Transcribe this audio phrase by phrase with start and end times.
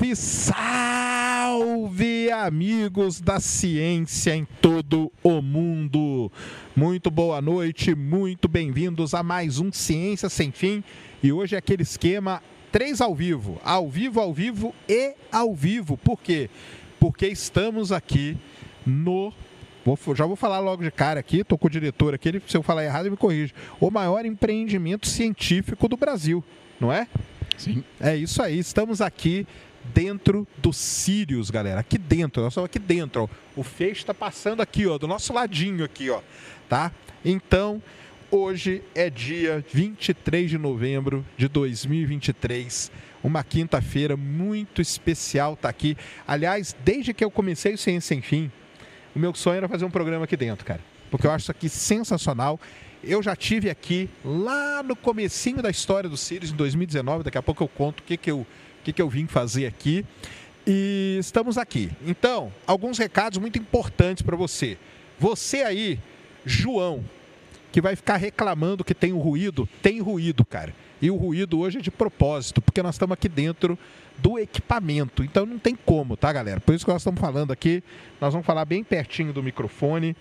[0.00, 6.32] Salve, salve, amigos da ciência em todo o mundo.
[6.74, 10.82] Muito boa noite, muito bem-vindos a mais um Ciência Sem Fim.
[11.22, 12.42] E hoje é aquele esquema
[12.72, 15.98] três ao vivo, ao vivo, ao vivo e ao vivo.
[15.98, 16.48] Por quê?
[16.98, 18.38] Porque estamos aqui
[18.86, 19.34] no
[19.84, 22.56] Vou, já vou falar logo de cara aqui, estou com o diretor aqui, ele, se
[22.56, 23.54] eu falar errado, ele me corrige.
[23.78, 26.44] O maior empreendimento científico do Brasil,
[26.78, 27.06] não é?
[27.56, 27.82] Sim.
[27.98, 29.46] É isso aí, estamos aqui
[29.94, 31.80] dentro do Sirius, galera.
[31.80, 33.22] Aqui dentro, nós estamos aqui dentro.
[33.22, 33.28] Ó.
[33.60, 36.20] O feixe está passando aqui, ó, do nosso ladinho aqui, ó,
[36.68, 36.92] tá?
[37.24, 37.82] Então,
[38.30, 42.90] hoje é dia 23 de novembro de 2023.
[43.22, 45.96] Uma quinta-feira muito especial tá aqui.
[46.26, 48.50] Aliás, desde que eu comecei o Ciência Sem Fim,
[49.14, 50.80] o meu sonho era fazer um programa aqui dentro, cara.
[51.10, 52.58] Porque eu acho isso aqui sensacional.
[53.02, 57.24] Eu já tive aqui lá no comecinho da história do Sirius, em 2019.
[57.24, 58.46] Daqui a pouco eu conto o que, que, eu,
[58.80, 60.04] o que, que eu vim fazer aqui.
[60.66, 61.90] E estamos aqui.
[62.06, 64.78] Então, alguns recados muito importantes para você.
[65.18, 65.98] Você aí,
[66.44, 67.04] João,
[67.72, 70.74] que vai ficar reclamando que tem o ruído, tem ruído, cara.
[71.00, 73.78] E o ruído hoje é de propósito, porque nós estamos aqui dentro
[74.18, 75.24] do equipamento.
[75.24, 76.60] Então não tem como, tá, galera?
[76.60, 77.82] Por isso que nós estamos falando aqui,
[78.20, 80.14] nós vamos falar bem pertinho do microfone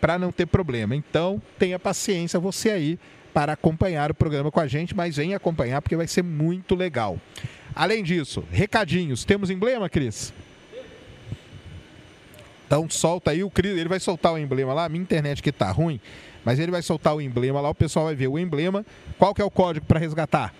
[0.00, 0.94] para não ter problema.
[0.94, 2.98] Então, tenha paciência você aí
[3.32, 7.18] para acompanhar o programa com a gente, mas venha acompanhar porque vai ser muito legal.
[7.76, 9.22] Além disso, recadinhos.
[9.22, 10.32] Temos emblema, Cris?
[12.66, 15.70] Então solta aí o Cris, ele vai soltar o emblema lá, minha internet que tá
[15.70, 16.00] ruim,
[16.42, 18.84] mas ele vai soltar o emblema lá, o pessoal vai ver o emblema.
[19.18, 20.54] Qual que é o código para resgatar?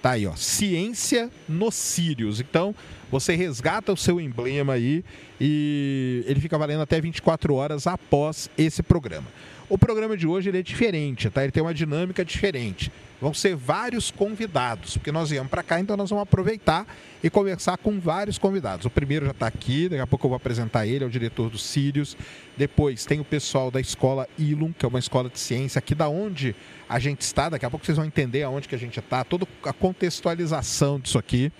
[0.00, 0.36] Tá aí, ó.
[0.36, 2.40] Ciência no Sirius.
[2.40, 2.72] Então,
[3.10, 5.04] você resgata o seu emblema aí
[5.40, 9.26] e ele fica valendo até 24 horas após esse programa.
[9.70, 11.42] O programa de hoje é diferente, tá?
[11.42, 12.90] Ele tem uma dinâmica diferente.
[13.20, 16.86] Vão ser vários convidados, porque nós viemos para cá, então nós vamos aproveitar
[17.22, 18.86] e conversar com vários convidados.
[18.86, 21.50] O primeiro já está aqui, daqui a pouco eu vou apresentar ele, é o diretor
[21.50, 22.16] do Sirius.
[22.56, 26.08] Depois tem o pessoal da escola Ilum, que é uma escola de ciência aqui da
[26.08, 26.56] onde
[26.88, 27.50] a gente está.
[27.50, 31.18] Daqui a pouco vocês vão entender aonde que a gente está, toda a contextualização disso
[31.18, 31.52] aqui.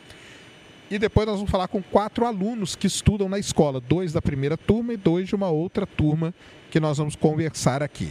[0.90, 4.56] E depois nós vamos falar com quatro alunos que estudam na escola, dois da primeira
[4.56, 6.34] turma e dois de uma outra turma
[6.70, 8.10] que nós vamos conversar aqui.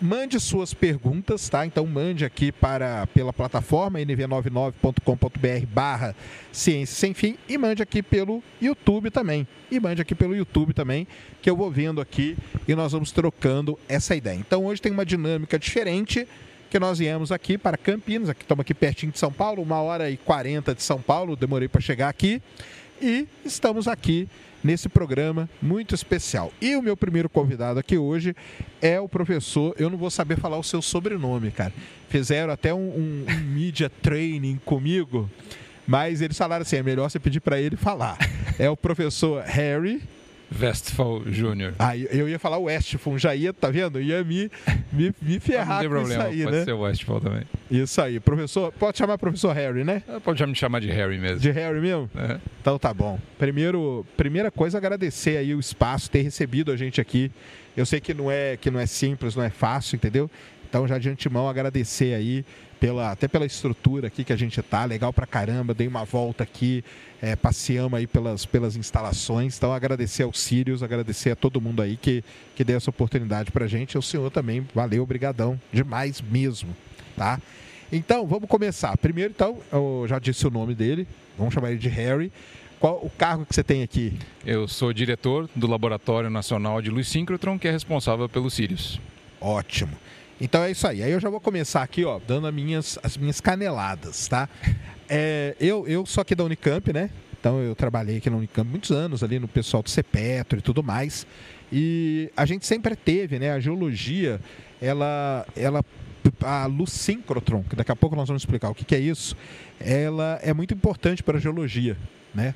[0.00, 1.66] Mande suas perguntas, tá?
[1.66, 6.14] Então mande aqui para pela plataforma nv99.com.br barra
[6.52, 9.46] Ciência Sem Fim e mande aqui pelo YouTube também.
[9.70, 11.06] E mande aqui pelo YouTube também,
[11.42, 12.36] que eu vou vendo aqui
[12.66, 14.36] e nós vamos trocando essa ideia.
[14.36, 16.26] Então hoje tem uma dinâmica diferente
[16.68, 20.10] que nós viemos aqui para Campinas, aqui estamos aqui pertinho de São Paulo, uma hora
[20.10, 22.42] e quarenta de São Paulo, demorei para chegar aqui.
[23.00, 24.28] E estamos aqui
[24.62, 26.52] nesse programa muito especial.
[26.60, 28.34] E o meu primeiro convidado aqui hoje
[28.82, 31.72] é o professor, eu não vou saber falar o seu sobrenome, cara.
[32.08, 35.30] Fizeram até um, um, um media training comigo,
[35.86, 38.18] mas eles falaram assim, é melhor você pedir para ele falar.
[38.58, 40.02] É o professor Harry
[40.60, 41.74] Westphal Jr.
[41.78, 44.00] Ah, eu ia falar Westphal, já ia, tá vendo?
[44.00, 44.50] Ia me,
[44.92, 46.64] me, me ferrar não tem problema, isso aí, pode né?
[46.64, 47.42] ser o Westphal também.
[47.70, 50.02] Isso aí, professor, pode chamar professor Harry, né?
[50.24, 51.38] Pode já me chamar de Harry mesmo.
[51.38, 52.10] De Harry mesmo?
[52.16, 52.38] É.
[52.60, 53.18] Então tá bom.
[53.38, 57.30] Primeiro, primeira coisa, agradecer aí o espaço, ter recebido a gente aqui.
[57.76, 60.30] Eu sei que não é que não é simples, não é fácil, entendeu?
[60.68, 62.44] Então já de antemão agradecer aí
[62.80, 65.74] pela até pela estrutura aqui que a gente tá, legal pra caramba.
[65.74, 66.84] Dei uma volta aqui,
[67.20, 69.56] é, passeamos aí pelas, pelas instalações.
[69.56, 72.24] Então agradecer ao Sirius, agradecer a todo mundo aí que
[72.54, 73.96] que deu essa oportunidade pra gente.
[73.96, 76.76] O senhor também, valeu, obrigadão, demais mesmo,
[77.16, 77.40] tá?
[77.90, 78.96] Então, vamos começar.
[78.98, 81.06] Primeiro, então, eu já disse o nome dele,
[81.38, 82.32] vamos chamar ele de Harry.
[82.78, 84.12] Qual o cargo que você tem aqui?
[84.44, 89.00] Eu sou diretor do Laboratório Nacional de Luz Síncrotron, que é responsável pelo Sirius.
[89.40, 89.92] Ótimo.
[90.40, 91.02] Então é isso aí.
[91.02, 94.48] Aí eu já vou começar aqui, ó, dando as minhas, as minhas caneladas, tá?
[95.10, 97.08] É, eu, eu sou aqui da Unicamp, né?
[97.40, 100.82] Então eu trabalhei aqui na Unicamp muitos anos ali no pessoal do CEPETRO e tudo
[100.82, 101.26] mais.
[101.72, 103.52] E a gente sempre teve, né?
[103.52, 104.38] A geologia,
[104.80, 105.82] ela, ela
[106.42, 109.34] a luz síncrotron, que daqui a pouco nós vamos explicar o que, que é isso,
[109.80, 111.96] ela é muito importante para a geologia,
[112.34, 112.54] né?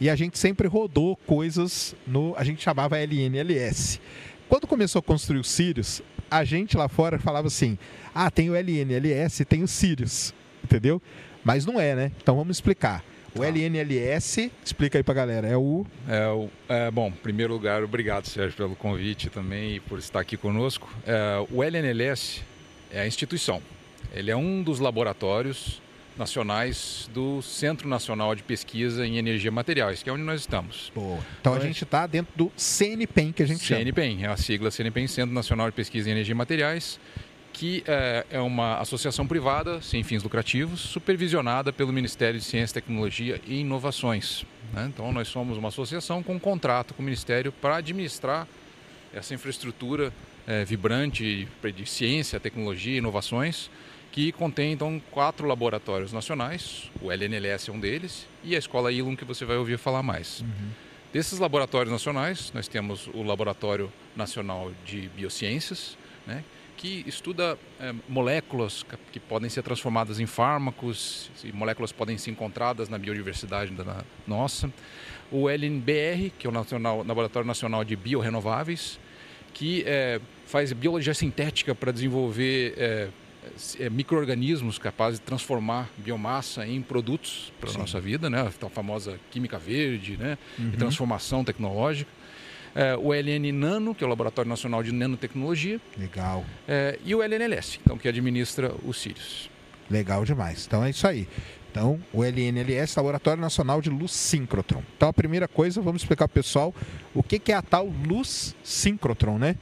[0.00, 4.00] E a gente sempre rodou coisas no, a gente chamava LNLS.
[4.48, 7.78] Quando começou a construir o Sirius, a gente lá fora falava assim:
[8.14, 10.32] "Ah, tem o LNLS, tem o Sirius",
[10.62, 11.00] entendeu?
[11.44, 12.12] Mas não é, né?
[12.22, 13.02] Então vamos explicar.
[13.34, 17.84] O LNLS, explica aí pra galera, é o É, o- é, bom, em primeiro lugar,
[17.84, 20.88] obrigado, Sérgio, pelo convite também e por estar aqui conosco.
[21.06, 22.42] É, o LNLS
[22.90, 23.62] é a instituição.
[24.12, 25.80] Ele é um dos laboratórios
[26.18, 30.90] nacionais do Centro Nacional de Pesquisa em Energia Materiais, que é onde nós estamos.
[30.94, 31.18] Boa.
[31.40, 33.80] Então a Então é- gente está dentro do CNPEM que a gente chama.
[33.80, 36.98] CNPEM, é a sigla CNPEM, Centro Nacional de Pesquisa em Energia e Materiais,
[37.52, 43.40] que é, é uma associação privada, sem fins lucrativos, supervisionada pelo Ministério de Ciência, Tecnologia
[43.46, 44.44] e Inovações.
[44.72, 44.90] Né?
[44.92, 48.46] Então, nós somos uma associação com um contrato com o Ministério para administrar
[49.12, 50.12] essa infraestrutura
[50.46, 53.70] é, vibrante de ciência, tecnologia e inovações,
[54.12, 59.14] que contém então quatro laboratórios nacionais, o LNLS é um deles, e a Escola Ilum,
[59.14, 60.40] que você vai ouvir falar mais.
[60.40, 60.70] Uhum.
[61.12, 65.96] Desses laboratórios nacionais, nós temos o Laboratório Nacional de Biociências,
[66.26, 66.44] né,
[66.76, 72.88] que estuda é, moléculas que podem ser transformadas em fármacos, e moléculas podem ser encontradas
[72.88, 74.72] na biodiversidade da nossa.
[75.30, 78.98] O LNBR, que é o Nacional, Laboratório Nacional de Biorenováveis,
[79.52, 83.08] que é, faz biologia sintética para desenvolver é,
[83.78, 88.40] é, micro-organismos capazes de transformar biomassa em produtos para a nossa vida, né?
[88.40, 90.38] a famosa química verde, né?
[90.58, 90.72] Uhum.
[90.72, 92.10] transformação tecnológica
[92.74, 95.80] é, o LN Nano, que é o Laboratório Nacional de Nanotecnologia.
[95.96, 96.44] Legal.
[96.66, 99.50] É, e o LNLS, então, que administra os Sirius.
[99.90, 100.64] Legal demais.
[100.66, 101.26] Então é isso aí.
[101.70, 104.82] Então, o LNLS, Laboratório Nacional de Luz Síncrotron.
[104.96, 106.74] Então, a primeira coisa, vamos explicar para o pessoal
[107.14, 109.56] o que, que é a tal luz síncrotron, né?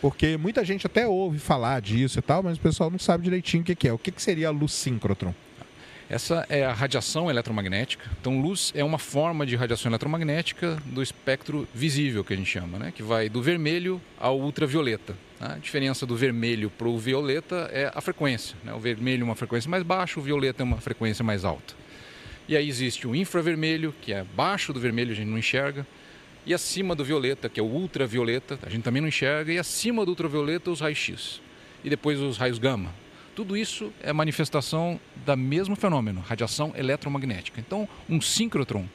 [0.00, 0.08] Tá.
[0.08, 3.62] Porque muita gente até ouve falar disso e tal, mas o pessoal não sabe direitinho
[3.62, 3.92] o que, é.
[3.92, 5.34] O que, seria a luz síncrotron?
[6.08, 8.04] Essa é a radiação eletromagnética.
[8.20, 12.80] Então, luz é uma forma de radiação eletromagnética do espectro visível, que a gente chama,
[12.80, 12.92] né?
[12.92, 15.14] que vai do vermelho ao ultravioleta.
[15.40, 18.56] A diferença do vermelho para o violeta é a frequência.
[18.64, 18.74] Né?
[18.74, 21.74] O vermelho é uma frequência mais baixa, o violeta é uma frequência mais alta.
[22.48, 25.86] E aí existe o infravermelho, que é abaixo do vermelho, a gente não enxerga.
[26.46, 29.52] E acima do violeta, que é o ultravioleta, a gente também não enxerga.
[29.52, 31.40] E acima do ultravioleta, os raios X.
[31.84, 32.92] E depois os raios gama,
[33.34, 37.60] tudo isso é manifestação do mesmo fenômeno, radiação eletromagnética.
[37.60, 38.86] Então, um síncrotron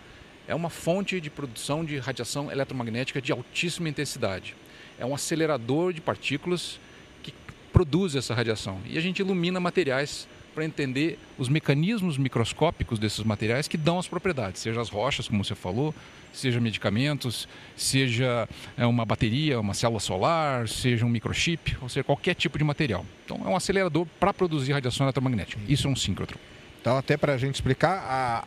[0.47, 4.55] é uma fonte de produção de radiação eletromagnética de altíssima intensidade.
[4.99, 6.79] É um acelerador de partículas
[7.23, 7.33] que
[7.73, 8.79] produz essa radiação.
[8.85, 14.07] E a gente ilumina materiais para entender os mecanismos microscópicos desses materiais que dão as
[14.07, 15.93] propriedades, seja as rochas, como você falou,
[16.37, 18.47] seja medicamentos, seja
[18.77, 23.05] é, uma bateria, uma célula solar, seja um microchip, ou seja, qualquer tipo de material.
[23.25, 25.61] Então, é um acelerador para produzir radiação eletromagnética.
[25.67, 26.39] Isso é um síncrotron.
[26.81, 28.43] Então, até para a gente explicar, a,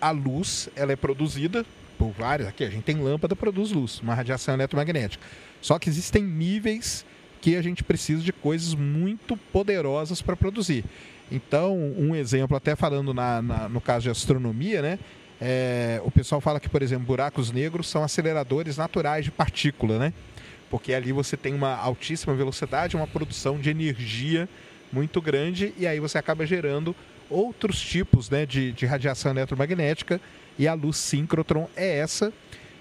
[0.00, 1.66] a, a luz ela é produzida
[1.98, 2.48] por várias.
[2.48, 5.22] Aqui a gente tem lâmpada, produz luz, uma radiação eletromagnética.
[5.60, 7.04] Só que existem níveis
[7.40, 10.84] que a gente precisa de coisas muito poderosas para produzir.
[11.30, 14.98] Então, um exemplo, até falando na, na, no caso de astronomia, né?
[15.40, 20.12] É, o pessoal fala que, por exemplo, buracos negros são aceleradores naturais de partícula, né?
[20.68, 24.48] Porque ali você tem uma altíssima velocidade, uma produção de energia
[24.92, 26.94] muito grande e aí você acaba gerando
[27.28, 30.20] outros tipos né, de, de radiação eletromagnética
[30.58, 32.32] e a luz síncrotron é essa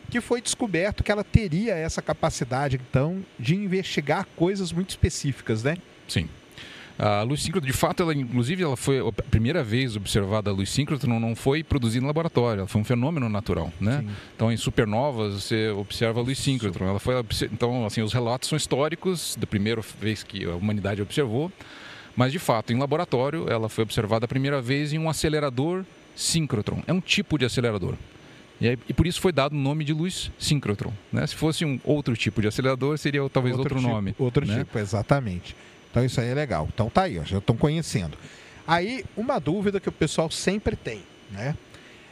[0.09, 5.77] que foi descoberto que ela teria essa capacidade então de investigar coisas muito específicas, né?
[6.07, 6.27] Sim.
[6.99, 10.69] A luz síncrotron, de fato, ela inclusive ela foi a primeira vez observada a luz
[10.69, 13.99] síncrotron não foi produzida no laboratório, ela foi um fenômeno natural, né?
[14.01, 14.09] Sim.
[14.35, 16.89] Então, em supernovas você observa a luz síncrotron.
[16.89, 17.15] Ela foi
[17.53, 21.49] então, assim, os relatos são históricos da primeira vez que a humanidade observou,
[22.17, 26.83] mas de fato, em laboratório, ela foi observada a primeira vez em um acelerador síncrotron.
[26.85, 27.95] É um tipo de acelerador.
[28.59, 30.91] E, aí, e, por isso foi dado o nome de luz síncrotron.
[31.13, 31.25] Né?
[31.25, 34.15] Se fosse um outro tipo de acelerador, seria talvez outro, outro tipo, nome.
[34.19, 34.59] Outro né?
[34.59, 35.55] tipo, exatamente.
[35.91, 36.67] Então isso aí é legal.
[36.73, 38.17] Então tá aí, ó, já estão conhecendo.
[38.67, 41.55] Aí, uma dúvida que o pessoal sempre tem, né?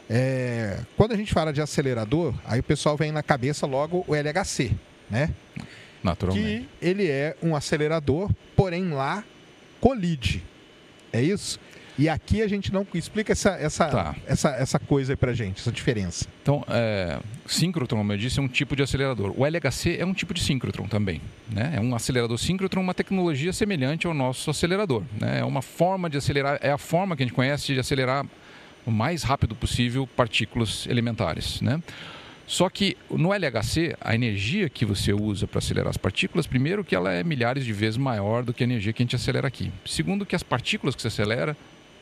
[0.09, 4.15] É, quando a gente fala de acelerador, aí o pessoal vem na cabeça logo o
[4.15, 4.71] LHC,
[5.09, 5.29] né?
[6.01, 6.67] Naturalmente.
[6.79, 9.23] Que ele é um acelerador, porém lá
[9.79, 10.43] colide.
[11.11, 11.59] É isso?
[11.97, 14.15] E aqui a gente não explica essa, essa, tá.
[14.27, 16.27] essa, essa coisa aí pra gente, essa diferença.
[16.43, 19.33] Então, é, síncrotron, como eu disse, é um tipo de acelerador.
[19.35, 21.19] O LHC é um tipo de síncrotron também.
[21.49, 21.73] Né?
[21.75, 25.01] É um acelerador síncrotron, uma tecnologia semelhante ao nosso acelerador.
[25.19, 25.39] Né?
[25.39, 28.23] É uma forma de acelerar, é a forma que a gente conhece de acelerar
[28.85, 31.61] o mais rápido possível partículas elementares.
[31.61, 31.81] Né?
[32.45, 36.95] Só que no LHC, a energia que você usa para acelerar as partículas, primeiro que
[36.95, 39.71] ela é milhares de vezes maior do que a energia que a gente acelera aqui.
[39.85, 41.57] Segundo que as partículas que você acelera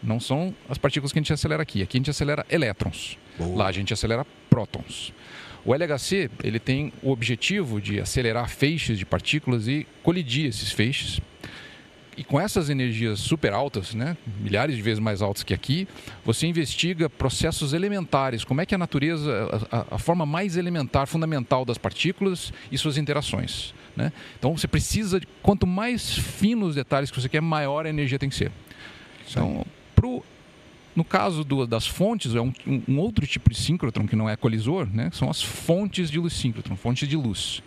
[0.06, 1.82] não são as partículas que a gente acelera aqui.
[1.82, 3.18] Aqui a gente acelera elétrons.
[3.38, 3.58] Boa.
[3.58, 5.14] Lá a gente acelera prótons.
[5.66, 11.20] O LHC ele tem o objetivo de acelerar feixes de partículas e colidir esses feixes.
[12.18, 15.86] E com essas energias super altas, né, milhares de vezes mais altas que aqui,
[16.24, 19.30] você investiga processos elementares, como é que a natureza,
[19.70, 23.74] a, a forma mais elementar, fundamental das partículas e suas interações.
[23.98, 24.14] Né?
[24.40, 28.18] Então você precisa, de, quanto mais finos os detalhes que você quer, maior a energia
[28.18, 28.52] tem que ser.
[29.30, 30.24] Então, Pro,
[30.96, 32.54] no caso do, das fontes, é um,
[32.88, 35.10] um, outro tipo de síncrotron que não é colisor, né?
[35.14, 37.64] são as fontes de luz síncrotron, fontes de luz.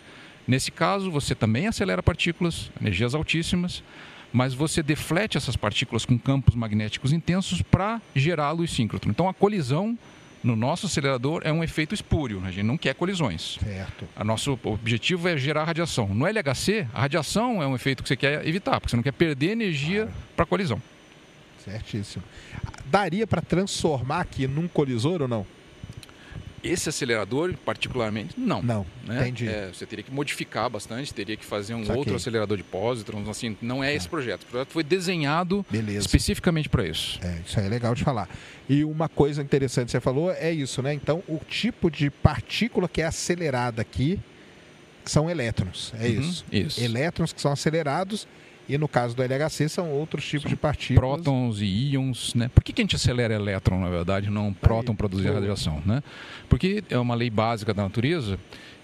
[0.47, 3.83] Nesse caso, você também acelera partículas, energias altíssimas,
[4.31, 9.11] mas você deflete essas partículas com campos magnéticos intensos para gerar luz síncrotron.
[9.11, 9.97] Então a colisão
[10.43, 12.49] no nosso acelerador é um efeito espúrio, né?
[12.49, 13.57] a gente não quer colisões.
[13.61, 14.07] Certo.
[14.19, 16.07] O nosso objetivo é gerar radiação.
[16.07, 19.13] No LHC, a radiação é um efeito que você quer evitar, porque você não quer
[19.13, 20.17] perder energia claro.
[20.35, 20.81] para colisão.
[21.71, 22.23] Certíssimo.
[22.85, 25.45] Daria para transformar aqui num colisor ou não?
[26.63, 28.61] Esse acelerador, particularmente, não.
[28.61, 29.21] Não, né?
[29.21, 29.47] entendi.
[29.47, 31.95] É, você teria que modificar bastante, teria que fazer um Saquei.
[31.95, 34.43] outro acelerador de pósitrons, assim, não é, é, esse projeto.
[34.43, 35.99] O projeto foi desenhado Beleza.
[35.99, 37.17] especificamente para isso.
[37.23, 38.27] É, isso aí é legal de falar.
[38.67, 40.93] E uma coisa interessante que você falou é isso, né?
[40.93, 44.19] Então, o tipo de partícula que é acelerada aqui
[45.05, 46.45] são elétrons, é uhum, isso.
[46.51, 46.83] Isso.
[46.83, 48.27] Elétrons que são acelerados
[48.69, 51.21] e no caso do LHC são outros tipos são de partículas.
[51.21, 52.49] Prótons e íons, né?
[52.53, 56.03] Por que, que a gente acelera elétron, na verdade, não próton produzir radiação, né?
[56.47, 58.39] Porque é uma lei básica da natureza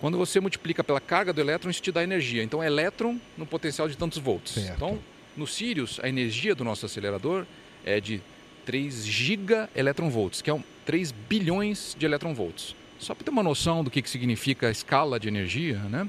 [0.00, 2.42] Quando você multiplica pela carga do elétron, isso te dá energia.
[2.42, 4.54] Então, elétron no potencial de tantos volts.
[4.54, 4.74] Certo.
[4.74, 4.98] Então,
[5.36, 7.44] no Sirius, a energia do nosso acelerador
[7.84, 8.20] é de
[8.64, 12.74] 3 giga eletronvolts, que é um, 3 bilhões de eletronvolts.
[12.98, 16.08] Só para ter uma noção do que, que significa a escala de energia, né?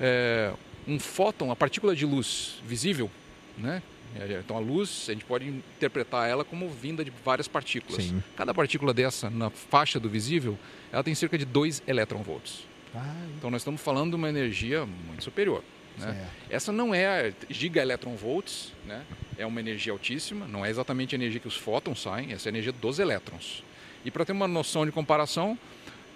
[0.00, 0.52] É,
[0.86, 3.10] um fóton, a partícula de luz visível,
[3.56, 3.82] né?
[4.20, 8.04] É, então a luz, a gente pode interpretar ela como vinda de várias partículas.
[8.04, 8.22] Sim.
[8.36, 10.58] Cada partícula dessa, na faixa do visível,
[10.92, 12.64] ela tem cerca de 2 eletronvolts.
[12.94, 15.62] Ah, então nós estamos falando de uma energia muito superior.
[15.98, 16.26] Né?
[16.50, 19.02] Essa não é gigaelectronvolts, né?
[19.38, 22.50] é uma energia altíssima, não é exatamente a energia que os fótons saem, essa é
[22.50, 23.62] a energia dos elétrons.
[24.04, 25.58] E para ter uma noção de comparação,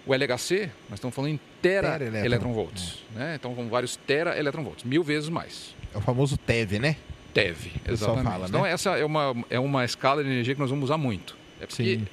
[0.05, 3.03] o LHC, nós estamos falando em tera, tera eletronvolts.
[3.15, 3.19] É.
[3.19, 3.35] Né?
[3.35, 5.75] Então, com vários tera eletronvolts, mil vezes mais.
[5.93, 6.95] É o famoso TeV, né?
[7.33, 8.23] TeV, exatamente.
[8.23, 8.71] Fala, então, né?
[8.71, 11.35] essa é uma, é uma escala de energia que nós vamos usar muito.
[11.59, 12.07] É porque Sim.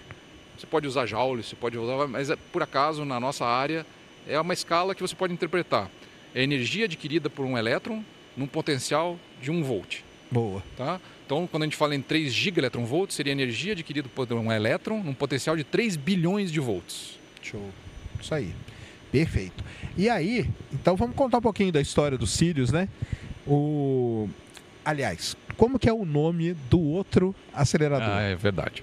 [0.56, 3.84] você pode usar Joule, você pode usar, mas é, por acaso, na nossa área,
[4.26, 5.90] é uma escala que você pode interpretar.
[6.34, 8.04] É energia adquirida por um elétron
[8.36, 10.00] num potencial de 1 volt.
[10.30, 10.62] Boa.
[10.76, 11.00] Tá?
[11.24, 15.14] Então, quando a gente fala em 3 gigaelectronvolts, seria energia adquirida por um elétron num
[15.14, 17.18] potencial de 3 bilhões de volts.
[17.42, 17.68] Show.
[18.20, 18.52] Isso aí.
[19.10, 19.64] Perfeito.
[19.96, 22.88] E aí, então vamos contar um pouquinho da história dos Sirius, né?
[23.46, 24.28] O...
[24.88, 28.08] Aliás, como que é o nome do outro acelerador?
[28.08, 28.82] Ah, é verdade.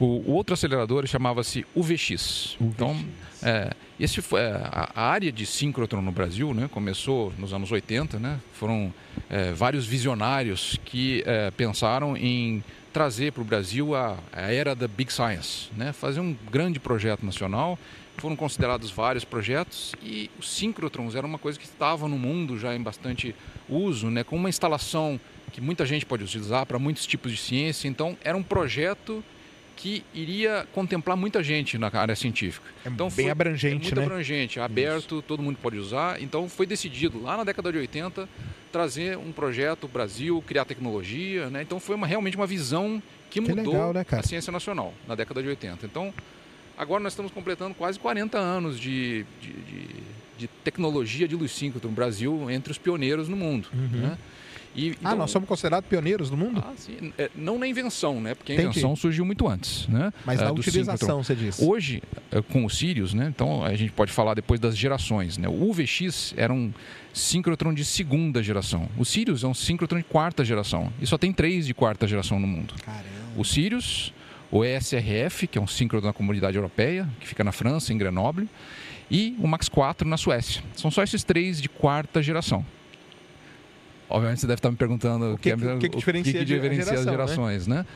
[0.00, 2.56] O, outro acelerador chamava-se UVX.
[2.56, 2.56] UVX.
[2.60, 3.04] Então,
[3.40, 7.70] é, esse foi, é, a, a, área de síncrotron no Brasil né, começou nos anos
[7.70, 8.18] 80.
[8.18, 8.92] Né, foram
[9.30, 14.88] é, vários visionários que é, pensaram em trazer para o Brasil a, a, era da
[14.88, 17.78] Big Science, né, fazer um grande projeto nacional.
[18.16, 22.74] Foram considerados vários projetos e os síncrotrons era uma coisa que estava no mundo já
[22.74, 23.36] em bastante
[23.68, 25.20] uso, né, com uma instalação
[25.52, 27.88] que muita gente pode utilizar para muitos tipos de ciência.
[27.88, 29.24] Então, era um projeto
[29.78, 32.66] que iria contemplar muita gente na área científica.
[32.84, 34.02] É então, bem foi, abrangente, é muito né?
[34.06, 35.22] abrangente, aberto, Isso.
[35.22, 36.20] todo mundo pode usar.
[36.20, 38.28] Então, foi decidido lá na década de 80
[38.72, 41.48] trazer um projeto Brasil, criar tecnologia.
[41.48, 41.62] Né?
[41.62, 45.14] Então, foi uma, realmente uma visão que, que mudou legal, né, a ciência nacional na
[45.14, 45.86] década de 80.
[45.86, 46.12] Então,
[46.76, 49.88] agora nós estamos completando quase 40 anos de, de, de
[50.38, 53.68] de tecnologia de luz síncrotron no Brasil entre os pioneiros no mundo.
[53.74, 54.00] Uhum.
[54.00, 54.18] Né?
[54.74, 56.62] E, ah, então, ah, nós somos considerados pioneiros do mundo?
[56.64, 57.12] Ah, sim.
[57.18, 58.34] É, não na invenção, né?
[58.34, 60.12] Porque a invenção surgiu muito antes, né?
[60.24, 61.64] Mas na é, utilização, você disse.
[61.64, 63.26] Hoje, é, com o Sirius, né?
[63.34, 65.48] Então a gente pode falar depois das gerações, né?
[65.48, 66.72] O UVX era um
[67.12, 68.88] síncrotron de segunda geração.
[68.96, 70.92] O Sirius é um síncrotron de quarta geração.
[71.00, 72.74] E só tem três de quarta geração no mundo.
[72.84, 73.04] Caramba.
[73.36, 74.12] O Sirius,
[74.50, 78.48] o ESRF, que é um síncrono da comunidade europeia, que fica na França, em Grenoble,
[79.10, 80.62] e o Max 4 na Suécia.
[80.76, 82.64] São só esses três de quarta geração.
[84.08, 86.84] Obviamente você deve estar me perguntando o que, que, é, que, que diferencia, que diferencia
[86.84, 87.76] geração, as gerações, né?
[87.76, 87.86] né?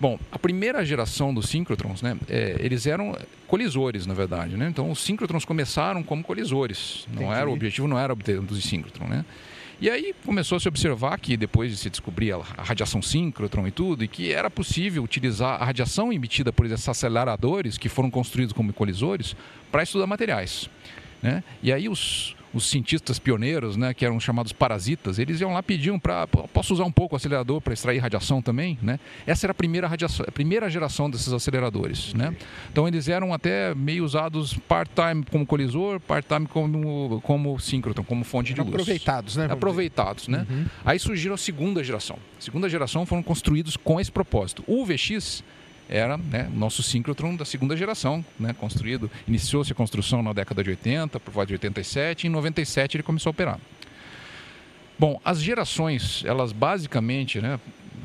[0.00, 3.16] Bom, a primeira geração dos síncrotrons, né, é, eles eram
[3.46, 4.56] colisores, na verdade.
[4.56, 4.66] Né?
[4.68, 7.06] Então, os síncrotrons começaram como colisores.
[7.12, 9.08] Não era, o objetivo não era obter dos síncrotrons.
[9.08, 9.24] Né?
[9.82, 13.72] E aí começou a se observar que depois de se descobrir a radiação síncrotron e
[13.72, 18.52] tudo, e que era possível utilizar a radiação emitida por esses aceleradores que foram construídos
[18.52, 19.34] como colisores
[19.72, 20.70] para estudar materiais.
[21.20, 21.42] Né?
[21.60, 25.98] E aí os, os cientistas pioneiros, né, que eram chamados parasitas, eles iam lá pediam
[25.98, 28.98] para posso usar um pouco o acelerador para extrair radiação também, né?
[29.26, 32.34] Essa era a primeira radiação, a primeira geração desses aceleradores, né?
[32.70, 38.52] Então eles eram até meio usados part-time como colisor, part-time como como síncrotron, como fonte
[38.52, 38.72] de luz.
[38.72, 39.48] Aproveitados, né?
[39.50, 40.46] Aproveitados, né?
[40.48, 40.66] Uhum.
[40.84, 42.16] Aí surgiram a segunda geração.
[42.38, 44.62] A segunda geração foram construídos com esse propósito.
[44.66, 45.42] O VX
[45.92, 50.64] era né, o nosso síncrotron da segunda geração, né, construído, iniciou-se a construção na década
[50.64, 53.60] de 80, por volta de 87, e em 97 ele começou a operar.
[54.98, 57.60] Bom, as gerações, elas basicamente, né,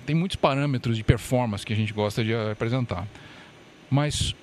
[0.05, 3.07] tem muitos parâmetros de performance que a gente gosta de apresentar,
[3.89, 4.35] mas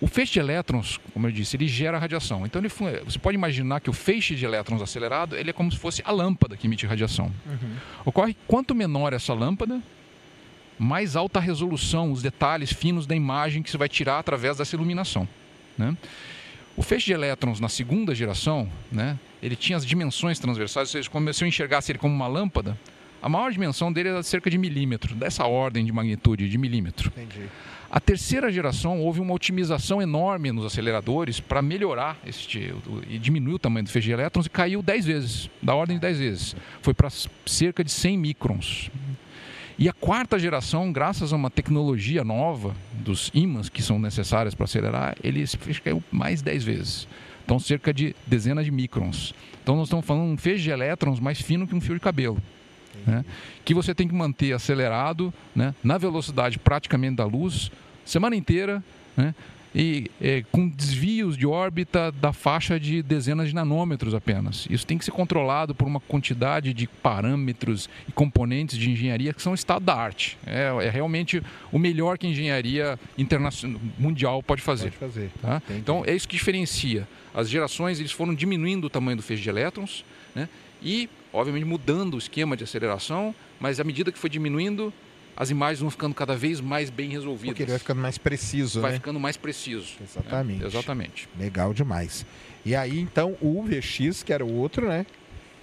[0.00, 2.44] o feixe de elétrons, como eu disse, ele gera radiação.
[2.44, 2.68] Então ele,
[3.04, 6.12] você pode imaginar que o feixe de elétrons acelerado ele é como se fosse a
[6.12, 7.32] lâmpada que emite radiação.
[7.46, 7.76] Uhum.
[8.04, 9.80] Ocorre quanto menor essa lâmpada,
[10.78, 15.28] mais alta resolução, os detalhes finos da imagem que você vai tirar através dessa iluminação.
[15.76, 15.96] Né?
[16.76, 21.32] O feixe de elétrons na segunda geração, né, ele tinha as dimensões transversais, ou seja,
[21.32, 22.78] se eu enxergasse ele como uma lâmpada,
[23.22, 27.10] a maior dimensão dele era cerca de milímetro, dessa ordem de magnitude, de milímetro.
[27.16, 27.48] Entendi.
[27.90, 32.74] A terceira geração houve uma otimização enorme nos aceleradores para melhorar este,
[33.08, 36.02] e diminuir o tamanho do feixe de elétrons e caiu 10 vezes, da ordem de
[36.02, 36.56] 10 vezes.
[36.82, 37.08] Foi para
[37.46, 38.90] cerca de 100 microns.
[39.78, 44.64] E a quarta geração, graças a uma tecnologia nova dos ímãs que são necessárias para
[44.64, 45.44] acelerar, ele
[45.84, 47.08] caiu mais 10 vezes.
[47.44, 49.34] Então, cerca de dezenas de microns.
[49.62, 52.38] Então, nós estamos falando um feixe de elétrons mais fino que um fio de cabelo.
[53.06, 53.24] Né?
[53.64, 55.74] Que você tem que manter acelerado né?
[55.84, 57.70] na velocidade praticamente da luz,
[58.04, 58.82] semana inteira,
[59.16, 59.34] né?
[59.76, 64.66] E é, com desvios de órbita da faixa de dezenas de nanômetros apenas.
[64.70, 69.42] Isso tem que ser controlado por uma quantidade de parâmetros e componentes de engenharia que
[69.42, 70.38] são estado da arte.
[70.46, 74.92] É, é realmente o melhor que a engenharia internacional mundial pode fazer.
[74.92, 75.30] Pode fazer.
[75.42, 75.60] Tá?
[75.68, 77.06] Então é isso que diferencia.
[77.34, 80.48] As gerações eles foram diminuindo o tamanho do feixe de elétrons né?
[80.82, 84.90] e, obviamente, mudando o esquema de aceleração, mas à medida que foi diminuindo,
[85.36, 87.50] as imagens vão ficando cada vez mais bem resolvidas.
[87.50, 88.96] Porque ele vai ficando mais preciso, vai né?
[88.96, 89.94] ficando mais preciso.
[90.02, 90.64] Exatamente.
[90.64, 91.28] É, exatamente.
[91.38, 92.24] Legal demais.
[92.64, 95.04] E aí, então, o VX, que era o outro, né?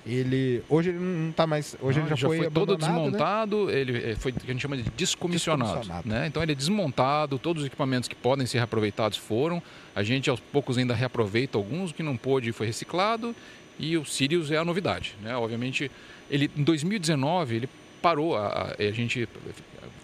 [0.06, 2.78] Ele hoje ele não está mais, hoje não, ele já, já foi, foi todo né?
[2.78, 3.74] desmontado, né?
[3.74, 6.28] ele eh, foi o que a gente chama de descomissionado, descomissionado, né?
[6.28, 9.64] Então ele é desmontado, todos os equipamentos que podem ser reaproveitados foram.
[9.96, 13.34] A gente aos poucos ainda reaproveita alguns, o que não pôde foi reciclado
[13.80, 15.38] e o Sirius é a novidade, né?
[15.38, 15.90] Obviamente,
[16.30, 17.70] ele em 2019 ele
[18.04, 19.28] parou, a, a, gente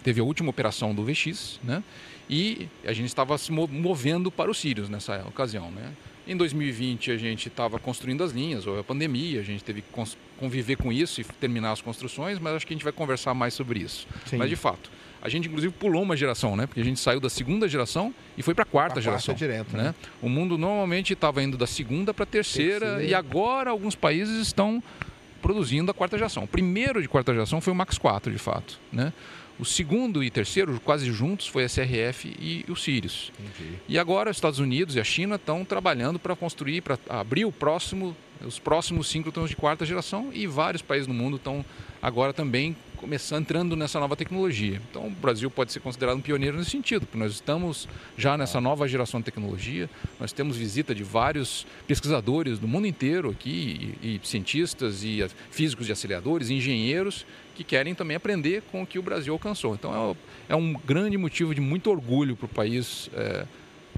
[0.02, 1.84] teve a última operação do VX, né?
[2.28, 5.92] E a gente estava se movendo para o Sirius nessa ocasião, né?
[6.26, 9.88] Em 2020 a gente estava construindo as linhas, houve a pandemia, a gente teve que
[10.38, 13.52] conviver com isso e terminar as construções, mas acho que a gente vai conversar mais
[13.52, 14.06] sobre isso.
[14.26, 14.36] Sim.
[14.36, 16.66] Mas de fato, a gente inclusive pulou uma geração, né?
[16.66, 19.34] Porque a gente saiu da segunda geração e foi para a quarta geração.
[19.34, 19.82] Direto, né?
[19.82, 19.94] né?
[20.22, 24.38] O mundo normalmente estava indo da segunda para a terceira, terceira e agora alguns países
[24.46, 24.82] estão
[25.40, 26.44] produzindo a quarta geração.
[26.44, 28.78] O primeiro de quarta geração foi o Max 4, de fato.
[28.92, 29.12] Né?
[29.58, 33.30] O segundo e terceiro, quase juntos, foi a SRF e o Sirius.
[33.38, 33.76] Entendi.
[33.86, 37.52] E agora os Estados Unidos e a China estão trabalhando para construir, para abrir o
[37.52, 41.62] próximo, os próximos síncrotrons de quarta geração e vários países no mundo estão
[42.00, 44.80] agora também começando entrando nessa nova tecnologia.
[44.90, 48.60] Então, o Brasil pode ser considerado um pioneiro nesse sentido, porque nós estamos já nessa
[48.60, 49.88] nova geração de tecnologia.
[50.20, 55.86] Nós temos visita de vários pesquisadores do mundo inteiro aqui, e, e cientistas e físicos
[55.86, 57.24] de aceleradores, engenheiros
[57.56, 59.74] que querem também aprender com o que o Brasil alcançou.
[59.74, 60.14] Então,
[60.48, 63.08] é, é um grande motivo de muito orgulho para o país.
[63.14, 63.46] É,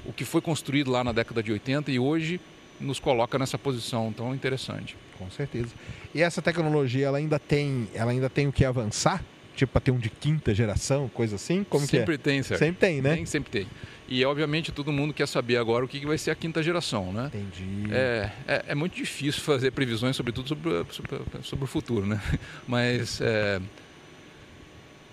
[0.05, 2.39] o que foi construído lá na década de 80 e hoje
[2.79, 4.95] nos coloca nessa posição tão interessante.
[5.17, 5.69] Com certeza.
[6.13, 9.23] E essa tecnologia ela ainda tem, ela ainda tem o que avançar?
[9.55, 11.63] Tipo, para ter um de quinta geração, coisa assim?
[11.63, 12.17] Como sempre é?
[12.17, 12.59] tem, certo?
[12.59, 13.15] Sempre tem, né?
[13.15, 13.67] Tem, sempre tem.
[14.07, 17.31] E obviamente todo mundo quer saber agora o que vai ser a quinta geração, né?
[17.33, 17.91] Entendi.
[17.91, 22.21] É, é, é muito difícil fazer previsões, sobretudo sobre, sobre, sobre o futuro, né?
[22.67, 23.61] Mas é,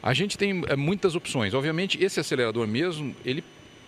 [0.02, 1.52] a gente tem é, muitas opções.
[1.52, 3.44] Obviamente esse acelerador mesmo, ele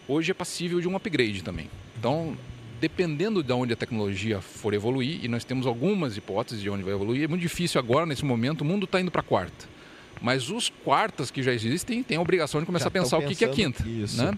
[0.07, 1.71] hoje é passível de um upgrade também.
[1.99, 2.37] Então
[2.83, 6.93] dependendo de onde a tecnologia for evoluir, e nós temos algumas hipóteses de onde vai
[6.93, 9.67] evoluir, é muito difícil agora, nesse momento, o mundo está indo para a quarta.
[10.21, 13.23] Mas os quartas que já existem têm a obrigação de começar Já a pensar o
[13.23, 13.89] que, que é quinta.
[13.89, 14.21] isso.
[14.21, 14.37] Né?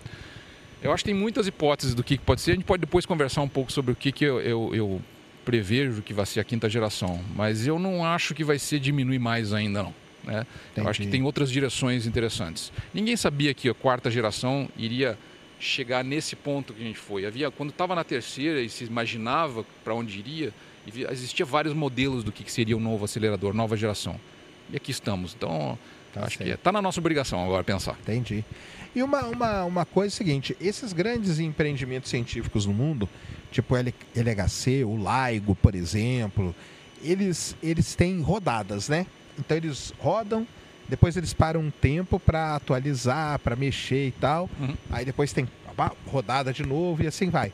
[0.82, 2.50] Eu acho que tem muitas hipóteses do que pode ser.
[2.50, 5.02] A gente pode depois conversar um pouco sobre o que, que eu, eu, eu
[5.42, 7.22] prevejo que vai ser a quinta geração.
[7.34, 9.94] Mas eu não acho que vai ser diminuir mais ainda, não.
[10.22, 10.46] Né?
[10.76, 12.70] Eu acho que tem outras direções interessantes.
[12.92, 15.18] Ninguém sabia que a quarta geração iria
[15.64, 17.26] chegar nesse ponto que a gente foi.
[17.26, 20.52] Havia quando estava na terceira e se imaginava para onde iria,
[21.10, 24.18] existia vários modelos do que que seria o novo acelerador, nova geração.
[24.70, 25.34] E aqui estamos.
[25.34, 25.78] Então,
[26.14, 26.58] Tá acho que certo.
[26.58, 27.98] está na nossa obrigação agora pensar.
[28.02, 28.44] Entendi.
[28.94, 33.08] E uma, uma, uma coisa é seguinte: esses grandes empreendimentos científicos no mundo,
[33.50, 36.54] tipo o LHC, o LIGO, por exemplo,
[37.02, 39.06] eles, eles têm rodadas, né?
[39.36, 40.46] Então eles rodam,
[40.88, 44.48] depois eles param um tempo para atualizar, para mexer e tal.
[44.60, 44.74] Uhum.
[44.90, 45.46] Aí depois tem
[46.06, 47.52] rodada de novo e assim vai.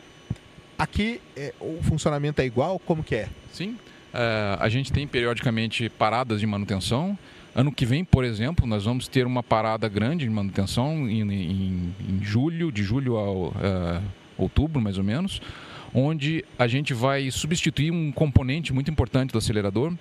[0.79, 2.79] Aqui é, o funcionamento é igual?
[2.79, 3.29] Como que é?
[3.53, 3.77] Sim,
[4.15, 7.19] eh, a gente tem periodicamente paradas de manutenção.
[7.55, 11.95] Ano que vem, por exemplo, nós vamos ter uma parada grande de manutenção em, em-
[12.09, 14.01] em julho, de julho a eh,
[14.39, 15.43] outubro, mais ou menos,
[15.93, 19.93] onde a gente vai substituir um componente muito importante do acelerador,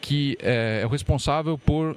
[0.00, 1.96] que eh, é o responsável por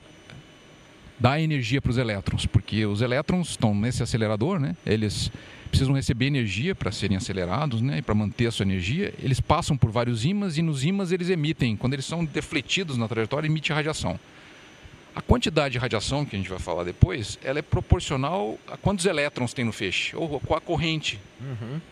[1.21, 4.75] dar energia para os elétrons, porque os elétrons estão nesse acelerador, né?
[4.84, 5.31] Eles
[5.69, 7.99] precisam receber energia para serem acelerados, né?
[7.99, 11.29] E para manter a sua energia, eles passam por vários ímãs e nos ímãs eles
[11.29, 14.19] emitem, quando eles são defletidos na trajetória, emite radiação.
[15.15, 19.05] A quantidade de radiação que a gente vai falar depois, ela é proporcional a quantos
[19.05, 21.19] elétrons tem no feixe, ou com a corrente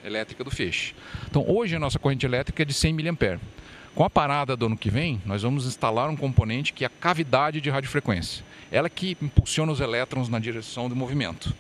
[0.04, 0.96] elétrica do feixe.
[1.30, 3.40] Então, hoje a nossa corrente elétrica é de 100 mA.
[3.94, 6.90] Com a parada do ano que vem, nós vamos instalar um componente que é a
[6.90, 8.49] cavidade de radiofrequência.
[8.72, 11.54] Ela que impulsiona os elétrons na direção do movimento.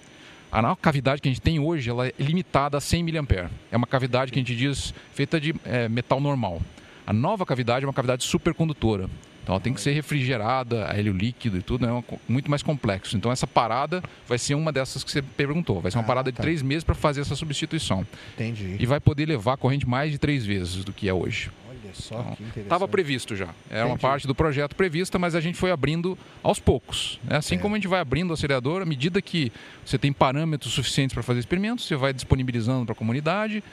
[0.51, 3.51] A nova cavidade que a gente tem hoje ela é limitada a 100 mA.
[3.71, 6.61] É uma cavidade que a gente diz feita de eh, metal normal.
[7.05, 9.09] A nova cavidade é uma cavidade supercondutora.
[9.43, 12.49] Então ela tem que ser refrigerada, a hélio líquido e tudo, é uma co- muito
[12.51, 13.17] mais complexo.
[13.17, 15.81] Então essa parada vai ser uma dessas que você perguntou.
[15.81, 16.43] Vai ser uma Ah, parada de tá.
[16.43, 18.05] três meses para fazer essa substituição.
[18.35, 18.75] Entendi.
[18.79, 21.49] E vai poder levar a corrente mais de três vezes do que é hoje.
[21.89, 22.63] Olha só Então, que interessante.
[22.63, 23.49] Estava previsto já.
[23.69, 24.01] Era uma Entendi.
[24.01, 27.19] parte do projeto prevista, mas a gente foi abrindo aos poucos.
[27.23, 27.37] né?
[27.37, 27.57] Assim É.
[27.57, 29.51] como a gente vai abrindo o acelerador, à medida que
[29.85, 33.63] você tem parâmetros suficientes para fazer experimentos, você vai disponibilizando para a comunidade.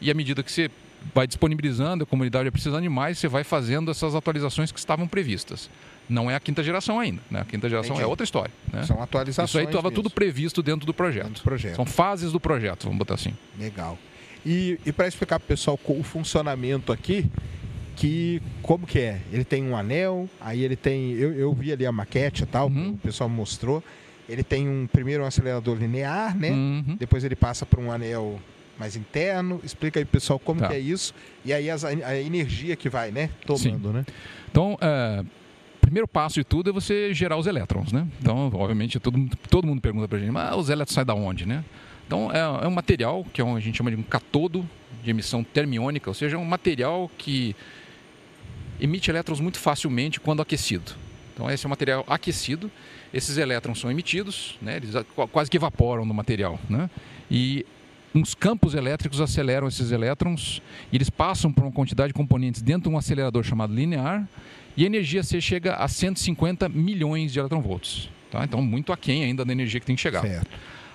[0.00, 0.70] E à medida que você
[1.14, 5.06] vai disponibilizando, a comunidade vai precisando de mais, você vai fazendo essas atualizações que estavam
[5.08, 5.70] previstas.
[6.08, 7.22] Não é a quinta geração ainda.
[7.30, 7.40] Né?
[7.40, 8.04] A quinta geração Entendi.
[8.04, 8.50] é outra história.
[8.72, 8.82] Né?
[8.84, 9.48] São atualizações.
[9.50, 11.26] Isso aí estava tudo previsto dentro do projeto.
[11.28, 11.76] Dentro do projeto.
[11.76, 13.32] São fases do projeto, vamos botar assim.
[13.58, 13.96] Legal.
[14.44, 17.26] E, e para explicar para o pessoal o funcionamento aqui,
[18.00, 19.20] que como que é?
[19.30, 21.12] Ele tem um anel, aí ele tem.
[21.12, 22.92] Eu, eu vi ali a maquete e tal, Uhum.
[22.92, 23.84] o pessoal mostrou.
[24.26, 26.50] Ele tem um primeiro um acelerador linear, né?
[26.50, 26.96] Uhum.
[26.98, 28.40] Depois ele passa para um anel
[28.78, 29.60] mais interno.
[29.62, 30.68] Explica aí, pessoal, como Tá.
[30.68, 31.12] que é isso.
[31.44, 33.28] E aí as- a energia que vai, né?
[33.44, 34.06] Tomando, né?
[34.50, 35.22] Então, é,
[35.82, 38.06] primeiro passo de tudo é você gerar os elétrons, né?
[38.18, 41.44] Então, obviamente, todo, mundo- todo mundo pergunta pra gente, mas os elétrons saem da onde,
[41.44, 41.62] né?
[42.06, 44.66] Então, é, é um material que é um- a gente chama de um catodo
[45.02, 47.54] de emissão termiônica, ou seja, é um material que
[48.80, 50.92] emite elétrons muito facilmente quando aquecido.
[51.34, 52.70] Então, esse é um material aquecido.
[53.12, 54.76] Esses elétrons são emitidos, né?
[54.76, 54.94] eles
[55.32, 56.88] quase que evaporam do material, né?
[57.30, 57.64] E
[58.14, 60.60] uns campos elétricos aceleram esses elétrons
[60.92, 64.28] e eles passam por uma quantidade de componentes dentro de um acelerador chamado linear
[64.76, 68.08] e a energia C chega a 150 milhões de eletronvolts.
[68.30, 68.44] Tá?
[68.44, 70.22] Então, muito aquém ainda da energia que tem que chegar.
[70.22, 70.50] Certo.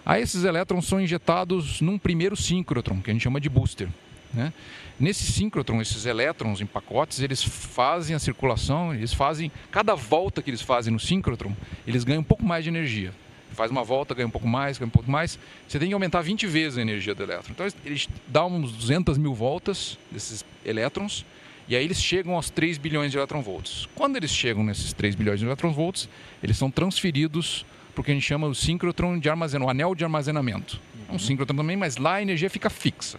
[0.06, 3.90] Aí esses elétrons são injetados num primeiro síncrotron, que a gente chama de booster.
[4.36, 4.52] Né?
[5.00, 10.50] Nesse síncrotron, esses elétrons em pacotes, eles fazem a circulação, eles fazem, cada volta que
[10.50, 11.54] eles fazem no síncrotron,
[11.88, 13.14] eles ganham um pouco mais de energia.
[13.54, 15.40] Faz uma volta, ganha um pouco mais, ganha um pouco mais.
[15.68, 17.52] Você tem que aumentar 20 vezes a energia do elétron.
[17.52, 21.26] Então eles- dão uns 200 mil voltas desses elétrons,
[21.68, 23.88] e aí eles chegam aos 3 bilhões de eletronvolts.
[23.96, 26.10] Quando eles chegam nesses 3 bilhões de eletronvolts,
[26.44, 29.96] eles são transferidos para o que a gente chama o síncrotron de armazenamento, o anel
[29.96, 30.82] de armazenamento.
[31.10, 33.18] É um síncrotron também, mas lá a energia fica fixa.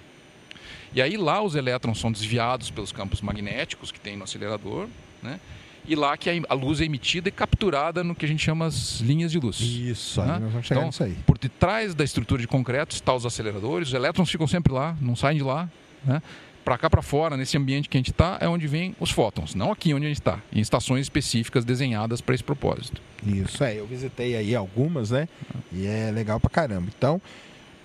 [0.96, 4.88] E aí lá os elétrons são desviados pelos campos magnéticos que tem no acelerador,
[5.22, 5.38] né?
[5.86, 8.98] E lá que a luz é emitida e capturada no que a gente chama as
[9.00, 9.60] linhas de luz.
[9.60, 10.38] Isso, Né?
[10.40, 11.14] nós vamos chegar Então, nisso aí.
[11.26, 15.14] Por detrás da estrutura de concreto está os aceleradores, os elétrons ficam sempre lá, não
[15.14, 15.68] saem de lá.
[16.02, 16.20] Né?
[16.64, 19.54] Para cá para fora, nesse ambiente que a gente está, é onde vem os fótons,
[19.54, 23.00] não aqui onde a gente está, em estações específicas desenhadas para esse propósito.
[23.24, 25.28] Isso é, eu visitei aí algumas, né?
[25.70, 26.88] E é legal pra caramba.
[26.98, 27.20] Então,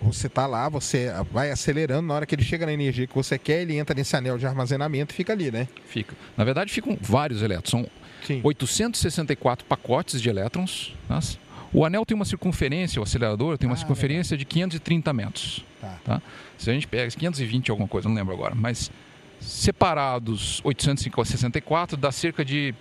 [0.02, 3.38] você tá lá, você vai acelerando, na hora que ele chega na energia que você
[3.38, 5.68] quer, ele entra nesse anel de armazenamento e fica ali, né?
[5.88, 6.16] Fica.
[6.36, 7.70] Na verdade, ficam vários elétrons.
[7.70, 7.88] São
[8.26, 8.42] Sim.
[8.44, 10.94] 864 pacotes de elétrons.
[11.10, 11.38] Nossa.
[11.74, 15.64] O anel tem uma circunferência, o acelerador tem uma Ah, circunferência de 530 metros.
[15.80, 15.98] Tá.
[16.04, 16.22] Tá?
[16.58, 18.92] Se a gente pega 520 alguma coisa, não lembro agora, mas
[19.40, 22.74] separados 864 dá cerca de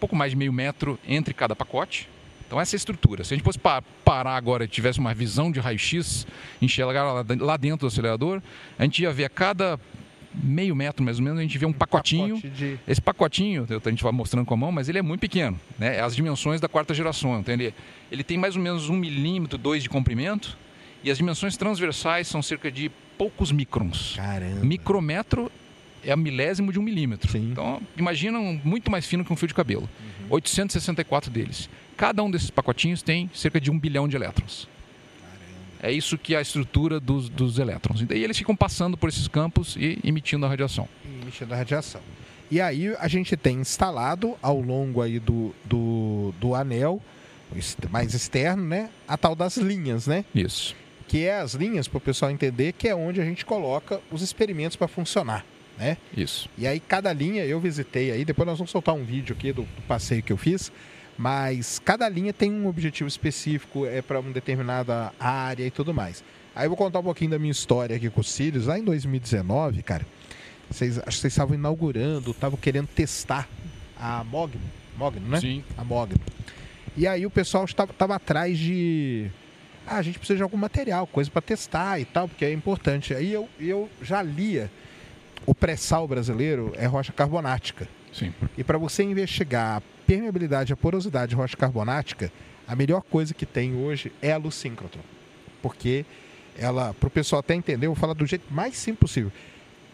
[0.00, 2.08] pouco mais de meio metro entre cada pacote.
[2.54, 3.24] Então essa é a estrutura.
[3.24, 6.24] Se a gente fosse parar agora e tivesse uma visão de raio-x,
[6.62, 8.40] enxergar lá dentro do acelerador,
[8.78, 9.76] a gente ia ver a cada
[10.32, 12.36] meio metro mais ou menos, a gente vê um, pacotinho.
[12.36, 12.78] Pacote de...
[12.86, 15.58] Esse pacotinho, a gente vai mostrando com a mão, mas ele é muito pequeno.
[15.76, 15.96] Né?
[15.96, 17.40] É as dimensões da quarta geração.
[17.40, 17.74] Então ele,
[18.08, 20.56] ele tem mais ou menos um milímetro, dois de comprimento,
[21.02, 22.88] e as dimensões transversais são cerca de
[23.18, 24.14] poucos microns.
[24.14, 24.64] Caramba.
[24.64, 25.50] Micrometro
[26.04, 27.32] é a milésimo de um milímetro.
[27.32, 27.50] Sim.
[27.50, 29.88] Então, imagina um, muito mais fino que um fio de cabelo.
[30.22, 30.26] Uhum.
[30.30, 31.68] 864 deles.
[31.96, 34.68] Cada um desses pacotinhos tem cerca de um bilhão de elétrons.
[35.82, 38.00] É isso que é a estrutura dos, dos elétrons.
[38.00, 40.88] E daí eles ficam passando por esses campos e emitindo a radiação.
[41.22, 42.00] Emitindo a radiação.
[42.50, 47.02] E aí a gente tem instalado ao longo aí do, do, do anel
[47.90, 48.88] mais externo, né?
[49.06, 50.24] A tal das linhas, né?
[50.34, 50.74] Isso.
[51.06, 54.22] Que é as linhas, para o pessoal entender, que é onde a gente coloca os
[54.22, 55.44] experimentos para funcionar,
[55.78, 55.96] né?
[56.16, 56.48] Isso.
[56.56, 59.62] E aí cada linha eu visitei aí, depois nós vamos soltar um vídeo aqui do,
[59.62, 60.72] do passeio que eu fiz
[61.16, 66.24] mas cada linha tem um objetivo específico, é para uma determinada área e tudo mais.
[66.54, 68.66] Aí eu vou contar um pouquinho da minha história aqui com os Sirius.
[68.66, 70.06] Lá em 2019, cara,
[70.70, 73.48] vocês, acho que vocês estavam inaugurando, estavam querendo testar
[73.98, 74.60] a Mogno,
[74.96, 75.40] Mogno, né?
[75.40, 75.64] Sim.
[75.76, 76.20] A Mogno.
[76.96, 79.30] E aí o pessoal estava atrás de.
[79.86, 83.12] Ah, a gente precisa de algum material, coisa para testar e tal, porque é importante.
[83.12, 84.70] Aí eu, eu já lia
[85.46, 87.88] o pré-sal brasileiro é rocha carbonática.
[88.12, 88.32] Sim.
[88.56, 92.32] E para você investigar permeabilidade, a porosidade de rocha carbonática,
[92.66, 95.02] a melhor coisa que tem hoje é a luz síncrotron.
[95.62, 96.04] Porque
[96.56, 99.32] ela, para o pessoal até entender, eu vou falar do jeito mais simples possível.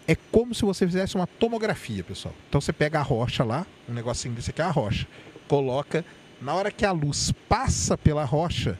[0.07, 2.35] É como se você fizesse uma tomografia, pessoal.
[2.49, 5.07] Então você pega a rocha lá, um negocinho desse aqui é a rocha,
[5.47, 6.05] coloca,
[6.41, 8.79] na hora que a luz passa pela rocha,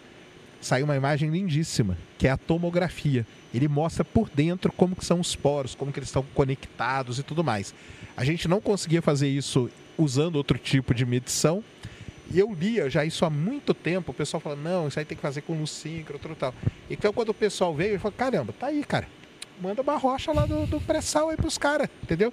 [0.61, 3.27] sai uma imagem lindíssima, que é a tomografia.
[3.53, 7.23] Ele mostra por dentro como que são os poros, como que eles estão conectados e
[7.23, 7.75] tudo mais.
[8.17, 9.71] A gente não conseguia fazer isso
[10.03, 11.63] usando outro tipo de medição.
[12.33, 15.17] E eu lia já isso há muito tempo, o pessoal falando, não, isso aí tem
[15.17, 16.55] que fazer com síncrono e tal.
[16.89, 19.09] Então quando o pessoal veio, ele falou, caramba, tá aí, cara.
[19.61, 22.33] Manda uma rocha lá do, do pré-sal aí pros caras, entendeu?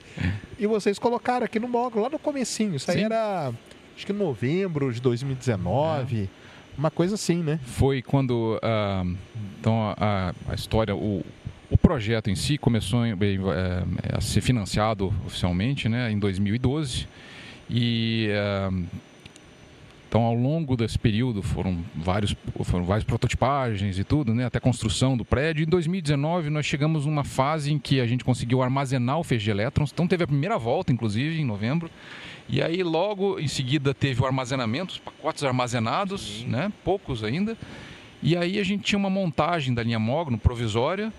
[0.58, 2.75] E vocês colocaram aqui no módulo, lá no comecinho.
[2.75, 3.06] Isso aí Sim.
[3.06, 3.51] era,
[3.95, 6.23] acho que novembro de 2019.
[6.23, 6.27] É.
[6.77, 7.60] Uma coisa assim, né?
[7.63, 9.17] Foi quando uh,
[9.60, 11.25] então a, a história, o,
[11.69, 13.13] o projeto em si começou é,
[14.13, 17.08] a ser financiado oficialmente né, em 2012
[17.69, 18.69] e é,
[20.08, 24.62] então ao longo desse período foram vários foram várias prototipagens e tudo, né, até a
[24.62, 25.63] construção do prédio.
[25.63, 29.51] Em 2019 nós chegamos numa fase em que a gente conseguiu armazenar o feixe de
[29.51, 29.91] elétrons.
[29.91, 31.89] Então teve a primeira volta, inclusive em novembro.
[32.47, 37.58] E aí logo em seguida teve o armazenamento, os pacotes armazenados, né, poucos ainda.
[38.23, 41.12] E aí a gente tinha uma montagem da linha Mogno provisória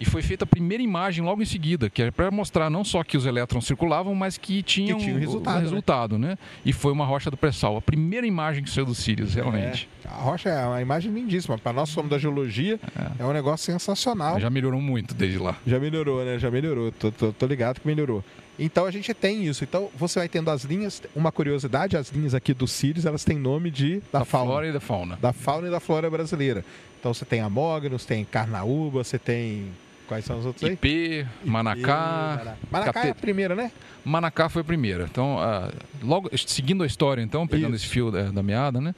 [0.00, 3.04] e foi feita a primeira imagem logo em seguida, que era para mostrar não só
[3.04, 6.30] que os elétrons circulavam, mas que tinham que tinha um resultado, o resultado né?
[6.30, 6.38] né?
[6.64, 7.76] E foi uma rocha do pré-sal.
[7.76, 9.88] A primeira imagem que saiu do Sirius, realmente.
[10.04, 10.08] É.
[10.08, 11.58] A rocha é uma imagem lindíssima.
[11.58, 13.22] Para nós somos da geologia, é.
[13.22, 13.26] é.
[13.26, 14.40] um negócio sensacional.
[14.40, 15.56] Já melhorou muito desde lá.
[15.66, 16.38] Já melhorou, né?
[16.38, 16.90] Já melhorou.
[16.92, 18.24] Tô, tô, tô ligado que melhorou.
[18.58, 19.64] Então a gente tem isso.
[19.64, 21.02] Então você vai tendo as linhas.
[21.14, 24.50] Uma curiosidade, as linhas aqui do Sirius, elas têm nome de da, da fauna.
[24.50, 25.18] flora e da fauna.
[25.20, 26.64] Da fauna e da flora brasileira.
[26.98, 29.70] Então você tem Amógenos, tem Carnaúba, você tem
[30.10, 30.72] Quais são os outros aí?
[30.72, 32.56] IP, Manacá.
[32.68, 33.70] Manacá é a primeira, né?
[34.04, 35.04] Manacá foi a primeira.
[35.08, 37.84] Então, uh, logo seguindo a história, então, pegando Isso.
[37.84, 38.92] esse fio da, da, meada, né?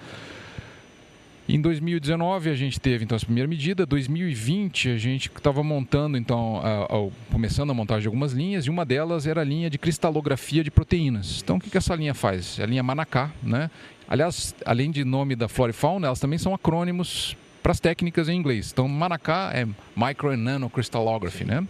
[1.47, 3.85] Em 2019 a gente teve então essa primeira medida.
[3.85, 8.71] 2020 a gente estava montando então, uh, uh, começando a montagem de algumas linhas e
[8.71, 11.43] uma delas era a linha de cristalografia de proteínas.
[11.45, 12.59] Então, o que, que essa linha faz?
[12.59, 13.71] É a linha Manacá, né?
[14.09, 18.29] Aliás, além de nome da flora e fauna, elas também são acrônimos para as técnicas
[18.29, 18.71] em inglês.
[18.73, 21.67] Então, Manacá é Micro and Nano Crystallography, né?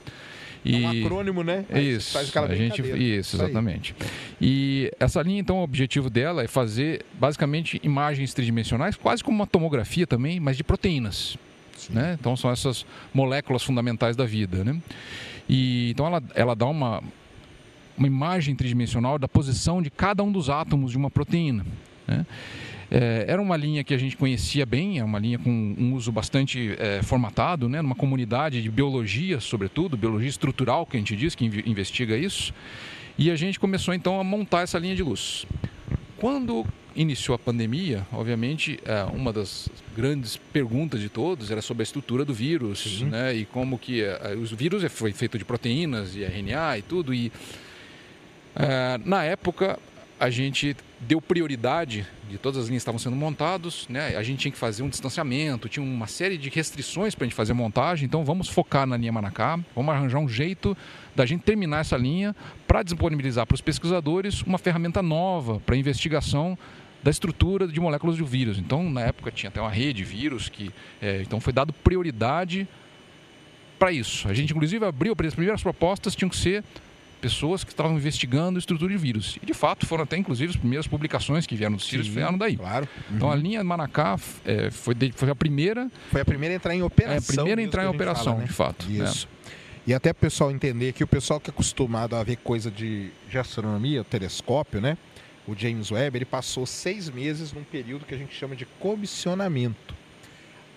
[0.64, 0.84] E...
[0.84, 1.64] É um acrônimo, né?
[1.74, 3.94] isso, a gente, isso, exatamente.
[4.40, 9.46] E essa linha, então, o objetivo dela é fazer basicamente imagens tridimensionais, quase como uma
[9.46, 11.36] tomografia também, mas de proteínas.
[11.90, 12.16] Né?
[12.18, 14.62] Então, são essas moléculas fundamentais da vida.
[14.62, 14.80] Né?
[15.48, 17.02] E, então, ela, ela dá uma,
[17.98, 21.66] uma imagem tridimensional da posição de cada um dos átomos de uma proteína.
[22.06, 22.24] Né?
[22.94, 26.12] É, era uma linha que a gente conhecia bem, é uma linha com um uso
[26.12, 31.34] bastante é, formatado, né, numa comunidade de biologia, sobretudo, biologia estrutural, que a gente diz,
[31.34, 32.52] que investiga isso.
[33.16, 35.46] E a gente começou então a montar essa linha de luz.
[36.18, 41.84] Quando iniciou a pandemia, obviamente, é, uma das grandes perguntas de todos era sobre a
[41.84, 43.08] estrutura do vírus, uhum.
[43.08, 43.34] né?
[43.34, 47.14] E como que é, os vírus foi feito de proteínas e RNA e tudo.
[47.14, 47.32] E
[48.54, 49.78] é, na época
[50.22, 54.16] a gente deu prioridade de todas as linhas que estavam sendo montadas, né?
[54.16, 57.34] A gente tinha que fazer um distanciamento, tinha uma série de restrições para a gente
[57.34, 60.76] fazer montagem, então vamos focar na linha Manacá, vamos arranjar um jeito
[61.12, 62.36] da gente terminar essa linha
[62.68, 66.56] para disponibilizar para os pesquisadores uma ferramenta nova para investigação
[67.02, 68.60] da estrutura de moléculas de vírus.
[68.60, 70.70] Então, na época, tinha até uma rede de vírus que.
[71.00, 72.68] É, então, foi dado prioridade
[73.76, 74.28] para isso.
[74.28, 76.62] A gente, inclusive, abriu, as primeiras propostas tinham que ser
[77.22, 79.38] pessoas que estavam investigando estrutura de vírus.
[79.40, 82.56] E, de fato, foram até, inclusive, as primeiras publicações que vieram dos vírus vieram daí.
[82.56, 82.88] Claro.
[83.08, 83.16] Uhum.
[83.16, 85.88] Então, a linha Manacá é, foi, de, foi a primeira...
[86.10, 87.14] Foi a primeira a entrar em operação.
[87.14, 88.46] É a primeira a entrar em operação, fala, né?
[88.46, 88.90] de fato.
[88.90, 89.28] Isso.
[89.48, 89.52] É.
[89.86, 93.10] E até o pessoal entender que o pessoal que é acostumado a ver coisa de,
[93.30, 94.98] de astronomia, telescópio, né?
[95.46, 99.94] O James Webb, ele passou seis meses num período que a gente chama de comissionamento.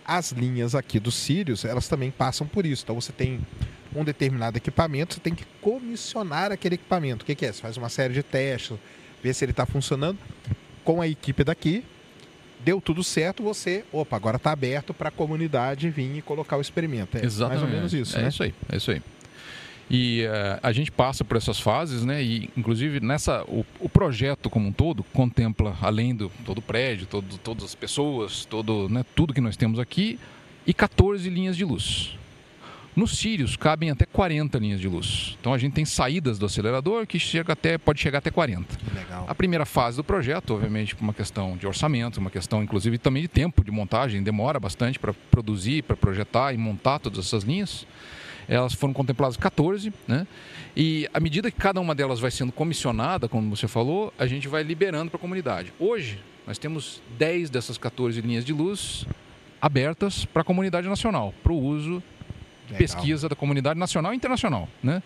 [0.03, 2.83] As linhas aqui dos Sirius, elas também passam por isso.
[2.83, 3.41] Então você tem
[3.95, 7.23] um determinado equipamento, você tem que comissionar aquele equipamento.
[7.23, 7.51] O que, que é?
[7.51, 8.77] Você faz uma série de testes,
[9.23, 10.17] vê se ele está funcionando.
[10.83, 11.83] Com a equipe daqui,
[12.59, 16.61] deu tudo certo, você, opa, agora está aberto para a comunidade vir e colocar o
[16.61, 17.17] experimento.
[17.17, 17.61] É Exatamente.
[17.61, 18.27] mais ou menos isso, é né?
[18.29, 19.01] isso aí, é isso aí.
[19.89, 22.21] E uh, a gente passa por essas fases, né?
[22.23, 27.05] E inclusive nessa o, o projeto como um todo contempla além do todo o prédio,
[27.05, 30.19] todo, todas as pessoas, todo, né, tudo que nós temos aqui
[30.65, 32.17] e 14 linhas de luz.
[32.95, 35.35] Nos Sirius cabem até 40 linhas de luz.
[35.41, 38.77] Então a gente tem saídas do acelerador que chega até, pode chegar até 40.
[38.95, 39.25] Legal.
[39.27, 43.23] A primeira fase do projeto, obviamente, por uma questão de orçamento, uma questão inclusive também
[43.23, 47.85] de tempo de montagem, demora bastante para produzir, para projetar e montar todas essas linhas.
[48.47, 50.25] Elas foram contempladas 14, né?
[50.77, 54.47] E à medida que cada uma delas vai sendo comissionada, como você falou, a gente
[54.47, 55.73] vai liberando para a comunidade.
[55.79, 59.05] Hoje, nós temos 10 dessas 14 linhas de luz
[59.61, 62.01] abertas para a comunidade nacional, para o uso
[62.65, 62.77] Legal.
[62.77, 65.01] pesquisa da comunidade nacional e internacional, né?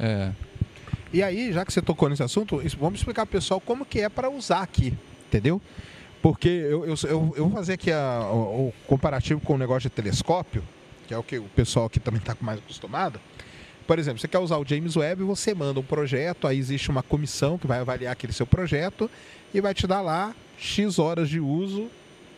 [0.00, 0.32] É.
[1.12, 4.00] E aí, já que você tocou nesse assunto, vamos explicar para o pessoal como que
[4.00, 4.92] é para usar aqui,
[5.28, 5.62] entendeu?
[6.20, 9.88] Porque eu, eu, eu, eu vou fazer aqui a, o, o, comparativo com o negócio
[9.88, 10.64] de telescópio,
[11.06, 13.20] que é o que o pessoal aqui também está mais acostumado.
[13.86, 17.02] Por exemplo, você quer usar o James Webb, você manda um projeto, aí existe uma
[17.02, 19.10] comissão que vai avaliar aquele seu projeto
[19.52, 21.88] e vai te dar lá X horas de uso,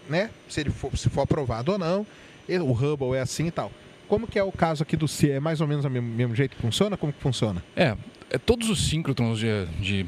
[0.09, 0.31] né?
[0.49, 2.07] Se ele for, se for aprovado ou não.
[2.49, 3.71] O Hubble é assim e tal.
[4.09, 5.31] Como que é o caso aqui do C?
[5.31, 6.97] É mais ou menos o mesmo, mesmo jeito que funciona?
[6.97, 7.63] Como que funciona?
[7.75, 7.97] É,
[8.29, 10.03] é, todos os síncrotrons de, de,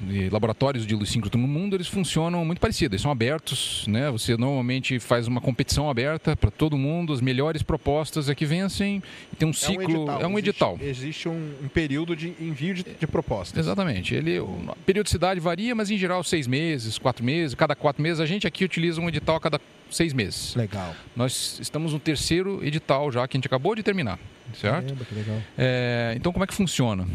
[0.00, 2.94] de, laboratórios de luz síncrotron no mundo, eles funcionam muito parecidos.
[2.94, 4.10] Eles são abertos, né?
[4.10, 9.02] Você normalmente faz uma competição aberta para todo mundo, as melhores propostas é que vencem.
[9.32, 10.20] E tem um ciclo, é um edital.
[10.22, 10.78] É um edital.
[10.80, 13.58] Existe, existe um, um, período de envio de, de propostas.
[13.58, 14.14] Exatamente.
[14.14, 17.54] Ele, a periodicidade varia, mas em geral seis meses, quatro meses.
[17.54, 20.54] Cada quatro meses a gente aqui utiliza um edital a cada seis meses.
[20.54, 20.94] Legal.
[21.16, 24.18] Nós estamos no terceiro edital já que a gente acabou de terminar,
[24.54, 24.84] certo?
[24.84, 25.36] Caramba, que legal.
[25.56, 27.06] É, então como é que funciona?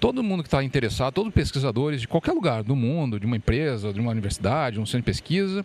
[0.00, 3.36] todo mundo que está interessado, todos os pesquisadores de qualquer lugar do mundo, de uma
[3.36, 5.64] empresa, de uma universidade, de um centro de pesquisa,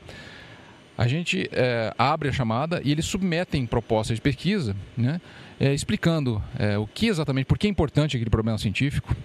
[0.97, 5.19] a gente é, abre a chamada e eles submetem propostas de pesquisa, né,
[5.59, 9.15] é, explicando é, o que exatamente, por que é importante aquele problema científico,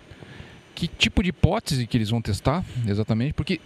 [0.75, 3.61] que tipo de hipótese que eles vão testar, exatamente, porque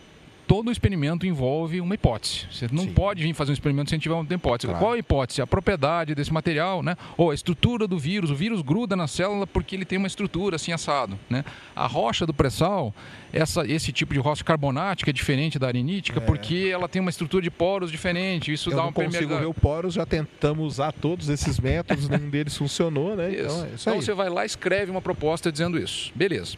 [0.47, 2.47] todo experimento envolve uma hipótese.
[2.51, 2.93] Você não Sim.
[2.93, 4.69] pode vir fazer um experimento sem tiver uma hipótese.
[4.69, 4.85] Claro.
[4.85, 5.43] Qual a hipótese?
[5.43, 6.97] A propriedade desse material, né?
[7.17, 8.31] Ou a estrutura do vírus.
[8.31, 11.45] O vírus gruda na célula porque ele tem uma estrutura assim assado, né?
[11.75, 12.95] A rocha do pré-sal,
[13.33, 16.23] essa, esse tipo de rocha carbonática é diferente da arenítica é.
[16.23, 18.53] porque ela tem uma estrutura de poros diferente.
[18.53, 22.09] Isso Eu dá não uma consigo ver o poros, já tentamos usar todos esses métodos,
[22.09, 23.31] nenhum deles funcionou, né?
[23.33, 23.43] Isso.
[23.43, 26.13] Então, é isso então você vai lá e escreve uma proposta dizendo isso.
[26.15, 26.57] Beleza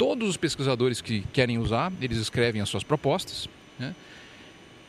[0.00, 3.46] todos os pesquisadores que querem usar, eles escrevem as suas propostas.
[3.78, 3.94] Né?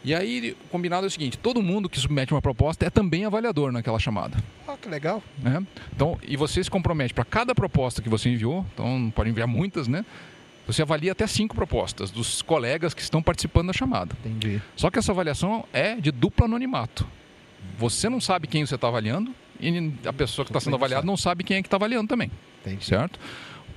[0.05, 3.25] E aí, o combinado é o seguinte: todo mundo que submete uma proposta é também
[3.25, 4.41] avaliador naquela chamada.
[4.65, 5.21] Ah, que legal.
[5.37, 5.61] Né?
[5.93, 9.85] Então, e você se compromete para cada proposta que você enviou, então pode enviar muitas,
[9.89, 10.05] né?
[10.65, 14.15] Você avalia até cinco propostas dos colegas que estão participando da chamada.
[14.23, 14.61] Entendi.
[14.77, 17.05] Só que essa avaliação é de duplo anonimato.
[17.77, 21.17] Você não sabe quem você está avaliando e a pessoa que está sendo avaliada não
[21.17, 22.31] sabe quem é que está avaliando também.
[22.61, 22.85] Entendi.
[22.85, 23.19] Certo?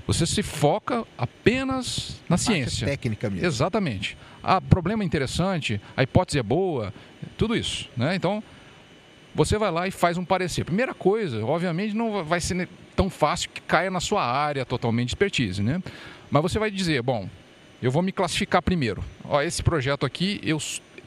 [0.07, 2.87] Você se foca apenas na ciência.
[2.87, 3.47] técnica mesmo.
[3.47, 4.17] Exatamente.
[4.43, 6.93] O problema interessante, a hipótese é boa,
[7.39, 7.89] tudo isso.
[7.97, 8.15] Né?
[8.15, 8.43] Então,
[9.35, 10.65] você vai lá e faz um parecer.
[10.65, 15.11] Primeira coisa, obviamente, não vai ser tão fácil que caia na sua área totalmente de
[15.13, 15.63] expertise.
[15.63, 15.83] Né?
[16.31, 17.29] Mas você vai dizer, bom,
[17.83, 19.03] eu vou me classificar primeiro.
[19.25, 20.59] Ó, esse projeto aqui eu,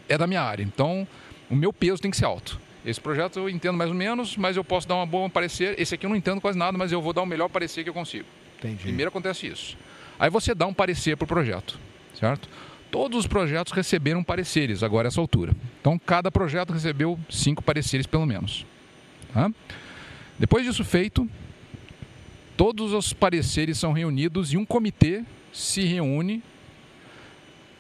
[0.09, 1.07] é da minha área, então
[1.49, 2.59] o meu peso tem que ser alto.
[2.85, 5.79] Esse projeto eu entendo mais ou menos, mas eu posso dar uma boa parecer.
[5.79, 7.89] Esse aqui eu não entendo quase nada, mas eu vou dar o melhor parecer que
[7.89, 8.25] eu consigo.
[8.57, 8.83] Entendi.
[8.83, 9.77] Primeiro acontece isso.
[10.19, 11.79] Aí você dá um parecer para o projeto,
[12.19, 12.49] certo?
[12.89, 15.53] Todos os projetos receberam pareceres agora essa altura.
[15.81, 18.65] Então, cada projeto recebeu cinco pareceres pelo menos.
[19.33, 19.51] Tá?
[20.39, 21.29] Depois disso feito,
[22.55, 26.41] todos os pareceres são reunidos e um comitê se reúne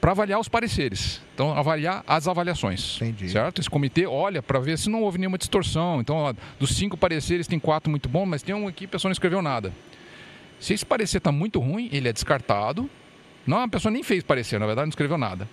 [0.01, 1.21] para avaliar os pareceres.
[1.33, 2.97] Então, avaliar as avaliações.
[2.97, 3.29] Entendi.
[3.29, 3.59] Certo?
[3.59, 6.01] Esse comitê olha para ver se não houve nenhuma distorção.
[6.01, 8.89] Então, ó, dos cinco pareceres, tem quatro muito bons, mas tem um aqui que a
[8.89, 9.73] pessoa não escreveu nada.
[10.59, 12.89] Se esse parecer está muito ruim, ele é descartado.
[13.45, 15.47] Não, a pessoa nem fez parecer, na verdade, não escreveu nada.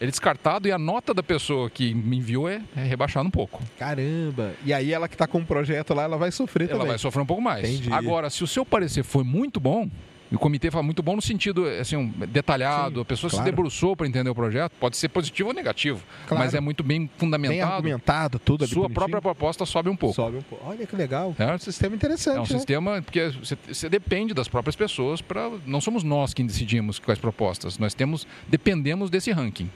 [0.00, 3.30] ele é descartado e a nota da pessoa que me enviou é, é rebaixada um
[3.30, 3.62] pouco.
[3.78, 4.54] Caramba!
[4.64, 6.84] E aí ela que está com um projeto lá, ela vai sofrer ela também.
[6.86, 7.68] Ela vai sofrer um pouco mais.
[7.68, 7.92] Entendi.
[7.92, 9.88] Agora, se o seu parecer foi muito bom,
[10.30, 13.44] e o comitê fala muito bom no sentido assim, detalhado, Sim, a pessoa claro.
[13.44, 16.42] se debruçou para entender o projeto, pode ser positivo ou negativo, Claro.
[16.44, 17.54] mas é muito bem fundamentado.
[17.60, 18.94] Bem argumentado, tudo ali Sua bonitinho.
[18.94, 20.14] própria proposta sobe um pouco.
[20.16, 20.68] Sobe um pouco.
[20.68, 21.34] Olha que legal.
[21.38, 21.54] É.
[21.54, 22.46] Um sistema interessante, É um né?
[22.48, 27.18] sistema porque você, você depende das próprias pessoas para não somos nós quem decidimos quais
[27.20, 27.78] propostas.
[27.78, 29.70] Nós temos dependemos desse ranking.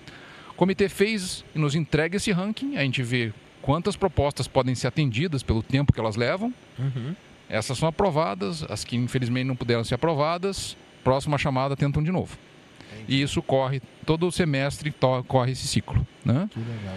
[0.51, 3.33] O comitê fez e nos entrega esse ranking, a gente vê
[3.63, 6.53] quantas propostas podem ser atendidas pelo tempo que elas levam.
[6.79, 7.15] Uhum.
[7.51, 12.39] Essas são aprovadas, as que infelizmente não puderam ser aprovadas, próxima chamada tentam de novo.
[13.09, 14.95] E isso corre todo semestre,
[15.27, 16.07] corre esse ciclo.
[16.25, 16.49] Né?
[16.53, 16.97] Que legal.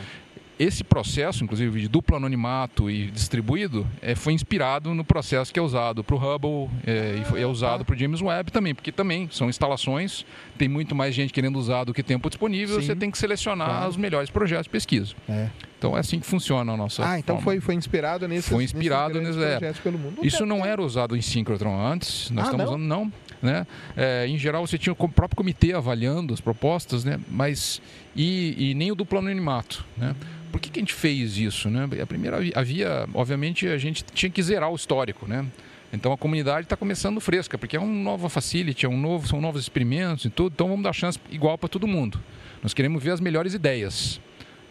[0.64, 5.62] Esse processo, inclusive de duplo anonimato e distribuído, eh, foi inspirado no processo que é
[5.62, 7.86] usado para o Hubble eh, e foi- é usado tá.
[7.86, 10.26] para o James Webb também, porque também são instalações,
[10.58, 12.88] tem muito mais gente querendo usar do que tempo disponível, Sim.
[12.88, 13.90] você tem que selecionar Claro.
[13.90, 15.14] os melhores projetos de pesquisa.
[15.28, 15.50] É.
[15.78, 17.44] Então é assim que funciona a nossa Ah, então forma.
[17.52, 19.58] foi, foi inspirado nesses, Foi inspirado nesses nesse- é.
[19.58, 20.20] projetos pelo mundo.
[20.26, 22.72] Isso não era usado em síncrotron antes, nós Ah, estamos não?
[22.76, 23.12] usando não.
[23.42, 23.68] Né?
[23.98, 27.20] É, em geral, você tinha o próprio comitê avaliando as propostas, né?
[27.30, 27.82] mas
[28.16, 29.84] e, e nem o duplo anonimato.
[29.98, 30.16] Né?
[30.54, 31.70] Por que, que a gente fez isso?
[31.70, 31.90] Né?
[32.02, 35.28] A primeira havia- obviamente, a gente tinha que zerar o histórico.
[35.28, 35.46] Né?
[35.92, 39.42] Então a comunidade está começando fresca, porque é uma nova facility, é um novo, são
[39.42, 42.20] novos experimentos e tudo, então vamos dar chance igual para todo mundo.
[42.62, 44.22] Nós queremos ver as melhores ideias.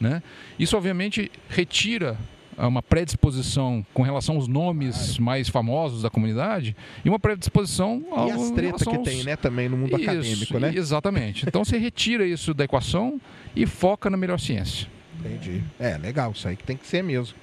[0.00, 0.22] Né?
[0.58, 2.16] Isso, obviamente, retira
[2.56, 6.74] ah, uma predisposição com relação aos nomes mais famosos da comunidade
[7.04, 10.10] e uma predisposição ao, E as tretas que aos- tem, né, também no mundo Isso,
[10.10, 10.72] acadêmico, né?
[10.74, 11.44] Exatamente.
[11.46, 13.20] Então você retira isso da equação
[13.54, 14.88] e foca na melhor ciência.
[15.24, 15.62] Entendi.
[15.78, 17.34] É, legal, isso aí que tem que ser mesmo.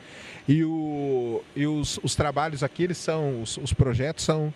[0.47, 4.53] E, o, e os, os trabalhos aqui, eles são, os, os projetos são.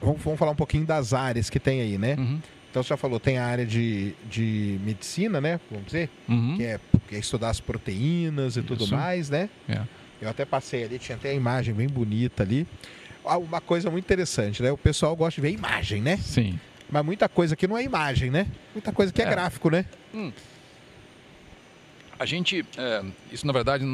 [0.00, 2.16] Vamos, vamos falar um pouquinho das áreas que tem aí, né?
[2.18, 2.40] Uhum.
[2.70, 5.58] Então você já falou, tem a área de, de medicina, né?
[5.70, 6.56] Vamos dizer, Uhum.
[6.56, 8.94] que, é, que é estudar as proteínas e tudo Isso.
[8.94, 9.48] mais, né?
[9.68, 9.80] É.
[10.20, 12.66] Eu até passei ali, tinha até a imagem bem bonita ali.
[13.24, 14.70] Ah, Uma coisa muito interessante, né?
[14.72, 16.16] O pessoal gosta de ver imagem, né?
[16.18, 16.58] Sim.
[16.90, 18.46] Mas muita coisa aqui não é imagem, né?
[18.74, 19.30] Muita coisa que é, É.
[19.30, 19.84] gráfico, né?
[22.18, 23.84] A gente, é, isso na verdade,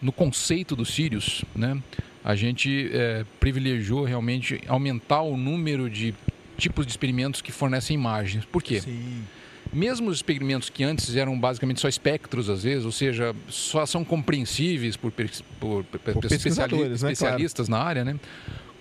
[0.00, 1.80] no, conceito do Sirius, né,
[2.24, 6.14] a gente é, privilegiou realmente aumentar o número de
[6.56, 8.44] tipos de experimentos que fornecem imagens.
[8.44, 8.80] Por quê?
[8.80, 9.22] Sim.
[9.72, 14.02] Mesmo os experimentos que antes eram basicamente só espectros, às vezes, ou seja, só são
[14.02, 16.94] compreensíveis por, por, por especiali- né?
[16.94, 18.18] especialistas na área, né?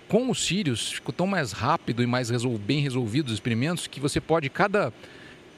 [0.07, 3.99] Com o Sirius, ficou tão mais rápido e mais resol- bem resolvidos os experimentos que
[3.99, 4.93] você pode, cada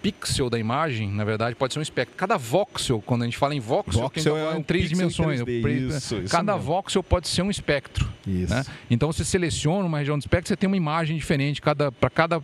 [0.02, 2.16] pixel da imagem, na verdade, pode ser um espectro.
[2.18, 4.88] Cada voxel, quando a gente fala em voxel, Voxel tá é um em três em
[4.96, 5.42] dimensões.
[5.42, 6.68] 3D, o pre- isso, isso cada mesmo.
[6.68, 8.10] voxel pode ser um espectro.
[8.26, 8.54] Isso.
[8.54, 8.64] Né?
[8.90, 12.42] Então você seleciona uma região do espectro, você tem uma imagem diferente cada, para cada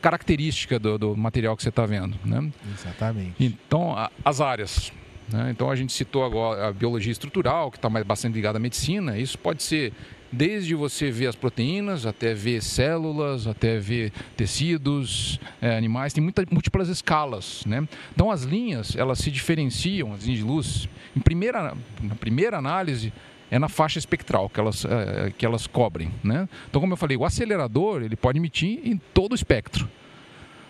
[0.00, 2.16] característica do, do material que você está vendo.
[2.24, 2.50] Né?
[2.74, 3.34] Exatamente.
[3.40, 4.92] Então, a- as áreas.
[5.28, 5.48] né?
[5.50, 9.18] Então, a gente citou agora a biologia estrutural, que está mais bastante ligada à medicina.
[9.18, 9.92] Isso pode ser
[10.30, 16.12] desde você ver as proteínas, até ver células, até ver tecidos, eh, animais.
[16.12, 17.64] Tem muitas múltiplas escalas.
[17.66, 17.86] Né?
[18.14, 20.88] Então, as linhas, elas se diferenciam, as linhas de luz.
[21.16, 23.12] Em primeira, na primeira análise,
[23.50, 26.10] é na faixa espectral que elas, eh, que elas cobrem.
[26.22, 26.48] Né?
[26.68, 29.88] Então, como eu falei, o acelerador ele pode emitir em todo o espectro.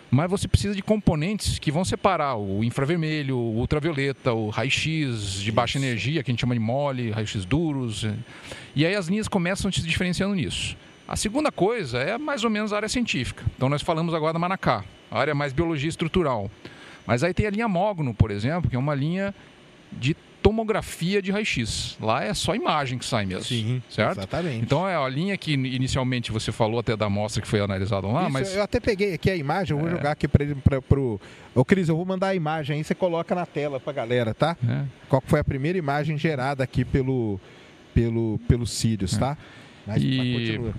[0.09, 5.51] Mas você precisa de componentes que vão separar o infravermelho, o ultravioleta, o raio-x de
[5.51, 5.85] baixa Isso.
[5.85, 8.05] energia, que a gente chama de mole, raio-x duros.
[8.75, 10.77] E aí as linhas começam se diferenciando nisso.
[11.07, 13.43] A segunda coisa é mais ou menos a área científica.
[13.55, 16.49] Então nós falamos agora da Manacá, a área mais biologia estrutural.
[17.05, 19.33] Mas aí tem a linha Mogno, por exemplo, que é uma linha
[19.91, 21.97] de tomografia de raio-x.
[21.99, 23.43] Lá é só imagem que sai mesmo.
[23.43, 24.19] Sim, certo?
[24.19, 24.63] exatamente.
[24.63, 28.23] Então é a linha que inicialmente você falou até da amostra que foi analisada lá,
[28.23, 29.91] Isso, mas Eu até peguei aqui a imagem, eu vou É.
[29.91, 31.19] jogar aqui para pro.
[31.53, 34.55] Ô, Cris, eu vou mandar a imagem aí, você coloca na tela pra galera, tá?
[34.67, 34.83] É.
[35.09, 37.39] Qual foi a primeira imagem gerada aqui pelo,
[37.93, 39.37] pelo, pelo Sirius, tá?
[39.85, 40.73] Mas, E- mas continua.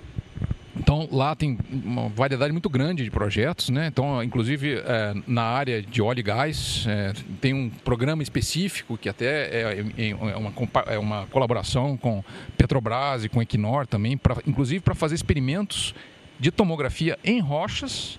[0.79, 3.89] Então lá tem uma variedade muito grande de projetos, né?
[3.89, 9.09] Então, inclusive é, na área de óleo e gás é, tem um programa específico que
[9.09, 10.53] até é, é- é uma,
[10.87, 12.22] é uma colaboração com
[12.57, 15.95] Petrobras e com Equinor também, pra, inclusive para fazer experimentos
[16.39, 18.18] de tomografia em rochas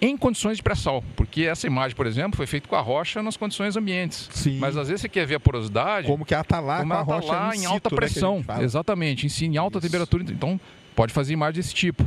[0.00, 3.34] em condições de pré-sal, porque essa imagem, por exemplo, foi feita com a rocha nas
[3.34, 4.28] condições ambientes.
[4.30, 4.58] Sim.
[4.58, 6.94] Mas às vezes você quer ver a porosidade, Como que ela tá lá como com
[6.94, 9.86] a ela tá rocha lá em alta né, pressão, exatamente, em, si, em alta Isso.
[9.86, 10.22] temperatura.
[10.28, 10.60] Então,
[10.96, 12.04] pode fazer imagem desse tipo.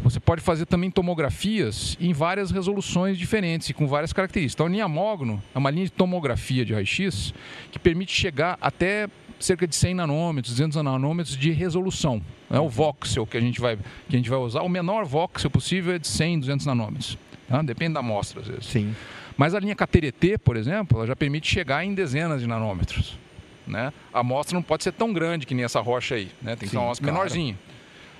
[0.00, 4.54] Você pode fazer também tomografias em várias resoluções diferentes e com várias características.
[4.54, 7.34] Então, a linha Mogno é uma linha de tomografia de raio-x
[7.72, 9.08] que permite chegar até
[9.40, 12.22] cerca de 100 nanômetros, 200 nanômetros de resolução.
[12.48, 14.62] É o voxel que a gente vai que a gente vai usar.
[14.62, 17.18] O menor voxel possível é de 100, 200 nanômetros.
[17.48, 17.60] Tá?
[17.62, 18.66] Depende da amostra, às vezes.
[18.66, 18.94] Sim.
[19.36, 23.18] Mas a linha KTRT, por exemplo, ela já permite chegar em dezenas de nanômetros.
[23.66, 23.92] Né?
[24.12, 26.56] A amostra não pode ser tão grande que nem essa rocha aí, né?
[26.56, 27.18] tem que ser uma amostra claro.
[27.18, 27.56] menorzinha.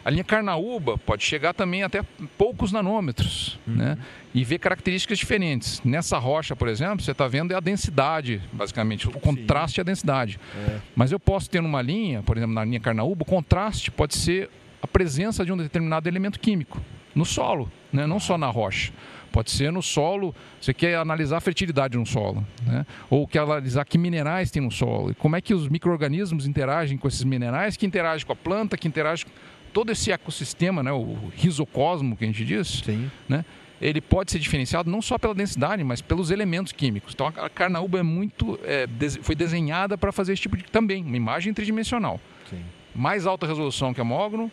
[0.09, 2.03] A linha Carnaúba pode chegar também até
[2.39, 3.75] poucos nanômetros Uhum.
[3.75, 3.99] né?
[4.35, 5.83] e ver características diferentes.
[5.85, 9.85] Nessa rocha, por exemplo, você está vendo é a densidade, basicamente, o contraste e a
[9.85, 10.41] densidade.
[10.67, 10.79] É.
[10.97, 14.49] Mas eu posso ter numa linha, por exemplo, na linha Carnaúba, o contraste pode ser
[14.81, 16.81] a presença de um determinado elemento químico
[17.15, 18.07] no solo, né?
[18.07, 18.91] não só na rocha.
[19.31, 22.87] Pode ser no solo, você quer analisar a fertilidade de um solo, né?
[23.11, 26.97] ou quer analisar que minerais tem no solo, e como é que os micro-organismos interagem
[26.97, 29.33] com esses minerais, que interagem com a planta, que interagem com
[29.79, 30.91] todo esse ecossistema, né?
[30.91, 33.09] o risocosmo que a gente diz, Sim.
[33.29, 33.45] né?
[33.81, 37.15] ele pode ser diferenciado não só pela densidade, mas pelos elementos químicos.
[37.15, 38.89] Então a Carnaúba é muito, é,
[39.23, 42.21] foi desenhada para fazer esse tipo de também, uma imagem tridimensional
[42.51, 42.61] Sim.
[42.93, 44.51] mais alta resolução que a mogno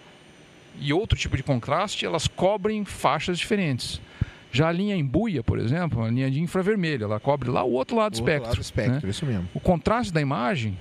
[0.80, 4.00] e outro tipo de contraste, elas cobrem faixas diferentes.
[4.52, 7.98] Já a linha embuia, por exemplo, a linha de infravermelho, ela cobre lá o outro
[7.98, 8.48] lado do O outro espectro.
[8.50, 9.10] lado do espectro, né?
[9.10, 9.50] isso mesmo.
[9.56, 10.78] O contraste da imagem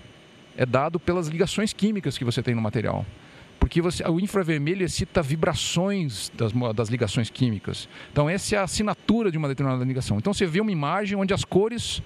[0.55, 3.07] é dado pelas ligações químicas que você tem no material.
[3.65, 7.89] Porque você, o infravermelho excita vibrações das, das ligações químicas.
[8.13, 10.19] Então, essa é a assinatura de uma determinada ligação.
[10.19, 12.03] Então, você vê uma imagem onde as cores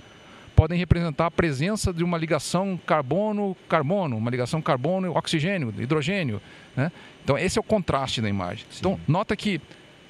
[0.55, 6.41] podem representar a presença de uma ligação carbono-carbono, uma ligação carbono-oxigênio, hidrogênio.
[6.77, 6.93] Né?
[7.25, 8.65] Então, esse é o contraste da imagem.
[8.79, 9.61] Então, nota que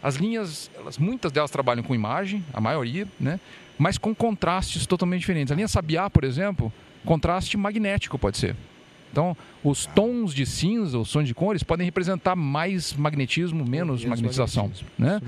[0.03, 3.41] as linhas, elas, muitas delas trabalham com imagem, a maioria, né?
[3.79, 5.51] mas com contrastes totalmente diferentes.
[5.51, 6.71] A linha Sabiá, por exemplo,
[7.07, 8.55] contraste magnético pode ser.
[9.11, 14.05] Então, os tons de cinza, os tons de cores, podem representar mais magnetismo, menos Menos
[14.21, 14.65] magnetização.
[14.65, 15.21] magnetismo, Né?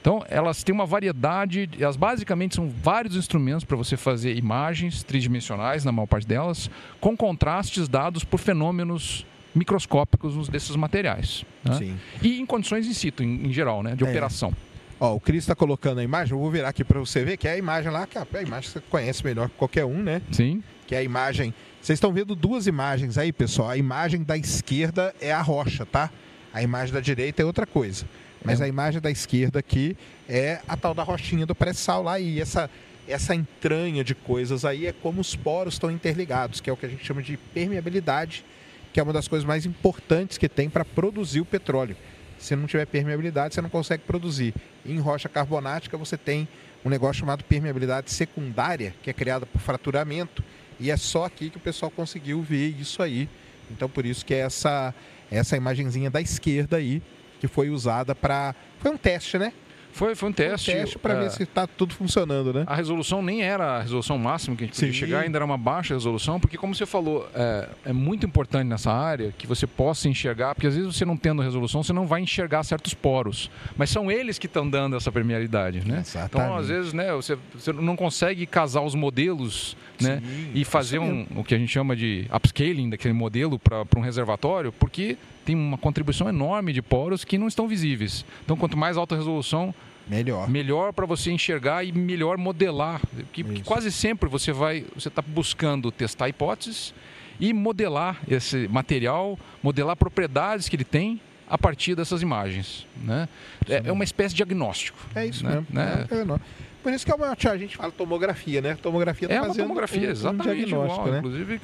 [0.00, 5.84] Então, elas têm uma variedade, elas basicamente são vários instrumentos para você fazer imagens tridimensionais,
[5.84, 6.70] na maior parte delas,
[7.00, 9.24] com contrastes dados por fenômenos
[9.54, 11.44] microscópicos desses materiais.
[11.64, 11.74] né?
[11.74, 11.96] Sim.
[12.22, 13.94] E em condições in situ, em, em geral, né?
[13.94, 14.08] de É.
[14.08, 14.52] operação.
[15.00, 17.46] Ó, o Cris está colocando a imagem, eu vou virar aqui para você ver, que
[17.46, 20.02] é a imagem lá, que é a imagem que você conhece melhor que qualquer um,
[20.02, 20.20] né?
[20.32, 21.52] Sim, Que é a imagem.
[21.80, 23.70] Vocês estão vendo duas imagens aí, pessoal.
[23.70, 26.10] A imagem da esquerda é a rocha, tá?
[26.52, 28.04] A imagem da direita é outra coisa.
[28.44, 28.64] Mas É.
[28.64, 29.96] a imagem da esquerda aqui
[30.28, 32.18] é a tal da rochinha do pré-sal lá.
[32.18, 32.68] E essa,
[33.06, 36.86] essa entranha de coisas aí é como os poros estão interligados, que é o que
[36.86, 38.44] a gente chama de permeabilidade,
[38.92, 41.96] que é uma das coisas mais importantes que tem para produzir o petróleo.
[42.38, 44.54] Se não tiver permeabilidade, você não consegue produzir.
[44.86, 46.46] Em rocha carbonática, você tem
[46.84, 50.44] um negócio chamado permeabilidade secundária, que é criada por fraturamento.
[50.80, 53.28] E é só aqui que o pessoal conseguiu ver isso aí.
[53.70, 54.94] Então, por isso que é essa,
[55.30, 57.02] essa imagenzinha da esquerda aí,
[57.40, 58.54] que foi usada para.
[58.78, 59.52] Foi um teste, né?
[59.92, 60.70] Foi, foi um teste.
[60.70, 62.64] um teste para é, ver se está tudo funcionando, né?
[62.66, 64.98] A resolução nem era a resolução máxima que a gente podia Sim.
[64.98, 68.92] chegar, ainda era uma baixa resolução, porque como você falou, é, é muito importante nessa
[68.92, 72.20] área que você possa enxergar, porque às vezes você não tendo resolução, você não vai
[72.20, 76.00] enxergar certos poros, mas são eles que estão dando essa permeabilidade, né?
[76.00, 76.48] Exatamente.
[76.48, 80.98] Então, às vezes, né, você, você não consegue casar os modelos, né, Sim, e fazer
[80.98, 85.16] um, o que a gente chama de upscaling daquele modelo para um reservatório, porque
[85.48, 88.22] tem uma contribuição enorme de poros que não estão visíveis.
[88.44, 89.74] Então, quanto mais alta resolução,
[90.06, 90.46] Melhor.
[90.46, 93.00] melhor para você enxergar e melhor modelar.
[93.32, 96.92] Que, que quase sempre você vai, você está buscando testar hipóteses
[97.40, 101.18] e modelar esse material, modelar propriedades que ele tem
[101.48, 103.26] a partir dessas imagens, né?
[103.66, 104.98] É, é uma espécie de diagnóstico.
[105.14, 105.54] É isso né?
[105.54, 105.66] mesmo.
[105.70, 106.06] Né?
[106.10, 106.40] É, é.
[106.82, 108.76] Por isso que é uma, a gente fala tomografia, né?
[108.82, 111.10] Tomografia tá É uma tomografia, um, um exatamente diagnóstico, igual.
[111.10, 111.18] né?
[111.20, 111.60] Inclusive,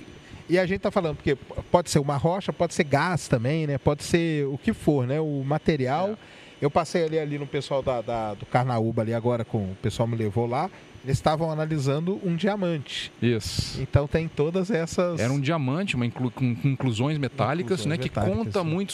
[0.49, 1.35] E a gente tá falando, porque
[1.71, 3.79] pode ser uma rocha, pode ser gás também, né?
[3.79, 5.21] Pode ser o que for, né?
[5.21, 6.11] O material.
[6.11, 6.17] É.
[6.61, 10.07] Eu passei ali, ali no pessoal da, da- do Carnaúba ali agora, com o pessoal
[10.07, 10.71] me levou lá.
[11.05, 13.13] Eles estavam analisando um diamante.
[13.21, 13.79] isso.
[13.81, 15.21] Então tem todas essas.
[15.21, 18.67] Era um diamante, uma inclu com inclusões metálicas, Inclusões né, que conta sim.
[18.67, 18.93] muito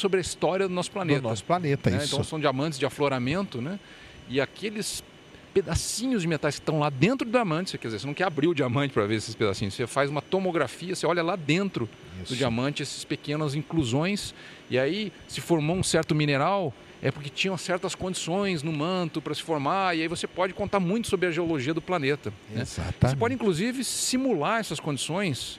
[5.52, 8.46] pedacinhos de metais que estão lá dentro do diamante, quer dizer, você não quer abrir
[8.48, 11.88] o diamante para ver esses pedacinhos, você faz uma tomografia, você olha lá dentro
[12.22, 12.32] Isso.
[12.32, 14.34] do diamante esses pequenas inclusões
[14.70, 16.72] e aí se formou um certo mineral
[17.02, 20.78] é porque tinham certas condições no manto para se formar e aí você pode contar
[20.78, 22.30] muito sobre a geologia do planeta.
[22.50, 22.64] né?
[22.64, 25.58] Você pode inclusive simular essas condições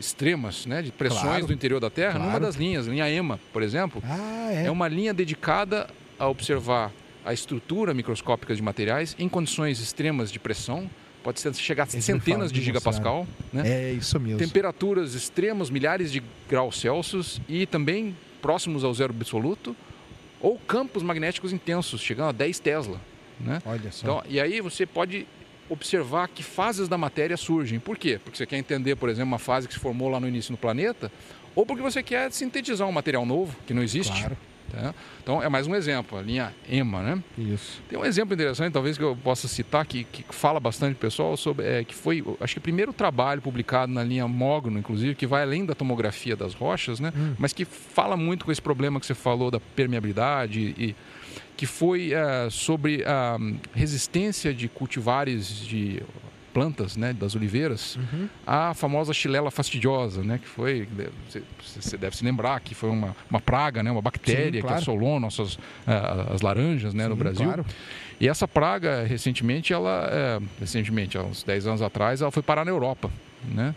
[0.00, 1.46] extremas, né, de pressões Claro.
[1.46, 2.44] do interior da Terra, numa Claro.
[2.46, 4.66] das linhas, linha EMA, por exemplo, Ah, é.
[4.66, 6.90] é uma linha dedicada a observar
[7.24, 10.90] a estrutura microscópica de materiais em condições extremas de pressão,
[11.22, 13.62] pode ser chegar a centenas de gigapascal, né?
[13.64, 14.38] É isso mesmo.
[14.38, 19.76] temperaturas extremas, milhares de graus Celsius e também próximos ao zero absoluto,
[20.40, 23.00] ou campos magnéticos intensos, chegando a 10 Tesla,
[23.38, 23.62] né?
[23.64, 24.02] Olha só.
[24.02, 25.26] Então, e aí você pode
[25.68, 27.78] observar que fases da matéria surgem.
[27.78, 28.18] Por quê?
[28.22, 30.58] Porque você quer entender, por exemplo, uma fase que se formou lá no início no
[30.58, 31.10] planeta,
[31.54, 34.12] ou porque você quer sintetizar um material novo que não existe.
[34.12, 34.36] claro.
[34.72, 34.94] Tá?
[35.22, 37.22] Então é mais um exemplo, a linha EMA, né?
[37.36, 37.82] Isso.
[37.88, 41.66] Tem um exemplo interessante, talvez que eu possa citar, que, que fala bastante pessoal sobre,
[41.66, 45.42] é, que foi, acho que o primeiro trabalho publicado na linha Mogno, inclusive, que vai
[45.42, 47.12] além da tomografia das rochas, né?
[47.14, 47.34] Hum.
[47.38, 50.96] Mas que fala muito com esse problema que você falou da permeabilidade e
[51.56, 53.36] que foi é, sobre a
[53.74, 56.02] resistência de cultivares de
[56.52, 58.28] plantas, né, das oliveiras, Uhum.
[58.46, 60.86] a famosa chilela fastidiosa, né, que foi,
[61.60, 64.76] você- deve se lembrar que foi uma, uma praga, né, uma bactéria Sim, claro.
[64.76, 65.58] que assolou nossas
[66.32, 67.44] as laranjas, né, no Sim, Brasil.
[67.46, 67.66] claro.
[68.20, 72.64] E essa praga, recentemente, ela, é, recentemente, há uns 10 anos atrás, ela foi parar
[72.64, 73.10] na Europa,
[73.44, 73.74] né?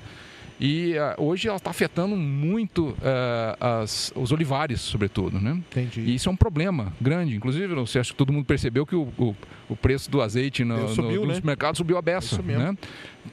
[0.60, 5.51] E ah, hoje ela está afetando muito ah, as- os olivares, sobretudo, né?
[5.72, 6.01] Entendi.
[6.01, 7.36] E isso é um problema grande.
[7.36, 9.36] Inclusive, você acha que todo mundo percebeu que o, o,
[9.68, 11.34] o preço do azeite no, subiu, no, né?
[11.34, 12.41] nos mercados subiu a beça.
[12.41, 12.78] Né?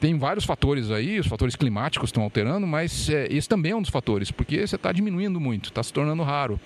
[0.01, 3.83] Tem vários fatores aí, os fatores climáticos estão alterando, mas é, esse também é um
[3.83, 6.59] dos fatores, porque você está diminuindo muito, está se tornando raro.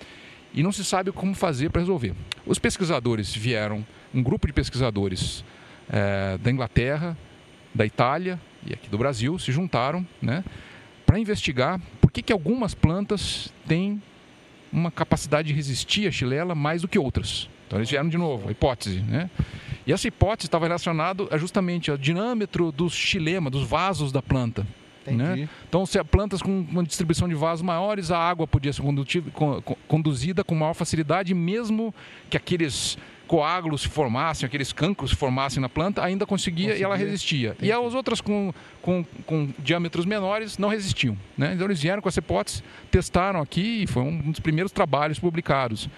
[0.53, 2.13] E não se sabe como fazer para resolver.
[2.45, 5.43] Os pesquisadores vieram, um grupo de pesquisadores
[5.87, 7.15] é, da Inglaterra,
[7.75, 10.43] da Itália e aqui do Brasil se juntaram né,
[11.05, 14.01] para investigar por que, que algumas plantas têm
[14.71, 17.49] uma capacidade de resistir à chilela mais do que outras.
[17.65, 19.29] Então eles vieram de novo, a hipótese, né?
[19.85, 24.67] E essa hipótese estava relacionada a justamente ao dinâmetro dos xilema, dos vasos da planta.
[25.05, 25.47] Né?
[25.67, 28.83] Então, se plantas com uma distribuição de vasos maiores, a água podia ser
[29.87, 31.95] conduzida com maior facilidade, mesmo
[32.29, 32.97] que aqueles
[33.27, 37.11] coágulos se formassem, aqueles cancros se formassem na planta, ainda conseguia, e ela Conseguia.
[37.11, 37.49] resistia.
[37.49, 37.67] Entendi.
[37.67, 41.17] E as outras com, com, com diâmetros menores não resistiam.
[41.37, 41.53] Né?
[41.53, 45.89] Então, eles vieram com essa hipótese, testaram aqui e foi um dos primeiros trabalhos publicados.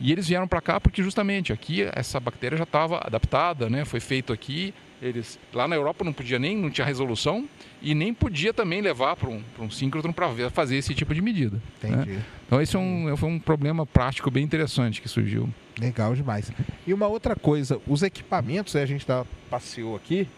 [0.00, 3.84] E eles vieram para cá porque justamente aqui essa bactéria já estava adaptada, né?
[3.84, 4.74] Foi feito aqui.
[5.00, 7.48] Eles lá na Europa não podia nem, não tinha resolução
[7.80, 11.20] e nem podia também levar para um, pra um síncrotron para fazer esse tipo de
[11.22, 11.60] medida.
[11.82, 11.88] né?
[12.02, 12.18] Entendi.
[12.46, 15.48] Então esse é um, foi um problema prático bem interessante que surgiu.
[15.78, 16.50] Legal demais.
[16.86, 20.28] E uma outra coisa, os equipamentos, né, a gente tá, passeou aqui,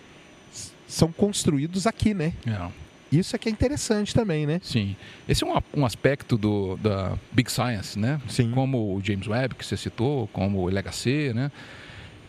[0.87, 2.33] são construídos aqui, né?
[3.11, 4.61] Isso é que é interessante também, né?
[4.63, 4.97] Sim.
[5.29, 8.21] Esse é um, um aspecto do, da Big Science, né?
[8.29, 8.51] Sim.
[8.51, 11.51] Como o James Webb, que você citou, como o LHC, né?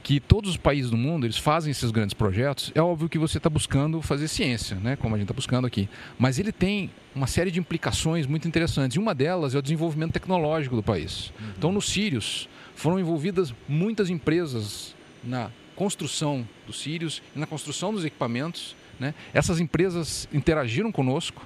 [0.04, 2.72] Que todos os países do mundo, eles fazem esses grandes projetos.
[2.76, 4.96] É óbvio que você está buscando fazer ciência, né?
[4.96, 5.90] Como a gente está buscando aqui.
[6.20, 8.96] Mas ele tem uma série de implicações muito interessantes.
[8.96, 11.34] E uma delas é o desenvolvimento tecnológico do país.
[11.58, 18.06] Então, no Sirius, foram envolvidas muitas empresas na construção dos Sirius e na construção dos
[18.06, 18.76] equipamentos.
[19.00, 19.14] Né?
[19.34, 21.46] Essas empresas interagiram conosco.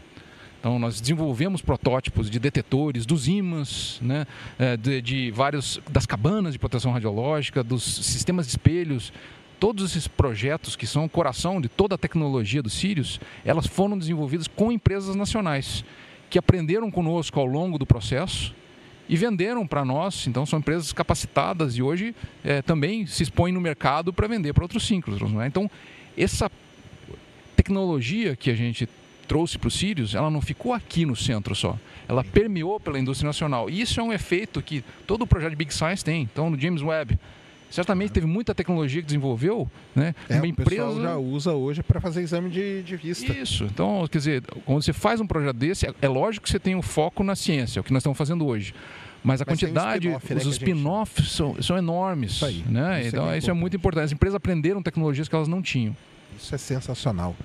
[0.59, 4.27] Então, nós desenvolvemos protótipos de detetores, dos ímãs, né?
[4.57, 9.13] eh, de, de vários das cabanas de proteção radiológica, dos sistemas de espelhos.
[9.57, 13.97] Todos esses projetos que são o coração de toda a tecnologia do Sirius, elas foram
[13.97, 15.85] desenvolvidas com empresas nacionais
[16.29, 18.53] que aprenderam conosco ao longo do processo
[19.09, 20.27] e venderam para nós.
[20.27, 24.63] Então, são empresas capacitadas e hoje eh, também se expõem no mercado para vender para
[24.63, 25.19] outros síncronos.
[25.19, 25.47] Não é?
[25.47, 25.69] Então,
[26.15, 26.49] essa
[27.55, 28.87] tecnologia que a gente
[29.27, 31.75] trouxe para o Sirius, ela não ficou aqui no centro só.
[32.07, 33.69] Ela permeou pela indústria nacional.
[33.69, 36.23] E isso é um efeito que todo o projeto de Big Science tem.
[36.23, 37.17] Então, no James Webb,
[37.69, 40.15] certamente teve muita tecnologia que desenvolveu, né?
[40.27, 43.31] É, Uma o empresa já usa hoje para fazer exame de, de vista.
[43.31, 43.65] isso.
[43.65, 46.75] Então, quer dizer, quando você faz um projeto desse, é- é lógico que você tem
[46.75, 48.73] o foco na ciência, é o que nós estamos fazendo hoje.
[49.23, 52.31] Mas a Mas tem um quantidade, spin-off, né, os a gente- spin-offs são, são enormes.
[52.31, 52.63] Isso aí.
[52.67, 52.99] Né?
[53.01, 54.05] Isso é então, é isso é muito importante.
[54.05, 55.95] As empresas aprenderam tecnologias que elas não tinham.
[56.39, 57.35] Isso é sensacional.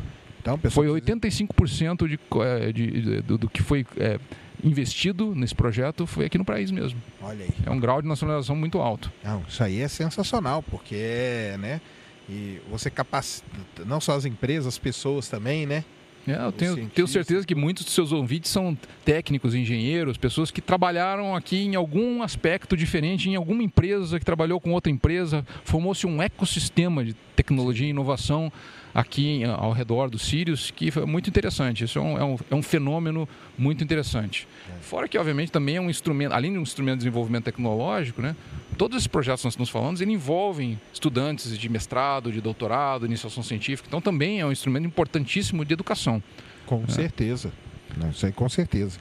[0.40, 4.18] Então, pessoal, Foi 85% de, eh, de, de- do, do que foi eh,
[4.64, 7.00] investido nesse projeto foi aqui no país mesmo.
[7.22, 7.50] Olha aí.
[7.64, 9.12] É um grau de nacionalização muito alto.
[9.22, 11.80] Não, isso aí é sensacional, porque né?
[12.28, 13.44] E você capacita
[13.84, 15.84] não só as empresas, as pessoas também, né?
[16.26, 20.62] É, eu tenho, tenho certeza que muitos dos seus ouvintes são técnicos, engenheiros, pessoas que
[20.62, 25.46] trabalharam aqui em algum aspecto diferente, em alguma empresa que trabalhou com outra empresa.
[25.64, 28.50] Formou-se um ecossistema de tecnologia e inovação
[28.94, 31.84] aqui ao redor do Sirius, que foi muito interessante.
[31.84, 33.28] Isso é um, é um, é um fenômeno
[33.58, 34.46] muito interessante.
[34.80, 38.36] Fora que, obviamente, também é um instrumento, além de um instrumento de desenvolvimento tecnológico, né?
[38.78, 43.42] Todos esses projetos que nós estamos falando, eles envolvem estudantes de mestrado, de doutorado, iniciação
[43.42, 43.88] científica.
[43.88, 46.22] Então, também é um instrumento importantíssimo de educação.
[46.66, 46.90] Com É.
[46.92, 47.52] certeza.
[47.96, 48.98] Não, aí com certeza.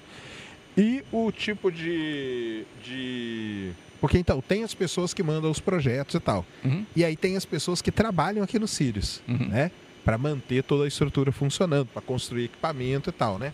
[0.77, 3.71] E o tipo de, de.
[4.01, 6.45] Porque então, tem as pessoas que mandam os projetos e tal.
[6.63, 6.85] Uhum.
[6.95, 9.47] E aí tem as pessoas que trabalham aqui no Sirius, Uhum.
[9.49, 9.71] né?
[10.03, 13.53] Para manter toda a estrutura funcionando, para construir equipamento e tal, né?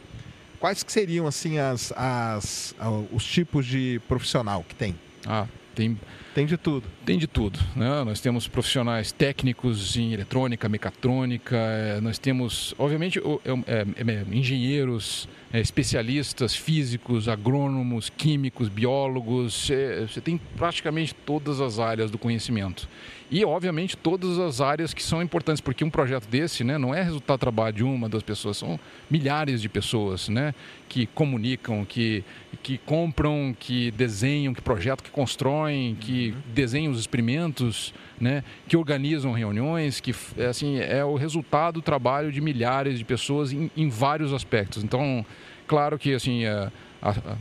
[0.59, 2.75] Quais que seriam assim as, as
[3.11, 4.95] os tipos de profissional que tem?
[5.25, 5.45] Ah,
[5.75, 5.97] tem
[6.33, 6.87] Tem de tudo.
[7.09, 7.57] Tem de tudo.
[7.75, 8.03] Né?
[8.03, 13.19] Nós temos profissionais técnicos em eletrônica, mecatrônica, é, nós temos, obviamente,
[13.65, 19.71] é, é, engenheiros, especialistas físicos, agrônomos, químicos, biólogos.
[20.07, 22.87] Você tem praticamente todas as áreas do conhecimento.
[23.31, 27.03] E, obviamente, todas as áreas que são importantes, porque um projeto desse né, não é
[27.03, 28.79] resultado do trabalho de uma, duas pessoas, são
[29.09, 30.53] milhares de pessoas né,
[30.87, 32.23] que comunicam, que,
[32.63, 36.53] que compram, que desenham, que projetam, que constroem, que uhum.
[36.55, 40.13] desenham os experimentos, né, que organizam reuniões, que
[40.49, 44.83] assim, é o resultado do trabalho de milhares de pessoas em, em vários aspectos.
[44.83, 45.25] Então,
[45.67, 46.45] claro que assim.
[46.45, 46.71] É,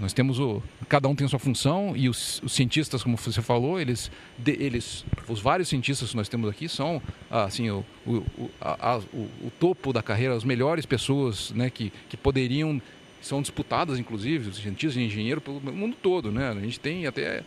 [0.00, 3.42] nós temos o cada um tem a sua função e os, os cientistas como você
[3.42, 8.50] falou eles de, eles os vários cientistas que nós temos aqui são assim o, o,
[8.60, 12.80] a, a, o, o topo da carreira as melhores pessoas né que, que poderiam
[13.20, 17.42] são disputadas inclusive os cientistas e engenheiros pelo mundo todo né a gente tem até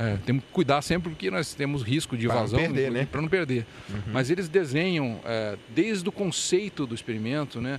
[0.00, 3.08] é, temos que cuidar sempre porque nós temos risco de evasão para não perder, né?
[3.12, 3.66] Para não perder.
[3.90, 4.00] Uhum.
[4.14, 7.78] Mas eles desenham é, desde o conceito do experimento, né?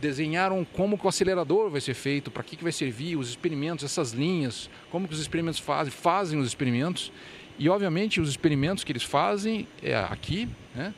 [0.00, 3.84] desenharam como que o acelerador vai ser feito, para que, que vai servir, os experimentos,
[3.84, 7.10] essas linhas, como que os experimentos fazem, fazem os experimentos.
[7.58, 10.94] E, obviamente, os experimentos que eles fazem é, aqui, né,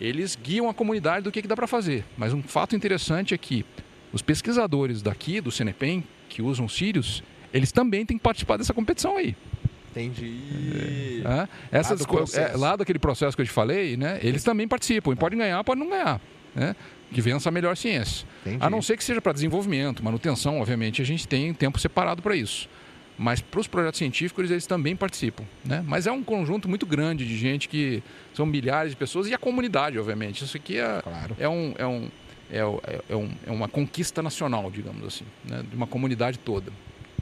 [0.00, 2.04] eles guiam a comunidade do que, que dá para fazer.
[2.16, 3.64] Mas um fato interessante é que
[4.12, 7.22] os pesquisadores daqui, do CNEPEM, que usam Sirius,
[7.52, 9.36] eles também têm que participar dessa competição aí.
[9.96, 11.22] Entendi.
[11.24, 14.66] É, essas lá, do é, lá daquele processo que eu te falei, né, eles também
[14.66, 15.14] participam.
[15.14, 16.20] Podem ganhar, podem não ganhar.
[16.54, 16.74] Né?
[17.14, 18.26] que vença a melhor ciência.
[18.44, 18.58] Entendi.
[18.60, 22.34] A não ser que seja para desenvolvimento, manutenção, obviamente, a gente tem tempo separado para
[22.34, 22.68] isso.
[23.16, 25.44] Mas para os projetos científicos eles também participam.
[25.64, 25.84] Né?
[25.86, 28.02] Mas é um conjunto muito grande de gente que
[28.34, 30.44] são milhares de pessoas e a comunidade, obviamente.
[30.44, 31.36] Isso aqui é, claro.
[31.38, 32.08] é, um, é, um,
[32.50, 32.58] é,
[33.08, 35.62] é, um, é uma conquista nacional, digamos assim, né?
[35.68, 36.72] de uma comunidade toda.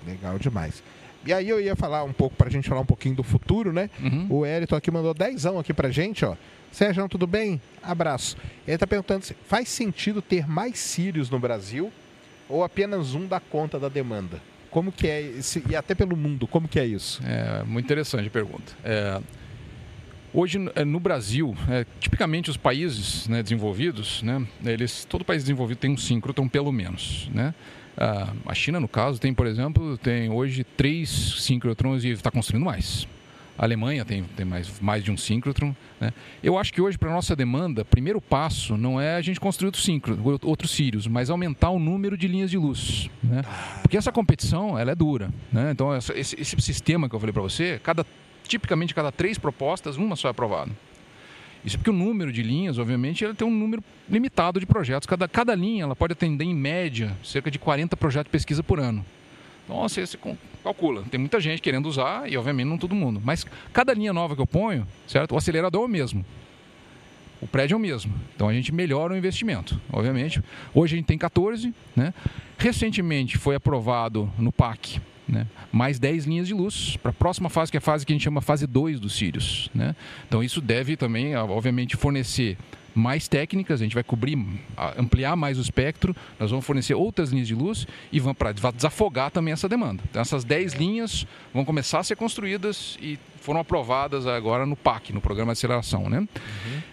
[0.06, 0.82] Legal demais.
[1.24, 3.72] E aí eu ia falar um pouco, para a gente falar um pouquinho do futuro,
[3.72, 3.88] né?
[4.00, 4.26] Uhum.
[4.28, 6.36] O Elton aqui mandou dezão aqui para gente, ó.
[6.72, 7.60] Sérgio, tudo bem?
[7.82, 8.36] Abraço.
[8.66, 11.92] Ele está perguntando se faz sentido ter mais sírios no Brasil
[12.48, 14.40] ou apenas um dá conta da demanda?
[14.70, 17.20] Como que é, esse, e até pelo mundo, como que é isso?
[17.24, 18.72] É, muito interessante a pergunta.
[18.82, 19.20] É,
[20.32, 25.78] hoje, é, no Brasil, é, tipicamente os países né, desenvolvidos, né, eles, todo país desenvolvido
[25.78, 27.54] tem um síncrotron pelo menos, né?
[27.97, 33.07] A China, no caso, tem, por exemplo, tem hoje três síncrotrons e está construindo mais.
[33.59, 35.74] A Alemanha tem, tem mais, mais de um síncrotron.
[36.01, 36.12] Né?
[36.43, 39.66] Eu acho que hoje, para a nossa demanda, primeiro passo não é a gente construir
[39.66, 43.11] outro síncrotron, outros Sirius, mas aumentar o número de linhas de luz.
[43.22, 43.43] Né?
[43.82, 45.30] Porque essa competição ela é dura.
[45.53, 45.70] Né?
[45.70, 48.07] Então, esse, esse, sistema que eu falei para você, cada,
[48.49, 50.72] tipicamente cada três propostas, uma só é aprovada.
[51.64, 55.06] Isso porque o número de linhas, obviamente, ele tem um número limitado de projetos.
[55.06, 58.80] Cada, cada linha ela pode atender, em média, cerca de 40 projetos de pesquisa por
[58.80, 59.04] ano.
[59.64, 60.18] Então, você, você
[60.64, 61.04] calcula.
[61.10, 63.20] Tem muita gente querendo usar e, obviamente, não todo mundo.
[63.24, 65.32] Mas cada linha nova que eu ponho, certo?
[65.32, 66.24] O acelerador é o mesmo.
[67.40, 68.12] O prédio é o mesmo.
[68.34, 70.42] Então, a gente melhora o investimento, obviamente.
[70.74, 72.12] Hoje a gente tem 14, né?
[72.58, 75.00] Recentemente foi aprovado no PAC
[75.32, 75.46] né?
[75.72, 78.14] mais 10 linhas de luz para a próxima fase, que é a fase que a
[78.14, 79.70] gente chama fase 2 dos Sirius.
[79.74, 79.96] Né?
[80.28, 82.58] Então isso deve também, obviamente, fornecer
[82.94, 84.38] mais técnicas, a gente vai cobrir,
[84.98, 89.30] ampliar mais o espectro, nós vamos fornecer outras linhas de luz e vamos para desafogar
[89.30, 90.02] também essa demanda.
[90.10, 95.12] Então essas 10 linhas vão começar a ser construídas e foram aprovadas agora no PAC,
[95.12, 96.09] no Programa de Aceleração.
[96.09, 96.18] Né?
[96.18, 96.26] Uhum.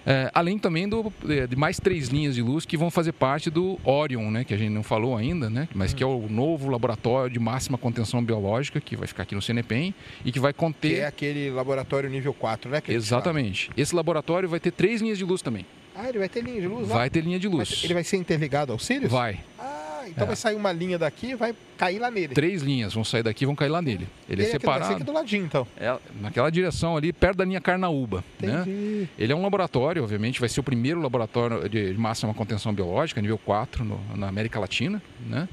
[0.06, 1.14] É, além também do,
[1.48, 4.44] de mais três linhas de luz que vão fazer parte do Orion, né?
[4.44, 5.68] que a gente não falou ainda, né?
[5.74, 5.98] mas uhum.
[5.98, 9.94] que é o novo laboratório de máxima contenção biológica, que vai ficar aqui no CNPEM
[10.26, 10.96] e que vai conter...
[10.96, 12.82] Que é aquele laboratório nível 4, né?
[12.88, 13.70] Exatamente.
[13.78, 15.66] Esse laboratório vai ter três linhas de luz também.
[15.96, 16.96] Ah, ele vai ter linha de luz lá?
[16.96, 17.82] Vai ter linha de luz.
[17.84, 19.12] ele vai ser interligado ao Sirius?
[19.12, 19.40] Vai.
[19.60, 20.28] Ah, então é.
[20.28, 22.34] vai sair uma linha daqui e vai cair lá nele.
[22.34, 24.08] Três linhas vão sair daqui e vão cair lá nele.
[24.28, 24.88] Ele, é ele é separado.
[24.88, 25.68] Ser aqui do ladinho, então.
[25.78, 28.24] É, naquela direção ali, perto da linha Carnaúba.
[28.40, 28.62] Né?
[28.62, 28.72] Entendi.
[28.72, 29.08] Né?
[29.18, 33.38] Ele é um laboratório, obviamente, vai ser o primeiro laboratório de máxima contenção biológica, nível
[33.38, 35.02] 4, no, na América Latina.
[35.26, 35.48] Né?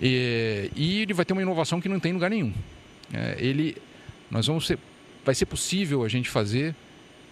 [0.00, 2.52] E, e, ele vai ter uma inovação que não tem em lugar nenhum.
[3.12, 3.76] É, ele,
[4.30, 4.78] nós vamos ser,
[5.24, 6.74] vai ser possível a gente fazer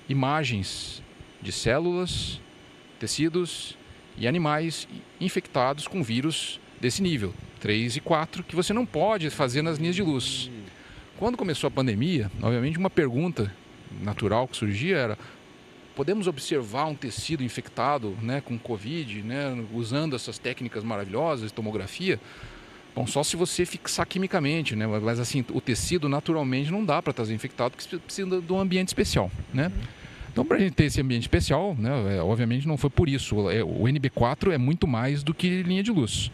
[0.09, 1.03] imagens
[1.41, 2.41] de células,
[2.99, 3.77] tecidos
[4.17, 4.87] e animais
[5.21, 9.95] infectados com vírus desse nível, 3 e 4, que você não pode fazer nas linhas
[9.95, 10.51] de luz.
[11.19, 13.55] Quando começou a pandemia, obviamente uma pergunta
[14.01, 15.19] natural que surgia era:
[15.95, 22.19] podemos observar um tecido infectado né, com Covid, né, usando essas técnicas maravilhosas de tomografia?
[22.95, 24.87] Bom, só se você fixar quimicamente, né?
[24.87, 28.89] Mas assim, o tecido naturalmente não dá para trazer infectado, porque precisa de um ambiente
[28.89, 29.69] especial, né?
[29.69, 30.02] Uhum.
[30.33, 33.51] Então, para a gente ter esse ambiente especial, né, é, obviamente não foi por isso.
[33.51, 36.31] É, o NB4 é muito mais do que linha de luz.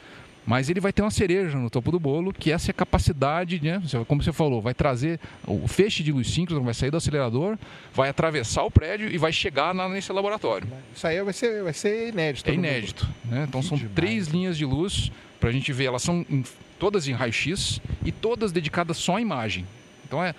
[0.49, 3.61] Mas ele vai ter uma cereja no topo do bolo, que essa é a capacidade,
[3.63, 3.83] né?
[4.07, 7.59] como você falou, vai trazer o feixe de luz síncrono, vai sair do acelerador,
[7.93, 10.67] vai atravessar o prédio e vai chegar na, nesse laboratório.
[10.97, 12.49] Isso aí vai ser, vai ser inédito.
[12.49, 13.07] É inédito.
[13.27, 13.45] Né?
[13.47, 13.95] Então que são demais.
[13.95, 15.85] três linhas de luz para a gente ver.
[15.85, 16.43] Elas são em,
[16.79, 19.67] todas em raio-x e todas dedicadas só à imagem.
[20.07, 20.35] Então é.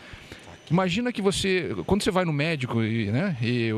[0.70, 3.72] Imagina que você, quando você vai no médico e, né, e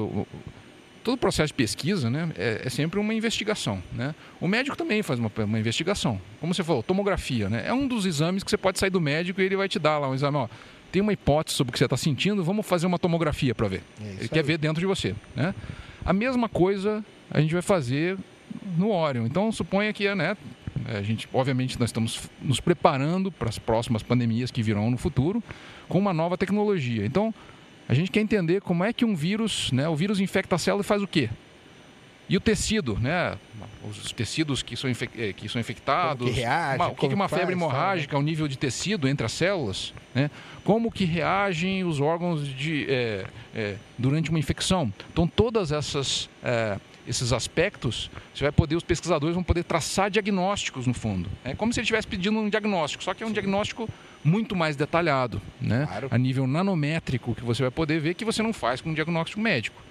[1.03, 3.81] todo o processo de pesquisa né, é, é, sempre uma investigação.
[3.93, 4.13] Né?
[4.39, 6.19] O médico também faz uma, uma, investigação.
[6.39, 7.63] Como você falou, tomografia né?
[7.65, 9.97] é um dos exames que você pode sair do médico e ele vai te dar
[9.97, 10.37] lá um exame.
[10.37, 10.47] Ó,
[10.91, 13.83] tem uma hipótese sobre o que você está sentindo, vamos fazer uma tomografia para ver.
[13.99, 14.29] É ele aí.
[14.29, 15.15] quer ver dentro de você.
[15.35, 15.55] Né?
[16.05, 18.17] A mesma coisa a gente vai fazer
[18.77, 19.25] no Orion.
[19.25, 20.35] Então, suponha que né,
[20.85, 25.41] a gente, obviamente, nós estamos nos preparando para as próximas pandemias que virão no futuro
[25.91, 27.05] com uma nova tecnologia.
[27.05, 27.33] Então,
[27.89, 30.81] a gente quer entender como é que um vírus, né, o vírus infecta a célula
[30.81, 31.29] e faz o quê?
[32.29, 33.37] E o tecido, né?
[33.83, 36.19] Os tecidos que são, eh, que são infectados.
[36.19, 39.25] Como que reage, uma, o que, que uma febre hemorrágica, o nível de tecido entre
[39.25, 40.31] as células, né?
[40.63, 44.93] Como que reagem os órgãos de, é, é, durante uma infecção.
[45.11, 46.77] Então, todas essas é,
[47.07, 51.29] esses aspectos, você vai poder, os pesquisadores vão poder traçar diagnósticos no fundo.
[51.43, 53.33] É como se ele estivesse pedindo um diagnóstico, só que é um Sim.
[53.33, 53.89] diagnóstico
[54.23, 55.85] muito mais detalhado, né?
[55.87, 56.07] Claro.
[56.11, 59.41] a nível nanométrico, que você vai poder ver que você não faz com um diagnóstico
[59.41, 59.81] médico.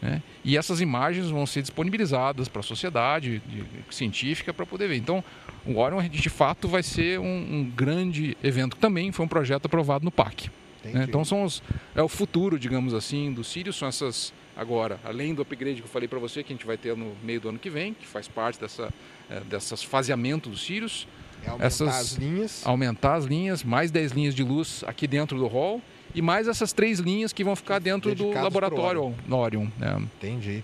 [0.00, 0.22] Né?
[0.44, 4.96] E essas imagens vão ser disponibilizadas para a sociedade de, de, científica para poder ver.
[4.96, 5.22] Então,
[5.66, 8.76] o Orion de fato vai ser um, um grande evento.
[8.76, 10.50] Também foi um projeto aprovado no PAC.
[10.84, 11.04] Né?
[11.06, 11.62] Então, são os,
[11.94, 15.90] é o futuro, digamos assim, do Sirius, são essas Agora, além do upgrade que eu
[15.90, 18.06] falei para você, que a gente vai ter no meio do ano que vem, que
[18.06, 18.92] faz parte dessa,
[19.30, 21.08] é, dessas faseamento dos Sirius.
[21.42, 22.66] É aumentar essas, as linhas.
[22.66, 25.80] Aumentar as linhas, mais 10 linhas de luz aqui dentro do hall
[26.14, 29.66] e mais essas três linhas que vão ficar dentro do laboratório Orion.
[29.78, 29.96] Né?
[30.18, 30.62] Entendi.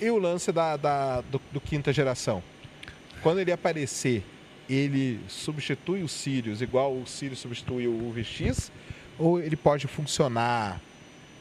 [0.00, 2.42] E o lance da, da do, do, quinta geração?
[3.22, 4.24] Quando ele aparecer,
[4.66, 8.72] ele substitui o Sirius igual o Sirius substitui o VX?
[9.18, 10.80] Ou ele pode funcionar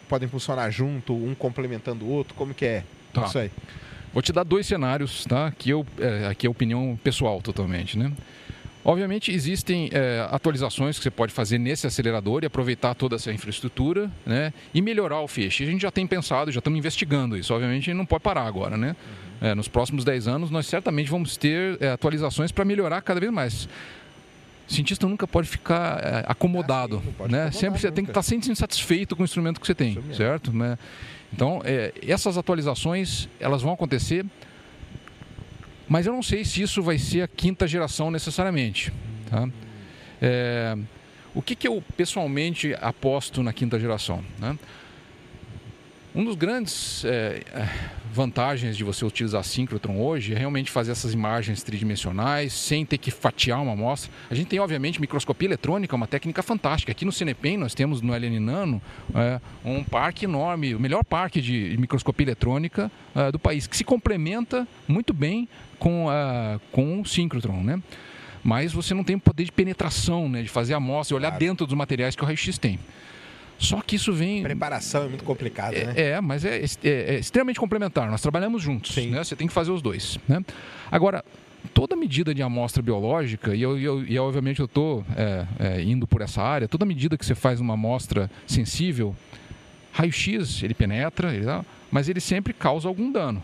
[0.06, 2.34] podem funcionar junto, um complementando o outro?
[2.36, 2.84] Como que é
[3.14, 3.26] tá.
[3.26, 3.52] isso aí?
[4.14, 5.48] Vou te dar dois cenários, tá?
[5.48, 8.12] Aqui, eu, é, aqui é opinião pessoal totalmente, né?
[8.86, 14.12] Obviamente existem é, atualizações que você pode fazer nesse acelerador e aproveitar toda essa infraestrutura
[14.24, 15.64] né, e melhorar o feixe.
[15.64, 17.52] A gente já tem pensado, já estamos investigando isso.
[17.52, 18.78] Obviamente não pode parar agora.
[18.78, 18.96] Né?
[19.42, 19.48] Uhum.
[19.50, 23.32] É, nos próximos 10 anos nós certamente vamos ter é, atualizações para melhorar cada vez
[23.34, 23.68] mais.
[24.68, 27.52] O cientista nunca pode ficar é, acomodado, ah, sim, né?
[27.52, 27.96] Sempre você nunca.
[27.96, 30.52] tem que estar sempre insatisfeito com o instrumento que você tem, certo?
[30.52, 30.78] Né?
[31.32, 34.26] Então, é, essas atualizações, elas vão acontecer,
[35.88, 38.92] mas eu não sei se isso vai ser a quinta geração necessariamente,
[39.30, 39.48] tá?
[40.22, 40.76] É,
[41.36, 44.58] o que, que eu pessoalmente aposto na quinta geração, né?
[46.16, 47.42] Um dos grandes é,
[48.10, 53.12] vantagens de você utilizar síncrotron hoje é realmente fazer essas imagens tridimensionais sem ter que
[53.12, 54.10] fatiar uma amostra.
[54.30, 56.94] A gente tem, obviamente, microscopia eletrônica, uma técnica fantástica.
[56.94, 58.82] Aqui no Cinepen nós temos no LN Nano
[59.14, 63.84] é, um parque enorme, o melhor parque de microscopia eletrônica é, do país, que se
[63.84, 67.84] complementa muito bem com, uh, com o síncrotron, né?
[68.42, 71.32] Mas você não tem o poder de penetração, né, de fazer a amostra e olhar
[71.32, 71.46] claro.
[71.46, 72.80] dentro dos materiais que o raio-x tem.
[73.58, 74.44] Só que isso vem.
[74.44, 75.94] Preparação é muito complicado, é, né?
[75.96, 78.10] É, mas é, é, é, extremamente complementar.
[78.10, 79.12] Nós trabalhamos juntos, Sim.
[79.12, 79.24] né?
[79.24, 80.44] Você tem que fazer os dois, né?
[80.92, 81.24] Agora,
[81.74, 86.06] toda medida de amostra biológica, e, eu, eu, e obviamente eu estou é, é, indo
[86.06, 89.16] por essa área, toda medida que você faz uma amostra sensível,
[89.92, 91.46] raio-x, ele penetra, ele,
[91.92, 93.42] mas ele sempre causa algum dano.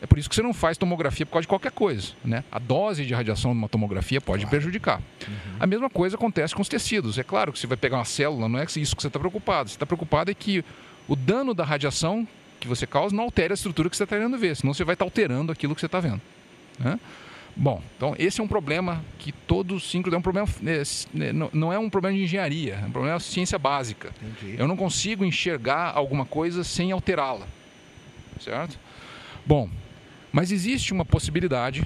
[0.00, 2.12] É por isso que você não faz tomografia por causa de qualquer coisa.
[2.24, 2.44] Né?
[2.52, 4.50] A dose de radiação de uma tomografia pode claro.
[4.50, 4.98] prejudicar.
[5.26, 5.56] Uhum.
[5.58, 7.18] A mesma coisa acontece com os tecidos.
[7.18, 9.68] É claro que você vai pegar uma célula, não é isso que você está preocupado.
[9.68, 10.64] Você está preocupado é que
[11.08, 12.26] o dano da radiação
[12.60, 14.94] que você causa não altere a estrutura que você está querendo ver, senão você vai
[14.94, 16.20] estar tá alterando aquilo que você está vendo.
[16.78, 16.98] Né?
[17.56, 21.72] Bom, então esse é um problema que todo síncrono é um problema, é, é não
[21.72, 24.12] é um problema de engenharia, é um problema de ciência básica.
[24.22, 24.56] Entendi.
[24.58, 27.46] Eu não consigo enxergar alguma coisa sem alterá-la,
[28.40, 28.78] certo?
[29.44, 29.68] Bom,
[30.38, 31.84] mas existe uma possibilidade,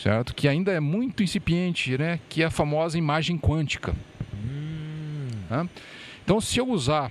[0.00, 0.32] certo?
[0.32, 2.20] Que ainda é muito incipiente, né?
[2.28, 3.92] Que é a famosa imagem quântica.
[4.32, 5.26] Hum.
[5.50, 5.68] Né?
[6.22, 7.10] Então, se eu usar,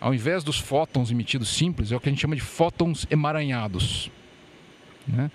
[0.00, 4.10] ao invés dos fótons emitidos simples, é o que a gente chama de fótons emaranhados.
[5.06, 5.30] Né?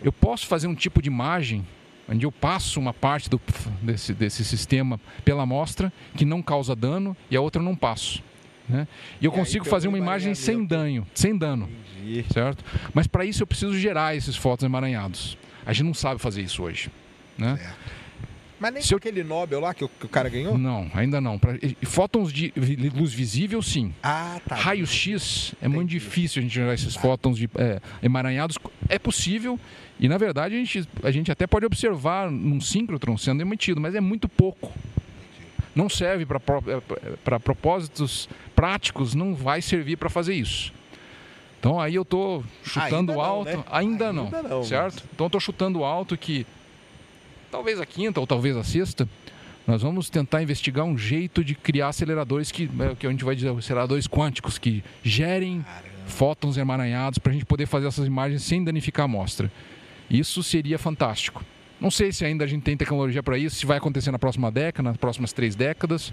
[0.00, 1.66] Eu posso fazer um tipo de imagem
[2.08, 3.40] onde eu passo uma parte do,
[3.82, 8.22] desse, desse sistema pela amostra que não causa dano e a outra eu não passo.
[8.68, 8.86] Né?
[9.20, 11.68] E eu consigo fazer uma imagem sem dano, sem dano,
[12.32, 12.64] certo?
[12.92, 15.38] Mas para isso eu preciso gerar esses fotos emaranhados.
[15.64, 16.90] A gente não sabe fazer isso hoje,
[17.36, 17.58] né?
[18.60, 18.98] Mas nem Se eu...
[18.98, 20.58] aquele Nobel lá que o, que o, cara ganhou?
[20.58, 21.38] Não, ainda não.
[21.38, 21.52] Pra,
[21.84, 22.52] fótons de
[22.94, 23.94] luz visível, sim.
[24.02, 24.56] Ah, tá.
[24.56, 27.00] Raio-X é muito difícil a gente gerar esses tá.
[27.00, 28.58] fótons de, é, emaranhados.
[28.88, 29.58] É possível
[30.00, 33.94] e, na verdade, a gente, a gente até pode observar um síncrotron sendo emitido, mas
[33.94, 34.72] é muito pouco.
[35.78, 36.40] Não serve para
[37.36, 40.72] é, propósitos práticos, não vai servir para fazer isso.
[41.60, 43.64] Então aí eu estou chutando ainda alto, não, né?
[43.70, 44.94] ainda, ainda, não, não certo?
[44.94, 45.04] Mas...
[45.12, 46.44] Então eu estou chutando alto que
[47.48, 49.08] talvez a quinta ou talvez a sexta,
[49.68, 53.36] nós vamos tentar investigar um jeito de criar aceleradores que, é, que a gente vai
[53.36, 56.08] dizer, aceleradores quânticos que gerem Caramba.
[56.08, 59.48] fótons emaranhados para a gente poder fazer essas imagens sem danificar a amostra.
[60.10, 61.44] Isso seria fantástico.
[61.80, 64.50] Não sei se ainda a gente tem tecnologia para isso, se vai acontecer na próxima
[64.50, 66.12] década, nas próximas três décadas,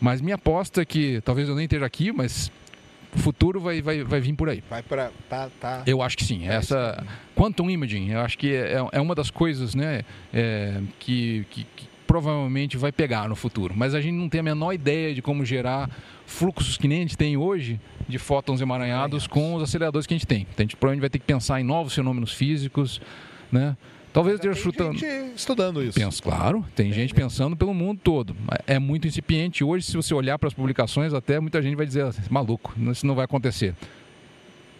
[0.00, 2.52] mas minha aposta é que, talvez eu nem esteja aqui, mas
[3.14, 4.62] o futuro vai, vai, vai vir por aí.
[4.68, 5.10] Vai para.
[5.28, 5.82] Tá, tá.
[5.86, 6.46] Eu acho que sim.
[6.46, 11.46] É Essa quantum imaging, eu acho que é, é uma das coisas né, é, que,
[11.50, 13.72] que, que, provavelmente vai pegar no futuro.
[13.76, 15.88] Mas a gente não tem a menor ideia de como gerar
[16.26, 20.16] fluxos que nem a gente tem hoje de fótons emaranhados com os aceleradores que a
[20.16, 20.42] gente tem.
[20.42, 23.00] Então, a gente provavelmente vai ter que pensar em novos fenômenos físicos,
[23.50, 23.76] né?
[24.12, 24.98] Talvez esteja chutando.
[24.98, 25.98] Gente estudando isso.
[25.98, 28.34] Penso, claro, tem, gente pensando pelo mundo todo.
[28.66, 29.62] É muito incipiente.
[29.62, 33.06] Hoje, se você olhar para as publicações, até muita gente vai dizer, ah, maluco, isso
[33.06, 33.74] não vai acontecer.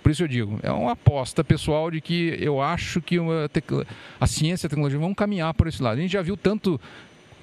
[0.02, 3.16] Por isso eu digo, é uma aposta pessoal de que eu acho que
[4.18, 5.98] a ciência e a tecnologia vão caminhar por esse lado.
[5.98, 6.80] A gente já viu tanto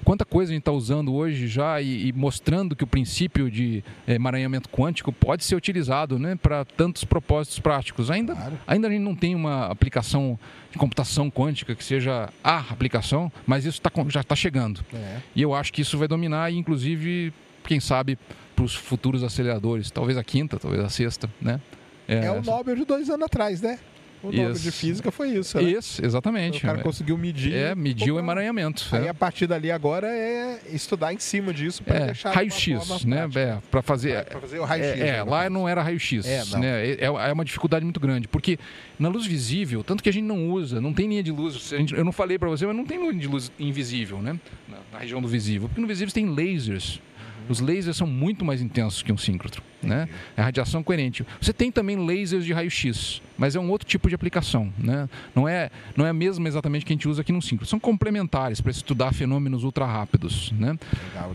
[0.04, 3.82] quanta coisa a gente está usando hoje já e, e, mostrando que o princípio de
[4.06, 8.10] é, emaranhamento quântico pode ser utilizado né, para tantos propósitos práticos.
[8.10, 8.58] Ainda, claro.
[8.66, 10.38] ainda a gente não tem uma aplicação
[10.70, 14.84] de computação quântica que seja a aplicação, mas isso tá, já está chegando.
[14.92, 15.18] É.
[15.34, 17.32] E eu acho que isso vai dominar, inclusive,
[17.64, 18.18] quem sabe,
[18.54, 21.60] para os futuros aceleradores, talvez a quinta, talvez a sexta, né?
[22.08, 23.78] É, é o Nobel de dois anos atrás, né?
[24.22, 25.64] O Nobel de Física foi isso, né?
[25.64, 26.58] Isso, exatamente.
[26.58, 27.54] O cara conseguiu medir.
[27.54, 28.86] É, mediu o emaranhamento.
[28.92, 29.08] Aí é.
[29.08, 33.28] a partir dali agora é estudar em cima disso para é, deixar raio-x, né?
[33.34, 35.00] É, para fazer, para fazer o raio-x.
[35.00, 36.86] É, é lá não era raio-x, é, né?
[36.86, 38.58] É, é, uma dificuldade muito grande, porque
[38.98, 41.54] na luz visível, tanto que a gente não usa, não tem linha de luz.
[41.68, 44.38] Gente, eu não falei para você, mas não tem linha de luz invisível, né?
[44.68, 47.00] Na, na região do visível, porque no visível tem lasers
[47.48, 49.62] os lasers são muito mais intensos que um síncrotron.
[49.82, 50.08] Né?
[50.36, 51.24] É a radiação coerente.
[51.40, 54.72] Você tem também lasers de raio-x, mas é um outro tipo de aplicação.
[54.78, 55.08] Né?
[55.34, 57.68] Não, é, não é a mesma exatamente que a gente usa aqui no síncrotron.
[57.68, 60.52] São complementares para estudar fenômenos ultra rápidos.
[60.52, 60.76] Né?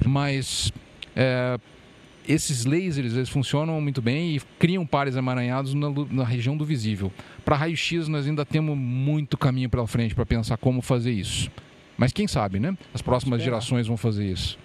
[0.06, 0.72] Mas
[1.16, 1.60] é,
[2.28, 7.12] esses lasers eles funcionam muito bem e criam pares emaranhados na, na região do visível.
[7.44, 11.52] Para raio-x, nós ainda temos muito caminho pela frente para pensar como fazer isso.
[11.98, 12.76] Mas quem sabe, né?
[12.94, 14.58] As próximas gerações vão fazer isso.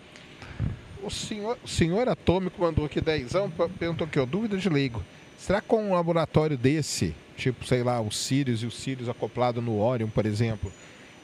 [1.08, 5.02] O senhor, o senhor Atômico mandou aqui dezão, perguntou aqui, ó, dúvida de leigo.
[5.38, 9.62] Será que com um laboratório desse, tipo, sei lá, o Sirius e o Sirius acoplado
[9.62, 10.70] no Orion, por exemplo,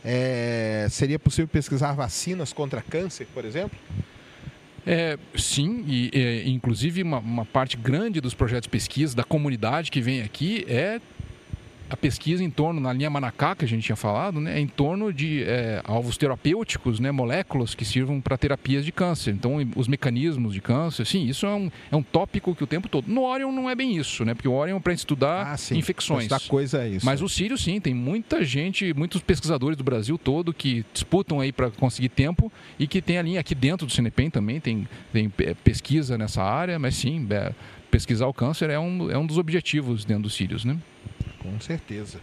[0.02, 3.78] é, seria possível pesquisar vacinas contra câncer, por exemplo?
[4.86, 9.90] É, sim, e é, inclusive uma, uma, parte grande dos projetos de pesquisa da comunidade
[9.90, 10.98] que vem aqui é
[11.88, 14.66] a pesquisa em torno, na linha Manacá, que a gente tinha falado, né, é em
[14.66, 19.32] torno de é, alvos terapêuticos, né, moléculas que sirvam para terapias de câncer.
[19.32, 22.88] Então, os mecanismos de câncer, sim, isso é um, é um tópico que o tempo
[22.88, 23.06] todo.
[23.08, 24.34] No Orion não é bem isso, né?
[24.34, 26.28] Porque o Orion é para estudar ah, sim, infecções.
[26.28, 27.06] Da coisa é isso.
[27.06, 31.52] Mas o Sírio, sim, tem muita gente, muitos pesquisadores do Brasil todo que disputam aí
[31.52, 35.30] para conseguir tempo e que tem a linha aqui dentro do CNPEM também, tem, tem
[35.62, 37.52] pesquisa nessa área, mas sim, é,
[37.90, 40.76] pesquisar o câncer é um, é um dos objetivos dentro do Sirius, né?
[41.44, 42.18] Com certeza.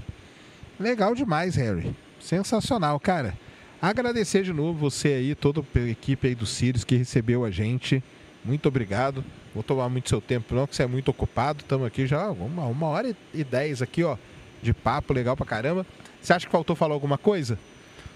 [0.80, 1.96] Legal demais, Harry.
[2.20, 3.34] Sensacional, cara.
[3.80, 8.04] Agradecer de novo você aí, toda a equipe aí do Sirius que recebeu a gente.
[8.44, 9.24] Muito obrigado.
[9.54, 11.60] Vou tomar muito seu tempo, não, que você é muito ocupado.
[11.62, 14.18] Estamos aqui já uma, uma hora e dez aqui, ó,
[14.62, 15.86] de papo, legal pra caramba.
[16.20, 17.60] Você acha que faltou falar alguma coisa?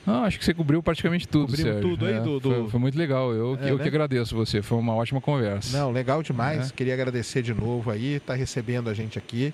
[0.06, 1.82] Não, acho que você cobriu praticamente tudo, Cobriu Sérgio.
[1.82, 2.50] tudo aí é, do, do...
[2.50, 3.34] Foi, foi, muito legal.
[3.34, 3.84] Eu, é, eu né?
[3.84, 4.62] que agradeço você.
[4.62, 5.76] Foi uma ótima conversa.
[5.78, 6.70] Não, legal demais.
[6.70, 6.74] É.
[6.74, 9.54] Queria agradecer de novo aí, tá recebendo a gente aqui.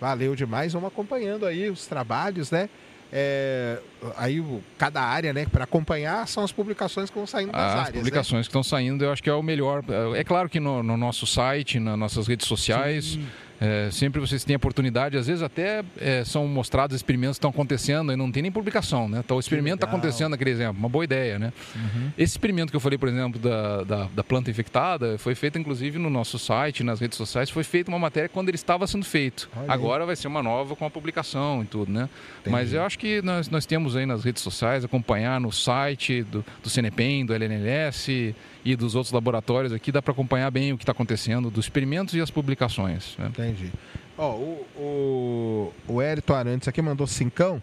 [0.00, 0.72] Valeu demais.
[0.72, 2.68] Vamos acompanhando aí os trabalhos, né?
[3.12, 3.80] É,
[4.16, 4.42] aí
[4.78, 7.88] cada área, né, para acompanhar são as publicações que vão saindo das as áreas.
[7.88, 7.98] As né?
[7.98, 8.42] publicações né?
[8.42, 9.82] que estão saindo, eu acho que é o melhor.
[10.16, 13.12] É claro que no, no nosso site, nas nossas redes sociais.
[13.12, 13.26] Sim
[13.60, 17.50] é, sempre vocês têm a oportunidade, às vezes até é, são mostrados experimentos que estão
[17.50, 19.20] acontecendo e não tem nem publicação, né?
[19.22, 21.52] Então o experimento está acontecendo naquele exemplo, uma boa ideia, né?
[21.76, 22.10] Uhum.
[22.16, 25.98] Esse experimento que eu falei, por exemplo, da, da, da, planta infectada, foi feito inclusive
[25.98, 29.50] no nosso site, nas redes sociais, foi feita uma matéria quando ele estava sendo feito.
[29.54, 30.06] Olha Agora aí.
[30.06, 32.08] vai ser uma nova com a publicação e tudo, né?
[32.40, 32.50] Entendi.
[32.50, 36.42] Mas eu acho que nós, nós temos aí nas redes sociais, acompanhar no site do,
[36.62, 38.34] do CNPEM, do LNLS
[38.64, 42.14] e dos outros laboratórios aqui, dá para acompanhar bem o que está acontecendo, dos experimentos
[42.14, 43.16] e as publicações.
[43.18, 43.26] Né?
[43.28, 43.72] Entendi.
[44.16, 47.62] Ó, o, o, o Érito Arantes aqui mandou cincão.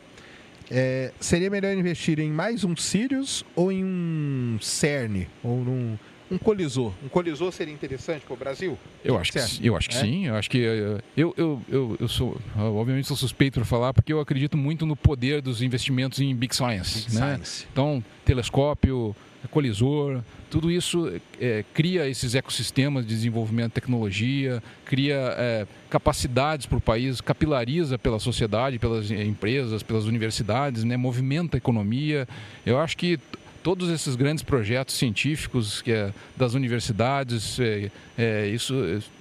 [0.70, 5.28] É, seria melhor investir em mais um Sirius ou em um CERN?
[5.44, 5.98] Ou num
[6.30, 6.92] um colisor?
[7.04, 8.78] Um colisor seria interessante para o Brasil?
[9.04, 10.00] Eu acho que, eu acho que é?
[10.00, 10.28] sim.
[10.28, 14.12] Eu acho que eh, eu, eu, eu, eu sou, obviamente, sou suspeito para falar porque
[14.12, 17.06] eu acredito muito no poder dos investimentos em Big Science.
[17.06, 17.36] Big né?
[17.36, 17.68] Science.
[17.72, 19.16] Então, telescópio,
[19.52, 26.78] colisor, tudo isso é, cria esses ecossistemas de desenvolvimento de tecnologia, cria é, capacidades para
[26.78, 32.28] o país, capilariza pela sociedade, pelas empresas, pelas universidades, né, movimenta a economia.
[32.66, 33.20] Eu acho que
[33.62, 38.74] todos esses grandes projetos científicos que é, das universidades, é, é, isso,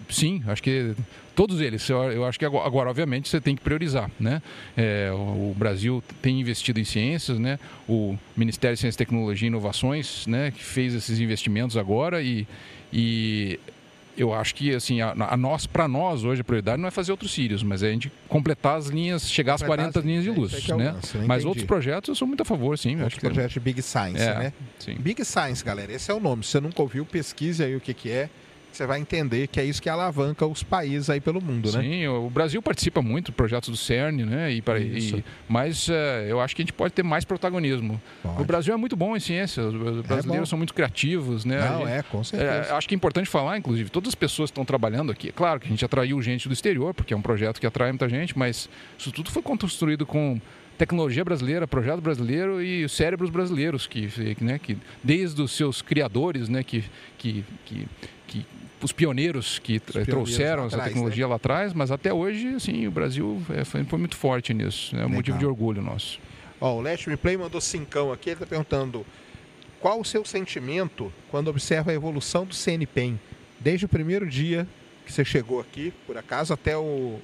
[0.08, 0.94] sim, acho que
[1.36, 1.88] todos eles.
[1.88, 4.42] Eu, acho que agora, agora, obviamente, você tem que priorizar, né?
[4.76, 7.58] É, o, Brasil tem investido em ciências, né?
[7.86, 10.50] O Ministério de Ciência, Tecnologia e Inovações, né?
[10.50, 12.48] Que fez esses investimentos agora e,
[12.90, 13.60] e
[14.16, 17.12] eu acho que assim a, a nós para nós hoje a prioridade não é fazer
[17.12, 20.68] outros Sirius, mas é a gente completar as linhas, chegar às 40 linhas de luz,
[20.68, 20.92] é né?
[20.92, 21.46] Lance, mas entendi.
[21.46, 23.00] outros projetos eu sou muito a favor, sim.
[23.00, 24.52] Outros projetos de Big Science, é, né?
[24.78, 24.94] Sim.
[24.98, 26.42] Big Science, galera, esse é o nome.
[26.42, 28.30] Se você nunca ouviu, pesquise aí o que que é
[28.76, 31.80] você vai entender que é isso que alavanca os países aí pelo mundo, né?
[31.82, 34.52] Sim, o Brasil participa muito do projeto do CERN, né?
[34.52, 35.92] E, para, e mas uh,
[36.28, 38.00] eu acho que a gente pode ter mais protagonismo.
[38.22, 38.42] Pode.
[38.42, 41.58] O Brasil é muito bom em ciência, os brasileiros é são muito criativos, né?
[41.58, 42.70] Não, é, com certeza.
[42.70, 45.58] É, acho que é importante falar, inclusive, todas as pessoas que estão trabalhando aqui, claro
[45.58, 48.38] que a gente atraiu gente do exterior, porque é um projeto que atrai muita gente,
[48.38, 48.68] mas
[48.98, 50.40] isso tudo foi construído com
[50.76, 54.10] tecnologia brasileira, projeto brasileiro e cérebros brasileiros que,
[54.40, 56.84] né, que desde os seus criadores, né, que,
[57.16, 57.88] que, que
[58.82, 61.30] os pioneiros que os trouxeram essa tecnologia né?
[61.30, 64.94] lá atrás, mas até hoje, assim, o Brasil é, foi, foi muito forte nisso.
[64.96, 66.18] É um motivo de orgulho nosso.
[66.60, 69.04] Ó, o Let Me Play mandou cincão aqui, ele está perguntando
[69.80, 73.18] qual o seu sentimento quando observa a evolução do CNPEM,
[73.60, 74.66] desde o primeiro dia
[75.04, 77.20] que você chegou aqui, por acaso, até o,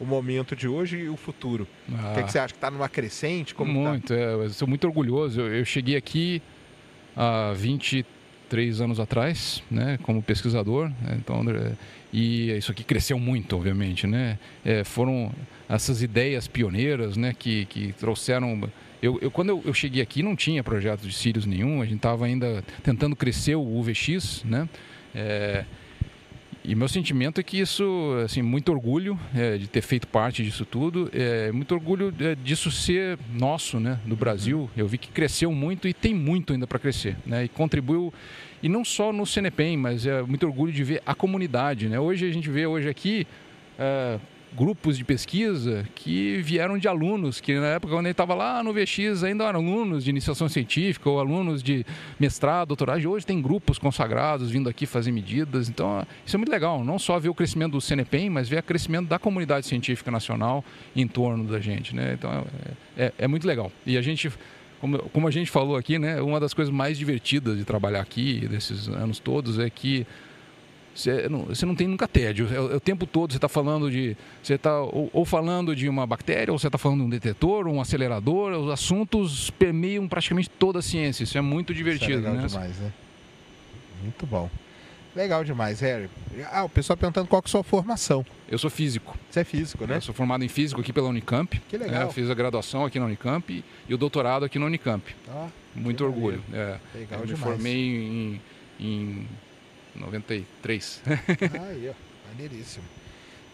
[0.00, 1.66] o momento de hoje e o futuro.
[1.88, 2.52] Ah, o que, é que, você acha?
[2.52, 3.54] Que está numa crescente?
[3.54, 3.90] Como tá?
[3.90, 4.14] muito, tá?
[4.14, 5.40] é, eu sou muito orgulhoso.
[5.40, 6.42] Eu, eu cheguei aqui
[7.16, 8.04] há 23
[8.52, 10.90] três anos atrás, né, como pesquisador.
[11.00, 11.42] Né, então,
[12.12, 14.38] e isso aqui cresceu muito, obviamente, né?
[14.62, 15.32] É, foram
[15.66, 18.68] essas ideias pioneiras, né, que, que trouxeram.
[19.00, 21.80] Eu, eu quando eu, eu, cheguei aqui não tinha projeto de Sirius nenhum.
[21.80, 24.68] A gente estava ainda tentando crescer o UVX, né?
[25.14, 25.64] É,
[26.64, 27.84] e meu sentimento é que isso,
[28.24, 32.70] assim, muito orgulho é, de ter feito parte disso tudo, é, muito orgulho é, disso
[32.70, 34.70] ser nosso, né, do Brasil.
[34.76, 38.14] Eu vi que cresceu muito e tem muito ainda para crescer, né, e contribuiu
[38.62, 41.98] e não só no CNPEM, mas é muito orgulho de ver a comunidade, né.
[41.98, 43.26] Hoje a gente vê hoje aqui
[43.76, 44.18] é,
[44.56, 48.72] grupos de pesquisa que vieram de alunos, que na época quando ele estava lá no
[48.72, 51.86] VX ainda eram alunos de iniciação científica ou alunos de
[52.18, 56.50] mestrado, doutorado, e hoje tem grupos consagrados vindo aqui fazer medidas, então isso é muito
[56.50, 60.10] legal, não só ver o crescimento do CNPEM, mas ver o crescimento da comunidade científica
[60.10, 62.14] nacional em torno da gente, né?
[62.14, 62.30] Então
[62.96, 63.72] é, é, é muito legal.
[63.86, 64.30] E a gente
[65.12, 68.88] como, a gente falou aqui, né, uma das coisas mais divertidas de trabalhar aqui, desses
[68.88, 70.04] anos todos, é que
[70.94, 72.48] você não, você não tem nunca tédio.
[72.52, 74.16] É, o, é o tempo todo você está falando de.
[74.42, 77.66] Você está ou, ou, falando de uma bactéria, ou você está falando de um detetor,
[77.66, 78.52] um acelerador.
[78.52, 81.24] Os assuntos permeiam praticamente toda a ciência.
[81.24, 82.46] Isso é muito divertido, é legal né?
[82.46, 82.92] demais, né?
[84.02, 84.50] Muito bom.
[85.14, 86.08] Legal demais, Harry.
[86.50, 88.24] Ah, o pessoal perguntando qual que é a sua formação.
[88.48, 89.16] Eu sou físico.
[89.30, 89.96] Você é físico, né?
[89.96, 91.60] Eu sou formado em físico aqui pela Unicamp.
[91.68, 92.08] Que legal.
[92.08, 95.14] É, fiz a graduação aqui na Unicamp e o doutorado aqui na Unicamp.
[95.28, 96.42] Ah, Muito orgulho.
[96.52, 97.30] É, legal eu demais.
[97.30, 98.40] me formei em,
[98.80, 99.28] em
[99.94, 101.02] 93.
[101.06, 102.84] aí, ó, maneiríssimo.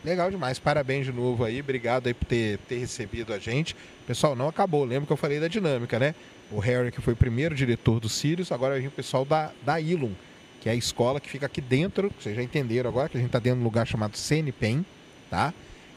[0.04, 3.74] Legal demais, parabéns de novo aí, obrigado aí por ter, ter recebido a gente.
[4.06, 6.14] Pessoal, não acabou, lembra que eu falei da dinâmica, né?
[6.50, 9.80] O Harry, que foi o primeiro diretor do Sirius, agora vir o pessoal da, da
[9.80, 10.12] Ilum,
[10.60, 13.28] que é a escola que fica aqui dentro, vocês já entenderam agora, que a gente
[13.28, 14.86] está dentro de um lugar chamado CNPEM,
[15.28, 15.52] tá?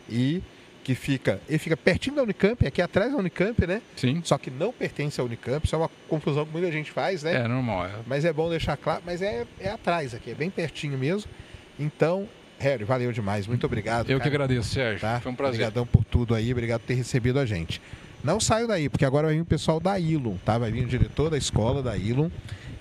[0.09, 0.41] E
[0.83, 3.81] que fica, ele fica pertinho da Unicamp, aqui atrás da Unicamp, né?
[3.95, 4.21] Sim.
[4.23, 7.35] Só que não pertence à Unicamp, isso é uma confusão que muita gente faz, né?
[7.35, 7.85] É normal.
[7.85, 7.91] É.
[8.07, 11.29] Mas é bom deixar claro, mas é, é atrás aqui, é bem pertinho mesmo.
[11.79, 12.27] Então,
[12.59, 14.09] Harry, valeu demais, muito obrigado.
[14.09, 14.29] Eu cara.
[14.29, 15.01] que agradeço, Sérgio.
[15.01, 15.19] Tá?
[15.19, 15.61] Foi um prazer.
[15.61, 17.81] Obrigadão por tudo aí, obrigado por ter recebido a gente.
[18.23, 20.57] Não saio daí, porque agora vai vir o pessoal da Ilum, tá?
[20.57, 22.29] Vai vir o diretor da escola da Ilum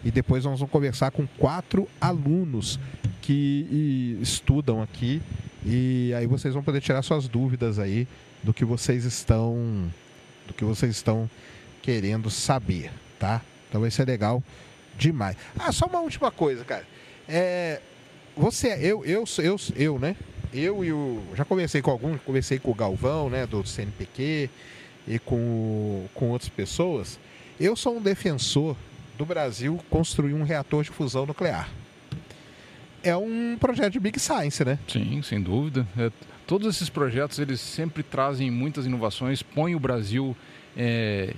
[0.04, 2.78] e depois nós vamos conversar com quatro alunos
[3.22, 5.22] que estudam aqui
[5.64, 8.06] e aí vocês vão poder tirar suas dúvidas aí
[8.42, 9.90] do que vocês estão
[10.46, 11.28] do que vocês estão
[11.82, 13.42] querendo saber, tá?
[13.68, 14.42] Então vai ser legal
[14.96, 15.36] demais.
[15.58, 16.86] Ah, só uma última coisa, cara.
[17.28, 17.80] É,
[18.36, 20.16] você, eu, eu, eu, eu, né?
[20.52, 24.50] Eu e o já conversei com alguns, conversei com o Galvão, né, do CNPq
[25.06, 27.18] e com com outras pessoas.
[27.58, 28.76] Eu sou um defensor
[29.16, 31.68] do Brasil construir um reator de fusão nuclear.
[33.02, 34.78] É um projeto de Big Science, né?
[34.86, 35.86] Sim, sem dúvida.
[35.98, 36.10] É
[36.50, 40.36] todos esses projetos eles sempre trazem muitas inovações, põem o Brasil
[40.76, 41.32] é,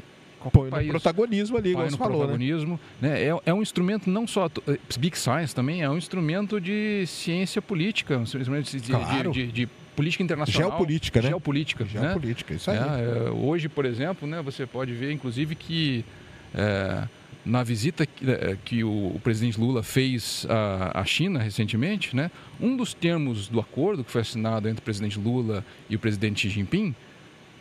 [0.51, 2.19] põe no protagonismo ali, como você falou, né?
[2.21, 3.11] protagonismo, né?
[3.11, 3.23] né?
[3.25, 7.61] É, é, um instrumento não só eh, Big Science também é um instrumento de ciência
[7.61, 9.33] política, um instrumento de, claro.
[9.33, 11.29] de, de, de política internacional, geopolítica, né?
[11.29, 12.57] Geopolítica, geopolítica, né?
[12.57, 12.79] isso aí.
[12.79, 14.41] É, hoje, por exemplo, né?
[14.41, 16.07] Você pode ver, inclusive, que
[16.55, 17.07] é,
[17.45, 22.31] na visita que, é, que o, o, presidente Lula fez à, à, China recentemente, né?
[22.61, 26.43] Um dos termos do acordo que foi assinado entre o presidente Lula e o presidente
[26.43, 26.95] Xi Jinping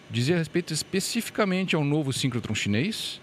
[0.10, 3.20] dizia respeito especificamente ao novo síncrotron chinês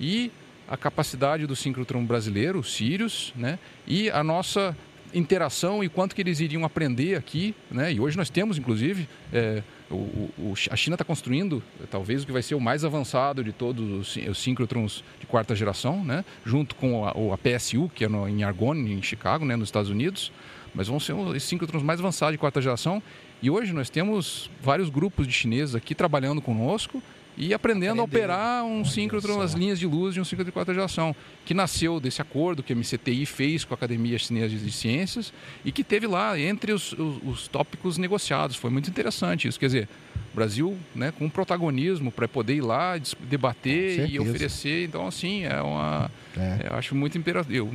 [0.00, 0.32] e
[0.68, 3.58] a capacidade do síncrotron brasileiro, Sirius, né?
[3.86, 4.76] e a nossa
[5.12, 7.54] interação e quanto que eles iriam aprender aqui.
[7.70, 7.92] Né?
[7.92, 12.32] E hoje nós temos, inclusive, é, o, o, a China está construindo talvez o que
[12.32, 16.24] vai ser o mais avançado de todos os, os síncrotrons de quarta geração, né?
[16.44, 19.56] junto com a, a PSU, que é no, em Argonne, em Chicago, né?
[19.56, 20.32] nos Estados Unidos.
[20.72, 23.02] Mas vão ser os síncrotrons mais avançados de quarta geração
[23.42, 27.02] e hoje nós temos vários grupos de chineses aqui trabalhando conosco
[27.36, 28.00] e aprendendo, aprendendo.
[28.00, 31.54] a operar um síncrotron, as linhas de luz de um síncrotron de quarta geração, que
[31.54, 35.32] nasceu desse acordo que a MCTI fez com a Academia Chinesa de Ciências
[35.64, 38.56] e que teve lá entre os, os, os tópicos negociados.
[38.56, 39.58] Foi muito interessante isso.
[39.58, 39.88] Quer dizer,
[40.32, 42.94] o Brasil né, com protagonismo para poder ir lá,
[43.28, 44.84] debater e oferecer.
[44.84, 46.10] Então, assim, é uma.
[46.36, 46.68] É.
[46.70, 47.70] Eu acho muito imperativo.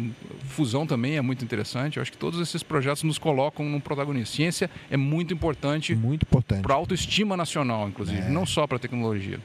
[0.45, 1.97] Fusão também é muito interessante.
[1.97, 4.27] Eu acho que todos esses projetos nos colocam num protagonismo.
[4.27, 5.93] Ciência é muito importante.
[5.95, 6.61] Muito importante.
[6.61, 8.29] Para a autoestima nacional, inclusive, é.
[8.29, 9.39] não só para a tecnologia.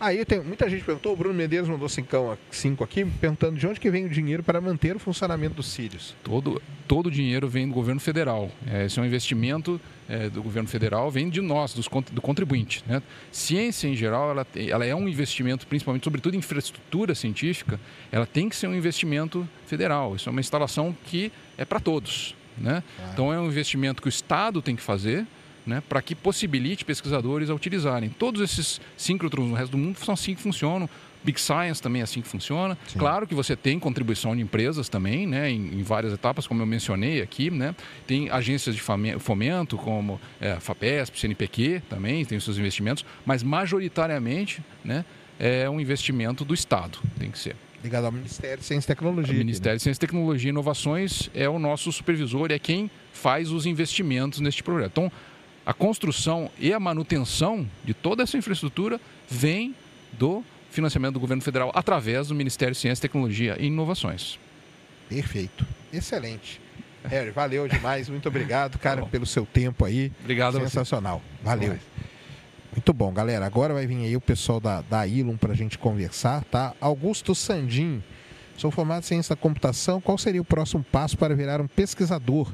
[0.00, 3.78] Aí tem, muita gente perguntou, o Bruno Medeiros mandou cinco, cinco aqui, perguntando de onde
[3.78, 6.16] que vem o dinheiro para manter o funcionamento dos Sírios.
[6.24, 8.50] Todo, todo o dinheiro vem do governo federal.
[8.66, 9.78] É, esse é um investimento
[10.08, 12.82] é, do governo federal, vem de nós, dos, do contribuinte.
[12.86, 13.02] Né?
[13.30, 17.78] Ciência, em geral, ela, ela é um investimento, principalmente, sobretudo infraestrutura científica,
[18.10, 20.16] ela tem que ser um investimento federal.
[20.16, 22.34] Isso é uma instalação que é para todos.
[22.56, 22.82] Né?
[22.98, 23.10] Ah.
[23.12, 25.26] Então é um investimento que o Estado tem que fazer,
[25.66, 28.10] né, para que possibilite pesquisadores a utilizarem.
[28.10, 30.88] Todos esses síncrotrons no resto do mundo são assim que funcionam.
[31.22, 32.78] Big Science também é assim que funciona.
[32.86, 32.98] Sim.
[32.98, 36.66] Claro que você tem contribuição de empresas também, né, em, em, várias etapas, como eu
[36.66, 37.50] mencionei aqui.
[37.50, 37.74] Né.
[38.06, 38.82] Tem agências de
[39.18, 45.04] fomento, como é, a FAPESP, CNPq também, tem os seus investimentos, mas majoritariamente né,
[45.38, 47.56] é um investimento do Estado, tem que ser.
[47.82, 49.34] Ligado ao Ministério de Ciência e Tecnologia.
[49.34, 53.64] O Ministério de Ciência, Tecnologia e Inovações é o nosso supervisor, é quem faz os
[53.64, 54.90] investimentos neste projeto.
[54.92, 55.12] Então,
[55.70, 59.72] a construção e a manutenção de toda essa infraestrutura vem
[60.14, 64.36] do financiamento do governo federal através do Ministério de Ciência, Tecnologia e Inovações.
[65.08, 65.64] Perfeito.
[65.92, 66.60] Excelente.
[67.04, 68.08] Harry, valeu demais.
[68.08, 70.10] Muito obrigado, cara, tá pelo seu tempo aí.
[70.24, 71.22] Obrigado Sensacional.
[71.40, 71.78] Valeu.
[72.72, 73.46] Muito bom, galera.
[73.46, 76.74] Agora vai vir aí o pessoal da, da Ilum para a gente conversar, tá?
[76.80, 78.02] Augusto Sandim.
[78.56, 80.00] Sou formado em ciência da computação.
[80.00, 82.50] Qual seria o próximo passo para virar um pesquisador?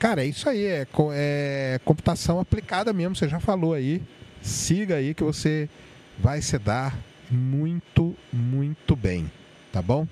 [0.00, 4.00] Cara, é isso aí, é, é computação aplicada mesmo, você já falou aí.
[4.40, 5.68] Siga aí que você
[6.18, 6.98] vai se dar
[7.30, 9.30] muito, muito bem,
[9.70, 10.08] tá bom?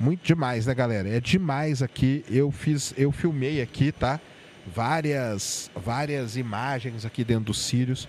[0.00, 1.06] Muito demais, né, galera?
[1.06, 2.24] É demais aqui.
[2.30, 4.18] Eu fiz, eu filmei aqui, tá?
[4.66, 8.08] Várias, várias imagens aqui dentro do Sirius.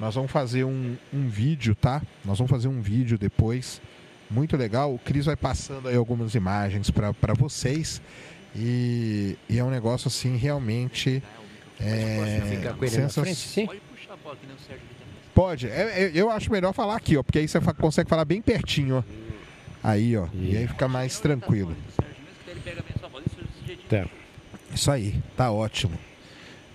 [0.00, 2.02] Nós vamos fazer um, um vídeo, tá?
[2.24, 3.80] Nós vamos fazer um vídeo depois.
[4.28, 4.92] Muito legal.
[4.92, 8.02] O Cris vai passando aí algumas imagens para vocês.
[8.56, 11.22] E, e é um negócio assim realmente
[11.78, 12.40] é,
[12.88, 13.74] sensacional.
[15.34, 18.40] Pode, é, é, eu acho melhor falar aqui, ó, porque aí você consegue falar bem
[18.40, 19.02] pertinho, ó.
[19.82, 21.76] Aí, ó, e aí fica mais tranquilo.
[23.88, 24.06] Tá.
[24.74, 25.98] Isso aí, tá ótimo.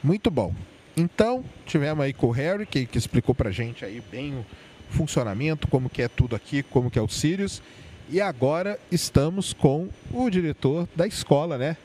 [0.03, 0.53] Muito bom.
[0.95, 4.45] Então, tivemos aí com o Harry, que, que explicou pra gente aí bem o
[4.89, 7.61] funcionamento, como que é tudo aqui, como que é o Sirius.
[8.11, 11.77] E agora estamos com o diretor da escola, né?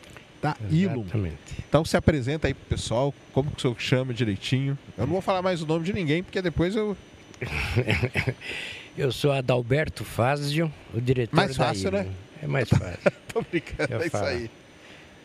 [0.42, 1.06] Da Ilum.
[1.68, 4.76] Então se apresenta aí pro pessoal, como que o senhor chama direitinho.
[4.98, 6.96] Eu não vou falar mais o nome de ninguém, porque depois eu.
[8.98, 12.08] eu sou Adalberto Fazio, o diretor mais fácil, da Ilum.
[12.08, 12.16] né?
[12.42, 12.98] É mais fácil.
[13.32, 14.50] Tô brincando, eu é isso aí.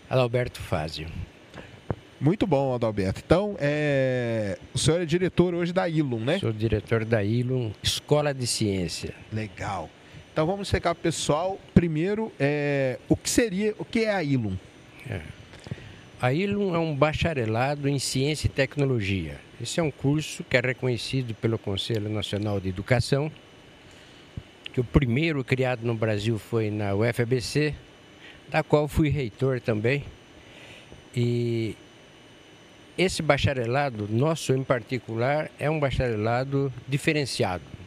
[0.08, 1.08] Adalberto Fazio.
[2.20, 3.24] Muito bom, Adalberto.
[3.26, 4.60] Então, é...
[4.72, 6.38] o senhor é diretor hoje da Ilum, né?
[6.38, 9.16] Sou diretor da Ilum, Escola de Ciência.
[9.34, 9.90] Legal.
[10.32, 14.24] Então vamos explicar para o pessoal primeiro é, o que seria, o que é a
[14.24, 14.56] ILUM.
[15.10, 15.20] É.
[16.22, 19.38] A ILUM é um bacharelado em Ciência e Tecnologia.
[19.62, 23.30] Esse é um curso que é reconhecido pelo Conselho Nacional de Educação,
[24.72, 27.76] que o primeiro criado no Brasil foi na UFABC,
[28.50, 30.06] da qual fui reitor também.
[31.14, 31.76] E
[32.98, 37.81] esse bacharelado, nosso em particular, é um bacharelado diferenciado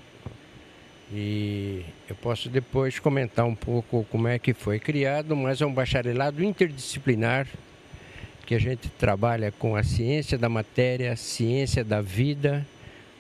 [1.13, 5.73] e eu posso depois comentar um pouco como é que foi criado, mas é um
[5.73, 7.47] bacharelado interdisciplinar
[8.47, 12.67] que a gente trabalha com a ciência da matéria, ciência da vida,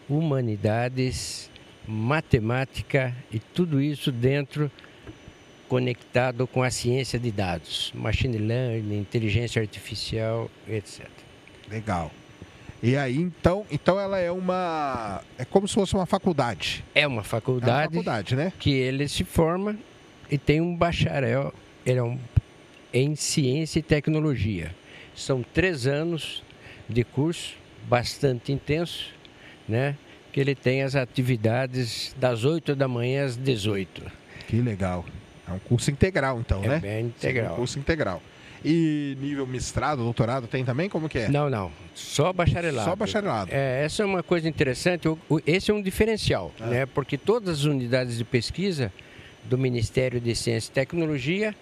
[0.09, 1.51] humanidades,
[1.86, 4.70] matemática e tudo isso dentro
[5.69, 11.09] conectado com a ciência de dados, machine learning, inteligência artificial, etc.
[11.70, 12.11] Legal.
[12.86, 15.23] E aí, então, então ela é uma.
[15.39, 16.85] É como se fosse uma faculdade.
[16.94, 18.52] É uma faculdade, é uma faculdade né?
[18.59, 19.74] que ele se forma
[20.31, 21.52] e tem um bacharel
[21.86, 22.19] ele é um,
[22.93, 24.74] em ciência e tecnologia.
[25.15, 26.43] São três anos
[26.89, 27.55] de curso,
[27.89, 29.11] bastante intenso,
[29.69, 29.97] né?
[30.32, 34.02] Que ele tem as atividades das 8 da manhã às 18.
[34.48, 35.05] Que legal.
[35.48, 36.81] É um curso integral, então, é né?
[36.85, 37.51] É integral.
[37.51, 38.23] É um curso integral.
[38.65, 40.89] E nível mestrado, doutorado tem também?
[40.89, 41.28] Como que é?
[41.28, 41.70] Não, não.
[41.95, 42.89] Só bacharelado.
[42.89, 43.51] Só bacharelado.
[43.53, 45.07] É, essa é uma coisa interessante.
[45.47, 46.66] Esse é um diferencial, ah.
[46.66, 46.86] né?
[46.86, 48.91] Porque todas as unidades de pesquisa
[49.45, 51.55] do Ministério de Ciência e Tecnologia,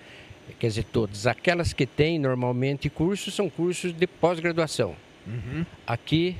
[0.61, 4.95] quer dizer, todas, aquelas que têm normalmente cursos, são cursos de pós-graduação.
[5.27, 5.67] Uhum.
[5.85, 6.37] Aqui,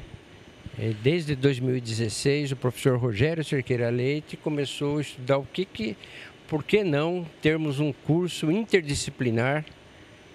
[0.79, 5.97] eh, desde 2016, o professor Rogério Cerqueira Leite começou a estudar o que que,
[6.47, 9.65] por que não termos um curso interdisciplinar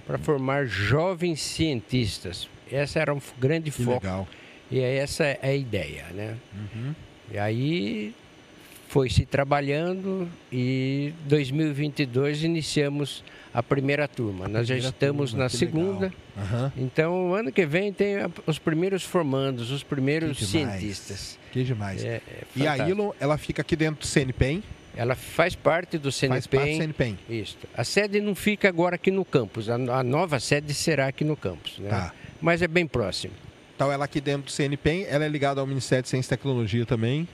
[0.07, 2.49] para formar jovens cientistas.
[2.71, 4.05] Essa era um grande que foco.
[4.05, 4.27] Legal.
[4.71, 6.37] E essa é a ideia, né?
[6.53, 6.95] Uhum.
[7.31, 8.15] E aí
[8.87, 13.23] foi se trabalhando e 2022 iniciamos
[13.53, 14.45] a primeira turma.
[14.45, 16.13] A Nós já estamos turma, na segunda.
[16.35, 16.71] Uhum.
[16.77, 18.15] Então, ano que vem tem
[18.45, 21.37] os primeiros formandos, os primeiros que cientistas.
[21.51, 22.03] Que demais.
[22.03, 24.63] É, é e a ILO, ela fica aqui dentro do CNPEM?
[24.97, 26.29] Ela faz parte do CNPEM.
[26.29, 27.19] Faz parte do CNPEM.
[27.29, 27.57] Isso.
[27.75, 29.69] A sede não fica agora aqui no campus.
[29.69, 31.77] A, a nova sede será aqui no campus.
[31.77, 31.89] Né?
[31.89, 32.11] Tá.
[32.41, 33.33] Mas é bem próximo.
[33.75, 36.83] Então, ela aqui dentro do CNPEM, ela é ligada ao Ministério de Ciência e Tecnologia
[36.83, 37.27] também.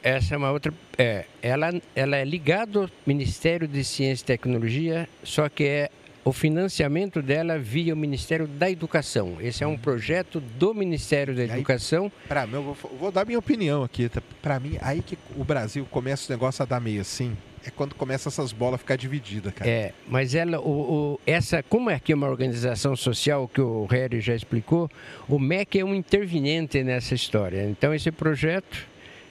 [0.00, 0.72] Essa é uma outra.
[0.96, 5.90] É, ela, ela é ligada ao Ministério de Ciência e Tecnologia, só que é
[6.24, 9.36] o financiamento dela via o Ministério da Educação.
[9.40, 12.10] Esse é um projeto do Ministério da Educação.
[12.28, 14.08] Para mim, eu vou, vou, dar minha opinião aqui.
[14.08, 14.22] Tá?
[14.40, 17.36] Para mim, aí que o Brasil começa o negócio a dar meio assim.
[17.64, 19.70] É quando começa essas bolas a ficar divididas, cara.
[19.70, 24.20] É, mas ela, o, o, essa, como é aqui uma organização social que o Harry
[24.20, 24.90] já explicou,
[25.28, 27.64] o MEC é um interveniente nessa história.
[27.70, 28.88] Então esse projeto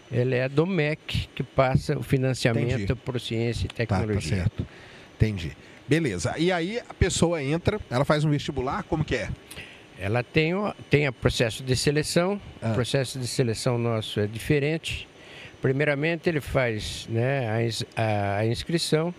[0.10, 4.38] ele é do MEC que passa o financiamento por ciência e tecnologia.
[4.38, 4.68] Tá, tá certo.
[5.16, 5.52] Entendi.
[5.92, 6.36] Beleza.
[6.38, 9.30] E aí a pessoa entra, ela faz um vestibular, como que é?
[10.00, 12.40] Ela tem o tem o processo de seleção.
[12.62, 12.70] Ah.
[12.70, 15.06] O processo de seleção nosso é diferente.
[15.62, 19.14] Primeiramente ele faz né, a, a inscrição.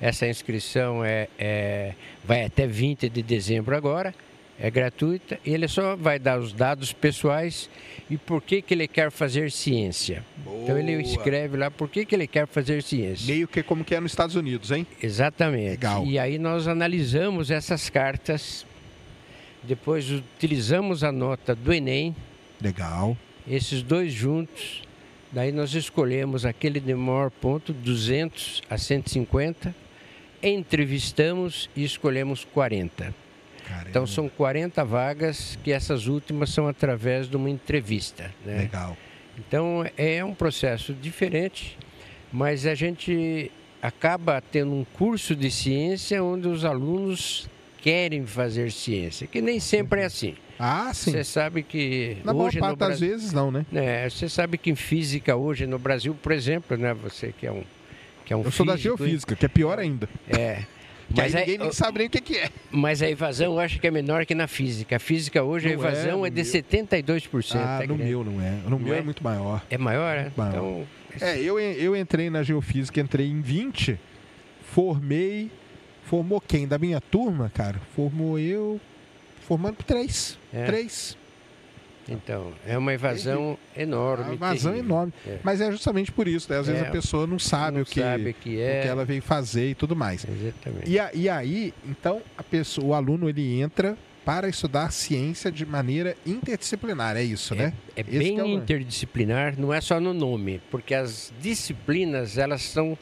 [0.00, 4.12] Essa inscrição é, é, vai até 20 de dezembro agora
[4.60, 7.70] é gratuita e ele só vai dar os dados pessoais
[8.10, 10.24] e por que, que ele quer fazer ciência.
[10.38, 10.62] Boa.
[10.62, 13.32] Então ele escreve lá por que, que ele quer fazer ciência.
[13.32, 14.86] Meio que como que é nos Estados Unidos, hein?
[15.00, 15.70] Exatamente.
[15.70, 16.04] Legal.
[16.04, 18.66] E aí nós analisamos essas cartas,
[19.62, 22.14] depois utilizamos a nota do Enem.
[22.60, 23.16] Legal.
[23.46, 24.82] Esses dois juntos,
[25.30, 29.74] daí nós escolhemos aquele de maior ponto, 200 a 150,
[30.42, 33.27] entrevistamos e escolhemos 40.
[33.68, 33.90] Caramba.
[33.90, 38.32] Então são 40 vagas que essas últimas são através de uma entrevista.
[38.44, 38.60] Né?
[38.60, 38.96] Legal.
[39.38, 41.78] Então é um processo diferente,
[42.32, 47.48] mas a gente acaba tendo um curso de ciência onde os alunos
[47.80, 50.34] querem fazer ciência, que nem sempre é assim.
[50.58, 51.12] Ah, sim.
[51.12, 53.64] Você sabe que na hoje maior parte das vezes não, né?
[53.72, 57.52] É, você sabe que em física hoje no Brasil, por exemplo, né, você que é
[57.52, 57.62] um
[58.24, 60.08] que é um Eu físico, sou da geofísica, que é pior ainda.
[60.28, 60.64] É.
[61.08, 62.50] Que mas aí ninguém nem sabe nem o que, que, é.
[62.70, 64.96] Mas a evasão eu acho que é menor que na física.
[64.96, 66.52] A física hoje, não a evasão é, é de meu.
[66.52, 67.56] 72%.
[67.56, 68.50] Ah, no meu não é.
[68.64, 68.98] No não meu é?
[68.98, 69.02] é?
[69.02, 69.62] muito maior.
[69.70, 70.32] É maior, né?
[70.36, 70.54] Maior.
[70.54, 70.86] Então...
[71.20, 73.98] É, eu, eu entrei na geofísica, entrei em 20,
[74.62, 75.50] formei.
[76.04, 76.66] Formou quem?
[76.66, 77.80] Da minha turma, cara?
[77.94, 78.80] Formou eu.
[79.46, 80.38] Formando três.
[80.52, 80.64] É.
[80.64, 81.17] Três.
[82.08, 84.24] Então, é uma evasão é, enorme.
[84.24, 84.90] É uma evasão terrível.
[84.90, 85.12] enorme.
[85.26, 85.38] É.
[85.42, 86.58] Mas é justamente por isso, né?
[86.58, 88.78] Às vezes é, a pessoa não sabe, não o, que, sabe que é.
[88.78, 90.24] o que ela veio fazer e tudo mais.
[90.24, 90.90] Exatamente.
[90.90, 95.64] E, a, e aí, então, a pessoa, o aluno ele entra para estudar ciência de
[95.64, 97.72] maneira interdisciplinar, é isso, é, né?
[97.96, 102.96] É bem é interdisciplinar, não é só no nome, porque as disciplinas, elas são,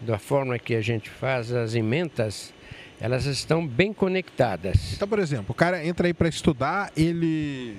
[0.00, 2.52] da forma que a gente faz as ementas,
[3.00, 4.92] elas estão bem conectadas.
[4.94, 7.76] Então, por exemplo, o cara entra aí para estudar, ele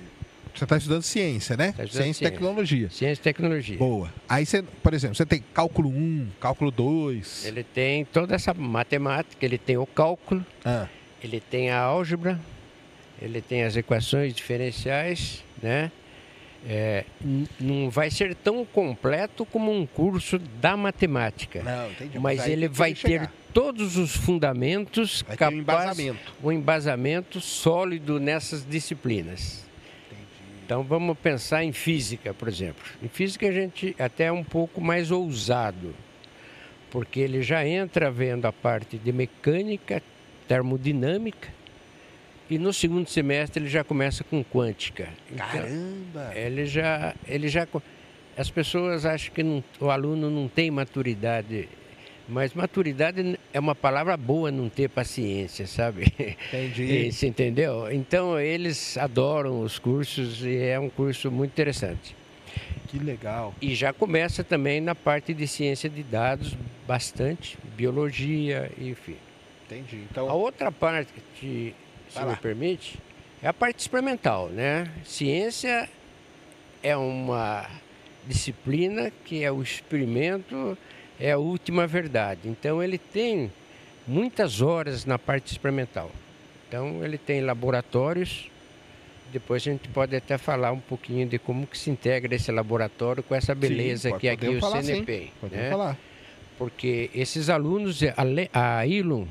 [0.60, 1.72] você está estudando ciência, né?
[1.72, 2.90] Tá estudando ciência, e tecnologia.
[2.90, 3.78] Ciência e tecnologia.
[3.78, 4.14] Boa.
[4.28, 7.46] Aí você, por exemplo, você tem cálculo 1, cálculo 2.
[7.46, 10.88] Ele tem toda essa matemática, ele tem o cálculo, ah.
[11.24, 12.40] ele tem a álgebra,
[13.22, 15.92] ele tem as equações diferenciais, né?
[16.70, 17.06] É,
[17.60, 21.62] não vai ser tão completo como um curso da matemática.
[21.64, 22.20] Não, entendi.
[22.20, 26.34] Mas, mas ele vai ter todos os fundamentos Vai ter um embasamento.
[26.44, 29.67] um embasamento sólido nessas disciplinas.
[30.68, 32.84] Então vamos pensar em física, por exemplo.
[33.02, 35.96] Em física a gente até é um pouco mais ousado,
[36.92, 40.04] porque ele já entra vendo a parte de mecânica,
[40.46, 41.48] termodinâmica,
[42.50, 45.08] e no segundo semestre ele já começa com quântica.
[45.32, 46.34] Então, Caramba!
[46.36, 47.66] ele já, ele já,
[48.38, 51.70] as pessoas acham que não- o aluno não tem maturidade,
[52.28, 56.14] mas maturidade é uma palavra boa não ter paciência, sabe?
[56.50, 57.12] Entendi.
[57.12, 57.92] Você entendeu?
[57.92, 62.16] Então eles adoram os cursos e é um curso muito interessante.
[62.88, 63.54] Que legal.
[63.62, 66.56] E já começa também na parte de ciência de dados,
[66.88, 69.16] bastante, biologia, enfim.
[69.66, 69.98] Entendi.
[69.98, 71.10] A Então, outra parte,
[71.40, 71.74] se
[72.14, 72.36] Vai me lá.
[72.38, 72.98] permite,
[73.44, 74.90] é a parte experimental, né?
[75.04, 75.90] Ciência
[76.82, 77.66] é uma
[78.26, 80.78] disciplina que é o experimento,
[81.20, 82.42] é a última verdade.
[82.46, 83.52] Então ele tem
[84.08, 86.12] muitas horas na parte experimental.
[86.68, 88.50] Então ele tem laboratórios.
[89.32, 93.22] Depois a gente pode até falar um pouquinho de como que se integra esse laboratório
[93.22, 94.94] com essa beleza pode- que é aqui o falar, sim.
[94.96, 95.30] CNP.
[95.42, 95.70] podemos né?
[95.70, 95.98] falar.
[96.58, 98.00] porque esses alunos,
[98.54, 99.28] a Ilum,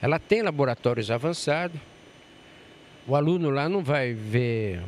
[0.00, 1.80] ela tem laboratórios avançados.
[3.06, 4.80] O aluno lá não vai ver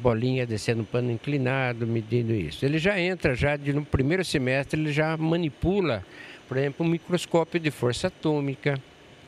[0.00, 2.64] bolinha descendo pano inclinado, medindo isso.
[2.64, 6.04] Ele já entra já de, no primeiro semestre, ele já manipula,
[6.48, 8.80] por exemplo, um microscópio de força atômica,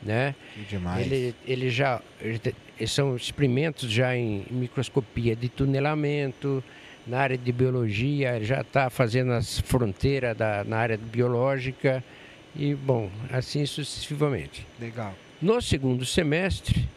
[0.03, 0.35] né?
[0.55, 1.07] Que demais.
[1.07, 2.41] Ele, ele já ele
[2.89, 6.63] são experimentos já em microscopia de tunelamento,
[7.07, 12.03] na área de biologia, já está fazendo as fronteiras da, na área biológica
[12.55, 14.67] e, bom, assim sucessivamente.
[14.81, 15.15] Legal.
[15.41, 16.89] No segundo semestre,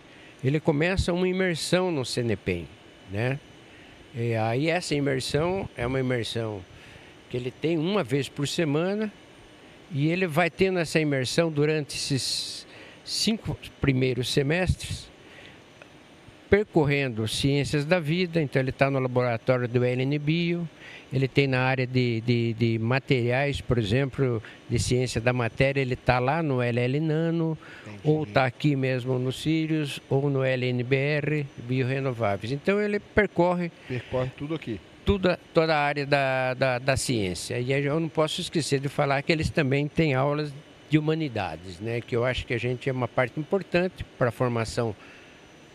[0.43, 2.67] ele começa uma imersão no CNPEM,
[3.11, 3.39] né?
[4.15, 6.63] E aí essa imersão é uma imersão
[7.29, 9.11] que ele tem uma vez por semana
[9.91, 12.65] e ele vai tendo essa imersão durante esses
[13.03, 15.09] cinco primeiros semestres,
[16.49, 20.67] percorrendo ciências da vida, então ele está no laboratório do LN Bio,
[21.15, 25.93] ele tem na área de, de, de materiais, por exemplo, de ciência da matéria, ele
[25.93, 27.57] está lá no LL Nano,
[28.03, 32.51] ou está aqui mesmo no Sirius, ou no LNBR, Biorenováveis.
[32.51, 34.77] Então ele percorre Percorre tudo aqui.
[35.05, 37.59] toda, toda a área da, da, da ciência.
[37.59, 40.53] E eu não posso esquecer de falar que eles também têm aulas
[40.89, 42.01] de humanidades, né?
[42.01, 44.93] que eu acho que a gente é uma parte importante para a formação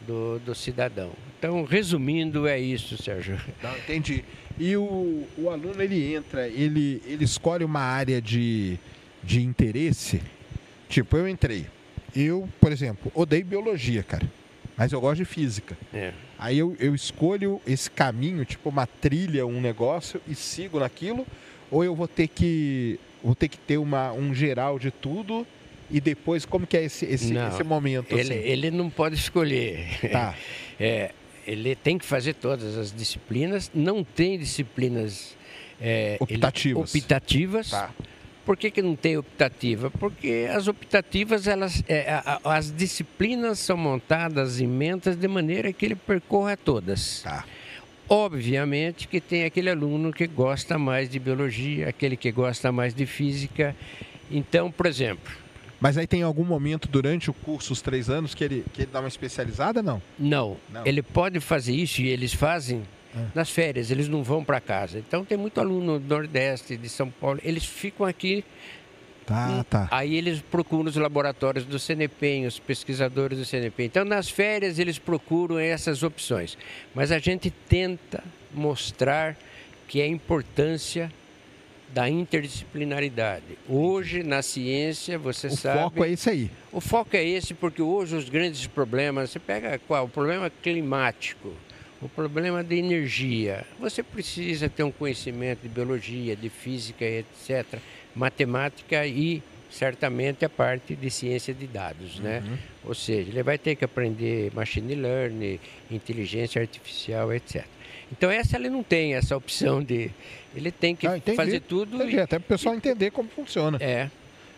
[0.07, 1.13] do, do cidadão.
[1.39, 3.41] Então, resumindo, é isso, Sérgio.
[3.63, 4.23] Não, entendi.
[4.59, 8.79] E o, o aluno, ele entra, ele, ele escolhe uma área de,
[9.23, 10.21] de interesse.
[10.89, 11.67] Tipo, eu entrei.
[12.15, 14.27] Eu, por exemplo, odeio biologia, cara.
[14.77, 15.77] Mas eu gosto de física.
[15.93, 16.13] É.
[16.39, 21.27] Aí eu, eu escolho esse caminho, tipo uma trilha, um negócio, e sigo naquilo.
[21.71, 25.47] Ou eu vou ter que, vou ter que ter uma, um geral de tudo.
[25.91, 28.13] E depois, como que é esse, esse, Não, esse momento?
[28.13, 28.35] Ele, assim?
[28.35, 29.87] ele não pode escolher.
[30.11, 30.35] Tá.
[30.83, 31.11] É,
[31.51, 33.71] ele tem que fazer todas as disciplinas.
[33.75, 35.37] Não tem disciplinas
[35.81, 36.95] é, ele- Optativas.
[36.95, 37.71] optativas.
[37.71, 37.91] Tá.
[38.45, 39.91] Por que, que não tem optativa?
[39.91, 45.85] Porque as optativas, elas, é, a- a- as disciplinas são montadas, emendas, de maneira que
[45.87, 47.21] ele percorra todas.
[47.23, 47.45] Tá.
[48.09, 53.07] Obviamente que tem aquele aluno que gosta mais de biologia, aquele que gosta mais de
[53.07, 53.77] física.
[54.31, 55.33] Então, por exemplo,
[55.81, 58.91] Mas aí tem algum momento durante o curso, os três anos, que ele, que ele
[58.93, 60.01] dá uma especializada, não?
[60.19, 60.85] Não, Não.
[60.85, 62.83] ele pode fazer isso e eles fazem
[63.17, 63.27] Ah.
[63.35, 64.99] nas férias, eles não vão para casa.
[64.99, 68.45] Então tem muito aluno do Nordeste, de São Paulo, eles ficam aqui,
[69.27, 69.89] Tá, tá.
[69.93, 73.87] aí eles procuram os laboratórios do CNPEM, os pesquisadores do CNPEM.
[73.87, 76.59] Então nas férias eles procuram essas opções.
[76.95, 79.37] Mas a gente tenta mostrar
[79.89, 81.11] que é a importância
[81.93, 83.59] da interdisciplinaridade.
[83.69, 86.51] Hoje na ciência, você O sabe, foco é esse aí.
[86.73, 90.05] o foco é esse porque hoje os grandes problemas, você pega qual?
[90.05, 91.53] O problema climático,
[92.01, 93.65] o problema de energia.
[93.79, 97.79] Você precisa ter um conhecimento de biologia, de física, etc.,
[98.15, 102.43] matemática e certamente a parte de ciência de dados, né?
[102.45, 102.59] Uhum.
[102.87, 105.61] Ou seja, ele vai ter que aprender machine learning,
[105.91, 107.65] inteligência artificial, etc.
[108.11, 110.11] Então essa ele não tem essa opção de
[110.55, 113.79] ele tem que Ah, fazer tudo Entendi, e, até para o pessoal entender como funciona.
[113.81, 114.11] é.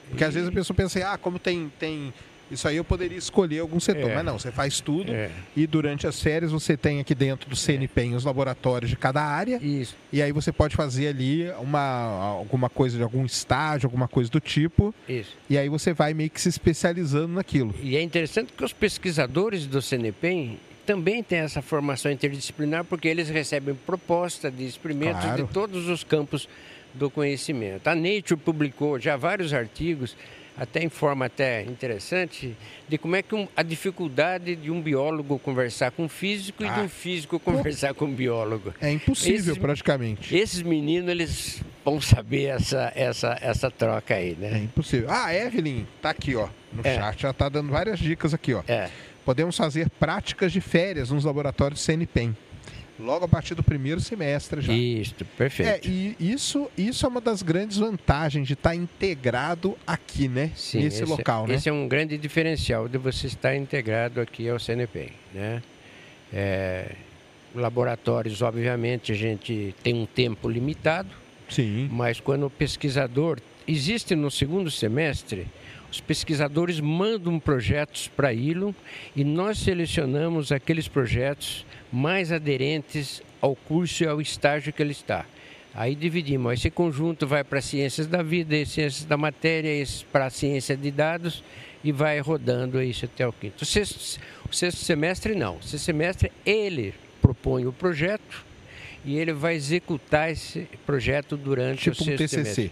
[0.09, 2.12] Porque às vezes a pessoa pensa assim, ah, como tem, tem
[2.51, 4.10] isso aí eu poderia escolher algum setor.
[4.10, 4.14] É.
[4.16, 5.31] Mas não, você faz tudo É.
[5.56, 9.59] e durante as férias você tem aqui dentro do CNPEM os laboratórios de cada área
[9.62, 9.97] Isso.
[10.12, 14.39] e aí você pode fazer ali uma, alguma coisa de algum estágio, alguma coisa do
[14.40, 15.35] tipo Isso.
[15.48, 17.74] e aí você vai meio que se especializando naquilo.
[17.82, 23.28] E é interessante que os pesquisadores do CNPEM também têm essa formação interdisciplinar, porque eles
[23.28, 25.44] recebem proposta de experimentos Claro.
[25.44, 26.48] de todos os campos
[26.94, 27.88] do conhecimento.
[27.88, 30.16] A Nature publicou já vários artigos
[30.56, 32.54] até em forma até interessante,
[32.88, 36.66] de como é que um, a dificuldade de um biólogo conversar com um físico ah.
[36.66, 38.74] e de um físico conversar com um biólogo.
[38.80, 40.36] É impossível, esses, praticamente.
[40.36, 44.52] Esses meninos, eles vão saber essa, essa, essa troca aí, né?
[44.52, 45.10] É impossível.
[45.10, 46.96] Ah, Evelyn, tá aqui, ó, no é.
[46.96, 48.62] chat, já tá dando várias dicas aqui, ó.
[48.68, 48.90] É.
[49.24, 52.36] Podemos fazer práticas de férias nos laboratórios CNPEM
[53.03, 54.73] logo a partir do primeiro semestre já.
[54.73, 55.89] Isso, perfeito.
[55.89, 60.53] É, e isso, isso é uma das grandes vantagens de estar integrado aqui, né?
[60.55, 61.55] Sim, Nesse esse, local, né?
[61.55, 65.62] Esse é um grande diferencial de você estar integrado aqui ao CNP, né?
[66.32, 66.93] É,
[67.55, 71.11] laboratórios, obviamente, a gente tem um tempo limitado.
[71.49, 71.89] Sim.
[71.90, 73.39] Mas quando o pesquisador...
[73.65, 75.47] Existe no segundo semestre
[75.93, 78.74] os pesquisadores mandam projetos para a ILO
[79.14, 85.27] e nós selecionamos aqueles projetos mais aderentes ao curso e ao estágio que ele está.
[85.74, 86.55] Aí dividimos.
[86.55, 91.44] Esse conjunto vai para ciências da vida, ciências da matéria, esse para ciência de dados
[91.85, 93.62] e vai rodando isso até o quinto.
[93.62, 94.19] O sexto,
[94.51, 95.56] o sexto semestre não.
[95.56, 98.47] O sexto semestre ele propõe o projeto
[99.05, 102.44] e ele vai executar esse projeto durante tipo o sexto um TCC.
[102.44, 102.70] semestre.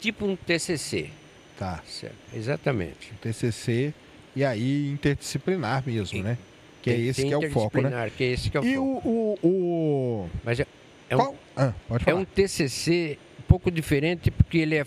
[0.00, 1.10] Tipo um TCC.
[1.58, 1.82] Tá.
[1.86, 2.16] Certo.
[2.34, 3.12] Exatamente.
[3.12, 3.94] Um TCC
[4.34, 6.38] e aí interdisciplinar mesmo, e, né?
[6.82, 8.10] Que é esse que é o foco, né?
[8.16, 9.08] Que é esse que é o e foco.
[9.08, 10.30] O, o, o...
[10.44, 10.66] Mas é,
[11.08, 11.72] é um, ah,
[12.06, 14.84] é um TCC um pouco diferente porque ele é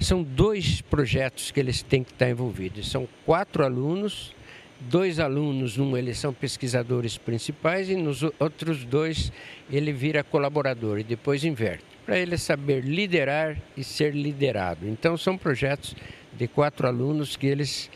[0.00, 2.90] são dois projetos que eles têm que estar envolvidos.
[2.90, 4.34] São quatro alunos,
[4.80, 9.32] dois alunos, um eles são pesquisadores principais e nos outros dois
[9.70, 14.86] ele vira colaborador e depois inverte para ele saber liderar e ser liderado.
[14.86, 15.94] Então são projetos
[16.32, 17.90] de quatro alunos que eles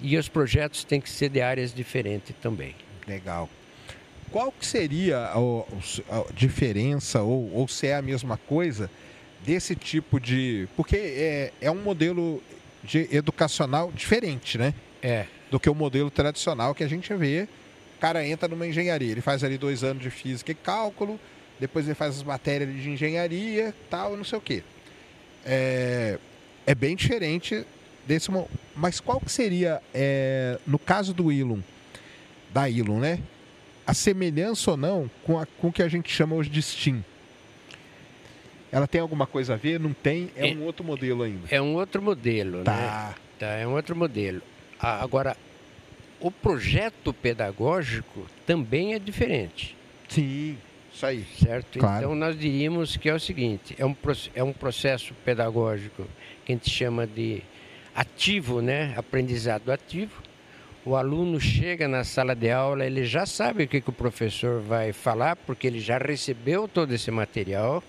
[0.00, 2.74] e os projetos têm que ser de áreas diferentes também.
[3.06, 3.48] Legal.
[4.30, 8.90] Qual que seria a, a diferença, ou, ou se é a mesma coisa,
[9.44, 10.68] desse tipo de.
[10.76, 12.42] Porque é, é um modelo
[12.82, 14.74] de educacional diferente, né?
[15.02, 15.26] É.
[15.50, 17.48] Do que o modelo tradicional que a gente vê.
[17.96, 21.18] O cara entra numa engenharia, ele faz ali dois anos de física e cálculo,
[21.58, 24.62] depois ele faz as matérias de engenharia, tal, não sei o quê.
[25.44, 26.18] É,
[26.66, 27.64] é bem diferente
[28.06, 28.30] desse
[28.74, 31.62] mas qual que seria é, no caso do Ilum
[32.52, 33.18] da Ilum né?
[33.86, 37.04] A semelhança ou não com a, com o que a gente chama hoje de Steam?
[38.72, 39.78] Ela tem alguma coisa a ver?
[39.78, 40.30] Não tem?
[40.34, 41.46] É, é um outro modelo ainda.
[41.50, 42.74] É um outro modelo tá.
[42.74, 43.14] né?
[43.38, 44.42] Tá é um outro modelo.
[44.78, 45.36] Agora
[46.20, 49.76] o projeto pedagógico também é diferente.
[50.08, 50.56] Sim
[50.94, 52.04] isso aí certo claro.
[52.04, 53.96] então nós diríamos que é o seguinte é um
[54.34, 56.06] é um processo pedagógico
[56.44, 57.42] que a gente chama de
[57.94, 58.92] ativo, né?
[58.96, 60.22] Aprendizado ativo.
[60.84, 64.60] O aluno chega na sala de aula, ele já sabe o que, que o professor
[64.60, 67.82] vai falar, porque ele já recebeu todo esse material.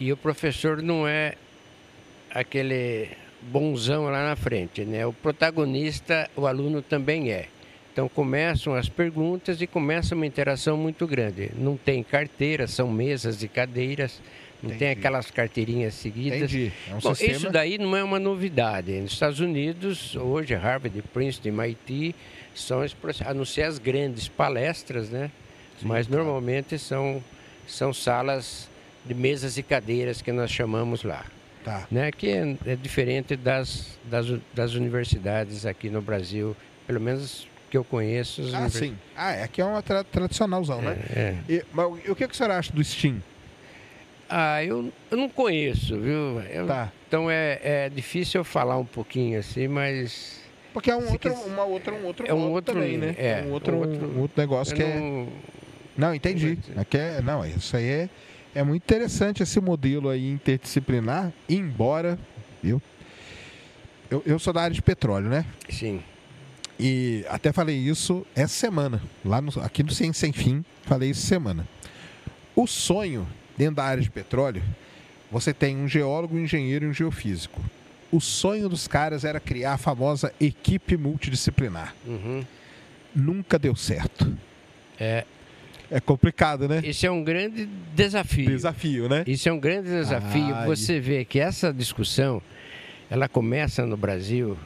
[0.00, 1.34] E o professor não é
[2.30, 3.08] aquele
[3.40, 5.06] bonzão lá na frente, né?
[5.06, 7.48] O protagonista, o aluno também é.
[7.96, 11.50] Então começam as perguntas e começa uma interação muito grande.
[11.56, 14.20] Não tem carteira, são mesas e cadeiras.
[14.62, 14.78] Não Entendi.
[14.80, 16.52] tem aquelas carteirinhas seguidas.
[16.52, 16.72] Entendi.
[16.90, 17.38] É um Bom, sistema...
[17.38, 18.92] Isso daí não é uma novidade.
[19.00, 22.14] Nos Estados Unidos, hoje, Harvard, Princeton, MIT,
[22.54, 22.82] são,
[23.24, 25.30] a não ser as grandes palestras, né?
[25.80, 26.22] Sim, Mas claro.
[26.22, 27.24] normalmente são,
[27.66, 28.68] são salas
[29.06, 31.24] de mesas e cadeiras que nós chamamos lá.
[31.64, 31.86] Tá.
[31.90, 32.12] Né?
[32.12, 36.54] Que é, é diferente das, das, das universidades aqui no Brasil,
[36.86, 38.42] pelo menos que eu conheço.
[38.54, 38.96] Ah, sim.
[39.14, 40.96] Ah, é, aqui é uma tra tradicionalzão, né?
[41.14, 41.36] É, é.
[41.48, 43.22] E, mas o que, que o senhor acha do Steam?
[44.28, 46.40] Ah, eu, eu não conheço, viu?
[46.50, 46.90] Eu, tá.
[47.06, 50.40] Então é, é difícil eu falar um pouquinho assim, mas.
[50.72, 53.14] Porque é um outro, uma outra, um outro é um outro também, né?
[53.16, 55.22] É, um outro, um outro, um outro negócio que é não...
[55.22, 55.26] é.
[55.96, 56.58] Não, entendi.
[56.76, 58.08] Aqui é, não, isso aí é,
[58.54, 62.18] é muito interessante esse modelo aí interdisciplinar, embora
[62.62, 62.82] eu,
[64.10, 65.46] eu, eu sou da área de petróleo, né?
[65.70, 66.02] Sim.
[66.78, 71.26] E até falei isso essa semana, lá no, aqui no Ciência Sem Fim, falei isso
[71.26, 71.66] semana.
[72.54, 73.26] O sonho
[73.56, 74.62] Dentro da área de petróleo,
[75.30, 77.60] você tem um geólogo, um engenheiro e um geofísico.
[78.12, 81.94] O sonho dos caras era criar a famosa equipe multidisciplinar.
[82.06, 82.44] Uhum.
[83.14, 84.30] Nunca deu certo.
[85.00, 85.24] É.
[85.90, 86.82] É complicado, né?
[86.84, 88.46] Isso é um grande desafio.
[88.46, 89.24] Desafio, né?
[89.26, 90.54] Isso é um grande desafio.
[90.54, 90.66] Ai.
[90.66, 92.42] Você vê que essa discussão,
[93.08, 94.58] ela começa no Brasil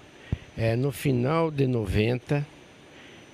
[0.60, 2.46] é, no final de 90.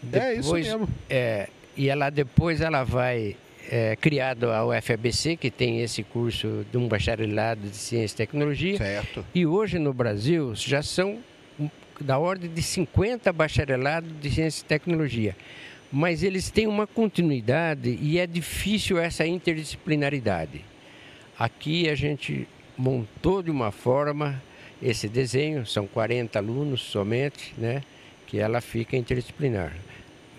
[0.01, 0.89] Depois, é isso mesmo.
[1.11, 3.37] É, e ela depois ela vai
[3.69, 8.77] é, criado a UFABC, que tem esse curso de um bacharelado de Ciência e Tecnologia.
[8.79, 9.27] Certo.
[9.35, 11.19] E hoje no Brasil já são
[12.01, 15.35] da ordem de 50 bacharelados de Ciência e Tecnologia.
[15.91, 20.65] Mas eles têm uma continuidade e é difícil essa interdisciplinaridade.
[21.37, 22.47] Aqui a gente
[22.79, 24.41] montou de uma forma
[24.83, 27.83] esse desenho, são 40 alunos somente, né?
[28.27, 29.73] Que ela fica interdisciplinar.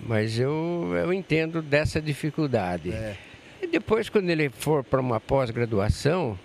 [0.05, 2.91] Mas eu, eu entendo dessa dificuldade.
[2.91, 3.15] É.
[3.61, 6.37] E depois, quando ele for para uma pós-graduação,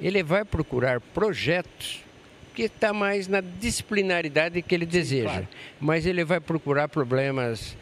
[0.00, 2.02] ele vai procurar projetos
[2.54, 5.28] que está mais na disciplinaridade que ele deseja.
[5.28, 5.48] claro.
[5.80, 7.76] Mas ele vai procurar problemas,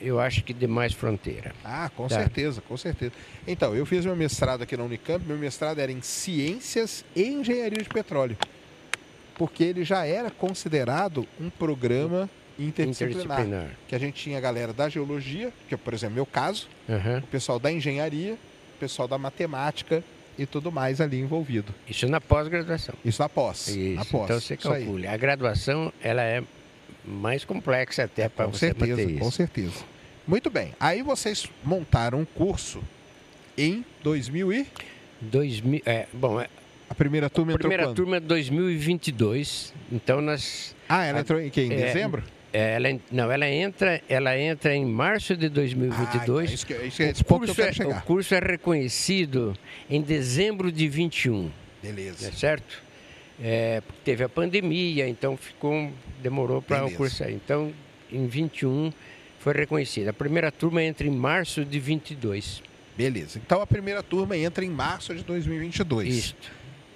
[0.00, 1.52] eu acho que de mais fronteira.
[1.64, 2.16] Ah, com Tá.
[2.16, 3.12] certeza, com certeza.
[3.48, 7.82] Então, eu fiz meu mestrado aqui na Unicamp, meu mestrado era em Ciências e Engenharia
[7.82, 8.36] de Petróleo.
[9.36, 13.40] Porque ele já era considerado um programa interdisciplinar.
[13.40, 13.70] Interdisciplinar.
[13.86, 17.18] Que a gente tinha a galera da geologia, que é, por exemplo, meu caso, Aham.
[17.22, 20.02] o pessoal da engenharia, o pessoal da matemática
[20.38, 21.74] e tudo mais ali envolvido.
[21.88, 22.94] Isso na pós-graduação.
[23.04, 23.68] Isso na pós.
[23.68, 23.96] Isso.
[23.96, 24.24] Na pós.
[24.24, 25.06] Então você calcule.
[25.06, 26.42] A graduação ela é
[27.04, 29.36] mais complexa até para Com você certeza, manter com isso.
[29.36, 29.84] certeza.
[30.26, 30.72] Muito bem.
[30.80, 32.82] Aí vocês montaram um curso
[33.56, 34.66] em 2000 e...
[35.20, 36.48] 2000, é, bom, é,
[36.88, 37.96] A primeira turma a entrou primeira quando?
[37.96, 39.72] turma é 2022.
[39.92, 42.22] Então nós Ah, ela entrou em, que, em É, dezembro?
[42.52, 46.22] é, ela, não, ela entra, ela entra em março de Ah, 2022.
[46.22, 49.54] então, isso que, isso é ponto que eu curso é- o curso é reconhecido
[49.90, 51.50] em dezembro de 21,
[51.82, 52.26] Beleza.
[52.26, 52.82] né, certo?
[53.42, 55.90] É, porque teve a pandemia, então ficou,
[56.22, 57.34] demorou para o curso sair.
[57.34, 57.70] Então,
[58.10, 58.90] em 21
[59.40, 60.08] foi reconhecido.
[60.08, 62.62] A primeira turma entra em março de 22.
[62.96, 63.38] Beleza.
[63.44, 66.14] Então a primeira turma entra em março de 2022.
[66.14, 66.34] Isso.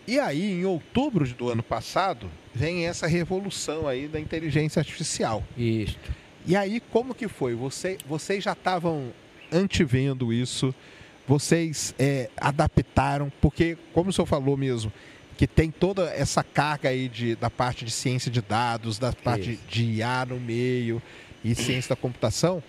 [0.07, 5.45] E aí, em outubro do ano passado, vem essa revolução aí da inteligência artificial.
[5.57, 5.97] Isso.
[6.47, 7.55] E aí, como que foi?
[7.55, 9.13] Você, vocês já estavam
[9.53, 10.75] antevendo isso?
[11.29, 13.31] Vocês é, adaptaram?
[13.41, 14.93] Porque, como o senhor falou mesmo,
[15.37, 19.53] que tem toda essa carga aí de, da parte de ciência de dados, da parte
[19.53, 19.63] Isso.
[19.69, 21.01] de IA no meio
[21.45, 22.63] e ciência da computação.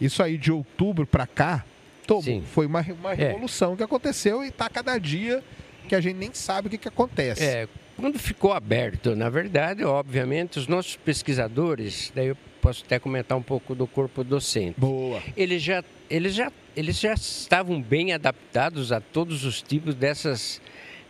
[0.00, 1.64] Isso aí de outubro para cá
[2.06, 2.42] tomou- Sim.
[2.52, 3.16] foi uma, uma É.
[3.16, 5.42] revolução que aconteceu e está cada dia
[5.88, 7.42] que a gente nem sabe o que, que acontece.
[7.42, 13.36] É, quando ficou aberto, na verdade, obviamente, os nossos pesquisadores, daí eu posso até comentar
[13.36, 14.78] um pouco do corpo docente.
[14.78, 15.20] Boa.
[15.36, 20.60] Eles já, eles já, eles já estavam bem adaptados a todos os tipos dessas,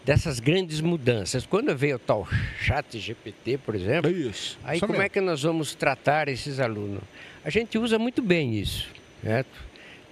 [0.05, 1.45] dessas grandes mudanças.
[1.47, 2.27] Quando veio o tal
[2.61, 4.59] chat GPT, por exemplo, Isso.
[4.65, 5.07] aí Isso como mesmo.
[5.07, 7.03] é que nós vamos tratar esses alunos?
[7.45, 8.89] A gente usa muito bem isso,
[9.23, 9.68] certo?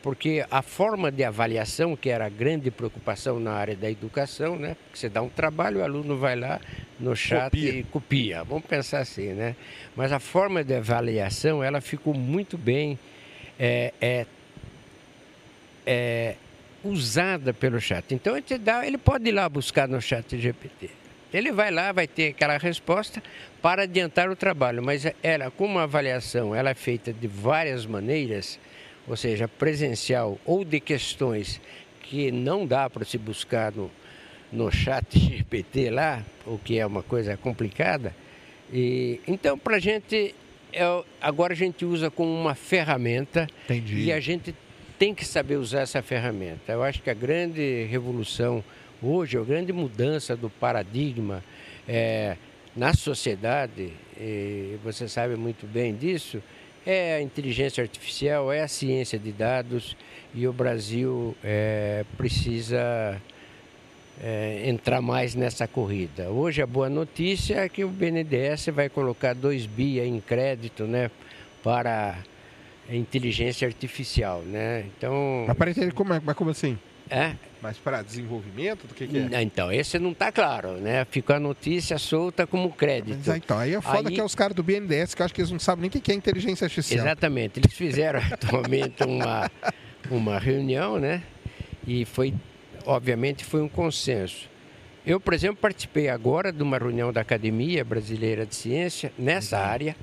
[0.06, 4.76] Porque a forma de avaliação, que era a grande preocupação na área da educação, né?
[4.84, 6.60] Porque você dá um trabalho, o aluno vai lá
[7.00, 7.70] no chat Copia.
[7.72, 8.44] e copia.
[8.44, 9.56] Vamos pensar assim, né?
[9.96, 12.96] Mas a forma de avaliação, ela ficou muito bem
[13.58, 14.26] é, é,
[15.84, 16.36] é,
[16.84, 18.14] usada pelo chat.
[18.14, 20.88] Então, ele, dá, ele pode ir lá buscar no chat GPT.
[21.34, 23.20] Ele vai lá, vai ter aquela resposta
[23.60, 28.56] para adiantar o trabalho, mas ela, como a avaliação ela é feita de várias maneiras,
[29.06, 31.60] ou seja, presencial ou de questões
[32.00, 33.90] que não dá para se buscar no,
[34.52, 38.14] no chat GPT lá, o que é uma coisa complicada.
[38.72, 40.34] E, então, para a gente,
[40.72, 44.04] é, agora a gente usa como uma ferramenta Entendi.
[44.04, 44.54] e a gente
[44.98, 46.72] tem que saber usar essa ferramenta.
[46.72, 48.64] Eu acho que a grande revolução
[49.02, 51.44] hoje, a grande mudança do paradigma
[51.86, 52.36] é,
[52.74, 56.42] na sociedade, e você sabe muito bem disso,
[56.86, 59.96] é a inteligência artificial, é a ciência de dados
[60.32, 63.20] e o Brasil é, precisa
[64.22, 66.30] é, entrar mais nessa corrida.
[66.30, 71.10] Hoje a boa notícia é que o BNDES vai colocar 2 bi em crédito né,
[71.62, 72.16] para
[72.88, 74.42] inteligência artificial.
[74.42, 74.84] Né?
[74.96, 76.78] Então, entender como, é- mas como assim?
[77.10, 79.42] É, Mas para desenvolvimento do que, que é?
[79.42, 81.04] Então, esse não está claro, né?
[81.10, 83.18] Ficou a notícia solta como crédito.
[83.26, 85.34] Mas, então, aí é foda Aí- que é os caras do BNDES que eu acho
[85.34, 87.04] que eles não sabem nem o que é inteligência artificial.
[87.06, 87.60] Exatamente.
[87.60, 89.50] Eles fizeram atualmente uma,
[90.10, 91.22] uma reunião, né?
[91.86, 92.34] E foi,
[92.84, 94.48] obviamente, foi um consenso.
[95.06, 99.94] Eu, por exemplo, participei agora de uma reunião da Academia Brasileira de Ciência nessa área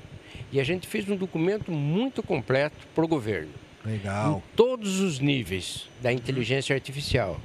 [0.50, 3.50] e a gente fez um documento muito completo para o governo.
[3.84, 4.42] Legal.
[4.52, 7.38] em todos os níveis da inteligência artificial.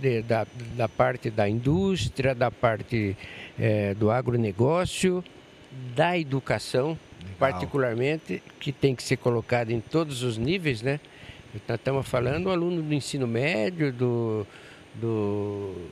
[0.00, 0.46] De- da,
[0.76, 3.16] da parte da indústria, da parte
[3.58, 5.24] eh, do agronegócio,
[5.94, 6.98] da educação,
[7.38, 11.00] particularmente, que tem que ser colocada em todos os níveis, né?
[11.66, 14.46] Nós estamos falando do aluno do ensino médio, do,
[14.94, 15.88] do-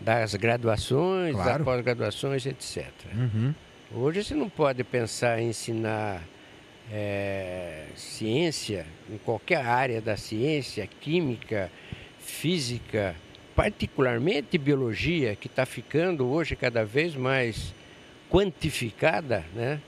[0.00, 1.50] das graduações, Claro.
[1.58, 2.86] das pós-graduações, etc.
[3.14, 3.54] Uhum.
[3.92, 6.22] Hoje você não pode pensar em ensinar
[6.92, 11.70] eh, ciência, em qualquer área da ciência, química,
[12.18, 13.14] física,
[13.54, 17.74] particularmente biologia, que está ficando hoje cada vez mais
[18.30, 19.80] quantificada, né,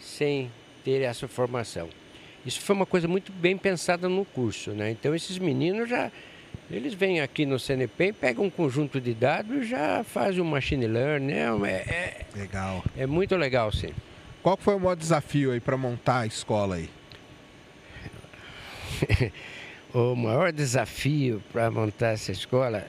[0.00, 0.50] sem
[0.84, 1.88] ter essa formação.
[2.46, 4.70] Isso foi uma coisa muito bem pensada no curso.
[4.70, 4.90] Né?
[4.90, 6.10] Então, esses meninos já
[6.70, 10.86] Eles vêm aqui no CNP, pegam um conjunto de dados e já fazem um machine
[10.86, 11.32] learning.
[11.64, 12.84] É, é, legal.
[12.96, 13.92] É muito legal, sim.
[14.48, 16.88] Qual foi o maior desafio aí para montar a escola aí?
[19.92, 22.86] o maior desafio para montar essa escola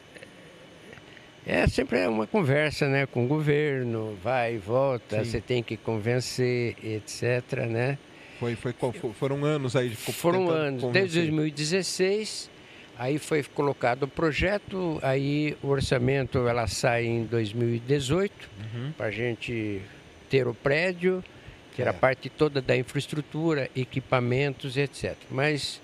[1.45, 5.29] é sempre uma conversa né, com o governo, vai e volta, Sim.
[5.29, 7.65] você tem que convencer, etc.
[7.69, 7.97] Né?
[8.39, 8.73] Foi, foi,
[9.13, 11.09] foram anos aí de Foram anos, convencer.
[11.09, 12.49] desde 2016,
[12.97, 18.93] aí foi colocado o projeto, aí o orçamento ela sai em 2018 uhum.
[18.93, 19.81] para a gente
[20.29, 21.21] ter o prédio,
[21.79, 21.89] ter é.
[21.89, 25.15] a parte toda da infraestrutura, equipamentos, etc.
[25.31, 25.81] Mas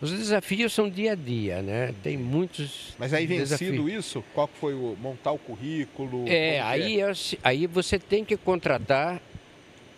[0.00, 1.94] os desafios são dia a dia, né?
[2.02, 2.94] Tem muitos.
[2.98, 3.92] Mas aí vencido desafios.
[3.92, 6.24] isso, qual foi o montar o currículo?
[6.28, 7.12] É, aí, é?
[7.42, 9.20] aí você tem que contratar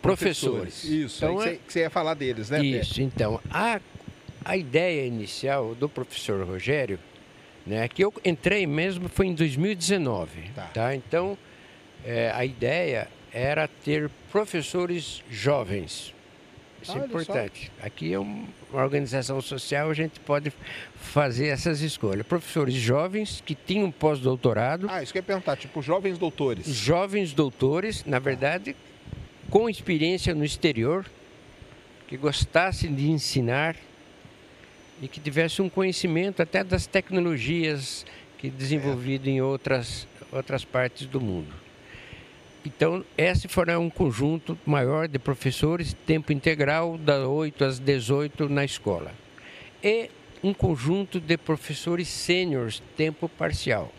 [0.01, 0.81] professores.
[0.81, 0.83] professores.
[0.83, 1.55] Isso, então, é...
[1.55, 2.63] que você ia falar deles, né?
[2.63, 3.01] Isso, Pé?
[3.01, 3.39] então.
[3.49, 3.79] A,
[4.43, 6.97] a ideia inicial do professor Rogério,
[7.65, 10.49] né, que eu entrei mesmo foi em 2019.
[10.55, 10.63] Tá.
[10.73, 10.95] tá?
[10.95, 11.37] Então,
[12.03, 16.13] é, a ideia era ter professores jovens.
[16.81, 17.71] Isso é importante.
[17.79, 17.87] Só.
[17.87, 20.51] Aqui é uma organização social, a gente pode
[20.95, 22.25] fazer essas escolhas.
[22.25, 24.87] Professores jovens que tinham pós-doutorado.
[24.89, 26.67] Ah, isso que eu ia perguntar, tipo jovens doutores.
[26.67, 28.75] Jovens doutores, na verdade,
[29.49, 31.05] com experiência no exterior,
[32.07, 33.75] que gostassem de ensinar
[35.01, 38.05] e que tivessem um conhecimento até das tecnologias
[38.37, 39.33] que desenvolvido é.
[39.33, 41.60] em outras, outras partes do mundo.
[42.63, 48.63] Então, esse foi um conjunto maior de professores, tempo integral, das 8 às 18 na
[48.63, 49.11] escola.
[49.83, 50.09] E
[50.43, 53.91] um conjunto de professores sêniores, tempo parcial.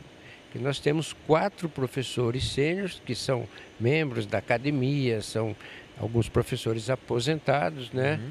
[0.52, 3.48] Que nós temos quatro professores sêniores, que são
[3.80, 5.56] membros da academia, são
[5.98, 8.20] alguns professores aposentados, né?
[8.22, 8.30] Uhum.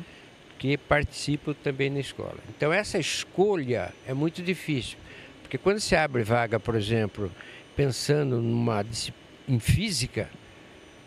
[0.59, 2.37] Que participam também na escola.
[2.55, 4.97] Então, essa escolha é muito difícil.
[5.41, 7.29] Porque quando se abre vaga, por exemplo,
[7.75, 10.29] pensando numa disciplina em física,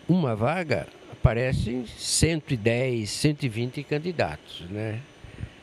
[0.08, 5.00] uma vaga aparecem 110, 120 candidatos, né?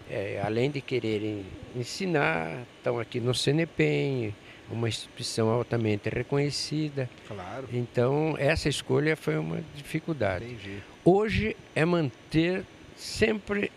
[0.10, 1.46] É, além de quererem
[1.76, 4.34] ensinar, estão aqui no CNPEM,
[4.70, 7.10] uma instituição altamente reconhecida.
[7.28, 7.68] Claro.
[7.72, 10.46] Então, essa escolha foi uma dificuldade.
[10.46, 10.80] Entendi.
[11.06, 12.66] Hoje é manter
[12.96, 13.72] sempre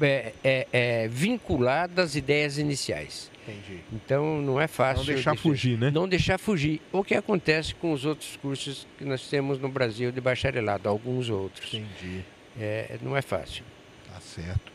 [0.00, 3.30] é, é, é, vinculado às ideias iniciais.
[3.42, 3.80] Entendi.
[3.92, 5.04] Então não é fácil.
[5.04, 5.90] Não deixar fugir, né?
[5.90, 6.80] Não deixar fugir.
[6.90, 11.28] O que acontece com os outros cursos que nós temos no Brasil de bacharelado, alguns
[11.28, 11.74] outros.
[11.74, 12.24] Entendi.
[12.58, 13.64] É, não é fácil.
[14.12, 14.72] Tá certo.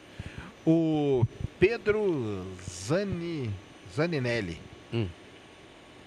[0.66, 1.26] O
[1.60, 3.50] Pedro Zani,
[3.96, 4.60] Zaninelli.
[4.94, 5.08] Hum.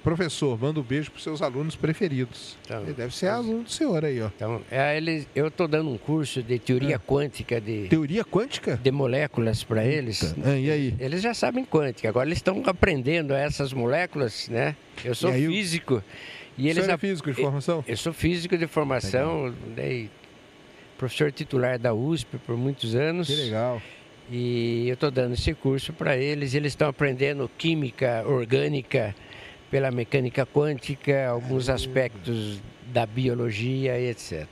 [0.03, 2.57] Professor, manda um beijo para os seus alunos preferidos.
[2.65, 4.27] Então, ele deve ser aluno do senhor aí, ó.
[4.35, 6.99] Então, é, ele, eu estou dando um curso de teoria é.
[6.99, 7.87] quântica de.
[7.89, 8.77] Teoria quântica?
[8.83, 10.35] De moléculas para eles.
[10.45, 10.95] Ah, e aí?
[10.99, 12.09] Eles já sabem quântica.
[12.09, 14.74] Agora eles estão aprendendo essas moléculas, né?
[15.05, 16.03] Eu sou e físico.
[16.59, 17.85] E eles é físico de formação?
[17.87, 19.55] Eu sou físico de formação,
[20.99, 23.29] professor titular da USP por muitos anos.
[23.29, 23.81] Que legal.
[24.31, 26.55] E eu estou dando esse curso para eles.
[26.55, 29.15] Eles estão aprendendo química orgânica
[29.73, 32.61] pela mecânica quântica, alguns aspectos
[32.93, 34.47] da biologia e etc.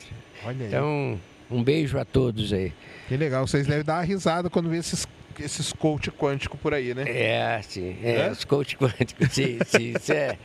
[0.47, 1.21] Olha então,
[1.51, 2.73] um beijo a todos aí.
[3.07, 5.07] Que legal, vocês devem dar uma risada quando vê esses,
[5.39, 7.05] esses coach quântico por aí, né?
[7.07, 8.31] É, sim, é, é?
[8.31, 10.39] os coach quânticos, sim, sim, isso é...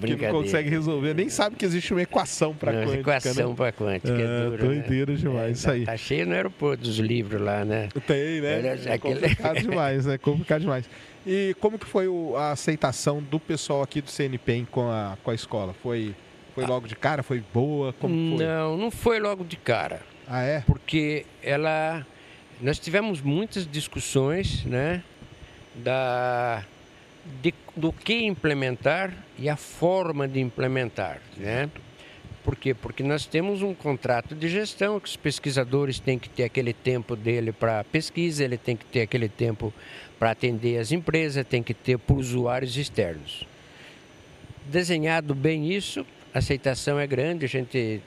[0.00, 2.92] que não consegue resolver, nem sabe que existe uma equação para quântica.
[2.92, 3.00] Né?
[3.00, 3.56] Equação né?
[3.56, 5.18] para quântica, é, é duro, Doideira né?
[5.18, 5.84] demais, é, isso aí.
[5.86, 7.88] Tá cheio no aeroporto dos livros lá, né?
[8.06, 8.78] Tem, né?
[8.86, 10.18] É, complicado demais, né?
[10.18, 10.88] Complicado demais.
[11.26, 15.30] E como que foi o, a aceitação do pessoal aqui do CNPEM com a, com
[15.30, 15.74] a escola?
[15.74, 16.14] Foi,
[16.54, 17.22] foi logo de cara?
[17.22, 17.92] Foi boa?
[17.94, 18.46] Como foi?
[18.46, 20.00] Não, não foi logo de cara.
[20.26, 20.60] Ah, é?
[20.60, 22.06] Porque ela...
[22.60, 25.02] Nós tivemos muitas discussões, né?
[25.74, 26.64] Da,
[27.42, 31.70] de, do que implementar e a forma de implementar, né?
[32.42, 32.72] Por quê?
[32.72, 37.14] Porque nós temos um contrato de gestão que os pesquisadores têm que ter aquele tempo
[37.14, 39.72] dele para pesquisa, ele tem que ter aquele tempo
[40.20, 43.48] para atender as empresas, tem que ter para usuários externos.
[44.66, 48.02] Desenhado bem isso, a aceitação é grande, a gente,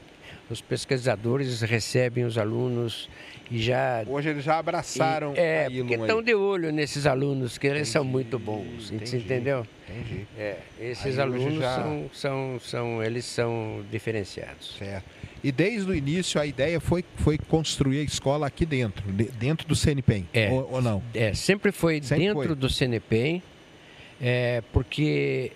[0.48, 3.10] os pesquisadores recebem os alunos
[3.50, 4.04] e já...
[4.08, 7.92] Hoje eles já abraçaram e, É, porque estão de olho nesses alunos, que eles entendi,
[7.92, 9.66] são muito bons, entendi, entendeu?
[9.90, 10.28] Entendi.
[10.38, 11.76] É, esses Aí alunos já...
[11.76, 14.76] são, são, são, eles são diferenciados.
[14.78, 15.04] Certo.
[15.44, 19.76] E desde o início a ideia foi, foi construir a escola aqui dentro, dentro do
[19.76, 21.04] CNPEM, é, ou, ou, não?
[21.14, 22.56] É, sempre foi sempre dentro foi.
[22.56, 23.44] do CNPEM,
[24.22, 25.52] é, porque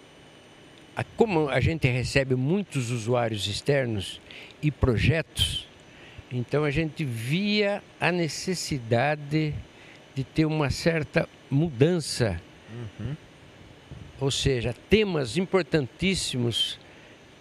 [0.95, 4.19] a, como a gente recebe muitos usuários externos
[4.61, 5.65] e projetos,
[6.29, 9.53] então a gente via a necessidade
[10.13, 12.41] de ter uma certa mudança
[12.99, 13.15] Uhum.
[14.19, 16.79] Ou seja, temas importantíssimos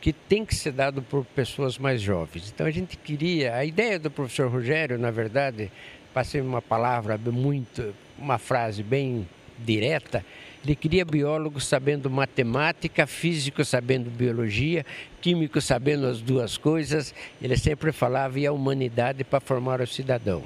[0.06, 2.52] que tem que ser dado por pessoas mais jovens.
[2.54, 5.68] Então a gente queria, a ideia do professor Rogério, na verdade,
[6.14, 9.26] passei uma palavra muito, uma frase bem
[9.58, 10.24] direta,
[10.64, 14.86] ele queria biólogos sabendo matemática, físico sabendo biologia,
[15.20, 17.12] químico sabendo as duas coisas.
[17.42, 20.44] Ele sempre falava e a humanidade para formar o cidadão.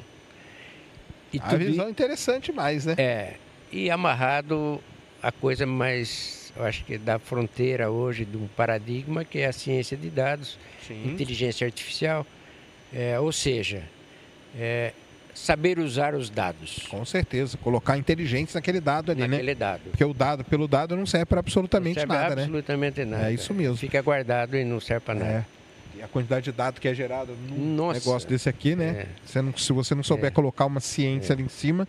[1.35, 1.91] E a visão i...
[1.91, 2.95] interessante mais, né?
[2.97, 3.35] É.
[3.71, 4.81] E amarrado
[5.23, 9.97] a coisa mais, eu acho que da fronteira hoje um paradigma que é a ciência
[9.97, 11.03] de dados, Sim.
[11.07, 12.27] inteligência artificial.
[12.93, 13.85] É, ou seja,
[14.59, 14.93] é,
[15.35, 16.87] saber usar os dados.
[16.89, 19.37] Com certeza, colocar inteligência naquele dado ali, naquele né?
[19.37, 19.83] Naquele dado.
[19.91, 23.05] Porque o dado pelo dado não serve para absolutamente serve nada, absolutamente né?
[23.05, 23.31] nada.
[23.31, 23.77] É isso mesmo.
[23.77, 25.47] Fica guardado e não serve para nada.
[25.57, 25.60] É.
[26.03, 27.99] A quantidade de dados que é gerada num Nossa.
[27.99, 28.89] negócio desse aqui, né?
[28.89, 29.07] É.
[29.25, 30.31] Você não, se você não souber é.
[30.31, 31.35] colocar uma ciência é.
[31.35, 31.87] ali em cima.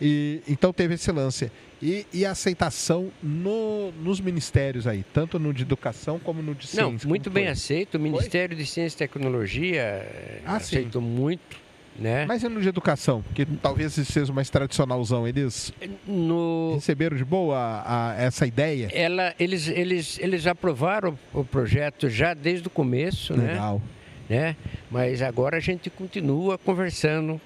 [0.00, 1.50] E, então teve esse lance.
[1.80, 6.66] E, e a aceitação no, nos ministérios aí, tanto no de educação como no de
[6.66, 7.06] ciência.
[7.06, 7.52] Não, muito bem foi?
[7.52, 7.96] aceito.
[7.96, 8.64] O Ministério foi?
[8.64, 11.08] de Ciência e Tecnologia ah, aceitou sim.
[11.08, 11.65] muito
[11.98, 12.26] né?
[12.26, 13.24] Mas e no de educação?
[13.34, 15.26] Que talvez seja mais tradicionalzão.
[15.26, 15.72] Eles
[16.06, 16.74] no...
[16.74, 18.88] receberam de boa a, a, essa ideia?
[18.92, 23.52] Ela, eles, eles, eles aprovaram o projeto já desde o começo, né?
[23.52, 23.82] Legal.
[24.28, 24.38] né?
[24.38, 24.56] né?
[24.90, 27.40] Mas agora a gente continua conversando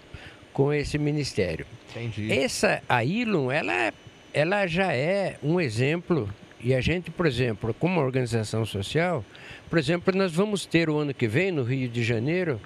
[0.52, 1.66] com esse ministério.
[1.90, 2.32] Entendi.
[2.32, 3.92] Essa, a Ilum, ela,
[4.32, 6.28] ela já é um exemplo
[6.62, 9.24] e a gente, por exemplo, como organização social,
[9.68, 12.60] por exemplo, nós vamos ter o ano que vem, no Rio de Janeiro,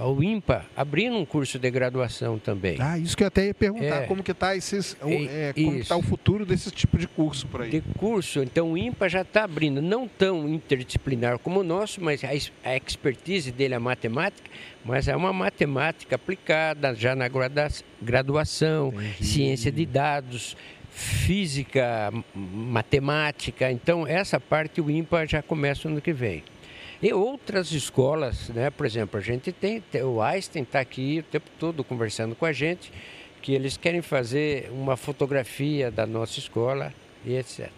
[0.00, 2.76] o IMPA abrindo um curso de graduação também.
[2.80, 5.96] Ah, isso que eu até ia perguntar, é, como que está esses, é, como está
[5.96, 7.70] o futuro desse tipo de curso por aí?
[7.70, 12.22] De curso, então o IMPA já está abrindo, não tão interdisciplinar como o nosso, mas
[12.24, 14.50] a, a expertise dele é a matemática,
[14.84, 17.26] mas é uma matemática aplicada já na
[18.02, 19.24] graduação, Entendi.
[19.24, 20.56] ciência de dados,
[20.94, 23.70] física, matemática.
[23.70, 26.42] Então essa parte o IMPA já começa no ano que vem.
[27.04, 28.70] E outras escolas, né?
[28.70, 32.52] Por exemplo, a gente tem, o Einstein está aqui o tempo todo conversando com a
[32.52, 32.90] gente,
[33.42, 37.68] que eles querem fazer uma fotografia da nossa escola e etc.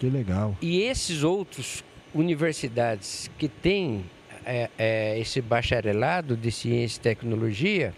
[0.00, 0.56] Que legal.
[0.62, 1.84] E esses outros
[2.14, 4.06] universidades que têm
[4.46, 7.92] é, é, esse bacharelado de ciência e tecnologia,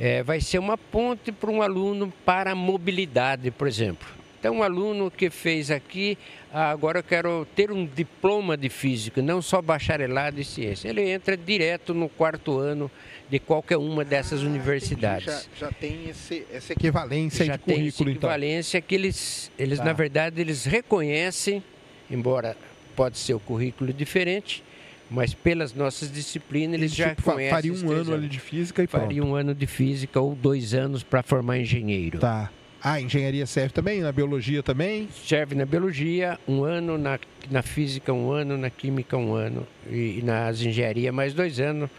[0.00, 4.15] é, vai ser uma ponte para um aluno para a mobilidade, por exemplo.
[4.46, 6.16] Então, um aluno que fez aqui,
[6.52, 10.88] ah, agora eu quero ter um diploma de física, não só bacharelado em ciência.
[10.88, 12.88] Ele entra direto no quarto ano
[13.28, 15.26] de qualquer uma dessas ah, universidades.
[15.58, 18.12] Já, já, tem esse, essa equivalência já de currículo, tem essa então.
[18.12, 18.88] equivalência então.
[18.88, 19.84] que eles, eles tá.
[19.84, 21.60] na verdade, eles reconhecem,
[22.08, 22.56] embora
[22.94, 24.62] pode ser o currículo diferente,
[25.10, 27.50] mas pelas nossas disciplinas eles, eles já tipo, conhecem.
[27.50, 29.32] Faria um ano ali de física e Faria pronto.
[29.32, 32.20] um ano de física ou dois anos para formar engenheiro.
[32.20, 32.48] Tá.
[32.82, 34.00] Ah, engenharia serve também?
[34.00, 35.08] Na biologia também?
[35.26, 37.18] Serve na biologia, um ano, na,
[37.50, 41.90] na física um ano, na química um ano e, e nas engenharia mais dois anos.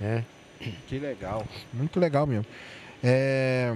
[0.00, 0.24] Né?
[0.86, 2.46] Que legal, muito legal mesmo.
[3.02, 3.74] É,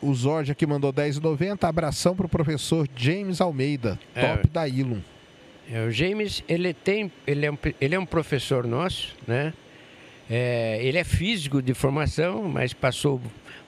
[0.00, 1.64] o Jorge aqui mandou 10,90.
[1.64, 4.20] Abração para o professor James Almeida, é.
[4.26, 5.00] top é, da Ilum.
[5.70, 9.52] É, o James, ele, tem, ele, é um, ele é um professor nosso, né?
[10.30, 13.20] É, ele é físico de formação, mas passou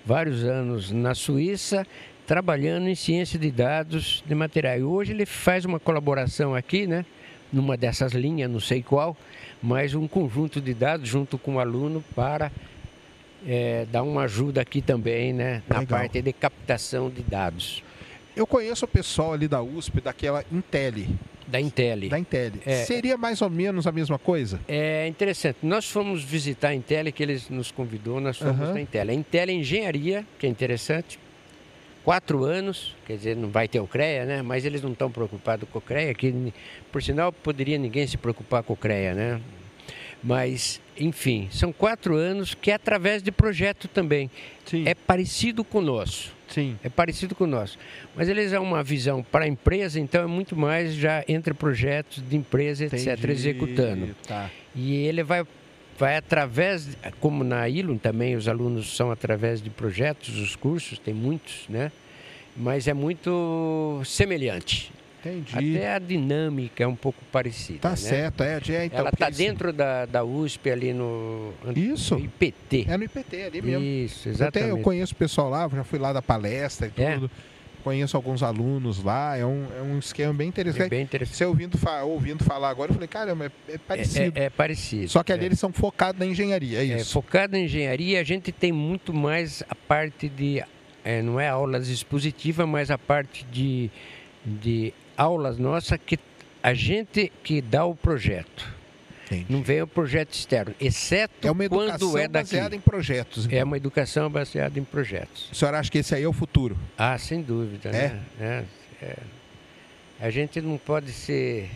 [0.04, 1.86] vários anos na Suíça,
[2.26, 4.78] trabalhando em ciência de dados de material.
[4.78, 7.04] E hoje ele faz uma colaboração aqui, né?
[7.52, 9.16] Numa dessas linhas, não sei qual,
[9.62, 12.52] mas um conjunto de dados junto com o aluno para
[13.46, 15.62] é, dar uma ajuda aqui também, né?
[15.68, 15.98] Na Legal.
[15.98, 17.82] parte de captação de dados.
[18.36, 21.06] Eu conheço o pessoal ali da USP, daquela Intel.
[21.50, 22.08] Da Intel.
[22.08, 22.52] Da Intel.
[22.64, 24.60] É, Seria mais ou menos a mesma coisa?
[24.68, 25.58] É interessante.
[25.62, 28.74] Nós fomos visitar a Intel, que eles nos convidou, nós fomos uhum.
[28.74, 29.10] na Intel.
[29.10, 31.18] A Intel é engenharia, que é interessante.
[32.04, 34.42] Quatro anos, quer dizer, não vai ter o CREA, né?
[34.42, 36.52] Mas eles não estão preocupados com o CREA, que
[36.90, 39.40] por sinal poderia ninguém se preocupar com o CREA, né?
[40.22, 44.30] Mas, enfim, são quatro anos que é através de projeto também.
[44.64, 44.84] Sim.
[44.86, 46.32] É parecido com o nosso.
[46.50, 46.76] Sim.
[46.82, 47.78] É parecido com o nosso.
[48.14, 52.22] Mas eles dão uma visão para a empresa, então é muito mais já entre projetos
[52.28, 53.32] de empresa, etc., Entendi.
[53.32, 54.14] executando.
[54.26, 54.50] Tá.
[54.74, 55.46] E ele vai,
[55.98, 61.14] vai através, como na Ilum também, os alunos são através de projetos, os cursos, tem
[61.14, 61.90] muitos, né?
[62.56, 64.92] Mas é muito semelhante.
[65.20, 65.76] Entendi.
[65.76, 67.80] Até a dinâmica é um pouco parecida.
[67.80, 67.96] Tá né?
[67.96, 68.54] certo, é.
[68.54, 72.14] é então, Ela está dentro da, da USP ali no, Isso.
[72.16, 72.86] no IPT.
[72.88, 73.84] É no IPT, ali mesmo.
[73.84, 74.58] Isso, exatamente.
[74.64, 77.14] Até eu conheço o pessoal lá, já fui lá da palestra e é.
[77.14, 77.30] tudo.
[77.46, 77.50] É.
[77.82, 80.82] Conheço alguns alunos lá, é um, é um esquema bem interessante.
[80.82, 81.34] É bem interessante.
[81.34, 84.38] Você ouvindo, fa ouvindo falar agora, eu falei, caramba, é, é parecido.
[84.38, 85.08] É, é, parecido.
[85.08, 87.10] Só que ali eles são focados na engenharia, é isso?
[87.10, 90.62] É, focado na engenharia, a gente tem muito mais a parte de
[91.04, 93.90] é, não é aulas expositivas, mas a parte de,
[94.44, 96.18] de aulas nossa que
[96.62, 98.78] a gente que dá o projeto.
[99.26, 99.46] Entendi.
[99.48, 102.50] Não vem o projeto externo, exceto É uma educação quando é daqui.
[102.50, 103.46] baseada em projetos.
[103.46, 103.58] então.
[103.58, 105.48] É uma educação baseada em projetos.
[105.52, 106.76] O senhor acha que esse aí é o futuro?
[106.98, 107.92] Ah, sem dúvida, É?
[107.92, 108.22] né?
[108.40, 108.64] É,
[109.04, 109.16] é.
[110.20, 111.70] A gente não pode ser.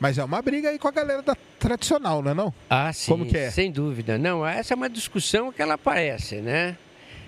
[0.00, 2.54] Mas é uma briga aí com a galera da tradicional, não é não?
[2.70, 3.50] Ah, sim, Como que é?
[3.50, 4.16] sem dúvida.
[4.16, 6.76] Não, essa é uma discussão que ela aparece, né?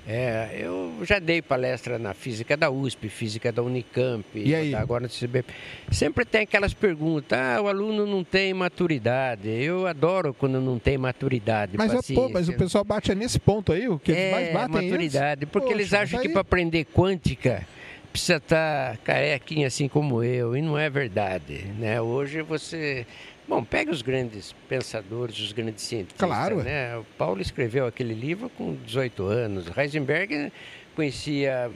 [0.07, 4.75] É, eu já dei palestra na física da USP, física da Unicamp, E aí?
[4.75, 5.53] agora no CBP.
[5.91, 9.49] Sempre tem aquelas perguntas, ah, o aluno não tem maturidade.
[9.49, 11.77] Eu adoro quando não tem maturidade.
[11.77, 14.53] Mas, é, pô, mas o pessoal bate nesse ponto aí, o que eles é, mais
[14.53, 15.53] batem é maturidade, esse.
[15.53, 17.67] porque Poxa, eles acham que para aprender quântica
[18.13, 22.01] precisa estar carequinha assim como eu, e não é verdade, né?
[22.01, 23.07] Hoje você,
[23.51, 26.63] bom, pega os grandes pensadores, os grandes cientistas, Claro.
[26.63, 26.97] né?
[26.97, 30.53] O Paulo escreveu aquele livro com 18 anos, Heisenberg
[30.95, 31.71] conhecia,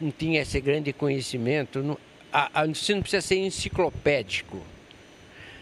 [0.00, 1.98] não tinha esse grande conhecimento, não,
[2.32, 4.62] a- a- você não precisa ser enciclopédico,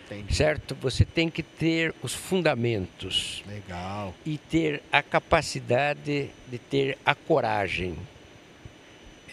[0.07, 0.35] Entendi.
[0.35, 0.75] certo?
[0.81, 4.15] Você tem que ter os fundamentos Legal.
[4.27, 7.97] e ter a capacidade de ter a coragem.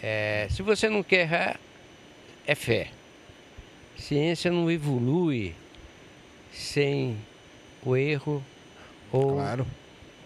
[0.02, 1.60] É, se você não quer errar,
[2.46, 2.88] é fé.
[3.98, 5.54] Ciência não evolui
[6.58, 7.16] sem
[7.84, 8.42] o erro
[9.12, 9.66] ou Claro.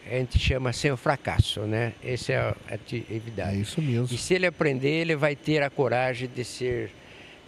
[0.07, 1.93] a gente chama sem o fracasso, né?
[2.03, 3.61] Essa é a É atividade.
[3.61, 4.09] isso mesmo.
[4.15, 6.91] E se ele aprender, ele vai ter a coragem de ser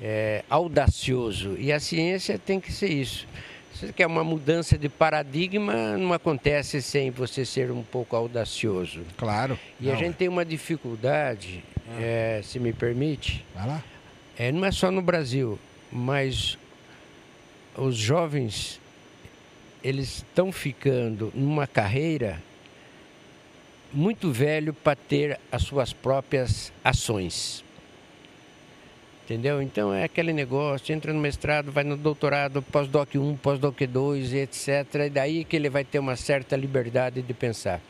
[0.02, 1.56] é, audacioso.
[1.58, 3.26] E a ciência tem que ser isso.
[3.72, 9.00] Você quer uma mudança de paradigma, não acontece sem você ser um pouco audacioso.
[9.16, 9.58] Claro.
[9.80, 11.64] E a Não, gente tem uma dificuldade,
[11.98, 13.82] é, se me permite, Vai lá.
[14.38, 15.58] é, não é só no Brasil,
[15.90, 16.56] mas
[17.76, 18.80] os jovens
[19.82, 22.42] eles estão ficando numa carreira
[23.92, 27.62] muito velho para ter as suas próprias ações.
[29.24, 29.62] Entendeu?
[29.62, 34.68] Então é aquele negócio, entra no mestrado, vai no doutorado, pós-doc 1, pós-doc 2, etc.
[35.06, 37.80] E daí que ele vai ter uma certa liberdade de pensar.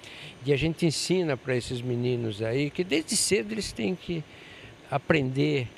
[0.45, 4.23] E a gente ensina para esses meninos aí que desde cedo eles têm que
[4.91, 5.69] aprender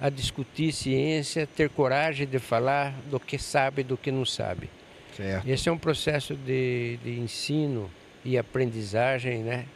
[0.00, 4.70] a discutir ciência, ter coragem de falar do que sabe e do que não sabe.
[5.16, 5.46] Certo.
[5.48, 7.90] Esse é um processo de, de ensino
[8.24, 9.66] e aprendizagem, né?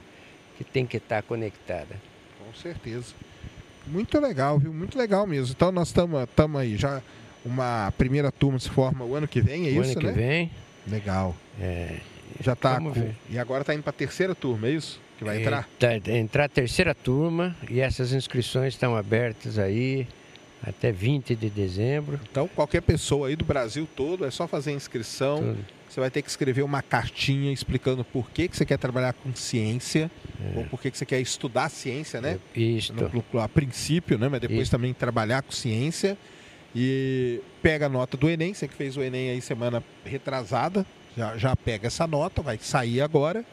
[0.56, 1.96] Que tem que estar conectada.
[2.38, 3.12] Com certeza.
[3.86, 4.72] Muito legal, viu?
[4.72, 5.52] Muito legal mesmo.
[5.54, 6.26] Então nós estamos
[6.60, 7.02] aí já.
[7.44, 10.12] Uma primeira turma se forma o ano que vem, é o isso, ano que né?
[10.12, 10.50] vem,
[10.86, 11.36] Legal.
[11.60, 11.98] é,
[12.40, 12.90] Já tá com...
[12.90, 13.14] ver.
[13.28, 14.98] E agora tá indo pra terceira turma, é isso?
[15.24, 15.68] Que vai é, entrar?
[15.78, 20.06] tá- entrar a terceira turma e essas inscrições estão abertas aí
[20.62, 22.18] até 20 de dezembro.
[22.30, 25.38] Então, qualquer pessoa aí do Brasil todo, é só fazer a inscrição.
[25.38, 25.64] Tudo.
[25.88, 29.32] Você vai ter que escrever uma cartinha explicando por que, que você quer trabalhar com
[29.34, 30.10] ciência,
[30.56, 32.40] ou por que, que você quer estudar ciência, né?
[32.56, 32.92] Isto.
[32.94, 34.28] No- no- a princípio, né?
[34.28, 34.70] Mas depois Isso.
[34.72, 36.16] também trabalhar com ciência.
[36.74, 40.84] E pega a nota do Enem, você que fez o Enem aí semana retrasada,
[41.16, 43.44] já, já pega essa nota, vai sair agora.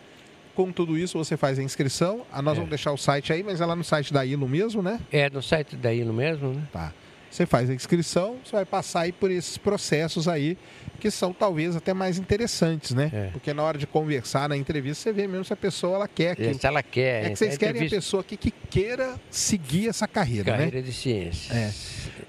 [0.56, 2.26] Com tudo isso, você faz a inscrição.
[2.32, 2.56] Ah, nós É.
[2.56, 5.00] vamos deixar o site aí, mas é lá no site da ILO mesmo, né?
[5.12, 6.62] É no site da ILO mesmo, né?
[6.72, 6.94] Tá.
[7.30, 10.58] Você faz a inscrição, você vai passar aí por esses processos aí,
[11.00, 13.10] que são talvez até mais interessantes, né?
[13.14, 13.28] É.
[13.32, 16.32] Porque na hora de conversar na entrevista, você vê mesmo se a pessoa ela quer
[16.32, 16.60] aquilo.
[16.60, 17.28] Se ela quer.
[17.28, 20.58] É que vocês a querem a entrevista- pessoa aqui que queira seguir essa carreira, né?
[20.66, 21.54] Carreira de ciência.
[21.54, 21.72] É.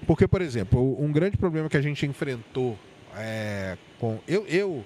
[0.07, 2.78] Porque, por exemplo, um grande problema que a gente enfrentou
[3.16, 4.20] é, com.
[4.28, 4.85] Eu, eu,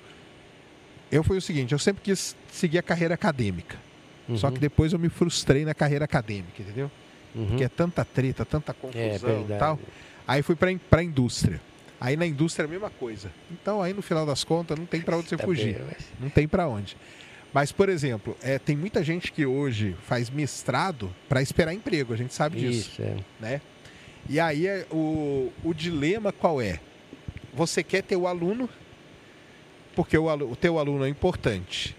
[1.10, 3.76] eu foi o seguinte: eu sempre quis seguir a carreira acadêmica.
[4.36, 6.90] Só Uhum, que depois eu me frustrei na carreira acadêmica, entendeu?
[7.34, 7.46] uhum.
[7.46, 9.60] Porque é tanta treta, tanta É confusão e verdade.
[9.60, 9.78] tal.
[10.26, 10.70] Aí fui para
[11.00, 11.60] a indústria.
[12.00, 13.30] Aí na indústria é a mesma coisa.
[13.52, 15.74] Então aí no final das contas não tem para onde você Tá fugir.
[15.76, 16.96] bem, mas- Não tem para onde.
[17.54, 22.16] Mas, por exemplo, é, tem muita gente que hoje faz mestrado para esperar emprego, a
[22.16, 23.16] gente sabe disso Isso, é.
[23.40, 23.60] né?
[24.28, 26.80] E aí é o, o dilema qual é?
[27.54, 28.68] Você quer ter o aluno,
[29.96, 31.96] porque o, o teu aluno é importante.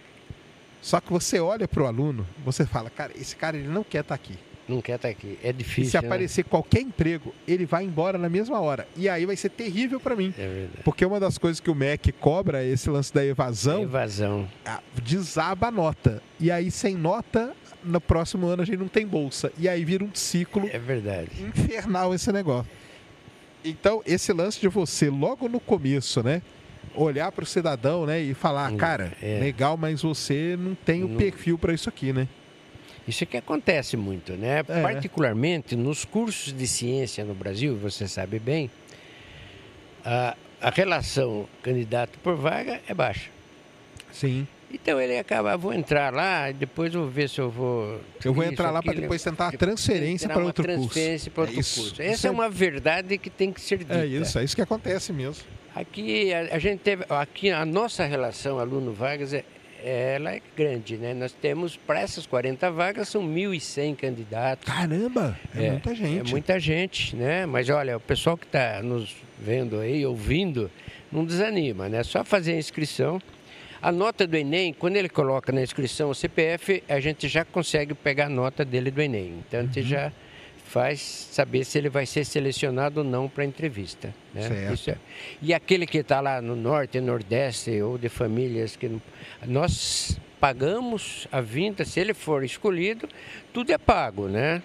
[0.82, 4.02] Só que você olha para o aluno, você fala, cara, esse cara ele não quer
[4.02, 4.36] estar aqui.
[4.70, 5.38] Não quer estar aqui.
[5.44, 5.92] É E difícil.
[5.92, 6.06] se né?
[6.08, 8.88] aparecer qualquer emprego, ele vai embora na mesma hora.
[8.96, 10.34] E aí vai ser terrível para mim.
[10.38, 10.84] É verdade.
[10.84, 14.48] Porque uma das coisas que o MEC cobra é esse lance da evasão, Evasão.
[14.66, 16.22] ah, desaba a nota.
[16.40, 17.54] E aí, sem nota,
[17.84, 19.52] no próximo ano a gente não tem bolsa.
[19.58, 21.32] E aí vira um ciclo É verdade.
[21.42, 22.70] infernal esse negócio.
[23.64, 26.42] Então, esse lance de você, logo no começo, né?
[26.98, 28.20] Olhar para o cidadão, né?
[28.20, 29.40] E falar, Hum, cara, é.
[29.40, 32.28] legal, mas você não tem o Não- perfil para isso aqui, né?
[33.08, 34.60] Isso que acontece muito, né?
[34.68, 34.82] É.
[34.82, 38.70] Particularmente nos cursos de ciência no Brasil, você sabe bem,
[40.04, 43.30] a, a relação candidato por vaga é baixa.
[44.12, 44.48] Sim.
[44.70, 48.02] Então ele acaba, vou entrar lá, depois vou ver se eu vou.
[48.26, 50.90] Eu vou isso, entrar lá para depois tentar a transferência para outro curso.
[50.90, 52.02] transferência para outro É curso.
[52.02, 53.94] Essa é é- uma verdade que tem que ser dita.
[54.00, 55.46] É isso, é isso que acontece mesmo.
[55.80, 59.44] Aqui a, gente teve, aqui a nossa relação aluno vagas é
[59.84, 61.14] ela é grande, né?
[61.14, 64.66] Nós temos para essas 40 vagas são 1.100 candidatos.
[64.68, 66.28] Caramba, é, muita gente.
[66.28, 67.46] É muita gente, né?
[67.46, 70.70] Mas olha, o pessoal que está nos vendo aí, ouvindo,
[71.12, 72.00] não desanima, né?
[72.00, 73.22] É só fazer a inscrição.
[73.80, 77.94] A nota do Enem, quando ele coloca na inscrição o CPF, a gente já consegue
[77.94, 79.36] pegar a nota dele do Enem.
[79.48, 79.86] Então a gente Uhum.
[79.86, 80.12] já
[80.68, 81.00] faz
[81.32, 84.14] saber se ele vai ser selecionado ou não para a entrevista.
[84.34, 84.70] Né?
[84.88, 84.98] É.
[85.42, 89.02] E aquele que está lá no norte, nordeste ou de famílias que não...
[89.46, 93.08] nós pagamos a vinda, se ele for escolhido,
[93.54, 94.62] tudo é pago, né?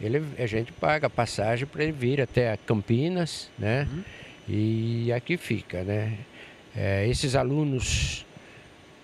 [0.00, 3.86] Ele, a gente paga a passagem para ele vir até Campinas, né?
[4.48, 6.18] E aqui fica, né?
[6.74, 8.24] É, esses alunos,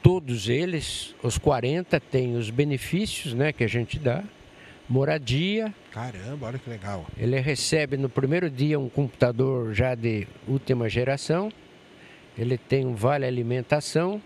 [0.03, 4.25] todos eles, os 40, têm os benefícios né, que a gente dá.
[4.89, 7.07] Moradia, Caramba, olha que legal.
[7.17, 11.53] ele recebe no primeiro dia um computador já de última geração.
[12.39, 14.23] Ele tem um vale alimentação,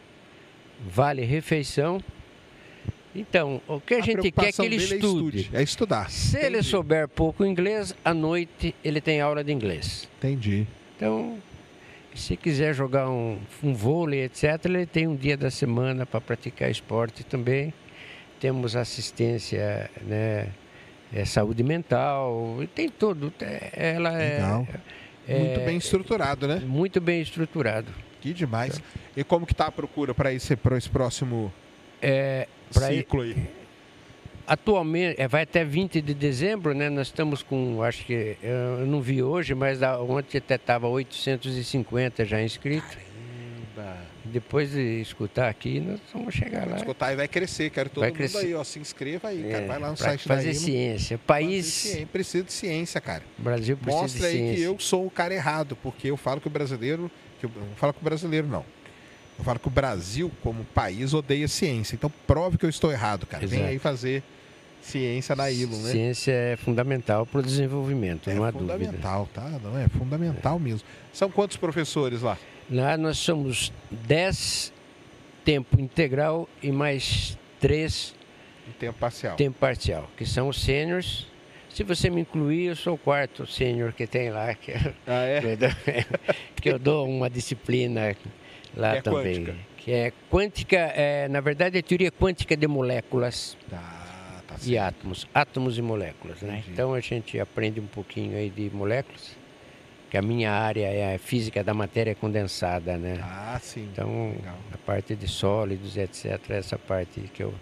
[0.86, 2.01] vale refeição.
[3.14, 5.39] Então, o que a, gente quer é que ele dele estude.
[5.39, 6.10] É, estude, é estudar.
[6.10, 6.68] Se ele Entendi.
[6.68, 10.09] souber pouco inglês, à noite ele tem aula de inglês.
[10.18, 10.66] Entendi.
[10.97, 11.39] Então,
[12.14, 16.70] se quiser jogar um, um vôlei, etc., ele tem um dia da semana para praticar
[16.70, 17.74] esporte também.
[18.43, 20.48] Temos assistência, né,
[21.14, 23.32] é, saúde mental, tem tudo.
[23.40, 24.66] É- Ela Legal.
[25.28, 26.56] é, Muito é bem estruturado, né?
[26.66, 27.86] muito bem estruturado.
[28.20, 28.82] Que demais.
[29.16, 31.52] E como que tá a procura para esse, pra esse próximo
[32.02, 33.36] É, ciclo aí?
[34.44, 36.90] Atualmente, é, vai até 20 de dezembro, né?
[36.90, 42.43] Nós estamos com, acho que, eu não vi hoje, mas ontem até estava 850 já
[42.43, 42.97] inscritos.
[44.24, 46.77] Depois de escutar aqui, nós vamos chegar lá.
[46.77, 47.70] Escutar e vai crescer.
[47.70, 48.39] Quero todo Vai mundo crescer.
[48.39, 48.62] aí, ó.
[48.62, 49.66] Se inscreva aí, É, cara.
[49.66, 50.61] Vai lá no site da fazer IMO.
[50.61, 51.19] ciência.
[51.19, 52.07] Fazer país, ciência.
[52.07, 53.23] Precisa de ciência, cara.
[53.39, 54.57] o Brasil precisa Mostra de aí ciência.
[54.57, 57.11] que eu sou o cara errado, porque eu falo que o brasileiro.
[57.40, 58.65] Que eu eu não falo que o brasileiro não.
[59.39, 61.94] Eu falo que o Brasil, como país, odeia ciência.
[61.97, 63.44] Então prove que eu estou errado, cara.
[63.47, 63.73] Vem Exato.
[63.73, 64.23] aí fazer
[64.81, 65.90] ciência na ILO, né?
[65.90, 68.73] Ciência é fundamental para o desenvolvimento, É não há dúvida.
[68.74, 69.49] fundamental, tá?
[69.62, 70.86] Não, é fundamental mesmo.
[71.12, 72.36] São quantos professores lá?
[72.70, 74.72] Lá nós somos 10
[75.44, 78.14] tempo integral e mais 3
[78.68, 79.36] Em tempo parcial.
[79.36, 81.26] tempo parcial, que são os sêniors.
[81.68, 84.72] Se você me incluir, eu sou o quarto sênior que tem lá, que,
[85.06, 85.40] Ah, é?
[86.60, 88.14] que eu dou, uma disciplina
[88.76, 89.34] lá Que é também.
[89.34, 89.56] quântica.
[89.78, 95.26] Que é quântica, é, na verdade é teoria quântica de moléculas Tá, tá e átomos,
[95.34, 96.59] átomos e moléculas, né?
[96.59, 96.70] Entendi.
[96.72, 99.34] Então a gente aprende um pouquinho aí de moléculas,
[100.12, 103.18] que a minha área é a física da matéria condensada, né?
[103.22, 103.89] Ah, sim.
[103.90, 104.59] Então, Legal.
[104.70, 107.55] a parte de sólidos, etc., essa parte que eu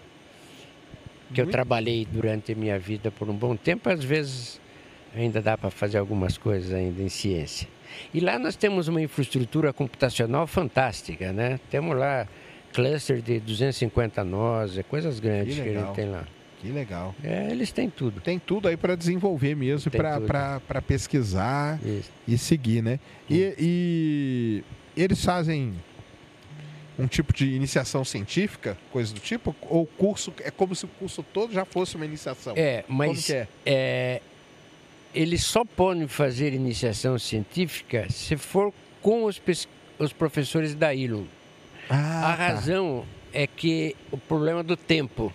[1.33, 4.59] que eu trabalhei durante a minha vida por um bom tempo, às vezes
[5.15, 7.69] ainda dá para fazer algumas coisas ainda em ciência.
[8.13, 11.57] E lá nós temos uma infraestrutura computacional fantástica, né?
[11.69, 12.27] Temos lá
[12.73, 15.85] cluster de 250 nós, é coisas grandes que, a legal.
[15.85, 16.27] gente tem lá.
[16.61, 17.15] Que legal.
[17.23, 18.21] É, eles têm tudo.
[18.21, 22.11] Tem tudo aí para desenvolver mesmo, para pesquisar Isso.
[22.27, 22.99] e seguir, né?
[23.27, 24.63] E, e
[24.95, 25.73] eles fazem
[26.99, 29.55] um tipo de iniciação científica, coisa do tipo?
[29.61, 32.53] Ou o curso, é como se o curso todo já fosse uma iniciação?
[32.55, 33.47] É, mas é?
[33.65, 34.21] é,
[35.15, 38.71] eles só podem fazer iniciação científica se for
[39.01, 39.41] com os,
[39.97, 41.27] os professores da ILO.
[41.89, 45.33] Ah, A razão é que o problema do tempo.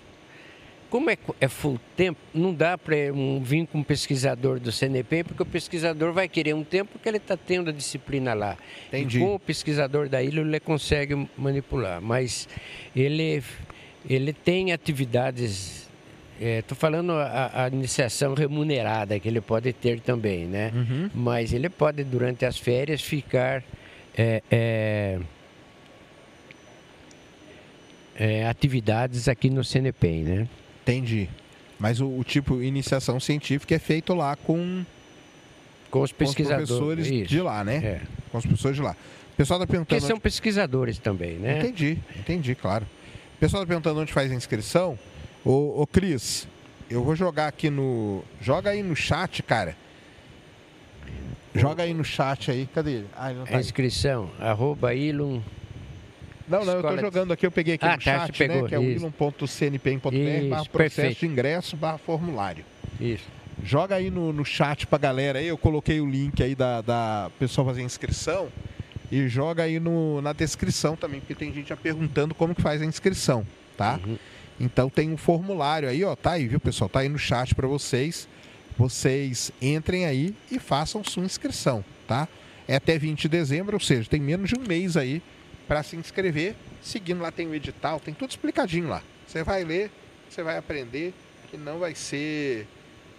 [0.97, 5.24] Como é, é full tempo, não dá para um, vir com um pesquisador do CNP,
[5.24, 8.56] porque o pesquisador vai querer um tempo que ele está tendo a disciplina lá.
[8.89, 9.18] Entendi.
[9.18, 12.48] E com o pesquisador da ilha ele consegue manipular, mas
[12.97, 13.44] ele,
[14.09, 15.86] ele tem atividades.
[16.40, 20.73] Estou falando a, a iniciação remunerada que ele pode ter também, né?
[20.74, 21.10] Uhum.
[21.14, 23.62] Mas ele pode, durante as férias, ficar
[24.16, 25.18] é, é,
[28.18, 30.48] é, atividades aqui no CNP, né?
[30.86, 31.28] Entendi.
[31.78, 34.84] Mas o, o tipo iniciação científica é feito lá com,
[35.90, 36.68] Com os com os pesquisadores.
[36.68, 37.76] professores Isso, de lá, né?
[37.76, 38.00] É.
[38.30, 38.92] Com os professores de lá.
[39.32, 40.06] O pessoal está Porque perguntando.
[40.08, 41.58] são pesquisadores também, né?
[41.58, 42.86] Entendi, entendi, claro.
[43.34, 44.98] O pessoal está perguntando onde faz a inscrição.
[45.44, 46.48] Ô, ô Cris,
[46.88, 48.22] eu vou jogar aqui no.
[48.40, 49.76] Joga aí no chat, cara.
[51.54, 52.66] Joga aí no chat aí.
[52.74, 53.06] Cadê ele?
[53.16, 53.60] Ah, ele tá A aí.
[53.60, 55.42] inscrição, arroba ilum.
[56.48, 58.55] Não, não, eu de- jogando aqui, eu peguei aqui Ah, no tá, chat, você né?
[58.55, 59.10] pegou, Que é Isso,
[60.70, 61.18] processo perfeito.
[61.20, 62.64] de ingresso barra formulário.
[63.01, 63.24] Isso.
[63.64, 67.31] Joga aí no, no chat pra galera aí, eu coloquei o link aí da, da
[67.39, 68.48] pessoa fazer inscrição.
[69.10, 72.82] e joga aí no, na descrição também, porque tem gente já perguntando como que faz
[72.82, 73.47] a inscrição,
[73.77, 73.98] tá?
[74.06, 74.18] Uhum.
[74.59, 76.89] Então tem um formulário aí, ó, tá aí, viu, pessoal?
[76.89, 78.28] Tá aí no chat para vocês.
[78.78, 82.28] Vocês entrem aí e façam sua inscrição, tá?
[82.68, 85.23] É até 20 de dezembro, ou seja, tem menos de um mês aí
[85.66, 86.55] para se inscrever.
[86.82, 89.02] Seguindo lá tem o edital, tem tudo explicadinho lá.
[89.26, 89.90] Você vai ler,
[90.28, 91.12] você vai aprender
[91.51, 92.66] que não vai ser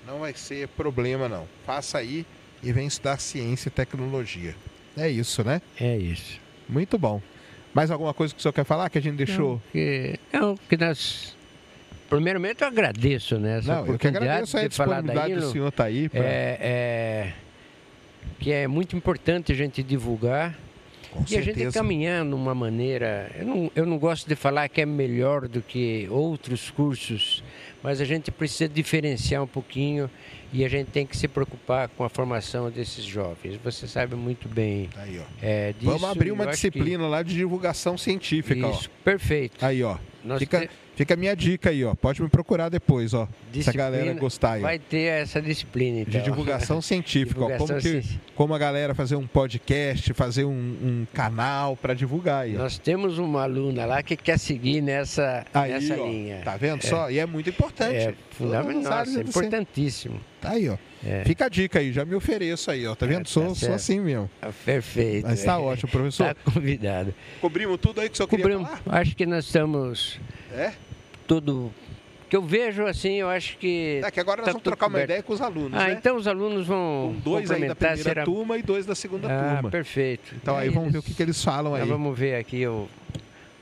[0.05, 1.47] não vai ser problema não.
[1.65, 2.25] Faça aí
[2.63, 4.55] e vem estudar ciência e tecnologia.
[4.95, 5.61] É isso, né?
[5.79, 6.39] É isso.
[6.67, 7.21] Muito bom.
[7.73, 9.53] Mais alguma coisa que o senhor quer falar que a gente deixou?
[9.53, 11.35] Não, que, não, que nós.
[12.09, 15.83] Primeiramente eu agradeço né, essa Não, eu oportunidade agradeço a de disponibilidade do senhor tá
[15.83, 16.07] aí.
[16.07, 16.21] Pra...
[16.21, 17.33] É, é,
[18.39, 20.57] que é muito importante a gente divulgar
[21.17, 21.71] Com e a gente certeza.
[21.79, 23.31] caminhar numa maneira.
[23.37, 27.43] Eu não, eu não gosto de falar que é melhor do que outros cursos,
[27.83, 30.09] mas a gente precisa diferenciar um pouquinho
[30.53, 33.59] e a gente tem que se preocupar com a formação desses jovens.
[33.63, 35.23] Você sabe muito bem Tá Aí, ó.
[35.41, 35.85] é, disso.
[35.85, 38.71] Vamos abrir uma acho que- disciplina lá de divulgação científica, ó.
[38.71, 39.63] Isso, perfeito.
[39.65, 39.97] Aí, ó.
[40.27, 41.95] Nós Fica, te- fica a minha dica aí, ó.
[41.95, 43.27] Pode me procurar depois, ó.
[43.53, 44.61] Se a galera disciplina- gostar aí.
[44.61, 46.11] Vai ter essa disciplina, então.
[46.11, 47.43] De divulgação científica, ó.
[47.45, 51.93] Como, Divulgação que, ci- como a galera fazer um podcast, fazer um, um canal para
[51.93, 52.59] divulgar aí, ó.
[52.59, 56.41] Nós temos uma aluna lá que quer seguir nessa, Aí, nessa ó, linha.
[56.43, 57.09] Tá vendo só?
[57.09, 57.95] E é muito importante.
[57.95, 60.19] É fundamental, é importantíssimo.
[60.41, 60.77] Tá aí, ó.
[61.05, 61.23] É.
[61.25, 62.95] Fica a dica aí, já me ofereço aí, ó.
[62.95, 63.21] Tá vendo?
[63.21, 64.29] É, tá sou, sou assim mesmo.
[64.41, 65.27] Ah, Perfeito.
[65.27, 66.31] Mas tá ótimo, professor.
[66.31, 67.13] Está convidado.
[67.39, 68.99] Cobrimos tudo aí que o senhor queria Cobrimos, falar?
[69.01, 70.19] acho que nós estamos
[70.53, 70.71] É?
[71.27, 71.71] tudo.
[72.29, 74.01] que eu vejo assim, eu acho que.
[74.03, 75.11] É que agora nós tá vamos trocar uma coberto.
[75.11, 75.93] ideia com os alunos, Ah, né?
[75.93, 78.23] então os alunos vão Com dois aí da primeira será...
[78.25, 79.69] turma e dois da segunda Ah, turma.
[79.71, 80.33] perfeito.
[80.35, 81.81] Então aí vamos ver o que, que eles falam aí.
[81.81, 82.87] Nós vamos ver aqui o.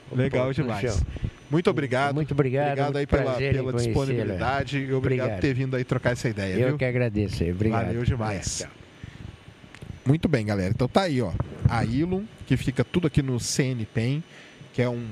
[0.10, 1.04] o Legal demais.
[1.50, 2.16] Muito obrigado.
[2.16, 3.94] Muito obrigado, Obrigado aí muito pela, em pela conhecê-la.
[3.94, 5.42] disponibilidade e obrigado por Obrigado.
[5.42, 6.78] ter vindo aí trocar essa ideia, Eu viu?
[6.78, 7.52] que agradeço aí.
[7.52, 7.86] Obrigado.
[7.86, 8.62] Valeu demais.
[8.62, 8.74] É, tchau.
[10.06, 10.72] Muito bem, galera.
[10.74, 11.32] Então tá aí, ó.
[11.70, 14.24] A Ilum, que fica tudo aqui no CNPEM,
[14.74, 15.06] que é um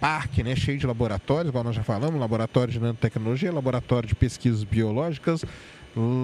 [0.00, 4.64] parque né, cheio de laboratórios, igual nós já falamos, laboratório de nanotecnologia, laboratório de pesquisas
[4.64, 5.44] biológicas,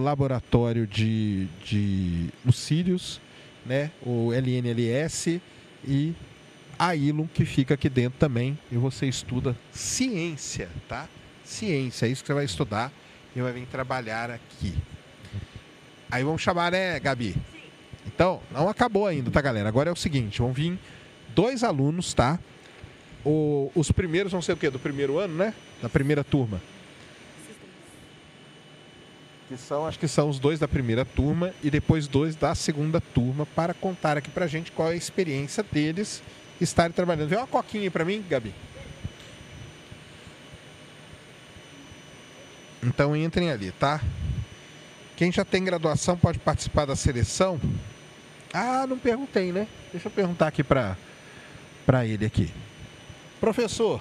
[0.03, 3.21] laboratório de, de os Sirius,
[3.67, 5.41] né, o LNLS
[5.87, 6.15] e
[6.79, 11.09] a Ilum, que fica aqui dentro também, e você estuda ciência, tá?
[11.45, 12.93] Ciência, é isso que você vai estudar
[13.35, 14.75] e vai vir trabalhar aqui.
[16.11, 17.35] Aí vamos chamar, né, Gabi?
[18.07, 19.69] Então, não acabou ainda, tá, galera?
[19.69, 20.79] Agora é o seguinte, vão vir
[21.35, 22.39] dois alunos, tá?
[23.25, 24.71] O- os primeiros vão ser o quê?
[24.71, 25.53] Do primeiro ano, né?
[25.83, 26.61] Da primeira turma.
[29.49, 33.01] Que são, acho que são os dois da primeira turma e depois dois da segunda
[33.01, 36.23] turma para contar aqui pra gente qual é a experiência deles
[36.61, 37.29] estarem trabalhando.
[37.29, 38.55] Vê uma coquinha aí pra mim, Gabi.
[42.83, 44.01] Então entrem ali, tá?
[45.17, 47.61] Quem já tem graduação pode participar da seleção?
[48.53, 49.67] Ah, não perguntei, né?
[49.93, 50.97] Deixa eu perguntar aqui pra,
[51.85, 52.51] pra ele aqui.
[53.41, 54.01] Professor,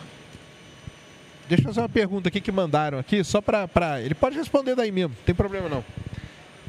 [1.49, 3.67] deixa eu fazer uma pergunta aqui que mandaram aqui, só pra...
[4.01, 5.83] Ele pode responder daí mesmo, não tem problema não.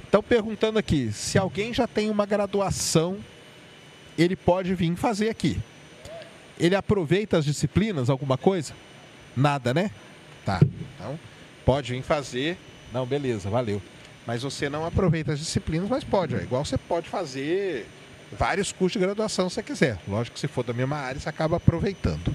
[0.03, 3.19] Estão perguntando aqui, se alguém já tem uma graduação,
[4.17, 5.61] ele pode vir fazer aqui.
[6.59, 8.73] Ele aproveita as disciplinas, alguma coisa?
[9.37, 9.91] Nada, né?
[10.45, 10.61] Tá,
[10.95, 11.19] então
[11.65, 12.57] pode vir fazer.
[12.93, 13.81] Não, beleza, valeu.
[14.27, 16.35] Mas você não aproveita as disciplinas, mas pode.
[16.35, 16.39] ó.
[16.39, 17.87] Igual você pode fazer
[18.33, 19.99] vários cursos de graduação se você quiser.
[20.07, 22.35] Lógico que se for da mesma área, você acaba aproveitando.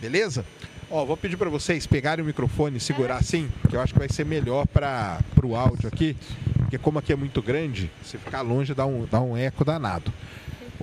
[0.00, 0.44] Beleza?
[0.90, 3.98] Ó, vou pedir para vocês pegarem o microfone e segurar assim, que eu acho que
[3.98, 6.14] vai ser melhor para o áudio aqui,
[6.58, 10.12] porque como aqui é muito grande, se ficar longe dá um, dá um eco danado.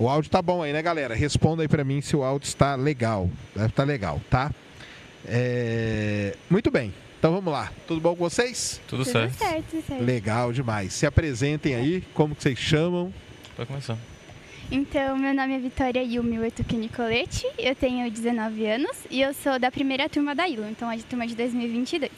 [0.00, 1.14] O áudio tá bom aí, né, galera?
[1.14, 3.28] Responda aí para mim se o áudio está legal.
[3.54, 4.50] Deve estar legal, tá?
[5.26, 6.94] É, Muito bem.
[7.18, 7.70] Então vamos lá.
[7.86, 8.80] Tudo bom com vocês?
[8.88, 9.34] Tudo, Tudo certo.
[9.36, 10.02] certo, tudo certo.
[10.02, 10.94] Legal demais.
[10.94, 13.12] Se apresentem aí, como que vocês chamam?
[13.54, 13.98] Pode começar.
[14.72, 19.58] Então, meu nome é Vitória Yumi Oetuki Nicoletti, eu tenho 19 anos e eu sou
[19.58, 22.10] da primeira turma da ILO, então a de turma de 2022.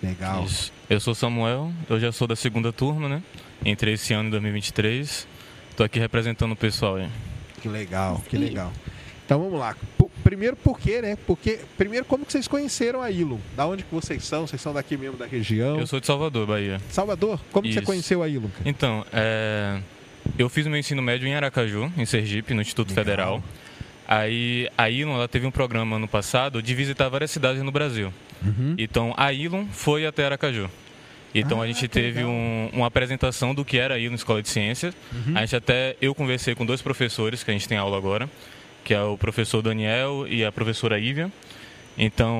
[0.00, 0.44] Legal.
[0.44, 0.72] Isso.
[0.88, 3.22] Eu sou Samuel, eu já sou da segunda turma, né?
[3.64, 5.26] Entrei esse ano em 2023.
[5.76, 7.08] Tô aqui representando o pessoal aí.
[7.60, 8.72] Que legal, que legal.
[9.26, 9.74] Então vamos lá.
[9.98, 11.16] P- primeiro por quê, né?
[11.26, 13.38] Porque primeiro como que vocês conheceram a Ilum?
[13.56, 14.46] Da onde que vocês são?
[14.46, 15.78] Vocês são daqui mesmo da região?
[15.80, 16.80] Eu sou de Salvador, Bahia.
[16.90, 17.40] Salvador?
[17.50, 18.50] Como que você conheceu a Ilum?
[18.64, 19.80] Então, é,
[20.38, 23.04] eu fiz o meu ensino médio em Aracaju, em Sergipe, no Instituto Legal.
[23.04, 23.42] Federal.
[24.06, 28.12] Aí a Ilon ela teve um programa ano passado de visitar várias cidades no Brasil.
[28.44, 28.74] Uhum.
[28.76, 30.68] Então a Ilon foi até Aracaju.
[31.34, 34.48] Então Ah, a gente teve um- uma apresentação do que era a Ilon Escola de
[34.48, 34.94] Ciências.
[35.12, 35.36] Uhum.
[35.36, 38.30] A gente até eu conversei com dois professores que a gente tem aula agora,
[38.84, 41.30] que é o professor Daniel e a professora Ívia.
[41.98, 42.38] Então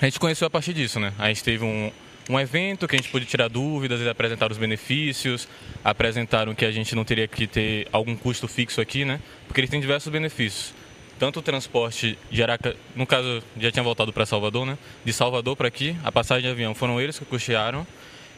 [0.00, 1.12] a gente conheceu a partir disso, né?
[1.18, 1.90] A gente teve um,
[2.30, 5.48] um evento que a gente pôde tirar dúvidas, eles apresentaram os benefícios,
[5.84, 9.20] apresentaram que a gente não teria que ter algum custo fixo aqui, né?
[9.46, 10.74] Porque eles têm diversos benefícios.
[11.22, 14.76] Tanto o transporte de Araca, no caso, já tinha voltado para Salvador, né?
[15.04, 17.86] De Salvador para aqui, a passagem de avião foram eles que custearam.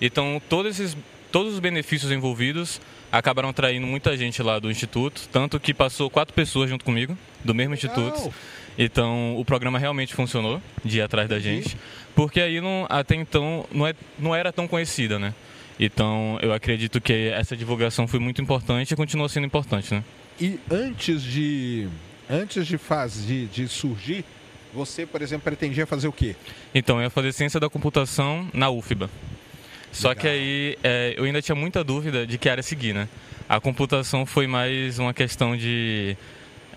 [0.03, 0.95] Então, todos esses
[1.33, 6.35] todos os benefícios envolvidos acabaram atraindo muita gente lá do instituto, tanto que passou quatro
[6.35, 8.31] pessoas junto comigo do mesmo instituto.
[8.77, 11.79] Então, o programa realmente funcionou de ir atrás da gente,
[12.15, 15.35] porque aí não, até então não, é, não era tão conhecida, né?
[15.81, 20.05] Então, eu acredito que essa divulgação foi muito importante e continua sendo importante, né?
[20.39, 21.89] E antes de
[22.29, 24.25] antes de fazer de, de surgir,
[24.73, 26.35] você, por exemplo, pretendia fazer o quê?
[26.75, 29.09] Então, eu ia fazer ciência da computação na UFBA.
[29.93, 30.23] Só Legal.
[30.23, 33.09] que aí é, eu ainda tinha muita dúvida de que área seguir, né?
[33.49, 36.17] A computação foi mais uma questão de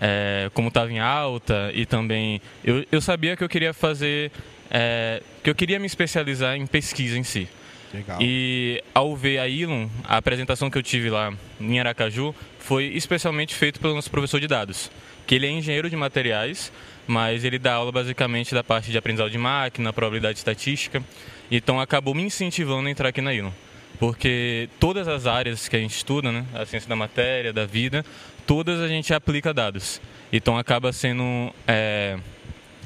[0.00, 4.30] é, como estava em alta e também eu, eu sabia que eu queria fazer
[4.70, 7.48] é, que eu queria me especializar em pesquisa em si.
[7.92, 8.18] Legal.
[8.20, 13.54] E ao ver a Ilum, a apresentação que eu tive lá em Aracaju foi especialmente
[13.54, 14.90] feito pelo nosso professor de dados,
[15.28, 16.72] que ele é engenheiro de materiais,
[17.06, 21.04] mas ele dá aula basicamente da parte de aprendizado de máquina, probabilidade estatística.
[21.50, 23.52] Então acabou me incentivando a entrar aqui na Ilum.
[24.00, 28.04] Porque todas as áreas que a gente estuda, né, a ciência da matéria, da vida,
[28.46, 30.00] todas a gente aplica dados.
[30.32, 32.16] Então acaba sendo é,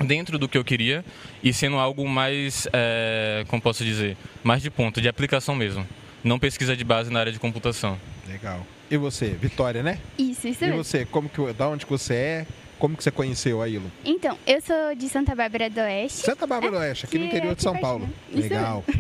[0.01, 1.05] dentro do que eu queria
[1.45, 5.87] e sendo algo mais, é, como posso dizer, mais de ponta, de aplicação mesmo.
[6.25, 7.97] Não pesquisa de base na área de computação.
[8.27, 8.67] Legal.
[8.93, 9.99] E você, Vitória, né?
[10.19, 10.85] Isso, isso E mesmo.
[10.85, 12.47] você, como que, da onde que você é?
[12.79, 13.89] Como que você conheceu a Ilum?
[14.05, 16.19] Então, eu sou de Santa Bárbara do Oeste.
[16.19, 18.07] Santa Bárbara do Oeste, aqui no interior é de São Paulo.
[18.31, 18.85] Legal.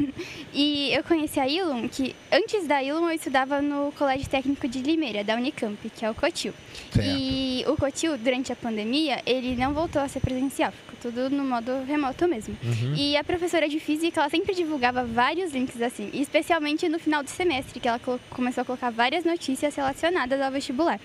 [0.54, 4.80] E eu conheci a Ilum, que antes da Ilum eu estudava no Colégio Técnico de
[4.80, 6.52] Limeira, da Unicamp, que é o Cotil.
[6.92, 7.06] Certo.
[7.08, 10.70] E o Cotil, durante a pandemia, ele não voltou a ser presencial,
[11.02, 12.56] tudo no modo remoto mesmo.
[12.62, 12.94] Uhum.
[12.96, 17.28] E a professora de física, ela sempre divulgava vários links assim, especialmente no final do
[17.28, 18.00] semestre, que ela
[18.30, 21.00] começou a colocar várias notícias relacionadas ao vestibular.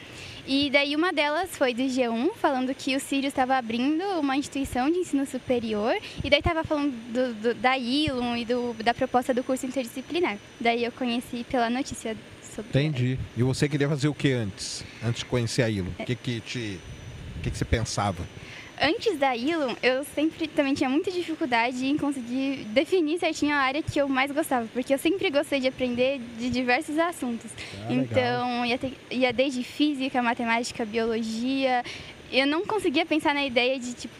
[0.46, 4.90] E daí uma delas foi do G1, falando que o Sirius estava abrindo uma instituição
[4.90, 5.94] de ensino superior,
[6.24, 10.38] e daí estava falando do, do- da Ilum e do- da proposta do curso interdisciplinar.
[10.62, 12.16] Daí eu conheci pela notícia
[12.56, 13.20] sobre Entendi.
[13.36, 14.86] E você queria fazer o que antes?
[15.04, 15.92] Antes de conhecer a Ilum?
[16.00, 16.80] O que que te...
[17.44, 18.24] Que que você pensava?
[18.80, 23.82] Antes da Ilum, eu sempre também tinha muita dificuldade em conseguir definir certinho a área
[23.82, 27.50] que eu mais gostava, porque eu sempre gostei de aprender de diversos assuntos.
[27.90, 31.84] Ah, então, ia, ter- ia desde física, matemática, biologia.
[32.32, 34.14] Eu não conseguia pensar na ideia de, tipo,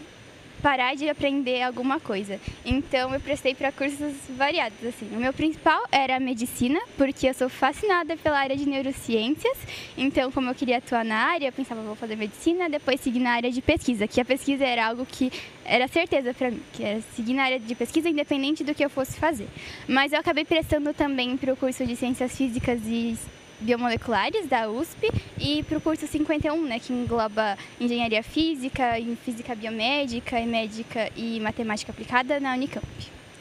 [0.62, 2.40] parar de aprender alguma coisa.
[2.66, 5.10] Então, eu prestei para cursos variados, assim.
[5.12, 9.58] O meu principal era a medicina, porque eu sou fascinada pela área de neurociências.
[9.98, 13.32] Então, como eu queria atuar na área, eu pensava, vou fazer medicina, depois seguir na
[13.32, 15.32] área de pesquisa, que a pesquisa era algo que
[15.66, 18.90] era certeza para mim, que era seguir na área de pesquisa independente do que eu
[18.90, 19.48] fosse fazer.
[19.88, 23.18] Mas eu acabei prestando também para o curso de Ciências Físicas e
[23.60, 25.10] Biomoleculares da USP
[25.40, 31.12] e para o curso 51, né, que engloba Engenharia Física, em Física Biomédica e Médica
[31.16, 32.86] e Matemática Aplicada na Unicamp.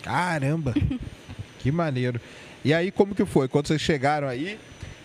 [0.03, 0.75] Caramba!
[1.59, 2.21] que maneiro.
[2.65, 3.49] E aí, como que foi?
[3.49, 4.59] Quando vocês chegaram aí,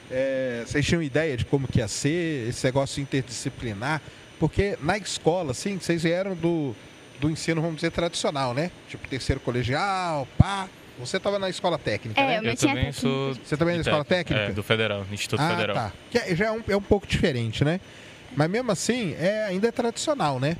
[0.09, 4.01] é, vocês tinham ideia de como que ia ser esse negócio interdisciplinar?
[4.39, 6.75] Porque na escola, assim, vocês vieram do,
[7.19, 8.71] do ensino, vamos dizer, tradicional, né?
[8.89, 10.67] Tipo, terceiro colegial, pá.
[10.99, 12.37] Você estava na escola técnica, É, né?
[12.47, 12.99] eu Eu tinha também técnica.
[13.01, 14.41] sou Você também é da escola técnica?
[14.43, 15.75] É, do Federal, Instituto ah, Federal.
[15.75, 15.91] tá.
[16.11, 17.79] Que é- já é um, é um pouco diferente, né?
[18.35, 20.55] Mas mesmo assim, é, ainda é tradicional, né?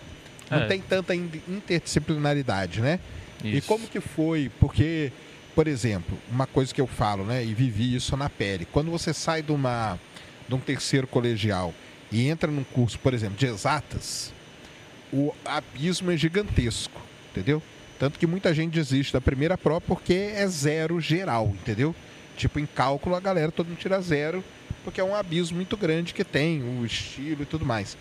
[0.49, 0.67] Não É.
[0.67, 2.99] tem tanta in- interdisciplinaridade, né?
[3.43, 3.67] E Isso.
[3.67, 4.51] como que foi?
[4.59, 5.11] Porque,
[5.55, 9.13] por exemplo, uma coisa que eu falo, né, e vivi isso na pele, quando você
[9.13, 9.99] sai de uma
[10.47, 11.73] de um terceiro colegial
[12.11, 14.33] e entra num curso, por exemplo, de exatas,
[15.13, 16.99] o abismo é gigantesco,
[17.31, 17.63] entendeu?
[18.01, 21.93] Tanto que muita gente desiste da primeira prova porque é zero geral, entendeu?
[22.35, 24.43] Tipo, em cálculo a galera todo mundo tira zero,
[24.83, 27.95] porque é um abismo muito grande que tem, o estilo e tudo mais.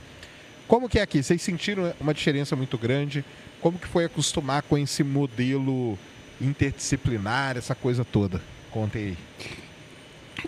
[0.66, 1.22] Como que é aqui?
[1.22, 3.22] Vocês sentiram uma diferença muito grande?
[3.60, 5.98] Como que foi acostumar com esse modelo
[6.40, 8.40] interdisciplinar, essa coisa toda?
[8.70, 9.18] Contem aí.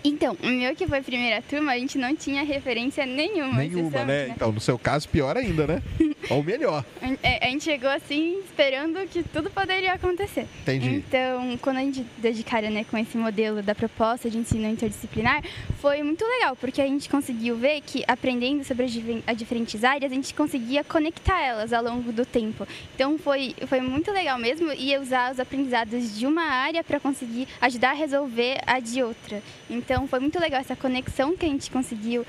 [0.05, 3.59] Então, o meu que foi primeira turma, a gente não tinha referência nenhuma.
[3.59, 4.35] Nenhuma, sinceramente, né?
[4.35, 5.83] Então, no seu caso, pior ainda, né?
[6.31, 6.85] Ou melhor.
[7.01, 10.47] A a gente chegou assim, esperando que tudo poderia acontecer.
[10.63, 10.97] Entendi.
[10.97, 14.69] Então, quando a gente deu de cara né, com esse modelo da proposta de ensino
[14.69, 15.43] interdisciplinar,
[15.81, 18.87] foi muito legal, porque a gente conseguiu ver que aprendendo sobre
[19.27, 22.67] as diferentes áreas, a gente conseguia conectar elas ao longo do tempo.
[22.95, 27.49] Então, foi, foi muito legal mesmo e usar os aprendizados de uma área para conseguir
[27.61, 29.43] ajudar a resolver a de outra.
[29.69, 32.25] Então, foi muito legal essa conexão que a gente conseguiu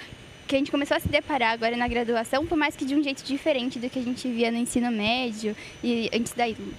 [0.48, 3.02] que a gente começou a se deparar agora na graduação, por mais que de um
[3.02, 6.74] jeito diferente do que a gente via no ensino médio e antes da ILU.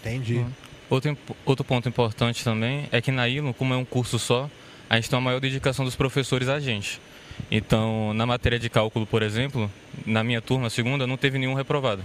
[0.00, 0.36] Entendi.
[0.36, 0.50] Uhum.
[0.88, 4.50] outro, outro ponto importante também é que na ILO, como é um curso só,
[4.88, 7.00] a gente tem uma maior dedicação dos professores a gente.
[7.50, 9.70] Então, na matéria de cálculo, por exemplo,
[10.04, 12.02] na minha turma, a segunda, não teve nenhum reprovado.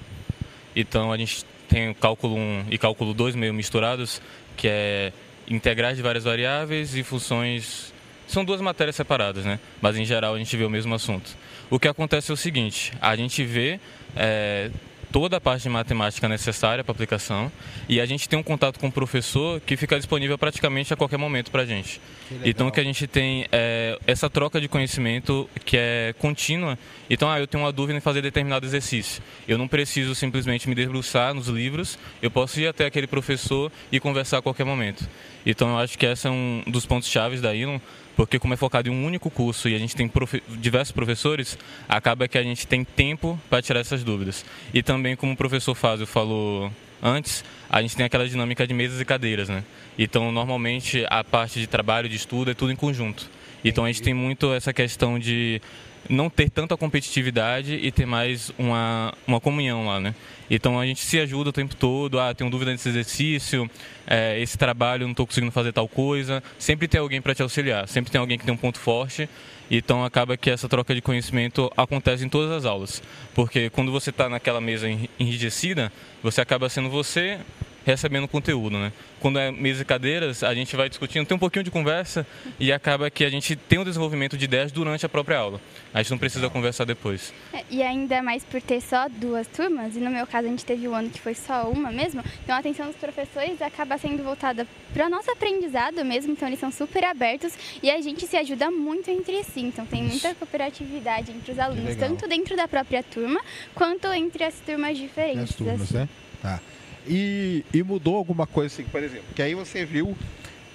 [0.76, 4.22] Então, a gente tem o cálculo 1 e cálculo 2 meio misturados,
[4.56, 5.12] que é
[5.48, 7.95] integrais de várias variáveis e funções.
[8.28, 9.60] São duas matérias separadas, né?
[9.82, 11.36] Mas em geral a gente vê o mesmo assunto.
[11.70, 13.80] O que acontece é o seguinte: a gente vê
[14.16, 14.70] é,
[15.16, 17.50] toda a parte de matemática necessária para aplicação
[17.88, 21.16] e a gente tem um contato com o professor que fica disponível praticamente a qualquer
[21.16, 22.02] momento para a gente.
[22.44, 26.78] Então, que a gente tem é, essa troca de conhecimento que é contínua.
[27.10, 29.24] Então, ah, eu tenho uma dúvida em fazer determinado exercício.
[29.48, 34.02] Eu não preciso simplesmente me debruçar nos livros, eu posso ir até aquele professor e
[34.02, 35.08] conversar a qualquer momento.
[35.46, 37.80] Então, eu acho que esse é um dos pontos chaves da ILON,
[38.16, 41.58] porque como é focado em um único curso e a gente tem profe diversos professores,
[41.88, 44.46] acaba que a gente tem tempo para tirar essas dúvidas.
[44.74, 46.72] E também, como o professor Fábio falou
[47.02, 49.64] antes, a gente tem aquela dinâmica de mesas e cadeiras, né?
[49.98, 53.30] Então, normalmente, a parte de trabalho, de estudo, é tudo em conjunto.
[53.64, 55.62] Então, a gente tem muito essa questão de
[56.10, 60.16] não ter tanta competitividade e ter mais uma, uma comunhão lá, né?
[60.50, 63.70] Então a gente se ajuda o tempo todo, ah, tenho dúvida nesse exercício,
[64.06, 66.44] é, esse trabalho não estou conseguindo fazer tal coisa.
[66.60, 69.28] Sempre tem alguém para te auxiliar, sempre tem alguém que tem um ponto forte.
[69.70, 73.02] Então acaba que essa troca de conhecimento acontece em todas as aulas.
[73.34, 74.88] Porque quando você está naquela mesa
[75.20, 75.92] enrijecida,
[76.22, 77.40] você acaba sendo você
[77.86, 78.92] recebendo conteúdo, né?
[79.20, 82.26] Quando é mesa e cadeiras, a gente vai discutindo, tem um pouquinho de conversa
[82.60, 85.62] e acaba que a gente tem um desenvolvimento de ideias durante a própria aula.
[85.94, 87.34] A gente não precisa conversar depois.
[87.54, 90.66] É, e ainda mais por ter só duas turmas, e no meu caso a gente
[90.66, 94.24] teve um ano que foi só uma mesmo, então a atenção dos professores acaba sendo
[94.24, 98.36] voltada para o nosso aprendizado mesmo, então eles são super abertos e a gente se
[98.36, 103.04] ajuda muito entre si, então tem muita cooperatividade entre os alunos, tanto dentro da própria
[103.04, 103.40] turma
[103.74, 105.52] quanto entre as turmas diferentes.
[105.52, 105.98] As turmas, assim.
[105.98, 106.10] né?
[106.42, 106.60] Tá.
[107.08, 110.16] E, e mudou alguma coisa assim, por exemplo, que aí você viu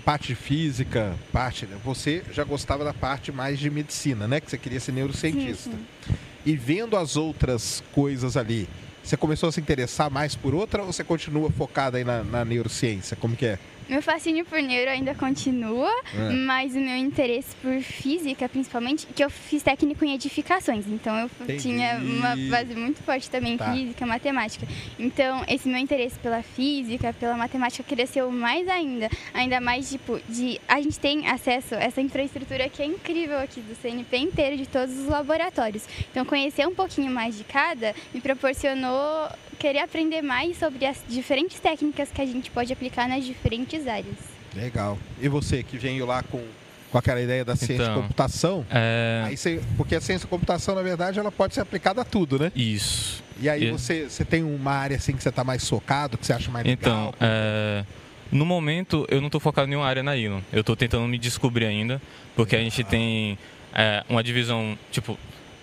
[0.05, 1.77] parte de física, parte, né?
[1.85, 4.41] você já gostava da parte mais de medicina, né?
[4.41, 5.71] Que você queria ser neurocientista.
[5.71, 6.15] Sim, sim.
[6.45, 8.69] E vendo as outras coisas ali,
[9.03, 12.45] você começou a se interessar mais por outra ou você continua focada aí na, na
[12.45, 13.17] neurociência?
[13.17, 13.59] Como que é?
[13.91, 16.33] Meu fascínio por neuro ainda continua, é.
[16.33, 21.31] mas o meu interesse por física, principalmente, que eu fiz técnico em edificações, então eu
[21.41, 21.61] Entendi.
[21.61, 23.73] tinha uma base muito forte também em tá.
[23.73, 24.65] física, matemática.
[24.97, 30.61] Então, esse meu interesse pela física, pela matemática cresceu mais ainda, ainda mais tipo de
[30.69, 34.69] a gente tem acesso a essa infraestrutura que é incrível aqui do CNP inteiro, de
[34.69, 35.83] todos os laboratórios.
[36.13, 39.29] Então, conhecer um pouquinho mais de cada me proporcionou
[39.61, 44.17] querer aprender mais sobre as diferentes técnicas que a gente pode aplicar nas diferentes áreas.
[44.57, 44.99] Legal.
[45.21, 46.43] E você que veio lá com,
[46.91, 48.67] com aquela ideia da ciência então, de computação?
[48.71, 49.23] É...
[49.27, 52.39] Aí você, porque a ciência de computação, na verdade, ela pode ser aplicada a tudo,
[52.39, 52.51] né?
[52.57, 53.23] Isso.
[53.39, 53.71] E aí e...
[53.71, 56.67] Você, você tem uma área assim que você está mais focado, que você acha mais
[56.67, 57.11] legal?
[57.11, 57.85] Então, é...
[58.33, 60.43] no momento eu não estou focado em nenhuma área na ILO.
[60.51, 62.01] Eu estou tentando me descobrir ainda,
[62.35, 63.39] porque a gente tem
[63.75, 65.19] é, uma divisão, tipo,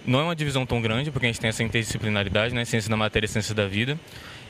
[0.08, 2.64] não é uma divisão tão grande, porque a gente tem essa interdisciplinaridade, né?
[2.64, 4.00] Ciência da matéria e ciência da vida.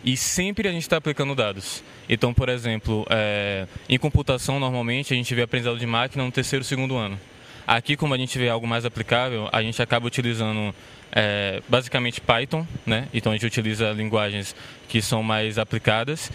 [0.05, 1.83] E sempre a gente está aplicando dados.
[2.07, 6.63] Então, por exemplo, é, em computação, normalmente, a gente vê aprendizado de máquina no terceiro,
[6.63, 7.19] segundo ano.
[7.65, 10.73] Aqui, como a gente vê algo mais aplicável, a gente acaba utilizando
[11.11, 13.07] é, basicamente Python, né?
[13.11, 14.55] Então, a gente utiliza linguagens
[14.87, 16.31] que são mais aplicadas.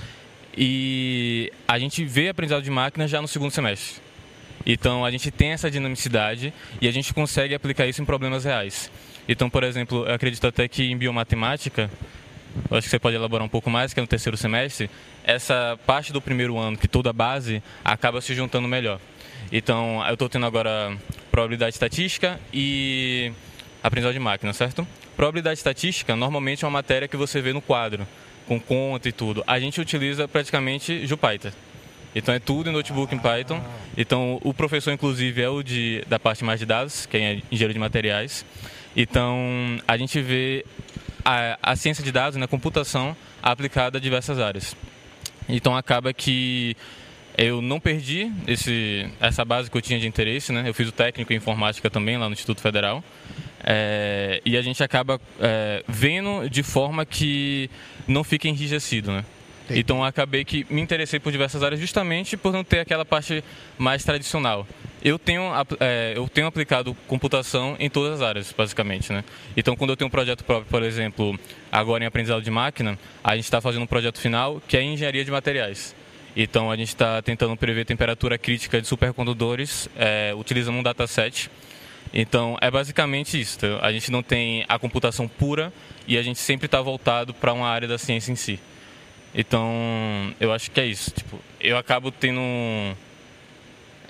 [0.55, 4.03] E a gente vê aprendizado de máquina já no segundo semestre.
[4.67, 8.91] Então, a gente tem essa dinamicidade e a gente consegue aplicar isso em problemas reais.
[9.29, 11.91] Então, por exemplo, eu acredito até que em biomatemática,
[12.71, 14.91] acho que você pode elaborar um pouco mais, que é no terceiro semestre,
[15.25, 18.99] essa parte do primeiro ano, que toda a base, acaba se juntando melhor.
[19.51, 20.97] Então, eu estou tendo agora
[21.31, 23.33] probabilidade estatística e
[23.83, 24.87] aprendizagem de máquina, certo?
[25.17, 28.07] Probabilidade estatística, normalmente é uma matéria que você vê no quadro,
[28.47, 29.45] com conta e tudo.
[29.47, 31.53] A gente utiliza praticamente Jupyter.
[32.15, 33.63] Então é tudo em notebook em Python.
[33.97, 37.73] Então o professor, inclusive, é o de, da parte mais de dados, que é engenheiro
[37.73, 38.45] de materiais.
[38.97, 40.65] Então, a gente vê
[41.25, 44.77] a, a ciência de dados, na né, computação, aplicada a diversas áreas.
[45.49, 46.77] Então, acaba que
[47.37, 50.65] eu não perdi esse, essa base que eu tinha de interesse, né?
[50.67, 53.03] Eu fiz o técnico em informática também lá no Instituto Federal.
[53.65, 57.71] É, e a gente acaba é, vendo de forma que
[58.07, 59.25] não fica enrijecido, né?
[59.65, 59.81] Entendi.
[59.81, 63.43] Então acabei que me interessei por diversas áreas justamente por não ter aquela parte
[63.79, 64.67] mais tradicional.
[65.05, 65.43] Eu tenho,
[65.81, 69.25] é, eu tenho aplicado computação em todas as áreas, basicamente, né?
[69.57, 71.37] Então, quando eu tenho um projeto próprio, por exemplo,
[71.73, 75.25] agora em aprendizado de máquina, a gente está fazendo um projeto final que é engenharia
[75.25, 75.93] de materiais.
[76.37, 81.51] Então, a gente está tentando prever temperatura crítica de supercondutores é, utilizando um dataset.
[82.15, 83.59] Então, é basicamente isso.
[83.81, 85.73] A gente não tem a computação pura
[86.07, 88.61] e a gente sempre está voltado para uma área da ciência em si.
[89.35, 91.11] Então, eu acho que é isso.
[91.11, 92.41] Tipo, eu acabo tendo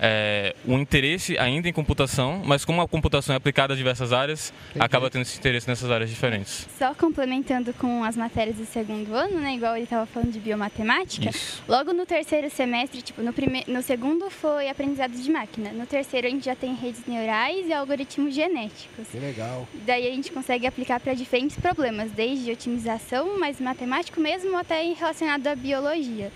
[0.05, 4.53] é, um interesse ainda em computação, mas como a computação é aplicada a diversas áreas,
[4.71, 4.85] Entendi.
[4.85, 6.67] acaba tendo esse interesse nessas áreas diferentes.
[6.77, 9.55] Só complementando com as matérias do segundo ano, né?
[9.55, 11.29] Igual ele estava falando de biomatemática.
[11.29, 11.63] Isso.
[11.69, 13.63] Logo no terceiro semestre, tipo, no, prime...
[13.65, 15.71] no segundo foi aprendizado de máquina.
[15.71, 19.07] No terceiro a gente já tem redes neurais e algoritmos genéticos.
[19.09, 19.65] Que legal.
[19.85, 25.47] Daí a gente consegue aplicar para diferentes problemas, desde otimização, mais matemático mesmo, até relacionado
[25.47, 26.29] à biologia.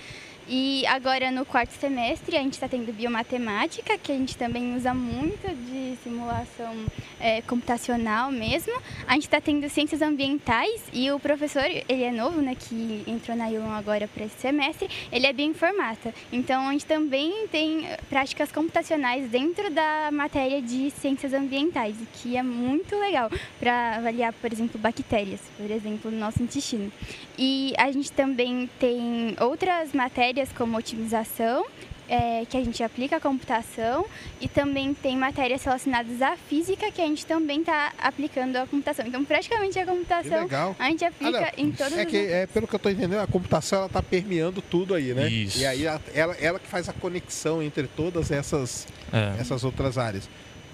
[0.50, 4.94] E agora no quarto semestre a gente está tendo biomatemática, que a gente também usa
[4.94, 6.74] muito de simulação
[7.20, 8.74] é, computacional mesmo.
[9.06, 13.36] A gente está tendo ciências ambientais e o professor, ele é novo, né, que entrou
[13.36, 16.14] na ILON agora para esse semestre, ele é bioinformata.
[16.32, 22.44] Então a gente também tem práticas computacionais dentro da matéria de ciências ambientais, que é
[22.44, 23.30] muito legal
[23.60, 26.90] para avaliar, por exemplo, bactérias, por exemplo, no nosso intestino.
[27.38, 31.66] E a gente também tem outras matérias como otimização,
[32.10, 34.06] é, que a gente aplica a computação,
[34.40, 39.06] e também tem matérias relacionadas à física, que a gente também está aplicando a computação.
[39.06, 40.48] Então, praticamente a computação
[40.80, 43.20] a gente aplica Ah, em todas É as que, é, pelo que eu tô entendendo,
[43.20, 45.28] a computação ela tá permeando tudo aí, né?
[45.28, 45.60] Isso.
[45.60, 49.36] E aí a- ela, ela que faz a conexão entre todas essas, É.
[49.42, 50.30] essas outras áreas.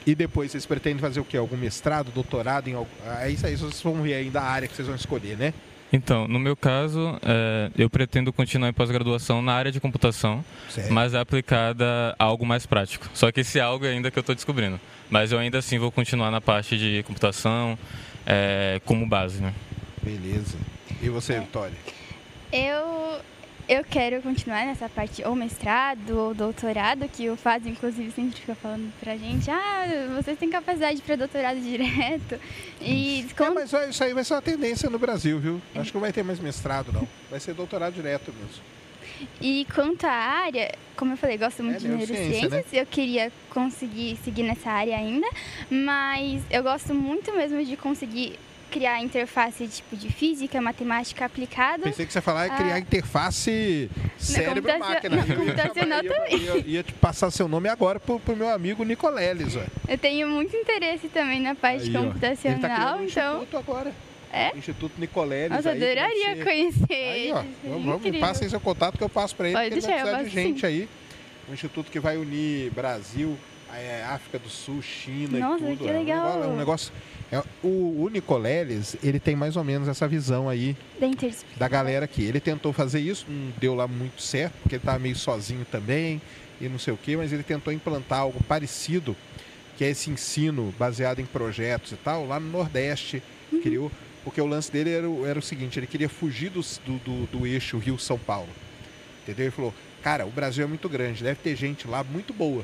[0.06, 1.38] E depois vocês pretendem fazer o quê?
[1.38, 2.90] Algum mestrado, doutorado em algum...
[3.22, 5.53] É isso aí, vocês vão ver ainda a área que vocês vão escolher, né?
[5.95, 10.91] Então, no meu caso, é, eu pretendo continuar em pós-graduação na área de computação, Certo.
[10.91, 13.07] mas é aplicada a algo mais prático.
[13.14, 14.80] Só que esse algo é ainda que eu estou descobrindo.
[15.07, 17.78] Mas eu ainda assim vou continuar na parte de computação
[18.26, 19.53] é, como base, né?
[20.02, 20.57] Beleza.
[20.99, 21.78] E você, Vitória?
[22.52, 23.20] Eu,
[23.68, 28.56] eu quero continuar nessa parte, ou mestrado, ou doutorado, que o FAS, inclusive, sempre fica
[28.56, 29.85] falando pra gente, ah,
[30.22, 32.40] vocês têm capacidade para doutorado direto.
[32.81, 35.61] E É, como- mas vai- isso aí vai ser uma tendência no Brasil, viu?
[35.76, 37.07] Acho que não vai ter mais mestrado, não.
[37.30, 38.61] Vai ser doutorado direto mesmo.
[39.40, 43.31] E quanto à área, como eu falei, gosto muito É de neurociência, neurociências, eu queria
[43.49, 45.27] conseguir seguir nessa área ainda,
[45.69, 48.38] mas eu gosto muito mesmo de conseguir
[48.74, 51.84] criar interface tipo de física, matemática aplicada.
[51.84, 52.80] Pensei que você ia falar em criar Ah.
[52.80, 55.18] interface cérebro-máquina.
[55.18, 58.84] computacio- computacional ia, ia, ia, ia te passar seu nome agora pro, pro meu amigo
[58.84, 59.66] Nicoleles, ué.
[59.88, 62.00] Eu tenho muito interesse também na parte Aí, ó.
[62.02, 63.34] Tá computacional, criando um então.
[63.44, 63.91] instituto agora.
[64.32, 64.58] É?
[64.58, 65.52] Instituto Nicoleles.
[65.56, 67.50] Nossa, aí, adoraria ser- conhecer Aí, ó, ele.
[67.64, 70.04] vamos, vamos, me passem seu contato que eu passo pra ele, Pode porque ele vai
[70.04, 70.66] deixar, eu de gente sim.
[70.66, 70.90] aí.
[71.48, 73.38] Um instituto que vai unir Brasil,
[73.76, 75.84] é, África do Sul, China Nossa, e tudo.
[75.84, 76.44] que é legal.
[76.44, 76.91] É um negócio...
[77.34, 80.76] é- o, o Nicoleles, ele tem mais ou menos essa visão aí
[81.57, 82.23] Da galera aqui.
[82.23, 86.22] Ele tentou fazer isso, não deu lá muito certo, porque ele estava meio sozinho também
[86.61, 89.15] e não sei o quê, mas ele tentou implantar algo parecido,
[89.77, 93.22] que é esse ensino baseado em projetos e tal, lá no Nordeste.
[93.61, 93.91] Criou,
[94.23, 97.47] porque o lance dele era, o- era o seguinte, ele queria fugir do, do, do
[97.47, 98.49] eixo Rio-São Paulo.
[99.23, 99.45] Entendeu?
[99.45, 102.64] Ele falou, cara, o Brasil é muito grande, deve ter gente lá muito boa.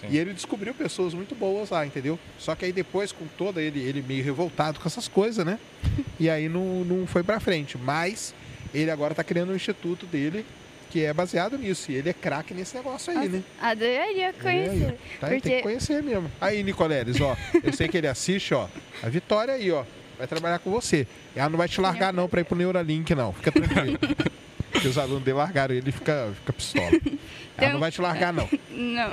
[0.00, 0.06] Sim.
[0.10, 2.18] E ele descobriu pessoas muito boas lá, entendeu?
[2.38, 5.58] Só que aí depois, com toda ele, ele meio revoltado com essas coisas, né?
[6.18, 7.76] E aí não, não foi pra frente.
[7.76, 8.34] Mas
[8.72, 10.44] ele agora tá criando um instituto dele
[10.90, 11.92] que é baseado nisso.
[11.92, 13.42] E ele é craque nesse negócio aí, né?
[13.60, 14.98] Adoraria conhecer.
[15.20, 16.30] Tá, Tem Porque- que conhecer mesmo.
[16.40, 17.36] Aí, Nicoleles, ó.
[17.62, 18.66] Eu sei que ele assiste, ó.
[19.02, 19.84] A Vitória aí, ó.
[20.18, 21.06] Vai trabalhar com você.
[21.36, 23.32] Ela não vai te largar, não, pra ir pro Neuralink, não.
[23.32, 23.98] Fica tranquilo.
[24.72, 26.90] Porque os alunos dele largaram ele e fica, fica pistola.
[27.60, 28.48] Ela Então- não vai te largar, não.
[28.80, 29.10] Não.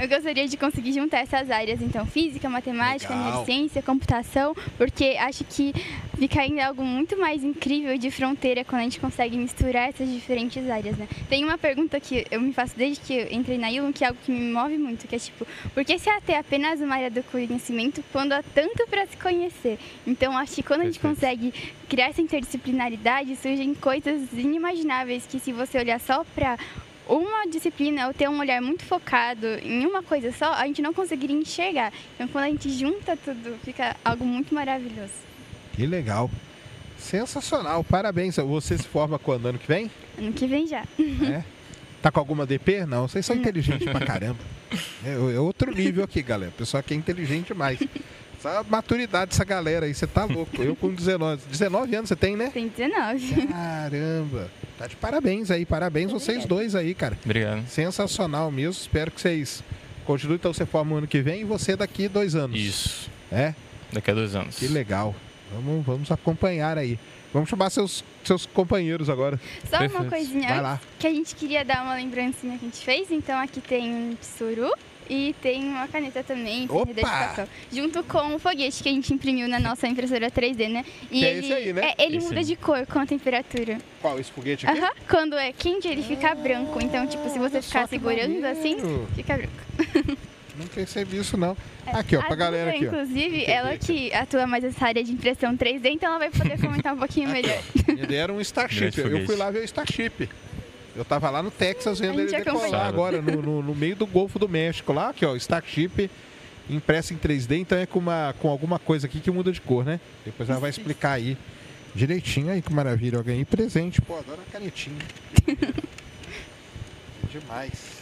[0.00, 5.74] Eu gostaria de conseguir juntar essas áreas, então, física, matemática, neurociência, computação, porque acho que
[6.18, 10.68] fica ainda algo muito mais incrível de fronteira quando a gente consegue misturar essas diferentes
[10.70, 11.06] áreas, né?
[11.28, 14.08] Tem uma pergunta que eu me faço desde que eu entrei na Ilum, que é
[14.08, 17.10] algo que me move muito, que é tipo, por que se ter apenas uma área
[17.10, 19.78] do conhecimento quando há tanto para se conhecer?
[20.06, 21.52] Então, acho que quando a gente consegue
[21.88, 26.56] criar essa interdisciplinaridade, surgem coisas inimagináveis que se você olhar só para
[27.10, 30.94] uma disciplina ou ter um olhar muito focado em uma coisa só, a gente não
[30.94, 31.92] conseguiria enxergar.
[32.14, 35.12] Então, quando a gente junta tudo, fica algo muito maravilhoso.
[35.72, 36.30] Que legal.
[36.98, 37.82] Sensacional.
[37.82, 38.36] Parabéns.
[38.36, 39.46] Você se forma quando?
[39.46, 39.90] Ano que vem?
[40.18, 40.84] Ano que vem já.
[41.28, 41.42] É.
[42.02, 42.86] Tá com alguma DP?
[42.86, 44.38] Não, vocês são inteligentes pra caramba.
[45.04, 46.50] É, é outro nível aqui, galera.
[46.50, 47.78] O pessoal aqui é inteligente demais.
[48.40, 50.62] Essa maturidade dessa galera aí, você tá louco.
[50.62, 52.50] Eu com 19, 19 anos você tem, né?
[52.50, 53.46] Tem 19.
[53.48, 54.50] Caramba.
[54.78, 57.18] Tá de parabéns aí, parabéns vocês dois aí, cara.
[57.22, 57.66] Obrigado.
[57.68, 58.72] Sensacional mesmo.
[58.72, 59.62] Espero que vocês
[60.06, 60.36] continuem.
[60.36, 62.58] Então você forma o ano que vem e você daqui dois anos.
[62.58, 63.10] Isso.
[63.30, 63.54] É?
[63.92, 64.58] Daqui a dois anos.
[64.58, 65.14] Que legal.
[65.52, 66.98] Vamos, vamos acompanhar aí.
[67.34, 69.38] Vamos chamar seus, seus companheiros agora.
[69.68, 70.08] Só uma Perfeito.
[70.10, 70.80] coisinha Vai lá.
[70.98, 73.10] que a gente queria dar uma lembrancinha que a gente fez.
[73.10, 74.72] Então, aqui tem um tsuru
[75.12, 77.48] E tem uma caneta também, dedicação.
[77.72, 80.84] Junto com o foguete que a gente imprimiu na nossa impressora 3D, né?
[81.10, 81.94] E Que é ele, esse aí, né?
[81.98, 82.44] é, ele Esse muda aí.
[82.44, 83.78] de cor com a temperatura.
[84.00, 84.78] Qual, esse foguete aqui?
[84.78, 84.90] Aham.
[85.08, 86.80] Quando é quente, ele fica branco.
[86.80, 88.76] Então, tipo, se você ficar segurando assim,
[89.16, 90.18] fica branco.
[90.56, 91.56] Não percebi isso, não.
[91.86, 92.88] Aqui, ó, a pra galera aqui, ó.
[92.88, 94.10] inclusive, ela aqui.
[94.10, 97.30] que atua mais nessa área de impressão 3D, então ela vai poder comentar um pouquinho
[97.30, 97.58] melhor.
[97.88, 98.98] Me deram um Starship.
[98.98, 100.28] Eu fui lá ver o Starship.
[101.00, 104.06] Eu tava lá no Texas vendo ele gente decolar agora, no, no- no meio do
[104.06, 104.92] Golfo do México.
[104.92, 106.10] Lá, aqui, ó, Starship
[106.68, 109.82] impresso em 3D, então é com, uma, com alguma coisa aqui que muda de cor,
[109.82, 109.98] né?
[110.26, 111.38] Depois ela vai explicar aí
[111.94, 112.52] direitinho.
[112.52, 113.16] Aí, que maravilha.
[113.16, 114.00] Eu ganhei presente.
[114.02, 114.98] Pô, adoro a canetinha.
[117.32, 117.98] Demais.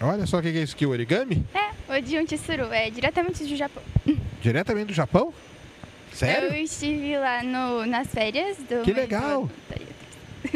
[0.00, 1.42] Olha só o que é isso aqui, o origami?
[1.54, 3.82] É, o de um tsuru, é diretamente do Japão.
[4.42, 5.32] Diretamente do Japão?
[6.12, 6.48] Sério?
[6.48, 8.82] Eu estive lá no, nas férias do.
[8.82, 9.22] Que legal.
[9.30, 9.50] irmão.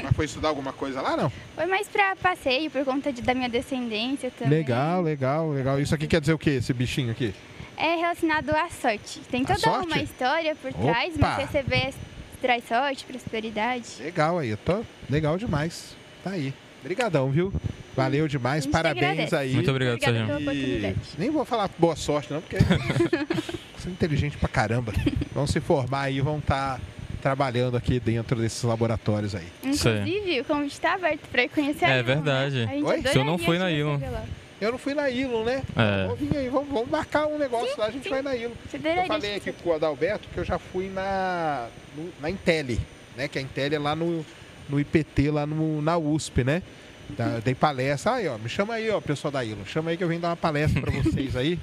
[0.02, 1.30] Mas foi estudar alguma coisa lá, não?
[1.54, 4.58] Foi mais pra passeio, por conta de- da minha descendência também.
[4.58, 5.80] Legal, legal, legal.
[5.80, 7.34] Isso aqui quer dizer o que, esse bichinho aqui?
[7.76, 9.20] É relacionado à sorte.
[9.30, 9.86] Tem toda sorte?
[9.86, 10.82] uma história por Opa!
[10.82, 11.94] trás, mas receber
[12.42, 13.86] traz sorte, prosperidade.
[14.00, 15.96] Legal aí, eu tô legal demais.
[16.24, 16.52] Tá aí.
[16.80, 17.52] Obrigadão, viu?
[17.96, 19.34] Valeu demais, parabéns agradece.
[19.36, 19.54] aí.
[19.54, 20.26] Muito obrigado, Sérgio.
[20.26, 20.96] pela E oportunidade.
[21.18, 22.56] nem vou falar boa sorte, não, porque
[23.78, 24.92] sou inteligente pra caramba.
[25.32, 26.80] Vão se formar aí, vão estar
[27.18, 29.46] trabalhando aqui dentro desses laboratórios aí.
[29.62, 32.02] Inclusive, o convite está aberto para ir conhecer a É né?
[32.02, 32.62] verdade.
[32.62, 33.02] A gente Oi?
[33.02, 33.98] Se eu não fui na Ilon.
[34.60, 35.62] Eu não fui na Ilon, né?
[35.76, 36.06] É.
[36.06, 38.10] Vamos vir aí, vamos, vamos marcar um negócio lá, a gente sim.
[38.10, 38.52] vai na Ilon.
[38.72, 42.76] Eu falei aqui com o Adalberto que eu já fui na, no- na Intel,
[43.16, 43.28] né?
[43.28, 44.24] Que a Intel é lá no,
[44.68, 46.62] no IPT, lá no, na USP, né?
[47.10, 48.14] Da, dei palestra.
[48.14, 49.64] Aí, ó, me chama aí, ó, pessoal da Ilon.
[49.64, 51.58] Chama aí que eu venho dar uma palestra pra vocês aí.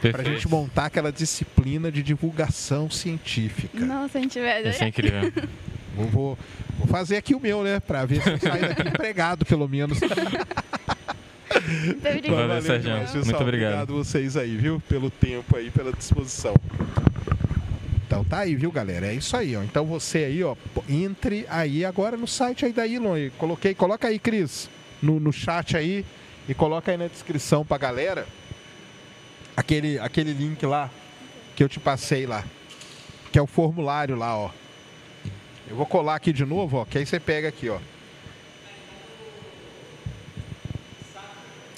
[0.00, 0.30] Pra Perfeito.
[0.32, 3.84] gente montar aquela disciplina de divulgação científica.
[3.84, 4.88] Nossa, a gente vai Isso é adorar.
[4.88, 5.32] incrível.
[5.94, 6.38] Vou, vou,
[6.78, 7.80] vou fazer aqui o meu, né?
[7.80, 9.98] Pra ver se eu saio daqui empregado, pelo menos.
[10.00, 12.46] Muito obrigada.
[12.46, 12.82] Valeu, Sérgio.
[12.90, 13.42] demais, Muito obrigado.
[13.42, 14.80] Obrigado vocês aí, viu?
[14.88, 16.54] Pelo tempo aí, pela disposição.
[18.06, 19.06] Então tá aí, viu, galera?
[19.06, 19.62] É isso aí, ó.
[19.62, 20.56] Então você aí, ó,
[20.88, 23.28] entre aí agora no site aí da Elon.
[23.36, 24.70] Coloquei, coloca aí, Cris,
[25.02, 26.04] no, no chat aí
[26.48, 28.26] e coloca aí na descrição pra galera
[29.58, 30.88] aquele, aquele link lá
[31.56, 32.44] que eu te passei lá.
[33.32, 34.50] Que é o formulário lá, ó.
[35.68, 37.78] Eu vou colar aqui de novo, ó, que aí você pega aqui, ó.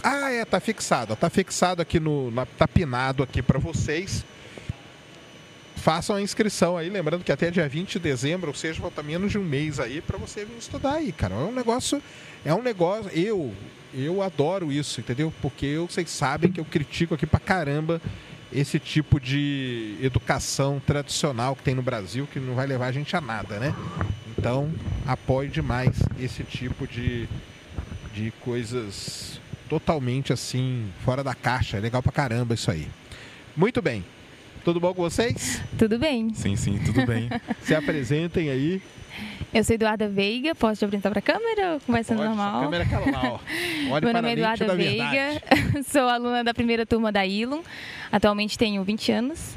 [0.02, 1.14] Ah, é, tá fixado.
[1.16, 2.30] Tá fixado aqui no.
[2.30, 4.24] na- tá pinado aqui pra vocês.
[5.76, 9.30] Façam a inscrição aí, lembrando que até dia 20 de dezembro, ou seja, falta menos
[9.32, 11.34] de um mês aí pra você vir estudar aí, cara.
[11.34, 12.02] É um negócio.
[12.44, 13.10] É um negócio.
[13.18, 13.54] Eu.
[13.92, 15.32] Eu adoro isso, entendeu?
[15.42, 18.00] Porque eu, vocês sabem que eu critico aqui pra caramba
[18.52, 23.14] esse tipo de educação tradicional que tem no Brasil, que não vai levar a gente
[23.16, 23.74] a nada, né?
[24.36, 24.70] Então,
[25.06, 27.28] apoio demais esse tipo de,
[28.14, 31.76] de coisas totalmente assim, fora da caixa.
[31.76, 32.88] É legal pra caramba isso aí.
[33.56, 34.04] Muito bem.
[34.64, 35.62] Tudo bom com vocês?
[35.78, 36.34] Tudo bem.
[36.34, 37.30] Sim, sim, tudo bem.
[37.62, 38.82] Se apresentem aí.
[39.52, 40.54] Eu sou Eduarda Veiga.
[40.54, 42.62] Posso te apresentar para a câmera ou conversa Pode, normal?
[42.62, 43.38] Câmera é lá, ó.
[43.92, 45.42] Olhe Meu nome é Eduarda da Veiga.
[45.86, 47.62] sou aluna da primeira turma da Ilum.
[48.12, 49.54] Atualmente tenho 20 anos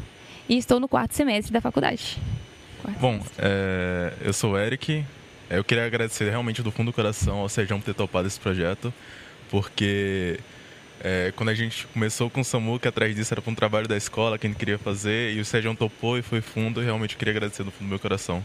[0.50, 2.18] e estou no quarto semestre da faculdade.
[2.82, 5.06] Quarto Bom, é, eu sou o Eric.
[5.50, 8.40] É, Eu queria agradecer realmente do fundo do coração ao Sérgio por ter topado esse
[8.40, 8.94] projeto,
[9.50, 10.40] porque
[11.02, 13.96] é, quando a gente começou com o Samuca, atrás disso era para um trabalho da
[13.96, 17.14] escola que a gente queria fazer, e o Sérgio topou e foi fundo, e realmente
[17.14, 18.44] eu queria agradecer do fundo do meu coração.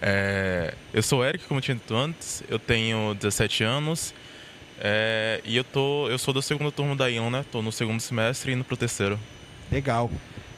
[0.00, 4.12] É, eu sou o Eric, como eu tinha dito antes, eu tenho 17 anos,
[4.78, 7.44] é, e eu, tô, eu sou da segunda turma da Ion, né?
[7.50, 9.18] Tô no segundo semestre e indo pro terceiro.
[9.72, 10.10] Legal.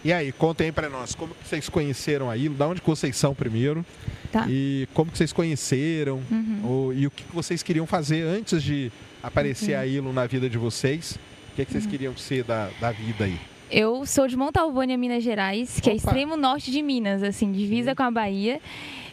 [0.05, 2.55] E aí, contem aí pra nós, como que vocês conheceram a Ilha?
[2.55, 3.85] Da onde que vocês são primeiro?
[4.31, 4.47] Tá.
[4.49, 6.23] E como que vocês conheceram?
[6.31, 6.61] Uhum.
[6.65, 8.93] Ou- e o que vocês queriam fazer antes de
[9.23, 9.81] aparecer Uhum.
[9.81, 11.13] a Ilon na vida de vocês?
[11.53, 13.39] O que, que vocês queriam ser da, da vida aí?
[13.71, 16.03] Eu sou de Montalvânia, Minas Gerais, que é Opa.
[16.03, 18.61] extremo norte de Minas, assim, divisa com a Bahia.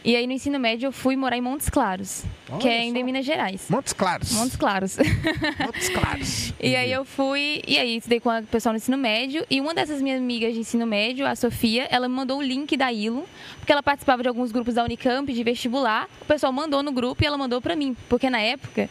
[0.02, 2.22] E aí no ensino médio eu fui morar em Montes Claros,
[2.60, 3.66] que Olha é ainda em Minas Gerais.
[3.68, 4.30] Montes Claros.
[4.32, 4.96] Montes Claros.
[5.58, 6.54] Montes Claros.
[6.60, 9.74] E aí eu fui, e aí estudei com o pessoal no ensino médio, e uma
[9.74, 13.24] dessas minhas amigas de ensino médio, a Sofia, ela me mandou o link da Ilum,
[13.58, 16.08] porque ela participava de alguns grupos da Unicamp de vestibular.
[16.22, 18.88] O pessoal mandou no grupo e ela mandou pra mim, porque na época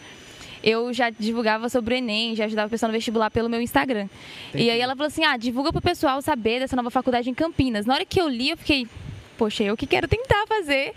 [0.65, 4.09] eu já divulgava sobre o Enem, já ajudava o pessoal no vestibular pelo meu Instagram.
[4.53, 7.85] E aí ela falou assim: "Ah, divulga pro pessoal saber dessa nova faculdade em Campinas".
[7.85, 8.87] Na hora que eu li, eu fiquei
[9.37, 10.93] Poxa, eu que quero tentar fazer.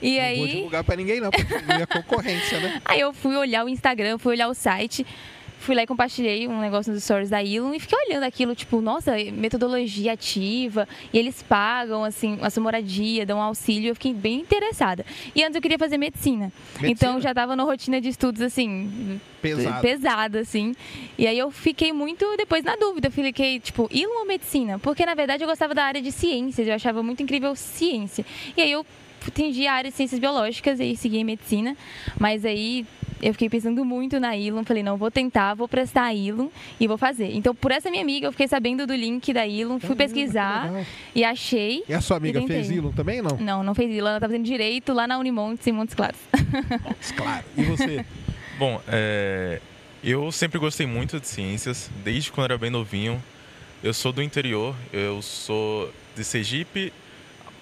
[0.00, 0.38] E Não aí.
[0.38, 2.80] vou divulgar pra ninguém não, porque é concorrência, né?
[2.86, 5.06] Aí eu fui olhar o Instagram, fui olhar o site,
[5.62, 8.80] fui lá e compartilhei um negócio nos stories da Elon e fiquei olhando aquilo, tipo,
[8.80, 14.12] nossa, metodologia ativa, e eles pagam, assim, a sua moradia, dão um auxílio, eu fiquei
[14.12, 15.06] bem interessada.
[15.34, 16.52] E antes eu queria fazer medicina.
[16.80, 16.88] Medicina?
[16.90, 19.80] Então já tava na rotina de estudos, assim, Pesado.
[19.80, 20.74] pesada, assim.
[21.16, 23.08] E aí eu fiquei muito depois na dúvida.
[23.08, 24.78] Eu fiquei, tipo, Elon ou medicina?
[24.78, 28.24] Porque na verdade eu gostava da área de ciências, eu achava muito incrível ciência.
[28.56, 28.84] E aí eu
[29.26, 31.76] atendi a área de ciências biológicas e segui em medicina.
[32.18, 32.86] Mas aí
[33.22, 36.48] eu fiquei pensando muito na Elon, falei, não, vou tentar, vou prestar a Elon
[36.80, 37.30] e vou fazer.
[37.32, 40.84] Então, por essa minha amiga, eu fiquei sabendo do link da Elon, fui Caramba, pesquisar
[41.14, 41.84] e achei.
[41.88, 43.36] E a sua amiga fez Elon também, não?
[43.38, 46.18] Não, não fez Elon, ela tá fazendo direito lá na Unimontes em Montes Claros.
[47.16, 47.44] Claro.
[47.56, 48.04] E você?
[48.58, 49.60] Bom, é,
[50.02, 53.22] eu sempre gostei muito de ciências, desde quando era bem novinho.
[53.82, 56.92] Eu sou do interior, eu sou de Sergipe.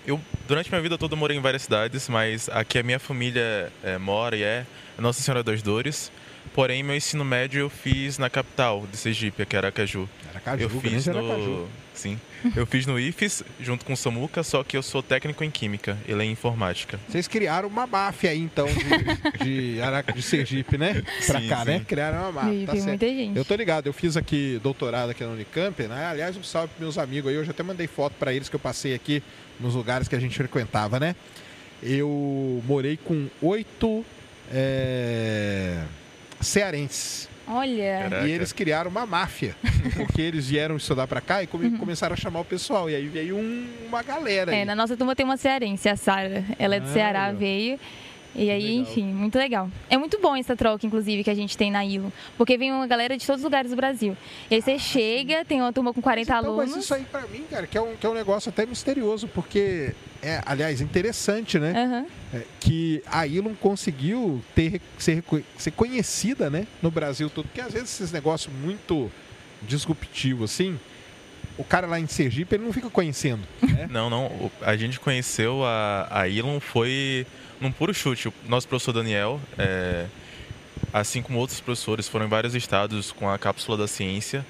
[0.06, 3.70] Eu, durante minha vida toda, eu morei em várias cidades, mas aqui a minha família
[3.82, 4.64] é, mora e é
[5.00, 6.10] Nossa Senhora das Dores.
[6.54, 10.08] Porém, meu ensino médio eu fiz na capital de Sergipe, que era Aracaju.
[10.30, 11.18] Aracaju, eu fiz no...
[11.18, 11.68] Aracaju.
[11.94, 12.18] Sim.
[12.56, 15.98] Eu fiz no IFES, junto com o Samuca, só que eu sou técnico em Química,
[16.08, 16.98] ele é em Informática.
[17.06, 21.02] Vocês criaram uma máfia aí, então, de, de, Araca- de Sergipe, né?
[21.26, 21.78] Pra Sim, cá, né?
[21.78, 21.84] sim.
[21.84, 22.54] Criaram uma máfia.
[22.54, 22.86] E Tá certo.
[22.88, 23.36] muita gente.
[23.36, 26.06] Eu tô ligado, eu fiz aqui doutorado aqui na Unicamp, né?
[26.06, 28.56] Aliás, um salve pros meus amigos aí, eu já até mandei foto pra eles que
[28.56, 29.22] eu passei aqui
[29.60, 31.14] nos lugares que a gente frequentava, né?
[31.82, 34.04] Eu morei com oito
[34.52, 35.78] é,
[36.40, 37.28] cearenses.
[37.52, 38.28] Olha, Caraca.
[38.28, 39.56] E eles criaram uma máfia,
[39.96, 42.88] porque eles vieram estudar pra cá e come- começaram a chamar o pessoal.
[42.88, 44.56] E aí veio um- uma galera aí.
[44.58, 44.62] Uhum.
[44.62, 46.44] é, na nossa turma tem uma cearense, a Sara.
[46.58, 47.78] Ela é do Ah, Ceará, veio.
[48.34, 48.82] E aí, Legal.
[48.82, 49.70] enfim, muito legal.
[49.88, 52.12] É muito bom essa troca, inclusive, que a gente tem na ILO.
[52.36, 54.16] Porque vem uma galera de todos os lugares do Brasil.
[54.50, 56.70] E aí você chega, tem uma turma com 40 então, alunos.
[56.70, 59.26] Mas isso aí pra mim, cara, que é um, que é um negócio até misterioso,
[59.28, 61.72] porque é, aliás, interessante, né?
[61.76, 62.06] Aham.
[62.32, 65.24] É, que a Elon conseguiu ter, ser,
[65.58, 66.66] ser conhecida, né?
[66.80, 67.46] No Brasil todo.
[67.46, 69.10] Porque às vezes esses negócios muito
[69.62, 70.78] disruptivos, assim,
[71.58, 73.88] o cara lá em Sergipe, ele não fica conhecendo, né?
[73.90, 74.50] Não, não.
[74.62, 77.26] A gente conheceu a, a Elon foi
[77.60, 78.28] num puro chute.
[78.28, 80.06] O nosso professor Daniel, é,
[80.92, 84.44] assim como outros professores, foram em vários estados com a cápsula da ciência,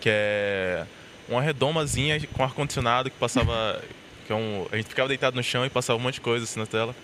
[0.00, 0.86] que é
[1.28, 3.82] uma redomazinha com ar-condicionado que passava.
[4.26, 6.44] que é um, a gente ficava deitado no chão e passava um monte de coisa
[6.44, 6.94] assim na tela.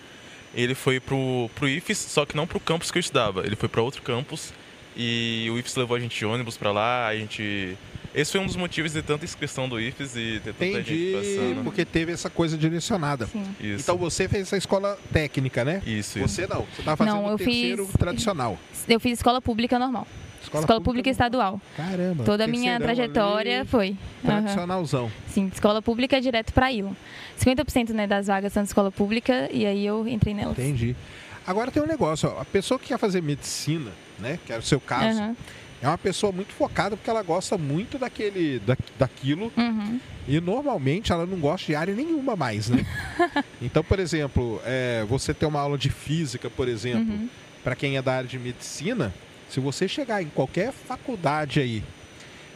[0.55, 3.45] Ele foi pro, pro IFES, só que não pro campus que eu estudava.
[3.45, 4.53] Ele foi para outro campus
[4.97, 7.07] e o IFES levou a gente de ônibus para lá.
[7.07, 7.77] A gente.
[8.17, 11.37] Esse foi um dos motivos de tanta inscrição do IFES e ter tanta Entendi, gente
[11.39, 11.65] passando.
[11.65, 13.27] porque teve essa coisa direcionada.
[13.27, 13.45] Sim.
[13.61, 13.83] Isso.
[13.83, 15.83] Então você fez essa escola técnica, né?
[15.87, 16.27] Isso, isso.
[16.27, 18.59] Você não, você tá fazendo Não, o eu terceiro fiz- tradicional.
[18.89, 20.09] Eu fiz escola pública normal.
[20.43, 21.61] Escola, pública estadual.
[21.77, 22.23] Caramba.
[22.25, 23.97] Toda a minha trajetória ali, foi.
[24.25, 25.11] Tradicionalzão.
[25.29, 26.97] Sim, escola pública direto para ILO.
[27.39, 30.57] 50% né, das vagas são de escola pública e aí eu entrei nelas.
[30.59, 30.95] Entendi.
[31.47, 34.39] Agora tem um negócio, ó, a pessoa que quer fazer medicina, né?
[34.47, 35.37] Que era o seu caso, Aham.
[35.83, 40.01] É uma pessoa muito focada porque ela gosta muito daquele, da, daquilo Uhum.
[40.27, 42.85] e normalmente ela não gosta de área nenhuma mais, né?
[43.61, 47.29] então, por exemplo, é, você ter uma aula de física, por exemplo, Uhum.
[47.63, 49.13] para quem é da área de medicina,
[49.49, 51.83] se você chegar em qualquer faculdade aí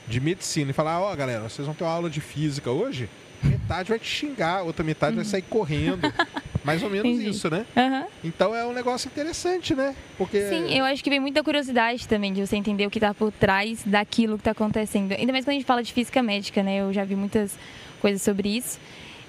[0.09, 3.09] de medicina e falar, ó, galera, vocês vão ter uma aula de física hoje,
[3.43, 6.13] metade vai te xingar, outra metade vai sair correndo.
[6.65, 7.13] Mais ou menos Uhum.
[7.15, 7.31] Entendi.
[7.31, 7.65] isso, né?
[7.77, 8.07] Aham.
[8.23, 9.95] Então é um negócio interessante, né?
[10.19, 13.15] Porque Sim, eu acho que vem muita curiosidade também de você entender o que está
[13.15, 15.13] por trás daquilo que está acontecendo.
[15.13, 16.77] Ainda mais quando a gente fala de física médica, né?
[16.81, 17.57] Eu já vi muitas
[18.01, 18.79] coisas sobre isso.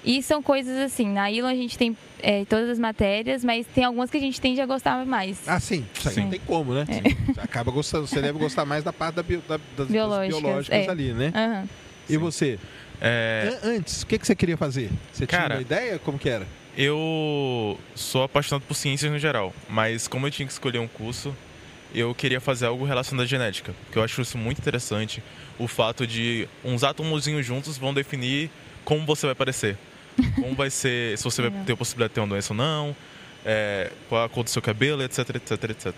[0.04, 3.84] E são coisas assim, na ILO a gente tem é, todas as matérias, mas tem
[3.84, 5.38] algumas que a gente tende a gostar mais.
[5.46, 6.22] Ah, sim, isso aí Sim.
[6.22, 6.84] não tem como, né?
[7.32, 10.88] Você acaba gostando, você deve gostar mais da parte da bio- da- das, Biológicas, biológicas
[10.88, 10.90] é.
[10.90, 11.32] ali, né?
[11.34, 11.68] Aham.
[12.10, 12.58] E você?
[13.00, 14.90] É, An- Antes, o que, que você queria fazer?
[15.12, 15.98] Você tinha Cara, uma ideia?
[16.00, 16.46] Como que era?
[16.76, 21.34] Eu sou apaixonado por ciências no geral, mas como eu tinha que escolher um curso,
[21.94, 25.22] eu queria fazer algo relacionado à genética, porque eu acho isso muito interessante.
[25.58, 28.50] O fato de uns átomozinhos juntos vão definir
[28.84, 29.76] como você vai parecer.
[30.34, 32.94] Como vai ser, se você vai ter a possibilidade de ter uma doença ou não,
[33.46, 35.94] é, qual a cor do seu cabelo, etc, etc, etc.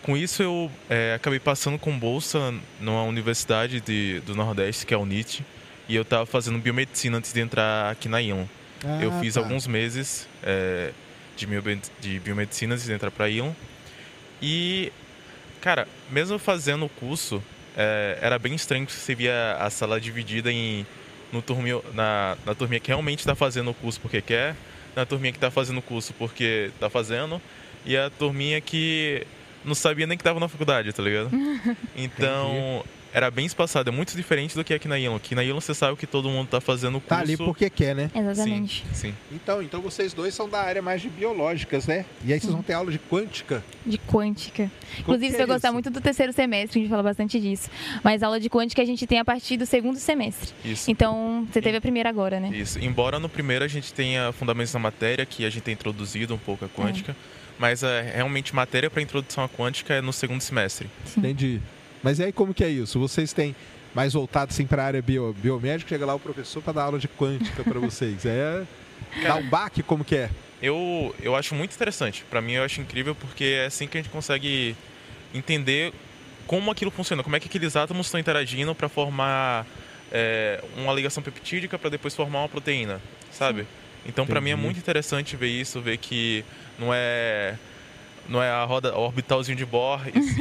[0.00, 4.96] Com isso, eu é, acabei passando com bolsa numa universidade de, do Nordeste, que é
[4.96, 5.44] a UNIT,
[5.88, 8.22] e eu estava fazendo biomedicina antes de entrar aqui na
[8.84, 9.00] ION.
[9.02, 9.40] Eu Ah, fiz tá.
[9.40, 10.90] alguns meses é,
[11.36, 11.46] de,
[12.00, 13.52] de biomedicina antes de entrar para Ion.
[14.40, 14.92] E,
[15.60, 17.42] cara, mesmo fazendo o curso,
[17.76, 20.86] é, era bem estranho que você via a sala dividida em
[21.32, 24.54] no turminho, na, na turminha que realmente está fazendo o curso porque quer,
[24.94, 27.40] na turminha que está fazendo o curso porque está fazendo,
[27.86, 29.26] e a turminha que
[29.64, 31.30] não sabia nem que estava na faculdade, tá ligado?
[31.96, 35.16] Então, era bem espaçado, é muito diferente do que aqui na Elon.
[35.16, 37.08] Aqui na Elon você sabe que todo mundo tá fazendo o curso.
[37.08, 38.10] Tá ali porque quer, né?
[38.14, 38.84] Exatamente.
[38.92, 39.14] Sim, sim.
[39.30, 42.06] Então, então vocês dois são da área mais de biológicas, né?
[42.24, 43.62] E aí vocês vão ter aula de quântica.
[43.84, 44.70] De quântica.
[44.72, 45.72] Como Inclusive, você é vai gostar isso?
[45.74, 47.68] muito do terceiro semestre, a gente fala bastante disso.
[48.02, 50.52] Mas aula de quântica a gente tem a partir do segundo semestre.
[50.64, 50.90] Isso.
[50.90, 52.50] Então, você teve a primeira agora, né?
[52.54, 52.78] Isso.
[52.78, 56.38] Embora no primeiro a gente tenha fundamentos na matéria, que a gente tem introduzido um
[56.38, 57.14] pouco a quântica,
[57.58, 60.88] mas é, realmente matéria para introdução à quântica é no segundo semestre.
[61.16, 61.60] Entendi.
[62.02, 62.98] Mas e aí como que é isso?
[62.98, 63.54] Vocês têm
[63.94, 66.98] mais voltado assim para a área bio, biomédica, chega lá o professor para dar aula
[66.98, 68.24] de quântica para vocês.
[68.24, 68.64] É
[69.22, 70.30] dá um baque como que é?
[70.62, 72.24] Eu, eu acho muito interessante.
[72.30, 74.76] Para mim eu acho incrível porque é assim que a gente consegue
[75.34, 75.92] entender
[76.46, 79.66] como aquilo funciona, como é que aqueles átomos estão interagindo para formar
[80.10, 83.00] é, uma ligação peptídica para depois formar uma proteína,
[83.30, 83.66] sabe?
[84.06, 86.44] Então para mim é muito interessante ver isso, ver que
[86.78, 87.56] não é
[88.28, 90.40] não é a roda o orbitalzinho de Bohr e sim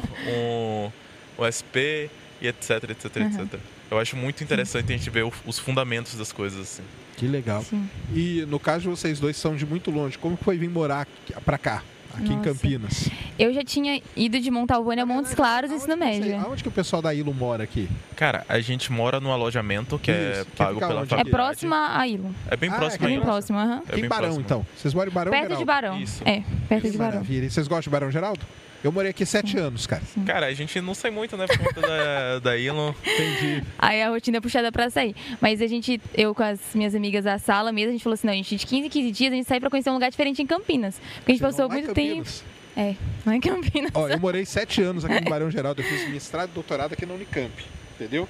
[0.28, 0.90] um,
[1.38, 3.22] o SP e etc, etc, Uhum.
[3.42, 3.60] etc.
[3.90, 6.82] Eu acho muito interessante a gente ver o- os fundamentos das coisas assim.
[7.16, 7.62] Que legal.
[7.62, 7.88] Sim.
[8.14, 11.06] E no caso de vocês dois são de muito longe, como foi vir morar
[11.44, 11.82] para cá?
[12.14, 12.50] Aqui em Nossa.
[12.50, 13.08] Campinas.
[13.38, 16.38] Eu já tinha ido de Montalvânia a Montes Claros no ensino que médio.
[16.40, 17.88] Aonde que o pessoal da Ilo mora aqui?
[18.16, 21.14] Cara, a gente mora num alojamento que é Isso, que pago fica pela onde?
[21.14, 21.30] É faculdade.
[21.30, 22.34] próxima a Ilho.
[22.50, 23.16] É bem Ah, próximo é É aí.
[23.16, 23.82] bem próximo, aham.
[23.88, 24.44] É em bem Barão, próximo.
[24.44, 24.66] então.
[24.76, 25.64] Vocês moram em Barão Perto de?
[25.64, 26.00] Barão.
[26.00, 26.22] Isso.
[26.26, 27.12] É, perto Que de Barão.
[27.14, 27.46] maravilha.
[27.46, 28.40] E vocês gostam de Barão Geraldo?
[28.82, 30.02] Eu morei aqui sete anos, cara.
[30.26, 32.92] Cara, a gente não sai muito, né, por conta da, da Elon.
[33.04, 33.62] Entendi.
[33.78, 35.14] Aí a rotina é puxada pra sair.
[35.40, 38.26] Mas a gente, eu com as minhas amigas da sala mesmo, a gente falou assim,
[38.26, 40.10] não, a gente, de 15 em 15 dias a gente sai pra conhecer um lugar
[40.10, 41.00] diferente em Campinas.
[41.16, 42.16] Porque a gente Vocês passou muito tempo.
[42.16, 42.44] Campinas?
[42.76, 43.90] É, lá em Campinas.
[43.94, 45.80] Ó, eu morei sete anos aqui no Barão Geraldo.
[45.80, 47.52] Eu fiz mestrado e doutorado aqui na Unicamp.
[47.94, 48.28] Entendeu?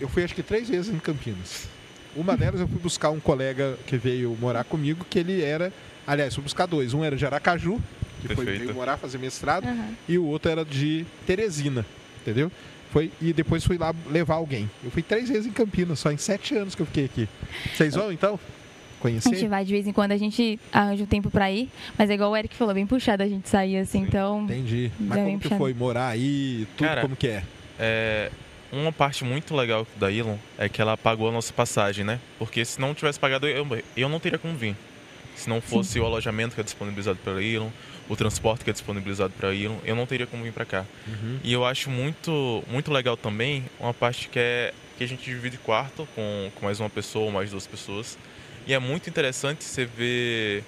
[0.00, 1.68] Eu fui acho que três vezes em Campinas.
[2.14, 5.72] Uma delas eu fui buscar um colega que veio morar comigo, que ele era.
[6.06, 6.92] Aliás, fui buscar dois.
[6.94, 7.80] Um era de Aracaju,
[8.20, 9.90] que foi, veio morar fazer mestrado, Aham.
[10.08, 11.84] e o outro era de Teresina.
[12.22, 12.50] Entendeu?
[12.90, 14.68] Foi, e depois fui lá levar alguém.
[14.82, 17.28] Eu fui três vezes em Campinas, só em sete anos que eu fiquei aqui.
[17.74, 18.38] Vocês vão então?
[19.04, 19.48] A gente Conhecer?
[19.48, 21.70] vai de vez em quando, a gente arranja um tempo pra ir.
[21.96, 24.42] Mas é igual o Eric falou, bem puxado a gente sair assim, então.
[24.44, 24.90] Entendi.
[24.98, 25.58] Mas como que puxado.
[25.58, 26.66] foi morar aí?
[26.76, 27.44] Tudo Cara, como que é?
[27.78, 28.30] É,
[28.72, 32.18] uma parte muito legal da Elon é que ela pagou a nossa passagem, né?
[32.38, 33.66] Porque se não tivesse pagado, eu,
[33.96, 34.74] eu não teria como vir.
[35.36, 37.68] Se não fosse o alojamento que é disponibilizado pela Elon,
[38.08, 40.84] o transporte que é disponibilizado pela Elon, eu não teria como vir para cá.
[41.44, 45.56] E eu acho muito, muito legal também uma parte que é que a gente divide
[45.58, 48.18] quarto com, com mais uma pessoa ou mais duas pessoas.
[48.66, 50.64] E é muito interessante você ver.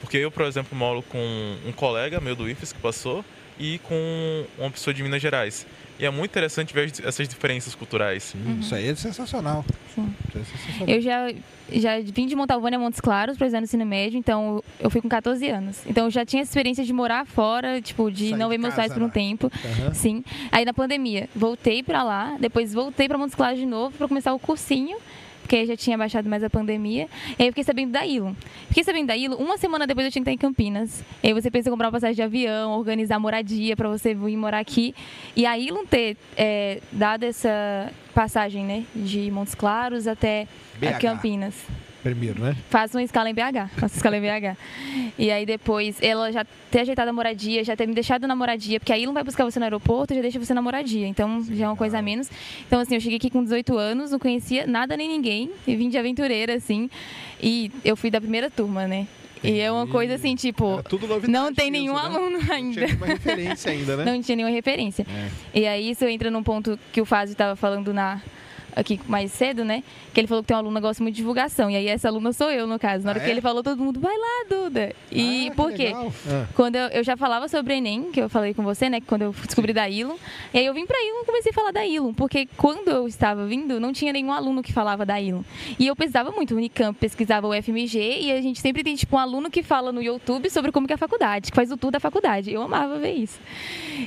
[0.00, 3.24] Porque eu, por exemplo, moro com um colega meu do IFES que passou
[3.58, 5.66] e com uma pessoa de Minas Gerais.
[6.00, 8.32] E é muito interessante ver as- essas diferenças culturais.
[8.36, 9.64] Hum, Isso aí é sensacional.
[9.94, 10.14] Sim.
[10.28, 10.88] Isso é sensacional.
[10.94, 11.32] Eu já,
[11.72, 15.08] já vim de Montalvânia a Montes Claros para no ensino médio, então eu fui com
[15.08, 15.80] 14 anos.
[15.86, 18.58] Então eu já tinha essa experiência de morar fora, tipo, de Sair não de ver
[18.58, 19.12] meus casa, pais por um né?
[19.12, 19.50] tempo.
[19.82, 19.92] Aham.
[19.94, 20.24] Sim.
[20.52, 24.32] Aí na pandemia, voltei pra lá, depois voltei pra Montes Claros de novo para começar
[24.32, 24.96] o cursinho,
[25.48, 27.08] porque aí já tinha baixado mais a pandemia.
[27.38, 28.34] E aí eu fiquei sabendo da Ilon.
[28.68, 31.02] Fiquei sabendo da Ilon, uma semana depois eu tinha que estar em Campinas.
[31.22, 34.36] E aí você pensa em comprar uma passagem de avião, organizar moradia para você vir
[34.36, 34.94] morar aqui.
[35.34, 40.46] E a Ilon ter é, dado essa passagem, né, de Montes Claros até
[40.78, 41.00] BH.
[41.00, 41.54] Campinas
[42.02, 42.56] Primeiro, né?
[42.70, 44.56] faz uma escala em BH, faço escala em BH.
[45.18, 48.78] E aí depois ela já ter ajeitado a moradia, já ter me deixado na moradia,
[48.78, 51.06] porque aí não vai buscar você no aeroporto, já deixa você na moradia.
[51.06, 52.30] Então já é uma coisa a menos.
[52.66, 55.88] Então assim, eu cheguei aqui com 18 anos, não conhecia nada nem ninguém, e vim
[55.88, 56.88] de aventureira assim.
[57.42, 59.06] E eu fui da primeira turma, né?
[59.42, 60.82] E é uma coisa assim, tipo,
[61.28, 62.00] não tem nenhum né?
[62.00, 62.80] aluno Não tinha ainda.
[62.86, 64.04] nenhuma referência ainda, né?
[64.10, 65.06] Não tinha nenhuma referência.
[65.08, 65.60] É.
[65.60, 68.20] E aí isso entra num ponto que o Fábio estava falando na
[68.78, 69.82] aqui mais cedo, né?
[70.14, 71.70] Que ele falou que tem uma aluna que gosta muito de divulgação.
[71.70, 73.04] E aí essa aluna sou eu, no caso.
[73.04, 73.32] Na hora Ah, que é?
[73.32, 74.94] ele falou, todo mundo, vai lá, Duda.
[75.10, 75.92] E Ah, por quê?
[75.94, 76.46] Ah.
[76.54, 79.00] Quando eu, eu já falava sobre o Enem, que eu falei com você, né?
[79.00, 80.16] Quando eu descobri da Ilum.
[80.54, 82.12] E aí eu vim pra Ilum e comecei a falar da Ilum.
[82.14, 85.42] Porque quando eu estava vindo, não tinha nenhum aluno que falava da Ilum.
[85.78, 88.18] E eu pesquisava muito o Unicamp, pesquisava o FMG.
[88.20, 90.92] E a gente sempre tem, tipo, um aluno que fala no YouTube sobre como que
[90.92, 92.52] é a faculdade, que faz o tour da faculdade.
[92.52, 93.38] Eu amava ver isso.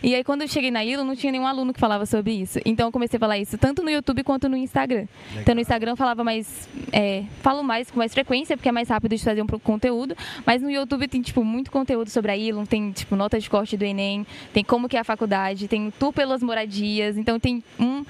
[0.01, 2.59] E aí quando eu cheguei na Ilum, não tinha nenhum aluno que falava sobre isso.
[2.65, 5.07] Então eu comecei a falar isso tanto no YouTube quanto no Instagram.
[5.37, 6.69] Então no Instagram eu falava mais.
[6.91, 10.15] É, falo mais com mais frequência, porque é mais rápido de fazer um conteúdo.
[10.45, 13.77] Mas no YouTube tem, tipo, muito conteúdo sobre a Ilum, tem, tipo, nota de corte
[13.77, 18.05] do Enem, tem como que é a faculdade, tem tour pelas moradias, então tem um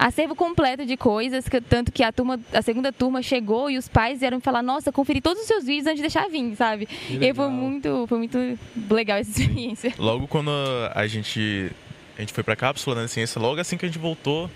[0.00, 3.86] acervo completo de coisas, que, tanto que a turma, a segunda turma chegou e os
[3.86, 6.88] pais vieram falar, nossa, conferi todos os seus vídeos antes de deixar vir, sabe?
[7.08, 7.50] E foi legal.
[7.50, 8.58] muito, foi muito
[8.90, 9.92] legal essa experiência.
[9.98, 10.50] Logo quando
[10.94, 11.70] a gente,
[12.16, 14.50] a gente foi pra cápsula né, ciência, logo assim que a gente voltou,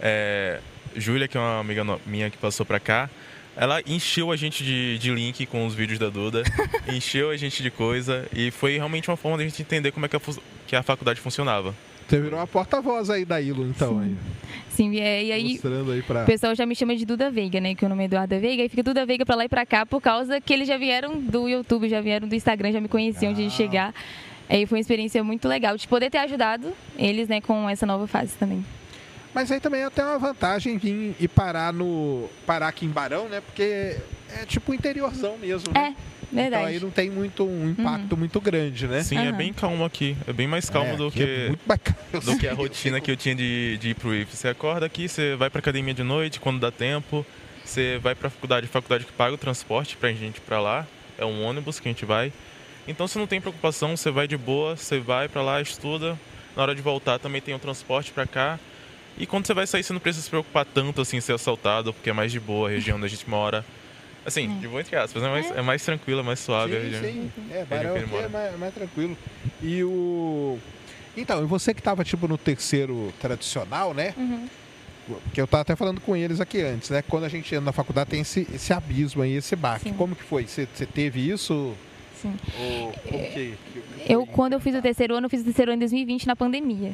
[0.00, 0.60] é,
[0.98, 3.08] Júlia, que é uma amiga minha que passou pra cá,
[3.56, 6.42] ela encheu a gente de, de link com os vídeos da Duda,
[6.92, 10.06] encheu a gente de coisa e foi realmente uma forma de a gente entender como
[10.06, 10.20] é que a,
[10.66, 11.74] que a faculdade funcionava.
[12.08, 13.98] Você virou uma porta-voz aí da Ilo, então.
[14.00, 14.16] Aí,
[14.70, 16.22] Sim, é, e aí mostrando aí pra...
[16.22, 17.74] o pessoal já me chama de Duda Veiga, né?
[17.74, 18.62] Que o nome é Eduarda Veiga.
[18.64, 21.20] E fica Duda Veiga pra lá e pra cá por causa que eles já vieram
[21.20, 23.56] do YouTube, já vieram do Instagram, já me conheciam antes de Ah.
[23.56, 23.94] chegar.
[24.48, 28.06] Aí foi uma experiência muito legal de poder ter ajudado eles, né, com essa nova
[28.06, 28.64] fase também.
[29.38, 32.28] Mas aí também tem uma vantagem vir e parar no.
[32.44, 33.40] parar aqui em Barão, né?
[33.40, 33.96] Porque
[34.32, 35.94] é tipo interiorzão mesmo, né?
[36.32, 36.48] É, verdade.
[36.48, 39.00] Então aí não tem muito um impacto muito grande, né?
[39.04, 39.36] Sim, é Aham.
[39.36, 40.16] bem calmo aqui.
[40.26, 41.96] É bem mais calmo É, do é que muito bacana.
[42.20, 44.36] do que a rotina que eu tinha de, de ir pro IF.
[44.36, 47.24] Você acorda aqui, você vai pra academia de noite quando dá tempo,
[47.64, 50.84] você vai pra faculdade, faculdade que paga o transporte pra gente ir pra lá,
[51.16, 52.32] é um ônibus que a gente vai.
[52.88, 56.18] Então você não tem preocupação, você vai de boa, você vai pra lá, estuda,
[56.56, 58.58] na hora de voltar também tem o transporte pra cá.
[59.18, 61.92] E quando você vai sair, você não precisa se preocupar tanto assim em ser assaltado,
[61.92, 63.64] porque é mais de boa a região onde a gente mora.
[64.24, 67.02] Assim, de boa entre aspas, é mais, é mais tranquila, mais suave a Sim, região.
[67.02, 67.30] sim.
[67.50, 69.16] É, Região Barão que aqui é mais, mais tranquilo.
[69.62, 70.58] E o.
[71.16, 74.14] Então, e você que tava tipo no terceiro tradicional, né?
[74.16, 74.46] Uhum.
[75.24, 77.02] Porque eu tava até falando com eles aqui antes, né?
[77.02, 79.88] Quando a gente entra na faculdade tem esse, esse abismo aí, esse baque.
[79.88, 79.94] Sim.
[79.94, 80.46] Como que foi?
[80.46, 81.74] Você teve isso?
[82.20, 82.36] Sim.
[82.60, 83.54] Ou como que, que-
[84.04, 86.26] que Eu, quando eu fiz o terceiro ano, eu fiz o terceiro ano em 2020
[86.26, 86.92] na pandemia.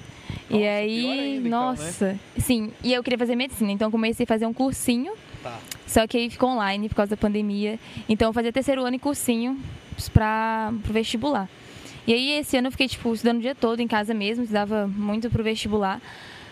[0.50, 1.48] Nossa, e aí, ainda, então, né?
[1.50, 2.20] nossa.
[2.38, 5.58] Sim, e eu queria fazer medicina, então comecei a fazer um cursinho, Tá.
[5.86, 7.78] só que aí ficou online por causa da pandemia.
[8.08, 9.58] Então eu fazia terceiro ano em cursinho
[10.12, 11.48] para o vestibular.
[12.06, 14.86] E aí esse ano eu fiquei tipo estudando o dia todo em casa mesmo, estudava
[14.86, 16.00] muito pro vestibular.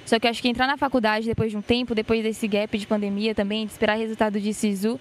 [0.05, 2.77] Só que eu acho que entrar na faculdade depois de um tempo, depois desse gap
[2.77, 4.99] de pandemia também, de esperar resultado de SISU,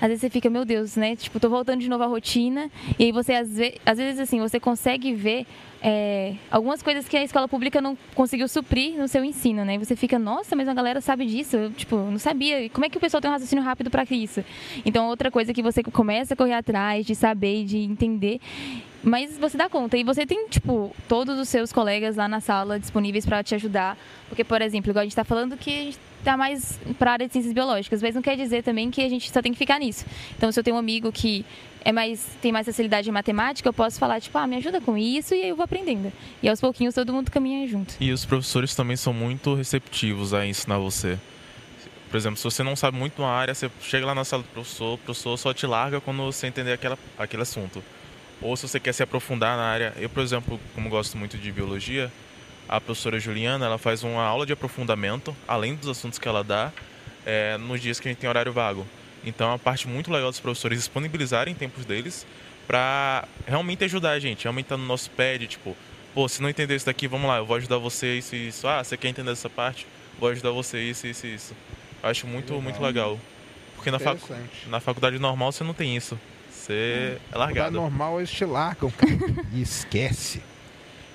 [0.00, 1.16] às vezes você fica, meu Deus, né?
[1.16, 2.70] Tipo, tô voltando de novo à rotina.
[2.98, 5.46] E aí você, às, ve às vezes, assim, você consegue ver
[5.82, 9.76] é, algumas coisas que a escola pública não conseguiu suprir no seu ensino, né?
[9.76, 11.56] E você fica, nossa, mas a galera sabe disso.
[11.56, 12.68] Eu, tipo, não sabia.
[12.70, 14.44] Como é que o pessoal tem um raciocínio rápido para isso?
[14.84, 18.40] Então, outra coisa que você começa a correr atrás, de saber, de entender.
[19.02, 19.96] Mas você dá conta.
[19.96, 23.96] E você tem, tipo, todos os seus colegas lá na sala disponíveis para te ajudar.
[24.28, 27.12] Porque, por exemplo, igual a gente está falando que a gente tá mais para a
[27.12, 29.58] área de ciências biológicas, mas não quer dizer também que a gente só tem que
[29.58, 30.04] ficar nisso.
[30.36, 31.44] Então, se eu tenho um amigo que
[31.84, 34.98] é mais tem mais facilidade em matemática, eu posso falar, tipo, ah, me ajuda com
[34.98, 36.12] isso e aí eu vou aprendendo.
[36.42, 37.94] E aos pouquinhos todo mundo caminha junto.
[38.00, 41.16] E os professores também são muito receptivos a ensinar você.
[42.10, 44.48] Por exemplo, se você não sabe muito uma área, você chega lá na sala do
[44.48, 47.82] professor, o professor só te larga quando você entender aquela, aquele assunto.
[48.40, 49.92] Ou se você quer se aprofundar na área.
[49.96, 52.12] Eu, por exemplo, como gosto muito de biologia,
[52.68, 56.72] a professora Juliana ela faz uma aula de aprofundamento, além dos assuntos que ela dá,
[57.24, 58.86] é, nos dias que a gente tem horário vago.
[59.24, 62.26] Então é uma parte muito legal dos professores disponibilizarem tempos deles
[62.66, 65.76] para realmente ajudar a gente, realmente estar no nosso pé de tipo,
[66.14, 68.66] pô, se não entender isso daqui, vamos lá, eu vou ajudar você isso e isso.
[68.66, 69.86] Ah, você quer entender essa parte?
[70.18, 71.54] Vou ajudar você isso, isso e isso.
[72.02, 72.62] Eu acho muito, Legal.
[72.62, 73.20] muito legal.
[73.74, 74.34] Porque na, facu
[74.68, 76.18] na faculdade normal você não tem isso.
[76.66, 77.76] Você é Faculdade largado.
[77.76, 79.12] normal eles te largam, cara.
[79.54, 80.42] e esquece.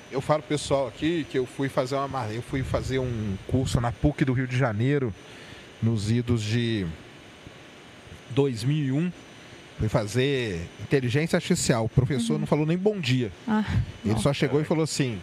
[0.09, 3.79] Eu falo pro pessoal aqui que eu fui fazer uma eu fui fazer um curso
[3.81, 5.13] na PUC do Rio de Janeiro
[5.81, 6.85] nos idos de
[8.29, 9.11] 2001.
[9.77, 11.85] Fui fazer inteligência artificial.
[11.85, 13.31] O professor não falou nem bom dia.
[13.47, 13.63] Ah,
[14.05, 14.21] Ele não.
[14.21, 15.19] só chegou e falou assim: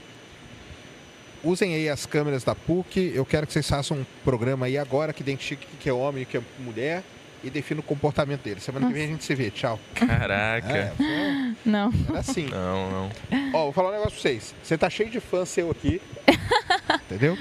[1.43, 3.13] usem aí as câmeras da PUC.
[3.15, 6.23] Eu quero que vocês façam um programa aí agora que identifique o que é homem
[6.23, 7.03] e o que é mulher
[7.45, 8.61] e defina o comportamento dele.
[8.61, 9.51] Semana que vem a gente se vê.
[9.51, 9.79] Tchau.
[9.95, 10.73] Caraca.
[10.77, 11.93] É, foi- Não.
[12.09, 12.47] era assim.
[12.47, 13.11] Não, não.
[13.55, 14.55] Ó, vou falar um negócio pra vocês.
[14.63, 16.01] Você tá cheio de fã seu aqui.
[17.11, 17.37] Entendeu?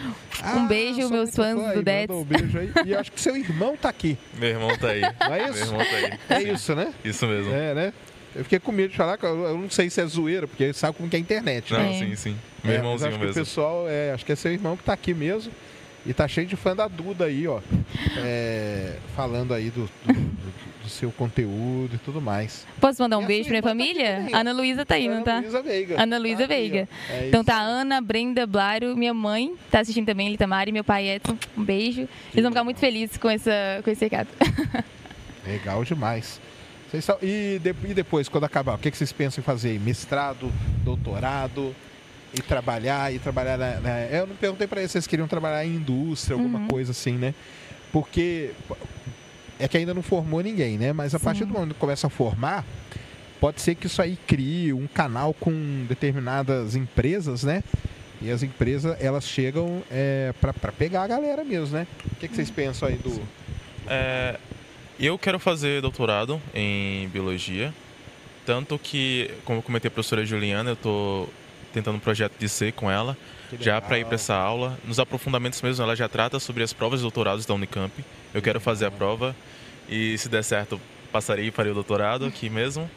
[0.56, 2.16] Um beijo, sou meus fãs fã do Dets.
[2.16, 2.72] Um beijo aí.
[2.85, 4.17] E acho que seu irmão tá aqui.
[4.38, 5.01] Meu irmão tá aí.
[5.01, 5.64] Não é Meu isso?
[5.66, 6.19] irmão tá aí.
[6.30, 6.93] É isso, né?
[7.03, 7.53] Isso mesmo.
[7.53, 7.93] É, né?
[8.35, 10.95] Eu fiquei com medo de falar, que eu não sei se é zoeira, porque sabe
[10.95, 11.95] como que é a internet, Não, né?
[11.95, 12.00] É.
[12.00, 12.38] sim, sim.
[12.64, 13.42] Meu É, mas irmãozinho acho que o mesmo.
[13.43, 15.51] pessoal, é, acho que é seu irmão que tá aqui mesmo.
[16.08, 17.60] E tá cheio de fã da Duda aí, ó.
[18.18, 22.66] É, falando aí do, do- do- do seu conteúdo e tudo mais.
[22.80, 24.26] Posso mandar E um a beijo pra minha tá família?
[24.34, 24.38] ó.
[24.38, 25.40] Ana Luísa tá aí, não Ana tá?
[25.40, 26.02] Luísa Veiga.
[26.02, 26.88] Ana Luísa Tá Veiga.
[26.90, 27.14] ó.
[27.14, 27.66] É Então tá aí.
[27.82, 31.38] Ana, Brenda, Blaro, minha mãe tá assistindo também, Litamar e meu pai Edson.
[31.58, 32.08] Um beijo.
[32.32, 33.52] Eles vão ficar muito felizes com, essa,
[33.84, 34.30] com esse recado.
[35.45, 36.40] Legal demais.
[36.90, 39.72] Vocês e, de- e depois, quando acabar, o que, que vocês pensam em fazer?
[39.72, 39.80] aí?
[39.80, 40.50] Mestrado,
[40.86, 41.76] doutorado?
[42.38, 43.80] E trabalhar, e trabalhar na.
[43.80, 46.67] na- eu não perguntei para eles se vocês queriam trabalhar em indústria, alguma Uhum.
[46.67, 47.33] coisa assim, né?
[47.91, 48.51] Porque
[49.59, 50.93] é que ainda não formou ninguém, né?
[50.93, 51.25] Mas a Sim.
[51.25, 52.64] partir do momento que começa a formar,
[53.40, 57.64] pode ser que isso aí crie um canal com determinadas empresas, né?
[58.22, 61.88] E as empresas, elas chegam é, para pegar a galera mesmo, né?
[62.11, 63.22] O que, que vocês pensam aí do.
[63.88, 64.38] É,
[64.99, 67.74] eu quero fazer doutorado em biologia.
[68.45, 71.30] Tanto que, como eu comentei a professora Juliana, eu estou
[71.77, 73.15] tentando um projeto de C com ela,
[73.59, 74.77] já para ir para essa aula.
[74.83, 77.93] Nos aprofundamentos mesmo, ela já trata sobre as provas de doutorados da Unicamp.
[78.33, 79.35] Eu quero fazer a prova
[79.88, 80.81] e, se der certo,
[81.11, 82.89] passarei e farei o doutorado aqui mesmo.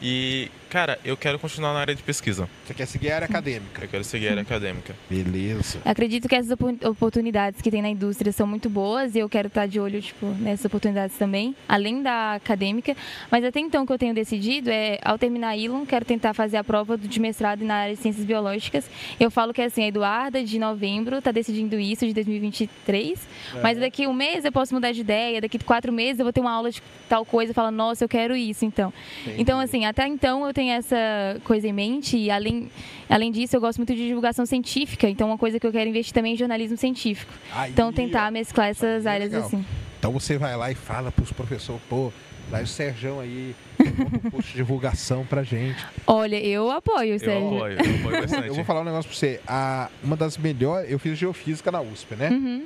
[0.00, 2.48] E, cara, eu quero continuar na área de pesquisa.
[2.66, 3.84] Você quer seguir a área acadêmica?
[3.84, 4.92] Eu quero seguir a área acadêmica.
[5.08, 5.78] Beleza.
[5.84, 9.46] Acredito que essas opor- oportunidades que tem na indústria são muito boas e eu quero
[9.46, 12.96] estar de olho tipo, nessas oportunidades também, além da acadêmica.
[13.30, 16.34] Mas até então o que eu tenho decidido é, ao terminar a Ilum, quero tentar
[16.34, 18.90] fazer a prova de mestrado na área de ciências biológicas.
[19.20, 23.20] Eu falo que assim, a Eduarda de novembro está decidindo isso de 2023,
[23.62, 26.40] mas daqui um mês eu posso mudar de ideia, daqui quatro meses eu vou ter
[26.40, 28.92] uma aula de tal coisa e falar, nossa, eu quero isso, então.
[29.38, 30.96] Então, assim, até então eu tenho essa
[31.44, 32.70] coisa em mente e além,
[33.08, 36.12] além disso eu gosto muito de divulgação científica, então uma coisa que eu quero investir
[36.14, 37.32] também é em jornalismo científico.
[37.52, 39.46] Aí, Então tentar mesclar essas é áreas legal.
[39.46, 39.64] assim.
[39.98, 42.12] Então você vai lá e fala pros professores, pô,
[42.50, 45.82] lá o Serjão aí, um post de divulgação pra gente.
[46.06, 47.56] Olha, eu apoio, Eu Sérgio.
[47.56, 48.48] apoio, eu apoio bastante.
[48.48, 49.40] Eu vou falar um negócio pra você.
[49.48, 50.90] A, uma das melhores.
[50.90, 52.28] Eu fiz geofísica na USP, né?
[52.30, 52.64] Uhum.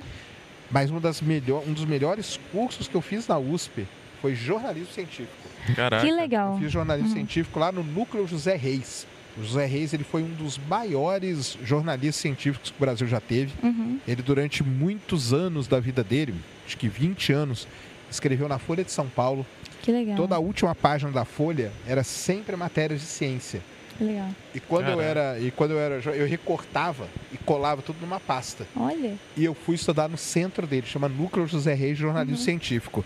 [0.71, 3.87] Mas uma das melhor, um dos melhores cursos que eu fiz na USP
[4.21, 5.48] foi jornalismo científico.
[5.75, 6.05] Caraca.
[6.05, 6.55] Que legal.
[6.55, 7.15] Eu fiz jornalismo Uhum.
[7.17, 9.07] científico lá no Núcleo José Reis.
[9.37, 13.53] O José Reis ele foi um dos maiores jornalistas científicos que o Brasil já teve.
[13.63, 13.99] Uhum.
[14.07, 16.35] Ele, durante muitos anos da vida dele,
[16.67, 17.69] acho que 20 anos,
[18.11, 19.47] escreveu na Folha de São Paulo.
[19.83, 20.17] Que legal.
[20.17, 23.61] Toda a última página da Folha era sempre matérias de ciência.
[23.97, 24.29] Que legal.
[24.55, 28.67] E quando eu era, e quando eu era, eu recortava e colava tudo numa pasta.
[28.77, 29.15] Olha.
[29.37, 33.05] E eu fui estudar no centro dele, chama Núcleo José Reis de Jornalismo Científico.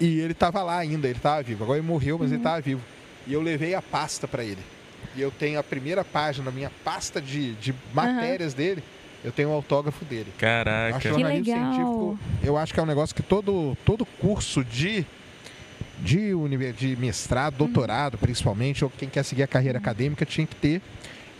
[0.00, 1.64] E ele estava lá ainda, ele estava vivo.
[1.64, 2.80] Agora ele morreu, mas ele estava vivo.
[3.26, 4.60] E eu levei a pasta para ele.
[5.16, 8.82] E eu tenho a primeira página, da minha pasta de, de matérias dele,
[9.24, 10.26] eu tenho o autógrafo dele.
[10.28, 10.98] Eu acho Caraca.
[11.00, 11.72] Que jornalismo legal.
[11.74, 15.04] científico, eu acho que é um negócio que todo, todo curso de,
[15.98, 20.54] de, univer- de mestrado, doutorado, principalmente, ou quem quer seguir a carreira acadêmica, tinha que
[20.54, 20.80] ter.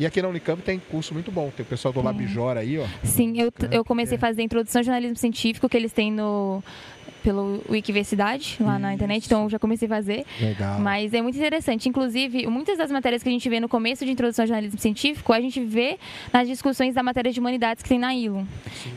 [0.00, 1.50] E aqui na Unicamp tem curso muito bom.
[1.56, 2.86] Tem o pessoal do Labjora aí, ó.
[3.02, 4.18] Sim, eu, eu comecei é.
[4.18, 6.62] a fazer a introdução ao jornalismo científico que eles têm no
[7.22, 10.24] pelo Wikiversidade, lá na internet, então eu já comecei a fazer.
[10.40, 10.80] Legal.
[10.80, 11.88] Mas é muito interessante.
[11.88, 15.32] Inclusive, muitas das matérias que a gente vê no começo de introdução ao jornalismo científico,
[15.32, 15.98] a gente vê
[16.32, 18.46] nas discussões da matéria de humanidades que tem na ILO.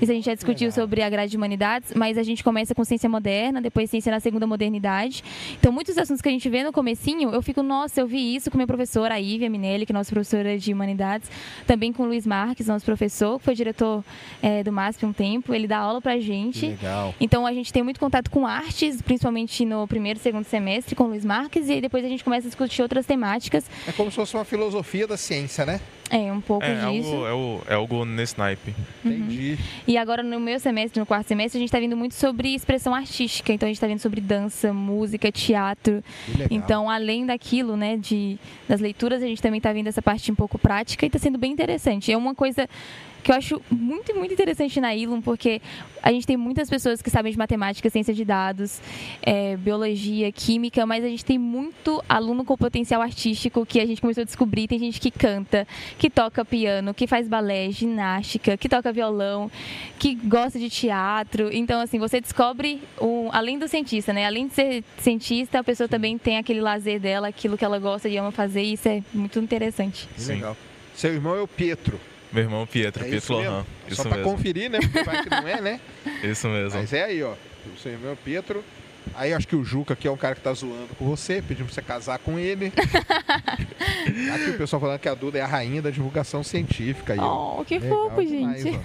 [0.01, 0.83] Isso a gente já discutiu legal.
[0.83, 4.19] sobre a grade de humanidades, mas a gente começa com ciência moderna, depois ciência na
[4.19, 5.23] segunda modernidade.
[5.59, 8.51] Então, muitos assuntos que a gente vê no comecinho, eu fico, nossa, eu vi isso
[8.51, 11.29] com minha professora, a Ivy Minelli, que é nossa professora de humanidades,
[11.65, 14.03] também com o Luiz Marques, nosso professor, que foi diretor
[14.41, 16.67] eh, do MASP um tempo, ele dá aula pra gente.
[16.67, 17.13] legal.
[17.19, 21.05] Então a gente tem muito contato com artes, principalmente no primeiro e segundo semestre, com
[21.05, 23.65] o Luiz Marques, e aí depois a gente começa a discutir outras temáticas.
[23.87, 25.79] É como se fosse uma filosofia da ciência, né?
[26.09, 27.09] É, um pouco É, disso.
[27.09, 28.75] algo, é, o- é algo nesse naipe.
[29.05, 29.11] Uhum.
[29.11, 29.57] Entendi.
[29.87, 32.93] E agora no meu semestre, no quarto semestre, a gente está vindo muito sobre expressão
[32.93, 33.53] artística.
[33.53, 36.03] Então a gente está vindo sobre dança, música, teatro.
[36.49, 40.35] Então, além daquilo, né, de, das leituras, a gente também está vendo essa parte um
[40.35, 42.11] pouco prática e está sendo bem interessante.
[42.11, 42.67] É uma coisa
[43.23, 45.61] que eu acho muito, muito interessante na Ilum, porque
[46.01, 48.81] a gente tem muitas pessoas que sabem de matemática, ciência de dados,
[49.21, 54.01] é, biologia, química, mas a gente tem muito aluno com potencial artístico que a gente
[54.01, 54.67] começou a descobrir.
[54.67, 55.67] Tem gente que canta,
[55.97, 59.51] que toca piano, que faz balé, ginástica, que toca violão,
[59.99, 61.49] que gosta de teatro.
[61.51, 64.25] Então, assim, você descobre, um, além do cientista, né?
[64.25, 68.09] Além de ser cientista, a pessoa também tem aquele lazer dela, aquilo que ela gosta
[68.09, 70.07] e ama fazer, e isso é muito interessante.
[70.17, 70.33] Sim.
[70.33, 70.57] legal.
[70.95, 71.99] Seu irmão é o Pietro.
[72.31, 73.51] Meu irmão Pietro, É Pietro isso mesmo?
[73.51, 73.65] Lohan.
[73.87, 74.31] É Isso Só pra mesmo.
[74.31, 74.79] conferir, né?
[74.79, 75.79] Porque vai que não é, né?
[76.23, 76.79] Isso mesmo.
[76.79, 77.33] Mas é aí, ó.
[77.73, 78.63] O seu irmão Pietro.
[79.15, 81.65] Aí acho que o Juca aqui é um cara que tá zoando com você, pedindo
[81.65, 82.71] pra você casar com ele.
[84.33, 87.13] aqui o pessoal falando que a Duda é a rainha da divulgação científica.
[87.13, 87.59] Aí, ó.
[87.59, 88.79] Oh, que Legal fofo, demais, gente.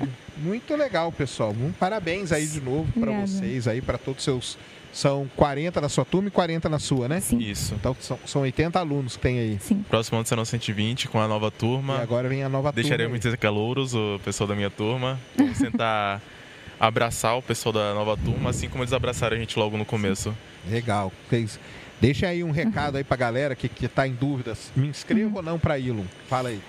[0.00, 0.06] ó.
[0.38, 1.50] Muito legal, pessoal.
[1.50, 3.26] Um parabéns aí de novo pra Obrigada.
[3.26, 4.58] vocês aí, pra todos os seus.
[4.96, 7.20] São 40 na sua turma e 40 na sua, né?
[7.20, 7.74] Sim, Isso.
[7.74, 9.58] Então são, são 80 alunos que tem aí.
[9.60, 9.84] sim.
[9.90, 11.98] Próximo ano serão 120 com a nova E turma.
[12.00, 13.18] agora vem a nova Deixaremos turma.
[13.18, 15.20] de ser calouros, o pessoal da minha turma.
[15.36, 16.22] Vamos tentar
[16.80, 20.34] abraçar o pessoal da nova turma, assim como eles abraçaram a gente logo no começo.
[20.66, 21.12] Legal.
[22.00, 24.72] Deixa aí um recado aí pra galera que, que tá em dúvidas.
[24.74, 26.06] Me inscrevo ou não pra Ilum?
[26.26, 26.60] Fala aí.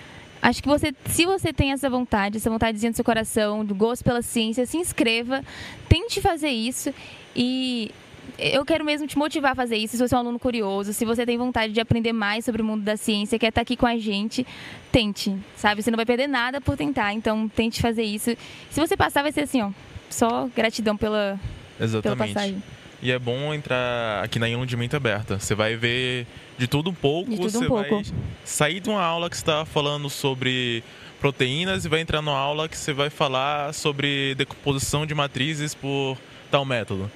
[0.41, 4.03] Acho que você, se você tem essa vontade, essa vontadezinha do seu coração, do gosto
[4.03, 5.41] pela ciência, se inscreva,
[5.87, 6.93] tente fazer isso
[7.33, 7.89] e
[8.37, 9.97] eu quero mesmo te motivar a fazer isso.
[9.97, 12.65] Se você é um aluno curioso, se você tem vontade de aprender mais sobre o
[12.65, 14.45] mundo da ciência, quer estar aqui com a gente,
[14.91, 15.81] tente, sabe?
[15.81, 18.35] Você não vai perder nada por tentar, então tente fazer isso.
[18.69, 19.71] Se você passar, vai ser assim, ó,
[20.09, 21.39] só gratidão pela,
[21.77, 22.33] pela Exatamente.
[22.33, 22.63] passagem.
[23.01, 25.39] E é bom entrar aqui na Ilum de mente aberta.
[25.39, 26.25] Você vai ver
[26.57, 27.29] de tudo um pouco.
[27.29, 27.95] De tudo um você pouco.
[27.95, 28.03] vai
[28.43, 30.83] sair de uma aula que está falando sobre
[31.19, 36.17] proteínas e vai entrar numa aula que você vai falar sobre decomposição de matrizes por
[36.49, 37.11] tal método.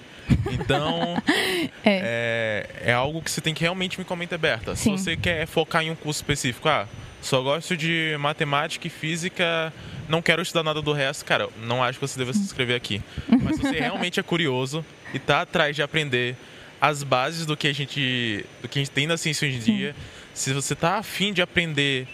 [0.51, 1.21] Então,
[1.85, 2.65] é.
[2.85, 4.75] é algo que você tem que realmente me com a mente aberta.
[4.75, 4.97] Sim.
[4.97, 6.87] Se você quer focar em um curso específico, ah,
[7.21, 9.71] só gosto de matemática e física,
[10.09, 13.01] não quero estudar nada do resto, cara, não acho que você deva se inscrever aqui.
[13.27, 16.35] Mas se você realmente é curioso e tá atrás de aprender
[16.79, 19.59] as bases do que a gente, do que a gente tem na ciência hoje em
[19.59, 19.95] dia,
[20.33, 22.07] Se você está afim de aprender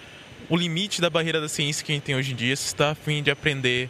[0.49, 2.73] o limite da barreira da ciência que a gente tem hoje em dia, se você
[2.73, 3.89] está afim de aprender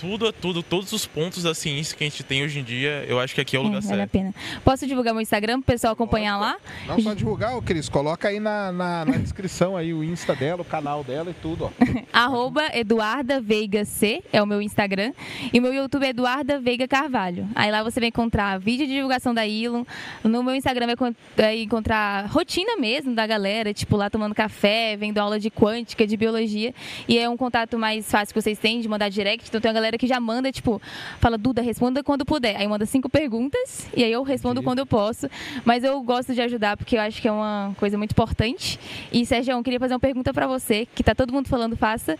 [0.00, 3.04] tudo a tudo, todos os pontos da ciência que a gente tem hoje em dia,
[3.06, 4.10] eu acho que aqui é o lugar É, vale a certo.
[4.10, 4.34] pena.
[4.64, 6.56] Posso divulgar meu Instagram pro pessoal acompanhar lá?
[6.86, 10.62] Não só divulgar, ô Cris, coloca aí na, na, na descrição aí o Insta dela,
[10.62, 11.70] o canal dela e tudo, ó.
[12.12, 15.12] Arroba Eduarda Veiga C, é o meu Instagram.
[15.52, 17.48] E meu YouTube é Eduarda Veiga Carvalho.
[17.54, 19.84] Aí lá você vai encontrar vídeo de divulgação da Ilum.
[20.24, 24.96] No meu Instagram vai con- vai encontrar rotina mesmo da galera, tipo lá tomando café,
[24.96, 26.74] vendo aula de quântica, de biologia.
[27.08, 29.48] E é um contato mais fácil que vocês têm de mandar direct.
[29.48, 30.80] Então tem uma galera que já manda, tipo,
[31.20, 32.56] fala, Duda, responda quando puder.
[32.56, 34.64] Aí manda cinco perguntas e aí eu respondo Entendi.
[34.64, 35.28] quando eu posso.
[35.64, 38.78] Mas eu gosto de ajudar porque eu acho que é uma coisa muito importante.
[39.12, 42.18] E, Sérgio, eu queria fazer uma pergunta pra você, que tá todo mundo falando, faça.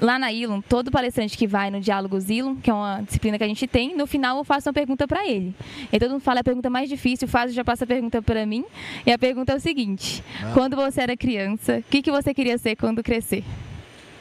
[0.00, 3.44] Lá na Ilum, todo palestrante que vai no Diálogos Ilum, que é uma disciplina que
[3.44, 5.54] a gente tem, no final eu faço uma pergunta para ele.
[5.92, 8.22] E todo mundo fala é a pergunta mais difícil, o Fábio já passa a pergunta
[8.22, 8.64] para mim.
[9.04, 10.52] E a pergunta é o seguinte: Ah.
[10.54, 13.44] quando você era criança, o que, que você queria ser quando crescer?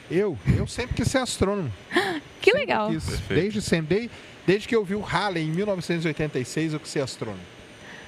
[0.09, 1.71] Eu, eu sempre quis ser astrônomo.
[2.41, 2.89] Que Sempre legal.
[2.89, 3.19] quis.
[3.27, 4.11] Desde sempre, desde,
[4.47, 7.43] desde que eu vi o Halley em 1986, eu quis ser astrônomo.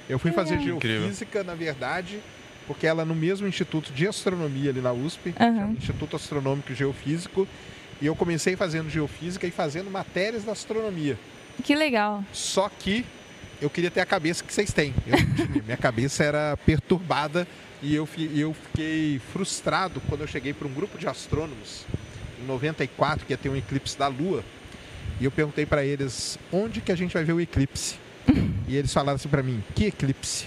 [0.08, 0.76] Eu fui fazer legal.
[0.76, 1.00] Incrível.
[1.02, 2.18] geofísica, na verdade,
[2.66, 7.46] porque ela no mesmo instituto de astronomia ali na USP, chama Instituto Astronômico e Geofísico,
[8.00, 11.18] e eu comecei fazendo geofísica e fazendo matérias da astronomia.
[11.62, 12.24] Que legal.
[12.32, 13.04] Só que
[13.60, 14.94] eu queria ter a cabeça que vocês têm.
[15.06, 15.18] Eu.
[15.62, 17.46] Minha cabeça era perturbada
[17.82, 21.84] e eu, eu fiquei frustrado quando eu cheguei para um grupo de astrônomos
[22.40, 24.44] em 94, que ia ter um eclipse da Lua.
[25.20, 27.96] E eu perguntei para eles onde que a gente vai ver o eclipse.
[28.68, 30.46] E eles falaram assim para mim: que eclipse?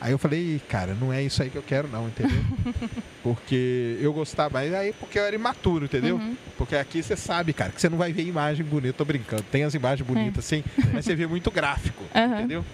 [0.00, 2.38] Aí eu falei, cara, não é isso aí que eu quero, não, entendeu?
[3.22, 6.16] Porque eu gostava, mas aí porque eu era imaturo, entendeu?
[6.16, 6.36] Uhum.
[6.56, 9.42] Porque aqui você sabe, cara, que você não vai ver imagem bonita, tô brincando.
[9.50, 12.38] Tem as imagens bonitas, sim, mas você vê muito gráfico, Aham.
[12.38, 12.64] entendeu?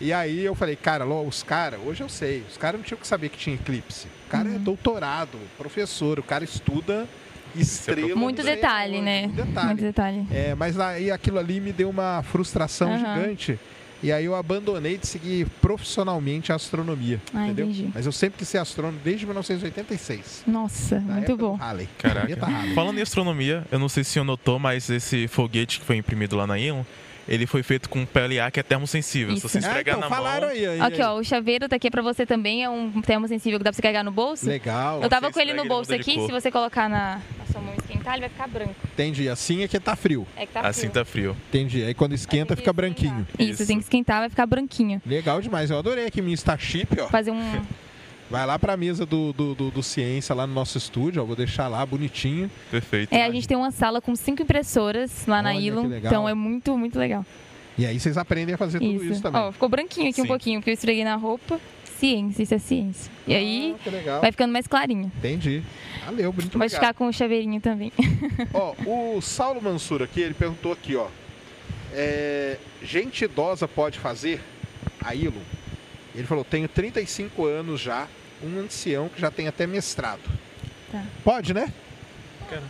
[0.00, 3.06] E aí eu falei, cara, os caras, hoje eu sei, os caras não tinham que
[3.06, 4.06] saber que tinha eclipse.
[4.26, 7.08] O cara é doutorado, professor, o cara estuda
[7.54, 8.14] estrela.
[8.14, 9.22] Muito detalhe, né?
[9.22, 9.66] Muito detalhe.
[9.68, 10.26] Muito detalhe.
[10.30, 12.98] É, mas aí aquilo ali me deu uma frustração Aham.
[12.98, 13.58] gigante.
[14.02, 17.64] E aí eu abandonei de seguir profissionalmente a astronomia, Ah, entendeu?
[17.64, 17.88] entendi.
[17.94, 20.44] Mas eu sempre quis ser astrônomo desde 1986.
[20.46, 21.54] Nossa, na muito bom.
[21.54, 21.88] Halley.
[21.96, 22.46] Caraca.
[22.46, 22.74] Halley.
[22.74, 25.96] Falando em astronomia, eu não sei se o senhor notou, mas esse foguete que foi
[25.96, 26.82] imprimido lá na Elon,
[27.28, 29.34] ele foi feito com PLA que é termosensível.
[29.34, 29.48] Isso.
[29.48, 31.08] Se você Ah, esfregar então, na falaram mão, aí, aí, Aqui, aí.
[31.08, 33.76] ó, o chaveiro tá aqui pra você também, é um termo sensível que dá pra
[33.76, 34.46] você carregar no bolso.
[34.46, 35.02] Legal.
[35.02, 37.46] Eu tava Você com ele no ele bolso de aqui, se você colocar na, na
[37.50, 38.74] sua mão e esquentar, ele vai ficar branco.
[38.92, 39.28] Entendi.
[39.28, 40.26] Assim é que tá frio.
[40.36, 40.92] É que tá assim frio.
[40.92, 41.36] tá frio.
[41.48, 41.82] Entendi.
[41.84, 42.74] Aí quando esquenta fica que esquentar.
[42.74, 43.26] branquinho.
[43.38, 43.66] Isso, Isso.
[43.66, 45.00] tem que esquentar, vai ficar branquinho.
[45.04, 45.70] Legal demais.
[45.70, 47.08] Eu adorei aqui minha Starship, ó.
[47.08, 47.40] Fazer um.
[48.30, 51.24] Vai lá pra mesa do, do, do, do Ciência lá no nosso estúdio, ó.
[51.24, 52.50] Vou deixar lá bonitinho.
[52.70, 53.12] Perfeito.
[53.12, 55.96] É, a gente tem uma sala com cinco impressoras lá na Olha, que Ilum.
[55.96, 57.24] Então é muito, muito legal.
[57.78, 59.40] E aí vocês aprendem a fazer tudo isso, também.
[59.40, 60.28] Ó, ficou branquinho aqui um Sim.
[60.28, 61.60] pouquinho, porque eu esfreguei na roupa.
[61.98, 63.10] Ciência, isso é ciência.
[63.26, 64.20] E aí Ah, que legal.
[64.20, 65.10] vai ficando mais clarinho.
[65.16, 65.62] Entendi.
[66.04, 66.70] Valeu, muito Vai obrigado.
[66.80, 67.90] ficar com o chaveirinho também.
[68.52, 68.74] Ó,
[69.16, 71.06] o Saulo Mansur aqui, ele perguntou aqui, ó.
[71.94, 74.42] é, gente idosa pode fazer
[75.02, 75.40] a ILO?
[76.16, 78.08] Ele falou, tenho 35 anos já,
[78.42, 80.20] um ancião que já tem até mestrado.
[80.90, 81.04] Tá.
[81.22, 81.72] Pode, né?
[82.48, 82.62] Cara.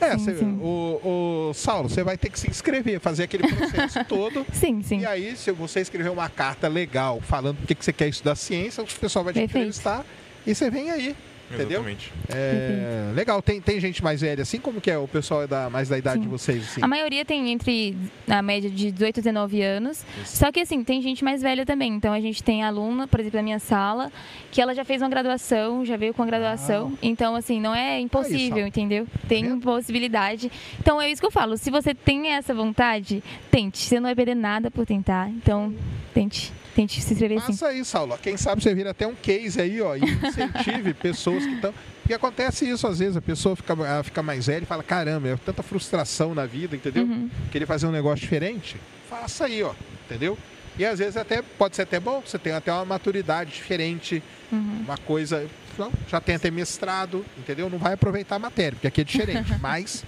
[0.00, 0.58] É, Sim, cê- sim.
[0.62, 4.46] O, o Saulo, você vai ter que se inscrever, fazer aquele processo todo.
[4.52, 5.00] Sim, sim.
[5.00, 8.34] E aí, se você escrever uma carta legal falando por que que você quer estudar
[8.34, 9.58] ciência, o pessoal vai te Perfeito.
[9.58, 10.04] entrevistar
[10.46, 11.14] e você vem aí.
[11.52, 11.80] Entendeu?
[11.80, 12.12] Exatamente.
[12.28, 14.60] É, legal, tem, tem gente mais velha assim?
[14.60, 16.22] Como que é o pessoal é da, mais da idade Sim.
[16.22, 16.62] de vocês?
[16.62, 16.80] Assim?
[16.82, 17.96] A maioria tem entre
[18.28, 20.04] a média de 18 e 19 anos.
[20.24, 21.92] Só que assim, tem gente mais velha também.
[21.92, 24.12] Então a gente tem aluna, por exemplo, da minha sala,
[24.52, 26.96] que ela já fez uma graduação, já veio com a graduação.
[27.02, 28.66] Então, assim, não é impossível, Sal.
[28.68, 29.06] entendeu?
[29.28, 29.60] Tem vendo?
[29.60, 30.50] possibilidade.
[30.78, 31.56] Então é isso que eu falo.
[31.56, 33.78] Se você tem essa vontade, tente.
[33.78, 35.28] Você não vai perder nada por tentar.
[35.30, 35.74] Então,
[36.14, 36.52] tente.
[36.80, 37.46] Tente se inscrever sim.
[37.48, 38.16] Faça aí, Saulo.
[38.22, 41.74] Quem sabe você vira até um case aí, ó, e incentive pessoas que estão.
[42.00, 45.36] Porque acontece isso às vezes, a pessoa fica, fica mais velha e fala, caramba, é
[45.36, 47.04] tanta frustração na vida, entendeu?
[47.04, 47.28] Uhum.
[47.52, 48.78] Querer fazer um negócio diferente,
[49.10, 49.74] faça aí, ó,
[50.06, 50.38] entendeu?
[50.78, 54.84] E às vezes até pode ser até bom, você tem até uma maturidade diferente, Uhum.
[54.86, 55.46] uma coisa.
[55.78, 57.68] Não, já tem até mestrado, entendeu?
[57.68, 59.54] Não vai aproveitar a matéria, porque aqui é diferente.
[59.60, 60.02] mas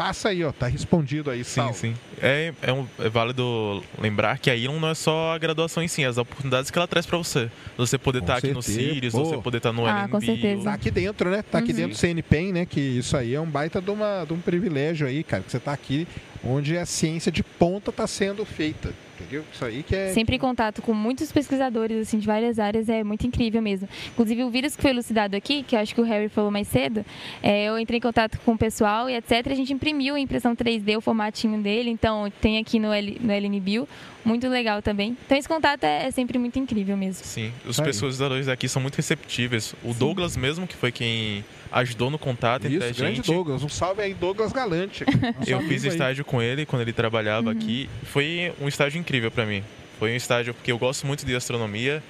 [0.00, 1.74] faça aí, ó, tá respondido aí, Sim, Saulo.
[1.74, 1.94] sim.
[2.22, 5.88] É, é, um- é válido lembrar que a Elon não é só a graduação em
[5.88, 7.50] si, é as oportunidades que ela traz pra você.
[7.76, 8.62] Você poder estar aqui no.
[8.62, 9.24] Sirius, Pô.
[9.24, 10.64] você poder estar no Ah, LNB, com certeza.
[10.64, 11.42] Tá aqui dentro, né?
[11.42, 11.76] Tá aqui Uhum.
[11.76, 12.66] dentro do CNPEM, né?
[12.66, 15.42] Que isso aí é um baita de, uma, de um privilégio aí, cara.
[15.42, 16.06] Que você tá aqui
[16.42, 19.44] onde a ciência de ponta tá sendo feita, entendeu?
[19.52, 20.12] Isso aí que é.
[20.12, 23.88] Sempre em contato com muitos pesquisadores assim de várias áreas é muito incrível mesmo.
[24.12, 26.68] Inclusive o vírus que foi elucidado aqui, que eu acho que o Harry falou mais
[26.68, 27.04] cedo,
[27.42, 29.46] é, eu entrei em contato com o pessoal e etc.
[29.46, 33.32] A gente imprimiu a impressão 3D, o formatinho dele, então tem aqui no, L, no
[33.32, 33.88] LNBio,
[34.24, 35.16] muito legal também.
[35.26, 37.24] Então esse contato é, é sempre muito incrível mesmo.
[37.24, 39.74] Sim, os Tá pesquisadores daqui são muito receptíveis.
[39.84, 43.26] O Douglas mesmo, que foi quem ajudou no contato entre a Isso, grande gente.
[43.26, 43.62] Douglas.
[43.62, 45.04] Um salve aí, Douglas Galante.
[45.46, 45.90] Eu fiz aí.
[45.90, 47.88] estágio com ele quando ele trabalhava aqui.
[48.04, 49.62] Foi um estágio incrível para mim.
[49.98, 52.02] Foi um estágio porque eu gosto muito de astronomia.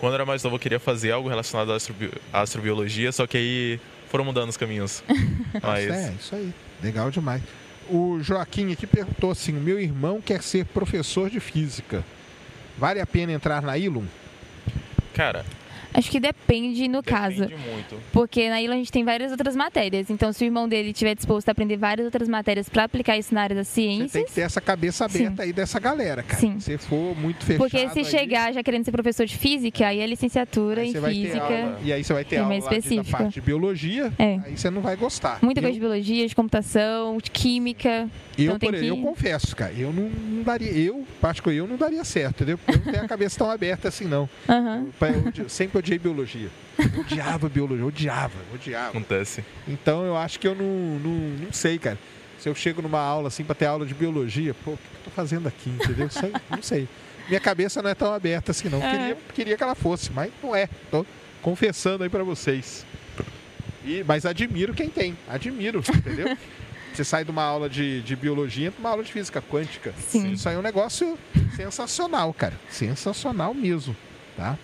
[0.00, 3.26] Quando eu era mais novo, eu queria fazer algo relacionado à astrobi- à astrobiologia, só
[3.26, 3.80] que aí
[4.10, 5.02] foram mudando os caminhos.
[5.62, 6.52] Mas É, isso aí.
[6.82, 7.40] Legal demais.
[7.88, 12.04] O Joaquim aqui perguntou assim: meu irmão quer ser professor de física.
[12.76, 14.04] Vale a pena entrar na Ilum?
[15.14, 15.46] cara,
[15.96, 17.46] Acho que depende no caso.
[17.46, 17.96] depende muito.
[18.12, 20.10] Porque na ilha a gente tem várias outras matérias.
[20.10, 23.34] Então, se o irmão dele estiver disposto a aprender várias outras matérias para aplicar isso
[23.34, 26.40] na área das Você tem que ter essa cabeça aberta aí dessa galera, cara.
[26.40, 26.60] Sim.
[26.60, 27.58] Se for muito fechado.
[27.68, 30.92] Porque se aí, chegar já querendo ser professor de física, aí é licenciatura aí em
[30.92, 31.78] física.
[31.82, 33.16] e aí você vai ter é aula de- da específica.
[33.18, 34.38] parte de biologia, É.
[34.44, 35.38] aí você não vai gostar.
[35.42, 38.08] Muita eu, coisa de biologia, de computação, de química.
[38.38, 41.76] Eu, então por- que- eu confesso, cara, eu não, não daria, eu, particularmente, eu não
[41.76, 42.58] daria certo, entendeu?
[42.58, 44.28] Porque eu não tenho a cabeça tão aberta assim, não.
[44.48, 44.86] Aham.
[45.00, 46.48] Eu odi- sempre odiei biologia.
[46.78, 48.88] Eu odiava biologia, odiava, odiava.
[48.90, 49.44] Acontece.
[49.66, 50.64] Então eu acho que eu não,
[51.00, 51.10] não,
[51.46, 51.98] não sei, cara.
[52.38, 55.00] Se eu chego numa aula assim pra ter aula de biologia, pô, o que eu
[55.04, 56.08] tô fazendo aqui, entendeu?
[56.10, 56.86] Sei, não sei.
[57.28, 58.78] Minha cabeça não é tão aberta assim, não.
[58.80, 60.68] Queria, queria que ela fosse, mas não é.
[60.90, 61.04] Tô
[61.42, 62.84] confessando aí pra vocês.
[63.84, 65.16] E, mas admiro quem tem.
[65.28, 66.36] Admiro, entendeu?
[66.96, 69.92] Você sai de uma aula de, de biologia para uma aula de física quântica.
[70.08, 70.32] Sim.
[70.32, 71.18] Isso aí é um negócio
[71.54, 72.58] sensacional, cara.
[72.70, 73.94] Sensacional mesmo,
[74.34, 74.58] tá?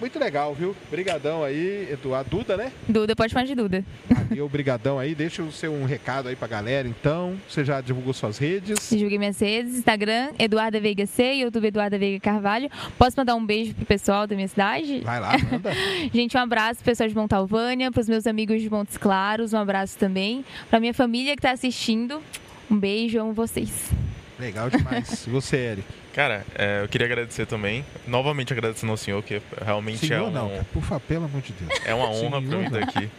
[0.00, 0.74] Muito legal, viu?
[0.90, 2.30] Brigadão aí, Eduardo.
[2.30, 2.72] Duda, né?
[2.88, 3.84] Duda, pode falar de Duda.
[4.08, 5.14] Valeu, brigadão aí.
[5.14, 7.36] Deixa o seu um recado aí pra galera, então.
[7.46, 8.88] Você já divulgou suas redes.
[8.88, 12.70] Divulguei minhas redes, Instagram, Eduarda Veiga C, YouTube Eduarda Veiga Carvalho.
[12.96, 15.00] Posso mandar um beijo pro pessoal da minha cidade?
[15.00, 15.70] Vai lá, manda.
[16.14, 19.98] Gente, um abraço pro pessoal de Montalvânia, pros meus amigos de Montes Claros, um abraço
[19.98, 20.44] também.
[20.70, 22.22] Pra minha família que tá assistindo,
[22.70, 23.90] um beijo, amo vocês.
[24.38, 25.26] Legal demais.
[25.26, 25.99] E você, Eric?
[26.14, 27.84] Cara, é, eu queria agradecer também.
[28.06, 30.64] Novamente agradecendo ao senhor, que realmente Senhor é, um, não.
[30.72, 31.80] Por favor, pelo amor de Deus.
[31.84, 33.10] é uma honra Senhor para mim estar aqui.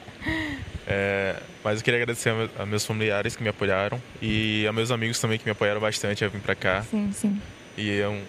[0.87, 5.19] É, mas eu queria agradecer a meus familiares que me apoiaram e a meus amigos
[5.19, 6.81] também que me apoiaram bastante a vir para cá.
[6.83, 7.41] Sim, sim.
[7.77, 8.21] E é um,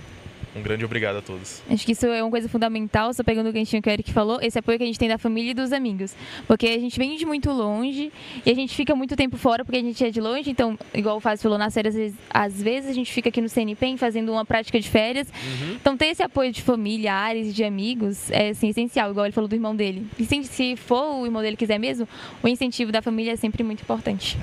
[0.55, 1.63] um grande obrigado a todos.
[1.71, 4.39] Acho que isso é uma coisa fundamental, só pegando o ganchinho que o Eric falou,
[4.43, 6.15] esse apoio que a gente tem da família e dos amigos.
[6.47, 8.13] Porque a gente vem de muito longe
[8.45, 11.17] e a gente fica muito tempo fora porque a gente é de longe, então, igual
[11.17, 13.97] o Fábio falou, nas férias, às vezes, às vezes a gente fica aqui no CNPEM
[13.97, 15.29] fazendo uma prática de férias.
[15.75, 19.49] Então, ter esse apoio de familiares e de amigos é assim, essencial, igual ele falou
[19.49, 20.07] do irmão dele.
[20.19, 22.07] E se, se for o irmão dele quiser mesmo,
[22.43, 24.39] o incentivo da família é sempre muito importante.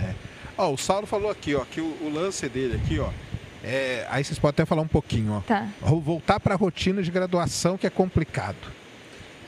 [0.58, 3.10] Ó, o Saulo falou aqui, ó, que o, o lance dele aqui, ó.
[3.64, 5.40] É, aí vocês podem até falar um pouquinho, ó.
[5.42, 5.68] Tá.
[5.82, 8.58] Voltar para a rotina de graduação que é complicado.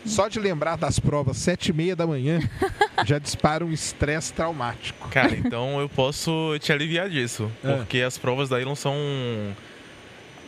[0.06, 2.40] Só de lembrar das provas sete e meia da manhã
[3.06, 5.08] já dispara um estresse traumático.
[5.10, 7.52] Cara, então eu posso te aliviar disso.
[7.64, 7.76] É.
[7.76, 8.96] Porque as provas da Elon são.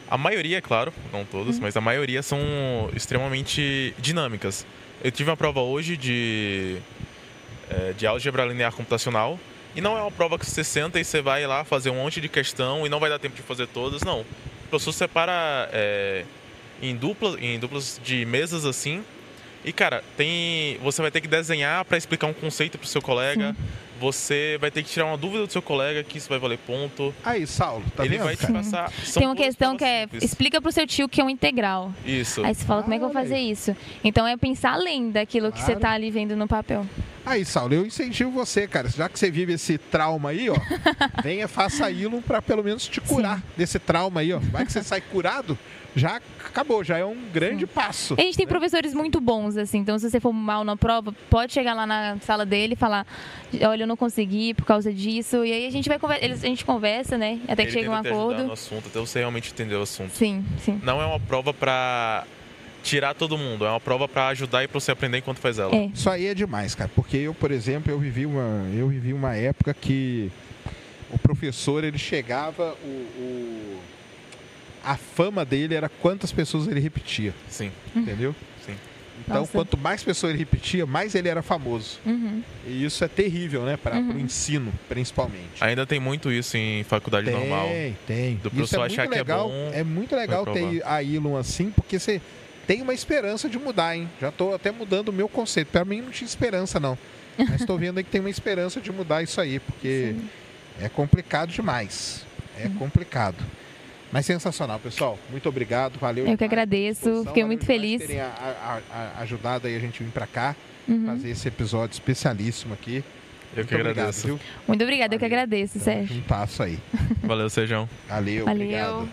[0.09, 2.40] A maioria, é claro, não todas, mas a maioria são
[2.95, 4.66] extremamente dinâmicas.
[5.03, 6.77] Eu tive uma prova hoje de,
[7.69, 9.40] é, de álgebra linear computacional.
[9.76, 12.22] E não é uma prova que você senta e você vai lá fazer um monte
[12.22, 14.22] de questão e não vai dar tempo de fazer todas, não.
[14.22, 14.26] O
[14.69, 16.26] professor separa é,
[16.82, 19.03] em, dupla, em duplas de mesas assim.
[19.66, 20.77] E, cara, tem.
[20.84, 23.56] Você vai ter que desenhar para explicar um conceito pro seu colega.
[24.03, 27.15] Você vai ter que tirar uma dúvida do seu colega, que isso vai valer ponto.
[27.23, 28.25] Aí, Saulo, tá Ele vendo?
[28.25, 28.53] vai te cara?
[28.56, 28.91] passar.
[29.06, 30.23] são Tem uma questão que é, simples.
[30.25, 31.90] explica pro seu tio que é um integral.
[32.06, 32.43] Isso.
[32.43, 33.49] Aí você fala, como é que eu vou Ah, fazer aí.
[33.49, 33.73] isso?
[34.03, 35.80] Então é pensar além daquilo que você Claro.
[35.80, 36.85] tá ali vendo no papel.
[37.25, 38.90] Aí, Saulo, eu incentivo você, cara.
[38.90, 40.56] Já que você vive esse trauma aí, ó,
[41.23, 44.40] venha, faça Ilum pra pelo menos te curar desse trauma aí, ó.
[44.40, 45.57] Vai que você sai curado,
[45.96, 48.16] já acabou, já é um grande passo.
[48.18, 51.14] E a gente tem professores muito bons, assim, então se você for mal na prova,
[51.30, 53.06] pode chegar lá na sala dele e falar,
[53.62, 55.46] olha, eu não consegui por causa disso.
[55.46, 57.40] E aí a gente vai conver- eles- a gente conversa, né?
[57.48, 58.44] Até que Ele chega um acordo.
[58.46, 60.12] no assunto, até você realmente entender o assunto.
[60.14, 60.80] Sim, sim.
[60.84, 62.26] Não é uma prova pra
[62.82, 65.74] tirar todo mundo, é uma prova pra ajudar e pra você aprender enquanto faz ela.
[65.74, 65.86] É.
[65.94, 66.90] Isso aí é demais, cara.
[66.94, 70.30] Porque eu, por exemplo, eu vivi uma, eu vivi uma época que
[71.10, 73.80] o professor ele chegava, o, o-
[74.84, 77.72] a fama dele era quantas pessoas ele repetia, Sim.
[77.95, 78.36] entendeu?
[78.66, 78.76] Sim.
[79.26, 79.52] Então, Nossa.
[79.52, 82.00] quanto mais pessoas ele repetia, mais ele era famoso.
[82.06, 82.42] Uhum.
[82.68, 83.78] E isso é terrível, né?
[83.78, 84.20] Para o Uhum.
[84.20, 85.62] ensino, principalmente.
[85.62, 87.68] Ainda tem muito isso em faculdade tem, normal.
[88.08, 88.36] tem.
[88.38, 89.48] Do Isso professor é muito achar que é legal.
[89.50, 92.20] bom, é muito legal ter a Ilum assim, porque você
[92.68, 94.10] tem uma esperança de mudar, hein?
[94.20, 95.68] Já estou até mudando o meu conceito.
[95.70, 96.98] Para mim não tinha esperança, não.
[97.38, 100.16] Mas estou vendo aí que tem uma esperança de mudar isso aí, porque
[100.82, 102.26] é complicado demais.
[102.60, 103.38] É complicado.
[104.14, 105.17] Mas sensacional, pessoal.
[105.32, 106.27] Muito obrigado, valeu.
[106.27, 108.00] Eu que agradeço, fiquei muito feliz.
[108.00, 110.56] terem a, a, a, ajudado aí a gente vir para cá,
[110.88, 111.06] Uhum.
[111.08, 113.03] fazer esse episódio especialíssimo aqui.
[113.56, 114.27] Eu que Muito agradeço.
[114.27, 114.64] Obrigado, viu?
[114.67, 115.38] Muito obrigada, eu que Valeu.
[115.40, 116.16] agradeço, Sérgio.
[116.17, 116.77] juntasso aí.
[117.24, 117.90] Valeu, Sejão.
[118.08, 118.61] Valeu, Valeu.
[118.64, 119.09] obrigado.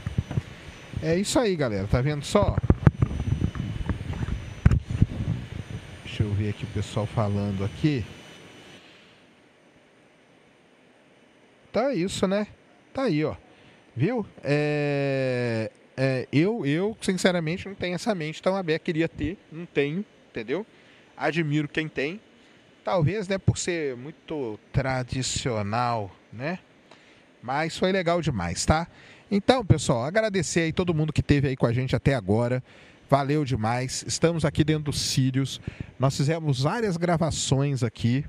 [1.02, 1.86] É isso aí, galera.
[1.86, 2.56] Tá vendo só?
[6.04, 8.04] Deixa eu ver aqui o pessoal falando aqui.
[11.72, 12.46] Tá isso, né?
[12.92, 13.34] Tá aí, ó.
[13.96, 14.26] Viu?
[14.42, 15.70] É...
[15.96, 18.84] é, eu, eu, sinceramente, não tenho essa mente tão aberta.
[18.84, 20.66] Queria ter, não tenho, entendeu?
[21.16, 22.20] Admiro quem tem.
[22.84, 26.58] Talvez, né, por ser muito tradicional, né?
[27.42, 28.86] Mas foi legal demais, tá?
[29.30, 32.62] Então, pessoal, agradecer aí todo mundo que esteve aí com a gente até agora.
[33.08, 34.04] Valeu demais.
[34.06, 35.60] Estamos aqui dentro do Sirius.
[35.98, 38.24] Nós fizemos várias gravações aqui.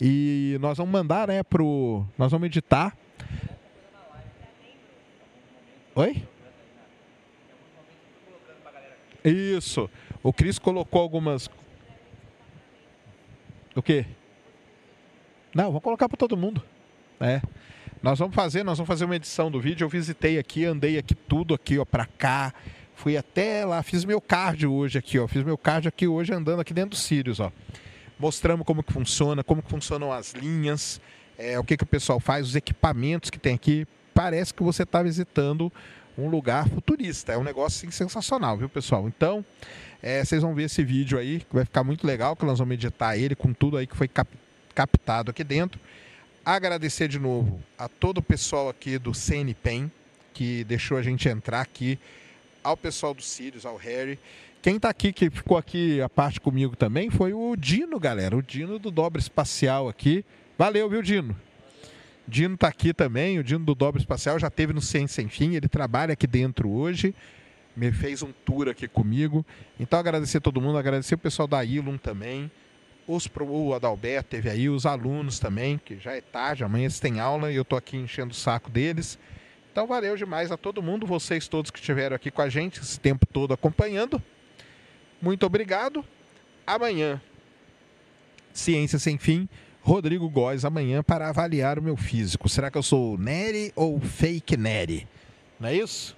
[0.00, 2.04] E nós vamos mandar, né, pro.
[2.18, 2.96] Nós vamos editar.
[5.96, 6.22] Oi?
[9.24, 9.88] Isso.
[10.22, 11.48] O Cris colocou algumas.
[13.74, 14.04] O quê?
[15.54, 16.62] Não, vamos colocar para todo mundo.
[17.18, 17.40] É.
[18.02, 19.86] Nós vamos fazer, nós vamos fazer uma edição do vídeo.
[19.86, 22.52] Eu visitei aqui, andei aqui tudo aqui, ó, para cá.
[22.94, 25.26] Fui até lá, fiz meu cardio hoje aqui, ó.
[25.26, 27.50] Fiz meu cardio aqui hoje andando aqui dentro do Sirius, ó.
[28.18, 31.00] Mostramos como que funciona, como que funcionam as linhas,
[31.38, 33.86] é, o que que o pessoal faz, os equipamentos que tem aqui.
[34.16, 35.70] Parece que você está visitando
[36.16, 37.32] um lugar futurista.
[37.32, 39.06] É um negócio assim, sensacional, viu, pessoal?
[39.06, 39.44] Então,
[40.02, 42.72] é, vocês vão ver esse vídeo aí, que vai ficar muito legal, que nós vamos
[42.72, 44.34] editar ele com tudo aí que foi cap-
[44.74, 45.78] captado aqui dentro.
[46.42, 49.92] Agradecer de novo a todo o pessoal aqui do CNPEM,
[50.32, 51.98] que deixou a gente entrar aqui,
[52.64, 54.18] ao pessoal do Sirius, ao Harry.
[54.62, 58.34] Quem tá aqui, que ficou aqui a parte comigo também, foi o Dino, galera.
[58.34, 60.24] O Dino do Dobra Espacial aqui.
[60.56, 61.36] Valeu, viu, Dino?
[62.28, 65.54] Dino tá aqui também, o Dino do Dobra Espacial já teve no Ciência Sem Fim,
[65.54, 67.14] ele trabalha aqui dentro hoje,
[67.76, 69.44] me fez um tour aqui comigo.
[69.78, 72.50] Então agradecer a todo mundo, agradecer o pessoal da Ilum também,
[73.06, 76.98] os pro, o Adalberto teve aí, os alunos também, que já é tarde, amanhã eles
[76.98, 79.18] têm aula e eu tô aqui enchendo o saco deles.
[79.70, 82.98] Então valeu demais a todo mundo, vocês todos que estiveram aqui com a gente esse
[82.98, 84.20] tempo todo acompanhando.
[85.22, 86.04] Muito obrigado.
[86.66, 87.20] Amanhã,
[88.52, 89.48] Ciência Sem Fim,
[89.86, 92.48] Rodrigo Góes amanhã para avaliar o meu físico.
[92.48, 95.06] Será que eu sou Nery ou fake Nery?
[95.60, 96.16] Não é isso?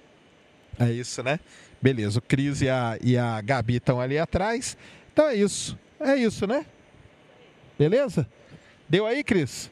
[0.79, 1.39] É isso, né?
[1.79, 4.75] Beleza, o Cris e a, e a Gabi estão ali atrás.
[5.13, 5.77] Então é isso.
[5.99, 6.65] É isso, né?
[7.77, 8.27] Beleza?
[8.89, 9.69] Deu aí, Cris?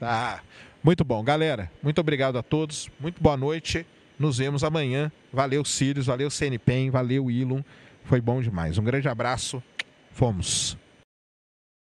[0.00, 0.42] Tá.
[0.82, 1.70] Muito bom, galera.
[1.80, 2.90] Muito obrigado a todos.
[2.98, 3.86] Muito boa noite.
[4.18, 5.12] Nos vemos amanhã.
[5.32, 6.06] Valeu, Sirius.
[6.06, 6.90] Valeu, CNPEM.
[6.90, 7.62] Valeu, Ilum.
[8.02, 8.76] Foi bom demais.
[8.76, 9.62] Um grande abraço.
[10.10, 10.76] Fomos.